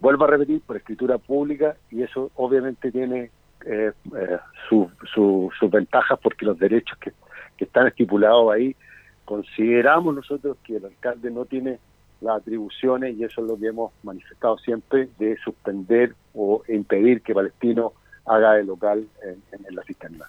Vuelvo 0.00 0.24
a 0.24 0.28
repetir, 0.28 0.60
por 0.62 0.76
escritura 0.76 1.18
pública 1.18 1.76
y 1.90 2.02
eso 2.02 2.30
obviamente 2.36 2.90
tiene 2.92 3.30
eh, 3.66 3.92
eh, 4.16 4.38
su- 4.68 4.90
su- 5.12 5.50
sus 5.58 5.70
ventajas 5.70 6.18
porque 6.22 6.44
los 6.46 6.58
derechos 6.58 6.96
que, 6.98 7.12
están 7.58 7.88
estipulados 7.88 8.52
ahí, 8.52 8.76
consideramos 9.24 10.14
nosotros 10.14 10.56
que 10.62 10.76
el 10.76 10.84
alcalde 10.84 11.28
no 11.30 11.44
tiene 11.44 11.80
las 12.20 12.36
atribuciones 12.40 13.16
y 13.16 13.24
eso 13.24 13.42
es 13.42 13.48
lo 13.48 13.58
que 13.58 13.66
hemos 13.66 13.92
manifestado 14.04 14.56
siempre 14.58 15.08
de 15.18 15.36
suspender 15.38 16.14
o 16.34 16.62
impedir 16.68 17.20
que 17.22 17.34
Palestino 17.34 17.92
haga 18.26 18.52
de 18.54 18.62
local 18.64 19.06
en, 19.24 19.42
en 19.66 19.74
la 19.74 19.82
cisterna. 19.82 20.26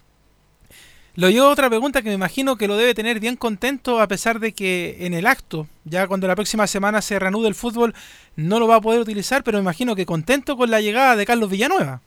Lo 1.15 1.29
llevo 1.29 1.47
a 1.47 1.51
otra 1.51 1.69
pregunta 1.69 2.01
que 2.01 2.09
me 2.09 2.15
imagino 2.15 2.55
que 2.55 2.67
lo 2.67 2.77
debe 2.77 2.93
tener 2.93 3.19
bien 3.19 3.35
contento 3.35 3.99
a 3.99 4.07
pesar 4.07 4.39
de 4.39 4.53
que 4.53 5.05
en 5.05 5.13
el 5.13 5.25
acto, 5.25 5.67
ya 5.83 6.07
cuando 6.07 6.27
la 6.27 6.35
próxima 6.35 6.67
semana 6.67 7.01
se 7.01 7.19
reanude 7.19 7.47
el 7.47 7.55
fútbol, 7.55 7.93
no 8.35 8.59
lo 8.59 8.67
va 8.67 8.75
a 8.75 8.81
poder 8.81 9.01
utilizar, 9.01 9.43
pero 9.43 9.57
me 9.57 9.63
imagino 9.63 9.95
que 9.95 10.05
contento 10.05 10.55
con 10.55 10.69
la 10.69 10.81
llegada 10.81 11.15
de 11.15 11.25
Carlos 11.25 11.49
Villanueva. 11.49 12.01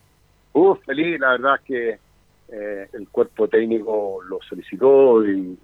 Uh, 0.52 0.74
feliz, 0.76 1.18
la 1.18 1.32
verdad 1.32 1.56
es 1.56 1.60
que 1.62 1.98
eh, 2.54 2.88
el 2.92 3.08
cuerpo 3.08 3.48
técnico 3.48 4.20
lo 4.28 4.38
solicitó 4.48 5.24
y, 5.26 5.58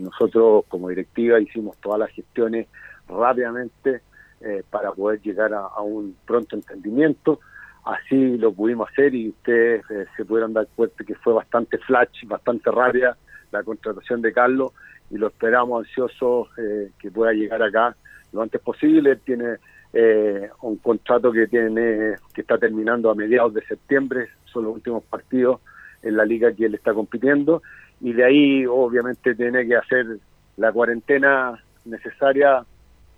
nosotros 0.00 0.64
como 0.68 0.88
directiva 0.88 1.40
hicimos 1.40 1.76
todas 1.78 1.98
las 1.98 2.10
gestiones 2.10 2.66
rápidamente 3.08 4.00
eh, 4.40 4.62
para 4.70 4.92
poder 4.92 5.20
llegar 5.20 5.52
a 5.52 5.80
un 5.82 6.16
pronto 6.24 6.56
entendimiento. 6.56 7.40
Así 7.88 8.36
lo 8.36 8.52
pudimos 8.52 8.90
hacer 8.90 9.14
y 9.14 9.30
ustedes 9.30 9.82
eh, 9.90 10.04
se 10.14 10.22
pudieron 10.26 10.52
dar 10.52 10.68
cuenta 10.76 11.02
que 11.04 11.14
fue 11.14 11.32
bastante 11.32 11.78
flash, 11.78 12.26
bastante 12.26 12.70
rápida 12.70 13.16
la 13.50 13.62
contratación 13.62 14.20
de 14.20 14.30
Carlos 14.30 14.72
y 15.10 15.16
lo 15.16 15.28
esperamos 15.28 15.86
ansiosos 15.86 16.48
eh, 16.58 16.90
que 16.98 17.10
pueda 17.10 17.32
llegar 17.32 17.62
acá 17.62 17.96
lo 18.34 18.42
antes 18.42 18.60
posible. 18.60 19.16
Tiene 19.16 19.56
eh, 19.94 20.50
un 20.60 20.76
contrato 20.76 21.32
que 21.32 21.46
tiene 21.46 22.16
que 22.34 22.42
está 22.42 22.58
terminando 22.58 23.10
a 23.10 23.14
mediados 23.14 23.54
de 23.54 23.64
septiembre, 23.64 24.28
son 24.44 24.64
los 24.64 24.74
últimos 24.74 25.02
partidos 25.04 25.62
en 26.02 26.18
la 26.18 26.26
liga 26.26 26.52
que 26.52 26.66
él 26.66 26.74
está 26.74 26.92
compitiendo 26.92 27.62
y 28.02 28.12
de 28.12 28.22
ahí 28.22 28.66
obviamente 28.66 29.34
tiene 29.34 29.66
que 29.66 29.76
hacer 29.76 30.18
la 30.58 30.72
cuarentena 30.72 31.58
necesaria 31.86 32.66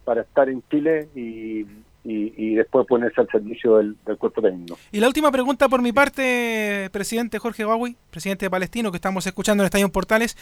para 0.05 0.21
estar 0.21 0.49
en 0.49 0.63
Chile 0.71 1.09
y, 1.17 1.67
y- 2.05 2.55
después 2.55 2.87
ponerse 2.87 3.21
al 3.21 3.29
servicio 3.29 3.77
del, 3.77 3.97
cuerpo 4.19 4.41
técnico. 4.43 4.79
Y 4.93 5.01
la 5.01 5.07
última 5.07 5.31
pregunta 5.31 5.69
por 5.69 5.83
mi 5.83 5.93
parte, 5.93 6.89
presidente 6.93 7.39
Jorge 7.39 7.65
Huawei, 7.65 7.97
presidente 8.11 8.47
de 8.47 8.51
Palestino, 8.51 8.91
que 8.91 8.97
estamos 8.97 9.27
escuchando 9.27 9.63
en 9.63 9.67
Estadio 9.67 9.89
Portales, 9.91 10.37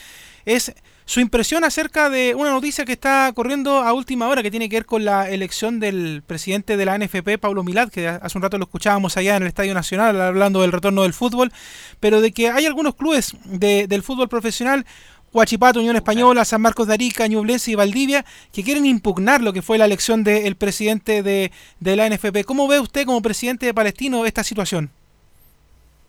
es 0.44 0.74
su 1.04 1.20
impresión 1.20 1.64
acerca 1.64 2.10
de 2.10 2.34
una 2.34 2.50
noticia 2.50 2.84
que 2.84 2.92
está 2.92 3.32
corriendo 3.34 3.78
a 3.78 3.92
última 3.92 4.28
hora, 4.28 4.42
que 4.42 4.50
tiene 4.50 4.68
que 4.68 4.76
ver 4.76 4.86
con 4.86 5.04
la 5.04 5.28
elección 5.30 5.80
del 5.80 6.22
presidente 6.26 6.76
de 6.76 6.84
la 6.84 6.96
NFP, 6.98 7.38
Pablo 7.38 7.62
Milad, 7.64 7.88
que 7.90 8.08
hace 8.08 8.38
un 8.38 8.42
rato 8.42 8.58
lo 8.58 8.64
escuchábamos 8.64 9.16
allá 9.16 9.36
en 9.36 9.42
el 9.42 9.48
Estadio 9.48 9.74
Nacional, 9.74 10.20
hablando 10.20 10.62
del 10.62 10.72
retorno 10.72 11.02
del 11.02 11.12
fútbol, 11.12 11.52
pero 12.00 12.20
de 12.20 12.32
que 12.32 12.48
hay 12.50 12.66
algunos 12.66 12.94
clubes 12.94 13.36
de- 13.44 13.86
del 13.86 14.02
fútbol 14.02 14.28
profesional 14.28 14.86
Huachipato, 15.32 15.80
Unión 15.80 15.96
Española, 15.96 16.44
San 16.44 16.62
Marcos 16.62 16.86
de 16.86 16.94
Arica, 16.94 17.26
Ñublense 17.26 17.70
y 17.70 17.74
Valdivia, 17.74 18.24
que 18.52 18.62
quieren 18.62 18.86
impugnar 18.86 19.42
lo 19.42 19.52
que 19.52 19.62
fue 19.62 19.78
la 19.78 19.84
elección 19.84 20.24
del 20.24 20.56
presidente 20.56 21.22
de, 21.22 21.52
de 21.80 21.96
la 21.96 22.08
NFP. 22.08 22.44
¿Cómo 22.44 22.66
ve 22.68 22.80
usted 22.80 23.04
como 23.04 23.20
presidente 23.22 23.66
de 23.66 23.74
Palestino 23.74 24.24
esta 24.24 24.42
situación? 24.42 24.90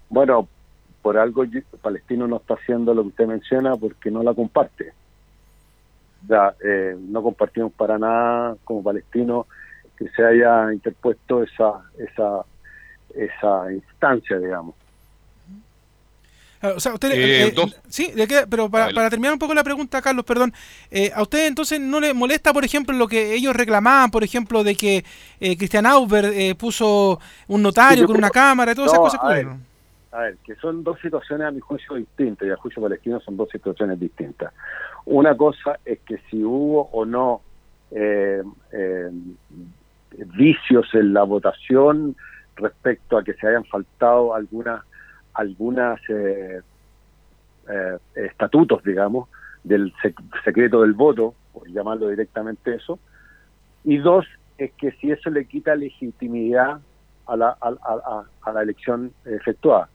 Bueno, 0.10 0.48
por 1.02 1.18
algo 1.18 1.44
Palestino 1.82 2.28
no 2.28 2.38
está 2.38 2.56
haciendo 2.56 2.94
lo 2.94 3.04
que 3.04 3.10
usted 3.10 3.28
menciona 3.28 3.76
porque 3.76 4.12
no 4.12 4.24
la 4.24 4.34
comparte. 4.34 4.94
O 6.24 6.28
sea, 6.28 6.54
eh, 6.64 6.98
no 7.00 7.24
compartimos 7.24 7.72
para 7.74 7.98
nada 7.98 8.56
como 8.64 8.84
palestino 8.84 9.48
que 9.98 10.10
se 10.10 10.24
haya 10.24 10.74
interpuesto 10.74 11.44
esa 11.44 11.82
esa 11.98 12.46
esa 13.16 13.72
instancia, 13.72 14.38
digamos. 14.38 14.76
Ah, 16.62 16.74
O 16.76 16.80
sea, 16.80 16.94
usted, 16.94 17.12
Eh, 17.12 17.48
eh, 17.48 17.52
dos. 17.56 17.74
sí, 17.88 18.12
le 18.16 18.28
queda- 18.28 18.46
pero 18.50 18.70
para, 18.70 18.92
para 18.94 19.10
terminar 19.10 19.34
un 19.34 19.40
poco 19.40 19.54
la 19.54 19.64
pregunta, 19.64 20.02
Carlos, 20.02 20.26
perdón, 20.26 20.54
eh, 20.92 21.12
¿a 21.16 21.22
usted 21.22 21.48
entonces 21.48 21.80
no 21.80 22.00
le 22.00 22.14
molesta, 22.14 22.52
por 22.52 22.66
ejemplo, 22.66 22.96
lo 22.96 23.08
que 23.08 23.34
ellos 23.34 23.56
reclamaban, 23.56 24.12
por 24.12 24.24
ejemplo, 24.24 24.64
de 24.64 24.76
que 24.76 25.06
eh, 25.40 25.58
Cristian 25.58 25.86
Auber 25.86 26.26
eh, 26.26 26.56
puso 26.56 27.20
un 27.48 27.62
notario 27.62 28.02
Sí, 28.04 28.08
con 28.08 28.18
una 28.18 28.30
cámara 28.30 28.74
y 28.74 28.76
todas 28.76 28.92
No, 28.94 29.00
esas 29.06 29.20
cosas? 29.20 29.22
a 29.24 29.34
que 29.36 29.46
ver? 29.46 29.56
A 30.12 30.20
ver, 30.22 30.38
que 30.44 30.56
son 30.56 30.84
dos 30.84 31.00
situaciones 31.02 31.48
a 31.48 31.52
mi 31.52 31.60
juicio 31.60 31.96
distintas 31.96 32.48
y 32.48 32.52
a 32.52 32.56
juicio 32.58 32.82
palestino 32.82 33.20
son 33.22 33.38
dos 33.38 33.48
situaciones 33.52 34.00
distintas. 34.00 34.52
Una 35.06 35.38
cosa 35.38 35.80
es 35.86 36.00
que 36.00 36.18
si 36.30 36.44
hubo 36.44 36.90
o 36.92 37.06
no 37.06 37.42
eh, 37.92 38.42
eh, 38.74 39.10
vicios 40.36 40.88
en 40.94 41.14
la 41.14 41.24
votación 41.24 42.16
respecto 42.56 43.18
a 43.18 43.24
que 43.24 43.34
se 43.36 43.48
hayan 43.48 43.64
faltado 43.66 44.34
algunas 44.34 44.84
algunas 45.40 46.00
eh, 46.10 46.62
eh, 47.70 47.98
estatutos, 48.16 48.84
digamos, 48.84 49.30
del 49.64 49.94
sec- 50.02 50.22
secreto 50.44 50.82
del 50.82 50.94
voto, 50.94 51.36
por 51.52 51.70
llamarlo 51.70 52.10
directamente 52.10 52.76
eso, 52.76 53.00
y 53.84 53.98
dos, 53.98 54.26
es 54.58 54.74
que 54.78 54.92
si 54.94 55.12
eso 55.12 55.30
le 55.30 55.48
quita 55.48 55.76
legitimidad 55.76 56.82
a 57.26 57.36
la, 57.38 57.50
a, 57.62 57.70
a- 57.70 58.26
a- 58.42 58.54
la 58.54 58.62
elección 58.62 59.14
efectuada. 59.24 59.90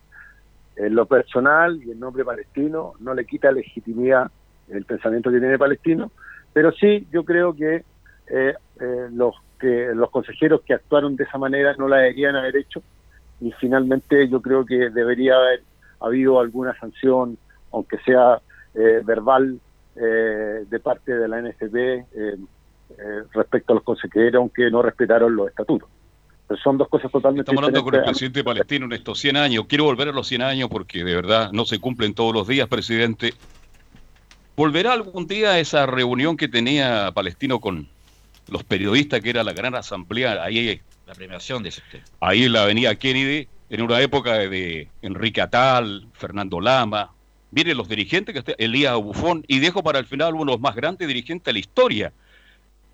En 0.77 0.95
lo 0.95 1.07
personal 1.07 1.81
y 1.85 1.91
en 1.93 2.01
nombre 2.01 2.25
palestino 2.25 2.95
no 3.01 3.15
le 3.15 3.27
quita 3.27 3.53
legitimidad 3.53 4.29
el 4.69 4.85
pensamiento 4.87 5.31
que 5.31 5.39
tiene 5.41 5.59
palestino, 5.59 6.13
pero 6.53 6.73
sí 6.73 7.07
yo 7.11 7.25
creo 7.25 7.55
que 7.55 7.85
eh, 8.27 8.55
eh, 8.81 9.09
los 9.13 9.35
que 9.59 9.93
los 9.95 10.11
consejeros 10.11 10.63
que 10.67 10.75
actuaron 10.75 11.17
de 11.17 11.25
esa 11.25 11.39
manera 11.39 11.75
no 11.79 11.87
la 11.89 11.99
deberían 11.99 12.37
haber 12.37 12.57
hecho 12.57 12.83
y 13.41 13.53
finalmente 13.53 14.29
yo 14.29 14.41
creo 14.41 14.65
que 14.65 14.91
debería 14.91 15.37
haber 15.37 15.63
habido 16.01 16.41
alguna 16.41 16.79
sanción, 16.79 17.39
aunque 17.73 17.99
sea 17.99 18.41
eh, 18.75 19.01
verbal 19.05 19.59
eh, 19.97 20.65
de 20.69 20.81
parte 20.81 21.15
de 21.15 21.29
la 21.29 21.41
NFP 21.41 21.77
eh, 21.77 22.37
respecto 23.33 23.73
a 23.73 23.77
los 23.77 23.85
consejeros, 23.85 24.37
aunque 24.37 24.71
no 24.71 24.83
respetaron 24.83 25.35
los 25.35 25.49
estatutos. 25.49 25.89
Pero 26.47 26.61
son 26.61 26.77
dos 26.77 26.89
cosas 26.89 27.11
totalmente 27.11 27.51
Estamos 27.51 27.65
hablando 27.65 27.85
con 27.85 27.95
el 27.95 28.05
presidente 28.05 28.45
palestino 28.45 28.85
en 28.87 28.93
estos 28.93 29.19
100 29.19 29.37
años. 29.37 29.65
Quiero 29.67 29.85
volver 29.85 30.09
a 30.09 30.13
los 30.13 30.27
100 30.27 30.43
años 30.43 30.69
porque 30.69 31.03
de 31.03 31.15
verdad 31.15 31.51
no 31.53 31.65
se 31.65 31.79
cumplen 31.79 32.15
todos 32.15 32.35
los 32.35 32.47
días, 32.47 32.69
presidente. 32.69 33.33
¿Volverá 34.57 34.93
algún 34.93 35.27
día 35.27 35.59
esa 35.59 35.87
reunión 35.87 36.37
que 36.37 36.49
tenía 36.49 37.11
Palestino 37.13 37.61
con 37.61 37.89
los 38.49 38.65
periodistas, 38.65 39.21
que 39.21 39.31
era 39.31 39.45
la 39.45 39.53
gran 39.53 39.75
asamblea, 39.75 40.43
ahí, 40.43 40.81
La 41.07 41.15
premiación 41.15 41.63
de 41.63 41.71
usted. 41.71 42.01
ahí 42.21 42.45
en 42.45 42.53
la 42.53 42.63
avenida 42.63 42.95
Kennedy, 42.95 43.49
en 43.71 43.83
una 43.83 44.01
época 44.01 44.35
de 44.35 44.89
Enrique 45.03 45.41
Atal, 45.41 46.07
Fernando 46.13 46.61
Lama, 46.61 47.13
miren 47.51 47.77
los 47.77 47.89
dirigentes, 47.89 48.33
que 48.33 48.41
está 48.41 48.53
Elías 48.59 48.97
Bufón, 48.97 49.45
y 49.47 49.59
dejo 49.59 49.83
para 49.83 49.99
el 49.99 50.07
final 50.07 50.35
uno 50.35 50.45
de 50.45 50.57
los 50.57 50.61
más 50.61 50.75
grandes 50.75 51.07
dirigentes 51.07 51.45
de 51.45 51.53
la 51.53 51.59
historia, 51.59 52.13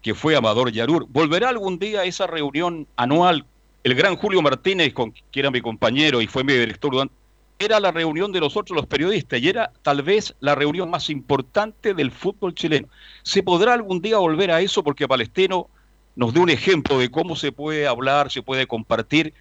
que 0.02 0.14
fue 0.14 0.36
Amador 0.36 0.70
Yarur. 0.70 1.06
¿Volverá 1.08 1.48
algún 1.48 1.78
día 1.78 2.04
esa 2.04 2.26
reunión 2.26 2.86
anual? 2.96 3.44
El 3.82 3.94
gran 3.94 4.16
Julio 4.16 4.42
Martínez, 4.42 4.92
con, 4.92 5.12
que 5.12 5.40
era 5.40 5.50
mi 5.50 5.60
compañero 5.60 6.20
y 6.20 6.26
fue 6.26 6.44
mi 6.44 6.52
director 6.52 6.92
durante 6.92 7.14
era 7.60 7.78
la 7.78 7.92
reunión 7.92 8.32
de 8.32 8.40
nosotros 8.40 8.74
los 8.74 8.86
periodistas 8.86 9.38
y 9.38 9.50
era 9.50 9.70
tal 9.82 10.02
vez 10.02 10.34
la 10.40 10.54
reunión 10.54 10.88
más 10.88 11.10
importante 11.10 11.92
del 11.92 12.10
fútbol 12.10 12.54
chileno. 12.54 12.88
¿Se 13.22 13.42
podrá 13.42 13.74
algún 13.74 14.00
día 14.00 14.16
volver 14.16 14.50
a 14.50 14.60
eso? 14.62 14.82
Porque 14.82 15.06
Palestino 15.06 15.68
nos 16.16 16.32
dio 16.32 16.42
un 16.42 16.48
ejemplo 16.48 16.98
de 16.98 17.10
cómo 17.10 17.36
se 17.36 17.52
puede 17.52 17.86
hablar, 17.86 18.30
se 18.30 18.42
puede 18.42 18.66
compartir 18.66 19.34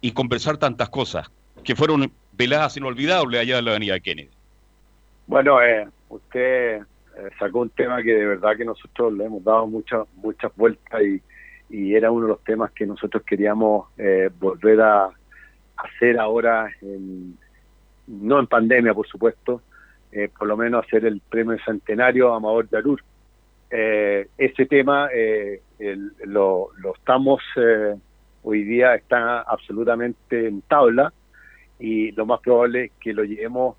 y 0.00 0.10
conversar 0.10 0.56
tantas 0.56 0.88
cosas 0.88 1.30
que 1.62 1.76
fueron 1.76 2.10
veladas 2.32 2.76
inolvidables 2.76 3.40
allá 3.40 3.58
en 3.58 3.64
la 3.64 3.70
avenida 3.70 4.00
Kennedy. 4.00 4.30
Bueno, 5.28 5.62
eh, 5.62 5.86
usted 6.08 6.78
eh, 6.80 6.84
sacó 7.38 7.60
un 7.60 7.70
tema 7.70 8.02
que 8.02 8.12
de 8.12 8.26
verdad 8.26 8.56
que 8.56 8.64
nosotros 8.64 9.12
le 9.12 9.24
hemos 9.26 9.44
dado 9.44 9.68
muchas 9.68 10.00
muchas 10.16 10.50
vueltas 10.56 11.00
y, 11.00 11.22
y 11.70 11.94
era 11.94 12.10
uno 12.10 12.26
de 12.26 12.32
los 12.32 12.42
temas 12.42 12.72
que 12.72 12.86
nosotros 12.86 13.22
queríamos 13.24 13.86
eh, 13.98 14.30
volver 14.40 14.80
a 14.80 15.10
hacer 15.76 16.18
ahora, 16.18 16.68
en- 16.80 17.38
no 18.06 18.38
en 18.40 18.46
pandemia, 18.46 18.94
por 18.94 19.06
supuesto, 19.06 19.62
eh, 20.10 20.28
por 20.36 20.46
lo 20.48 20.56
menos 20.56 20.84
hacer 20.84 21.04
el 21.06 21.20
premio 21.20 21.56
centenario 21.64 22.32
a 22.32 22.36
Amador 22.36 22.68
Yarur. 22.70 23.02
Eh, 23.70 24.28
ese 24.36 24.66
tema 24.66 25.08
eh, 25.14 25.62
el- 25.78 26.12
lo, 26.26 26.68
estamos, 26.94 27.40
eh, 27.56 27.94
hoy 28.42 28.64
día 28.64 28.94
está 28.94 29.40
absolutamente 29.40 30.46
en 30.46 30.60
tabla 30.62 31.12
y 31.78 32.12
lo 32.12 32.26
más 32.26 32.40
probable 32.40 32.84
es 32.84 32.92
que 33.00 33.14
lo 33.14 33.24
llevemos 33.24 33.76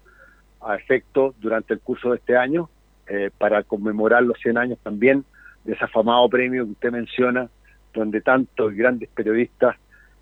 a 0.61 0.75
efecto 0.75 1.35
durante 1.39 1.73
el 1.75 1.81
curso 1.81 2.09
de 2.11 2.15
este 2.17 2.35
año 2.35 2.69
eh, 3.07 3.29
para 3.37 3.63
conmemorar 3.63 4.23
los 4.23 4.39
100 4.39 4.57
años 4.57 4.79
también 4.81 5.23
de 5.63 5.73
ese 5.73 5.83
afamado 5.85 6.27
premio 6.29 6.65
que 6.65 6.71
usted 6.71 6.91
menciona, 6.91 7.49
donde 7.93 8.21
tantos 8.21 8.73
grandes 8.73 9.09
periodistas 9.09 9.75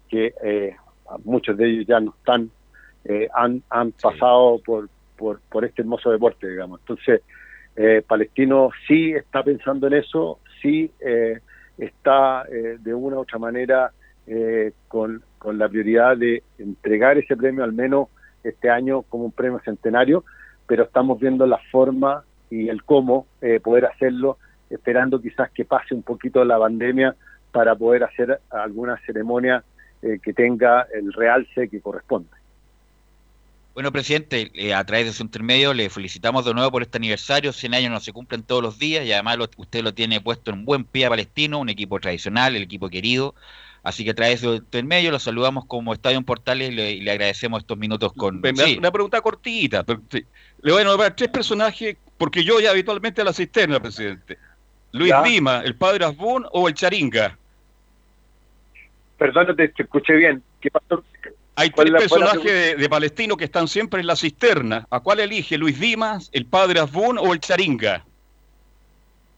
que 0.10 0.34
muchos 1.24 1.56
de 1.58 1.70
ellos 1.70 1.86
ya 1.88 2.00
no 2.00 2.14
están, 2.18 2.52
eh, 3.06 3.28
han, 3.34 3.64
han 3.70 3.92
pasado 3.94 4.60
por, 4.66 4.90
por, 5.18 5.40
por 5.50 5.66
este 5.66 5.82
hermoso 5.82 6.12
deporte, 6.12 6.48
digamos. 6.48 6.80
Entonces, 6.82 7.22
eh, 7.76 8.04
Palestino 8.06 8.70
sí 8.88 9.14
está 9.14 9.44
pensando 9.44 9.88
en 9.88 9.94
eso, 9.94 10.40
sí 10.62 10.92
eh, 11.00 11.40
está 11.78 12.46
eh, 12.52 12.78
de 12.80 12.94
una 12.94 13.18
u 13.18 13.20
otra 13.22 13.40
manera 13.40 13.92
eh, 14.28 14.74
con, 14.88 15.24
con 15.38 15.58
la 15.58 15.68
prioridad 15.68 16.18
de 16.18 16.44
entregar 16.58 17.18
ese 17.18 17.36
premio 17.36 17.64
al 17.64 17.74
menos 17.74 18.10
este 18.44 18.70
año 18.70 19.02
como 19.04 19.26
un 19.26 19.32
premio 19.32 19.60
centenario, 19.64 20.24
pero 20.68 20.84
estamos 20.84 21.20
viendo 21.20 21.46
la 21.46 21.60
forma 21.72 22.24
y 22.50 22.70
el 22.70 22.84
cómo 22.84 23.28
eh, 23.42 23.60
poder 23.60 23.86
hacerlo, 23.86 24.38
esperando 24.70 25.22
quizás 25.22 25.50
que 25.52 25.66
pase 25.66 25.96
un 25.96 26.04
poquito 26.04 26.44
la 26.44 26.60
pandemia 26.60 27.16
para 27.52 27.76
poder 27.76 28.04
hacer 28.04 28.40
alguna 28.50 28.98
ceremonia 29.06 29.64
eh, 30.02 30.20
que 30.22 30.34
tenga 30.34 30.88
el 30.94 31.14
realce 31.14 31.70
que 31.70 31.82
corresponde. 31.82 32.30
Bueno, 33.74 33.92
presidente, 33.94 34.52
eh, 34.56 34.74
a 34.74 34.84
través 34.84 35.06
de 35.06 35.14
su 35.14 35.24
intermedio 35.24 35.74
le 35.74 35.90
felicitamos 35.90 36.44
de 36.44 36.54
nuevo 36.54 36.72
por 36.72 36.82
este 36.82 36.98
aniversario. 36.98 37.54
100 37.54 37.74
años 37.74 37.90
no 37.92 38.00
se 38.02 38.12
cumplen 38.12 38.44
todos 38.44 38.62
los 38.62 38.78
días 38.78 39.06
y 39.06 39.14
además 39.14 39.38
lo- 39.38 39.50
usted 39.58 39.82
lo 39.82 39.94
tiene 39.94 40.20
puesto 40.20 40.52
en 40.52 40.66
buen 40.66 40.84
pie 40.84 41.06
a 41.06 41.10
Palestino, 41.10 41.60
un 41.60 41.70
equipo 41.70 42.00
tradicional, 42.00 42.56
el 42.56 42.64
equipo 42.64 42.90
querido. 42.90 43.34
Así 43.84 44.04
que 44.04 44.12
a 44.12 44.14
través 44.14 44.42
de 44.42 44.48
su 44.48 44.54
intermedio 44.56 45.10
lo 45.10 45.20
saludamos 45.20 45.66
como 45.66 45.94
Estadio 45.94 46.18
en 46.18 46.26
Portales 46.26 46.70
y 46.70 46.76
le, 46.76 46.92
y 46.92 47.02
le 47.02 47.12
agradecemos 47.12 47.62
estos 47.62 47.78
minutos 47.78 48.12
con... 48.14 48.42
Me- 48.42 48.54
Sí. 48.56 48.76
Una 48.78 48.92
pregunta 48.92 49.22
cortita. 49.22 49.84
pero 49.84 50.02
sí. 50.12 50.24
Le 50.62 50.72
voy 50.74 50.82
a 50.82 50.86
nombrar 50.86 51.16
tres 51.16 51.30
personajes, 51.30 51.96
porque 52.18 52.44
yo 52.44 52.60
ya 52.60 52.72
habitualmente 52.72 53.22
a 53.22 53.24
la 53.24 53.34
cisterna, 53.34 53.80
presidente. 53.80 54.38
Luis 54.92 55.10
Ya. 55.12 55.24
Dima, 55.24 55.62
el 55.64 55.76
padre 55.76 56.04
Asbun 56.06 56.46
o 56.52 56.68
el 56.68 56.74
Charinga. 56.76 57.38
Perdón, 59.18 59.56
te, 59.56 59.70
te 59.70 59.84
escuché 59.84 60.14
bien. 60.16 60.44
¿Qué 60.60 60.70
pasó? 60.70 61.04
Hay 61.62 61.70
¿Cuál 61.70 61.88
tres 61.88 62.02
personajes 62.02 62.44
de, 62.44 62.76
de 62.76 62.90
Palestino 62.90 63.38
que 63.38 63.46
están 63.46 63.68
siempre 63.68 64.00
en 64.02 64.08
la 64.08 64.16
cisterna. 64.16 64.86
¿A 64.90 65.00
cuál 65.00 65.20
elige? 65.20 65.58
¿Luis 65.58 65.80
Dimas, 65.80 66.30
el 66.34 66.46
padre 66.46 66.80
Asbun 66.80 67.18
o 67.20 67.34
el 67.34 67.40
Charinga? 67.40 68.04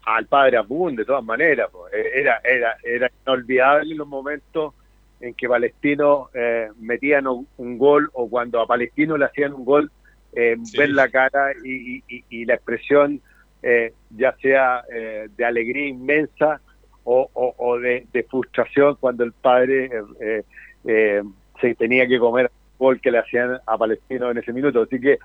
al 0.06 0.26
padre 0.28 0.58
Abun, 0.58 0.96
de 0.96 1.06
todas 1.06 1.24
maneras. 1.24 1.70
Eh, 1.94 2.12
Era, 2.16 2.42
era, 2.44 2.76
era 2.84 3.10
inolvidable 3.26 3.96
los 3.96 4.08
momentos 4.08 4.74
en 5.22 5.34
que 5.34 5.48
Palestino 5.48 6.30
eh, 6.34 6.68
metían 6.78 7.26
un, 7.28 7.78
gol 7.78 8.10
o 8.14 8.30
cuando 8.30 8.60
a 8.60 8.68
Palestino 8.68 9.18
le 9.18 9.26
hacían 9.26 9.54
un 9.54 9.64
gol, 9.64 9.90
eh, 10.34 10.56
ver 10.78 10.90
la 10.90 11.08
cara 11.10 11.54
y, 11.64 11.96
y- 11.98 12.04
y- 12.10 12.26
y 12.30 12.46
la 12.46 12.56
expresión, 12.56 13.22
eh, 13.62 13.94
ya 14.10 14.36
sea 14.42 14.84
eh, 14.94 15.30
de 15.38 15.46
alegría 15.46 15.88
inmensa 15.88 16.60
o, 17.06 17.30
o- 17.34 17.56
o 17.58 17.80
de, 17.80 18.06
de 18.12 18.24
frustración 18.24 18.98
cuando 19.00 19.24
el 19.24 19.32
padre 19.32 19.90
eh, 20.20 20.44
eh, 20.86 21.24
se 21.64 21.76
tenía 21.76 22.06
que 22.06 22.20
comer 22.20 22.46
el 22.46 22.78
gol 22.78 23.00
que 23.00 23.12
le 23.12 23.20
hacían 23.20 23.60
a 23.66 23.78
Palestino 23.78 24.30
en 24.30 24.38
ese 24.38 24.52
minuto. 24.52 24.82
Así 24.82 25.00
que 25.00 25.18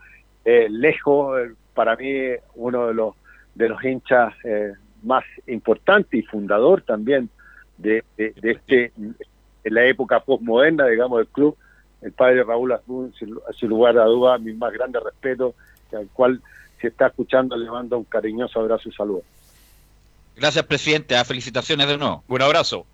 eh, 0.45 0.69
lejos, 0.71 1.39
eh, 1.41 1.53
para 1.75 1.97
mí, 1.97 2.13
uno 2.55 2.87
de 2.87 2.95
los 2.95 3.15
de 3.55 3.69
los 3.69 3.85
hinchas 3.85 4.35
eh, 4.45 4.73
más 5.03 5.25
importantes 5.49 6.15
y 6.15 6.23
fundador 6.23 6.83
también 6.83 7.29
de, 7.77 8.05
de, 8.17 8.33
este 8.43 8.93
en 8.97 9.75
la 9.75 9.85
época 9.85 10.21
postmoderna, 10.21 10.87
digamos, 10.87 11.19
del 11.19 11.27
club, 11.27 11.57
el 12.03 12.13
padre 12.13 12.45
Raúl 12.45 12.71
Azul, 12.71 13.13
sin, 13.19 13.69
lugar 13.69 13.99
a 13.99 14.05
duda, 14.05 14.39
mi 14.39 14.53
más 14.53 14.73
grande 14.73 15.01
respeto, 15.01 15.57
al 15.93 16.09
cual, 16.13 16.41
si 16.81 16.87
está 16.87 17.09
escuchando, 17.09 17.57
le 17.57 17.69
mando 17.69 17.99
un 17.99 18.05
cariñoso 18.05 18.61
abrazo 18.61 18.89
y 18.89 18.93
saludo. 18.93 19.23
Gracias, 20.37 20.65
presidente. 20.65 21.17
Ah, 21.17 21.25
Felicitaciones 21.25 21.89
de 21.89 21.99
nuevo. 21.99 22.23
Un 22.29 22.43
abrazo. 22.43 22.87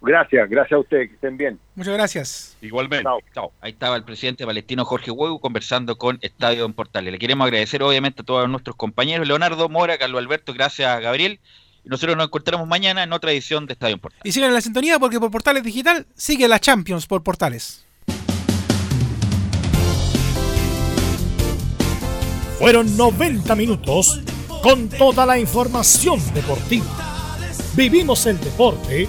Gracias, 0.00 0.48
gracias 0.48 0.76
a 0.76 0.80
ustedes, 0.80 1.08
que 1.08 1.14
estén 1.14 1.36
bien. 1.36 1.58
Muchas 1.74 1.94
gracias. 1.94 2.56
Igualmente. 2.60 3.08
Chao. 3.34 3.52
Ahí 3.60 3.72
estaba 3.72 3.96
el 3.96 4.04
presidente 4.04 4.46
palestino 4.46 4.84
Jorge 4.84 5.10
Huevo 5.10 5.40
conversando 5.40 5.98
con 5.98 6.18
Estadio 6.20 6.64
en 6.64 6.72
Portales. 6.72 7.12
Le 7.12 7.18
queremos 7.18 7.46
agradecer 7.46 7.82
obviamente 7.82 8.22
a 8.22 8.24
todos 8.24 8.48
nuestros 8.48 8.76
compañeros, 8.76 9.26
Leonardo 9.26 9.68
Mora, 9.68 9.98
Carlos 9.98 10.20
Alberto, 10.20 10.54
gracias 10.54 10.88
a 10.88 11.00
Gabriel. 11.00 11.40
Y 11.84 11.88
nosotros 11.88 12.16
nos 12.16 12.26
encontramos 12.26 12.68
mañana 12.68 13.02
en 13.02 13.12
otra 13.12 13.32
edición 13.32 13.66
de 13.66 13.72
Estadio 13.72 13.94
en 13.94 14.00
Portales. 14.00 14.24
Y 14.24 14.32
sigan 14.32 14.50
en 14.50 14.54
la 14.54 14.60
sintonía 14.60 14.98
porque 14.98 15.18
por 15.18 15.30
Portales 15.30 15.64
Digital 15.64 16.06
sigue 16.14 16.46
la 16.46 16.60
Champions 16.60 17.06
por 17.06 17.22
Portales. 17.24 17.84
Fueron 22.58 22.96
90 22.96 23.54
minutos 23.54 24.20
con 24.62 24.88
toda 24.88 25.24
la 25.24 25.38
información 25.38 26.20
deportiva. 26.34 26.86
Vivimos 27.76 28.26
el 28.26 28.40
deporte 28.40 29.08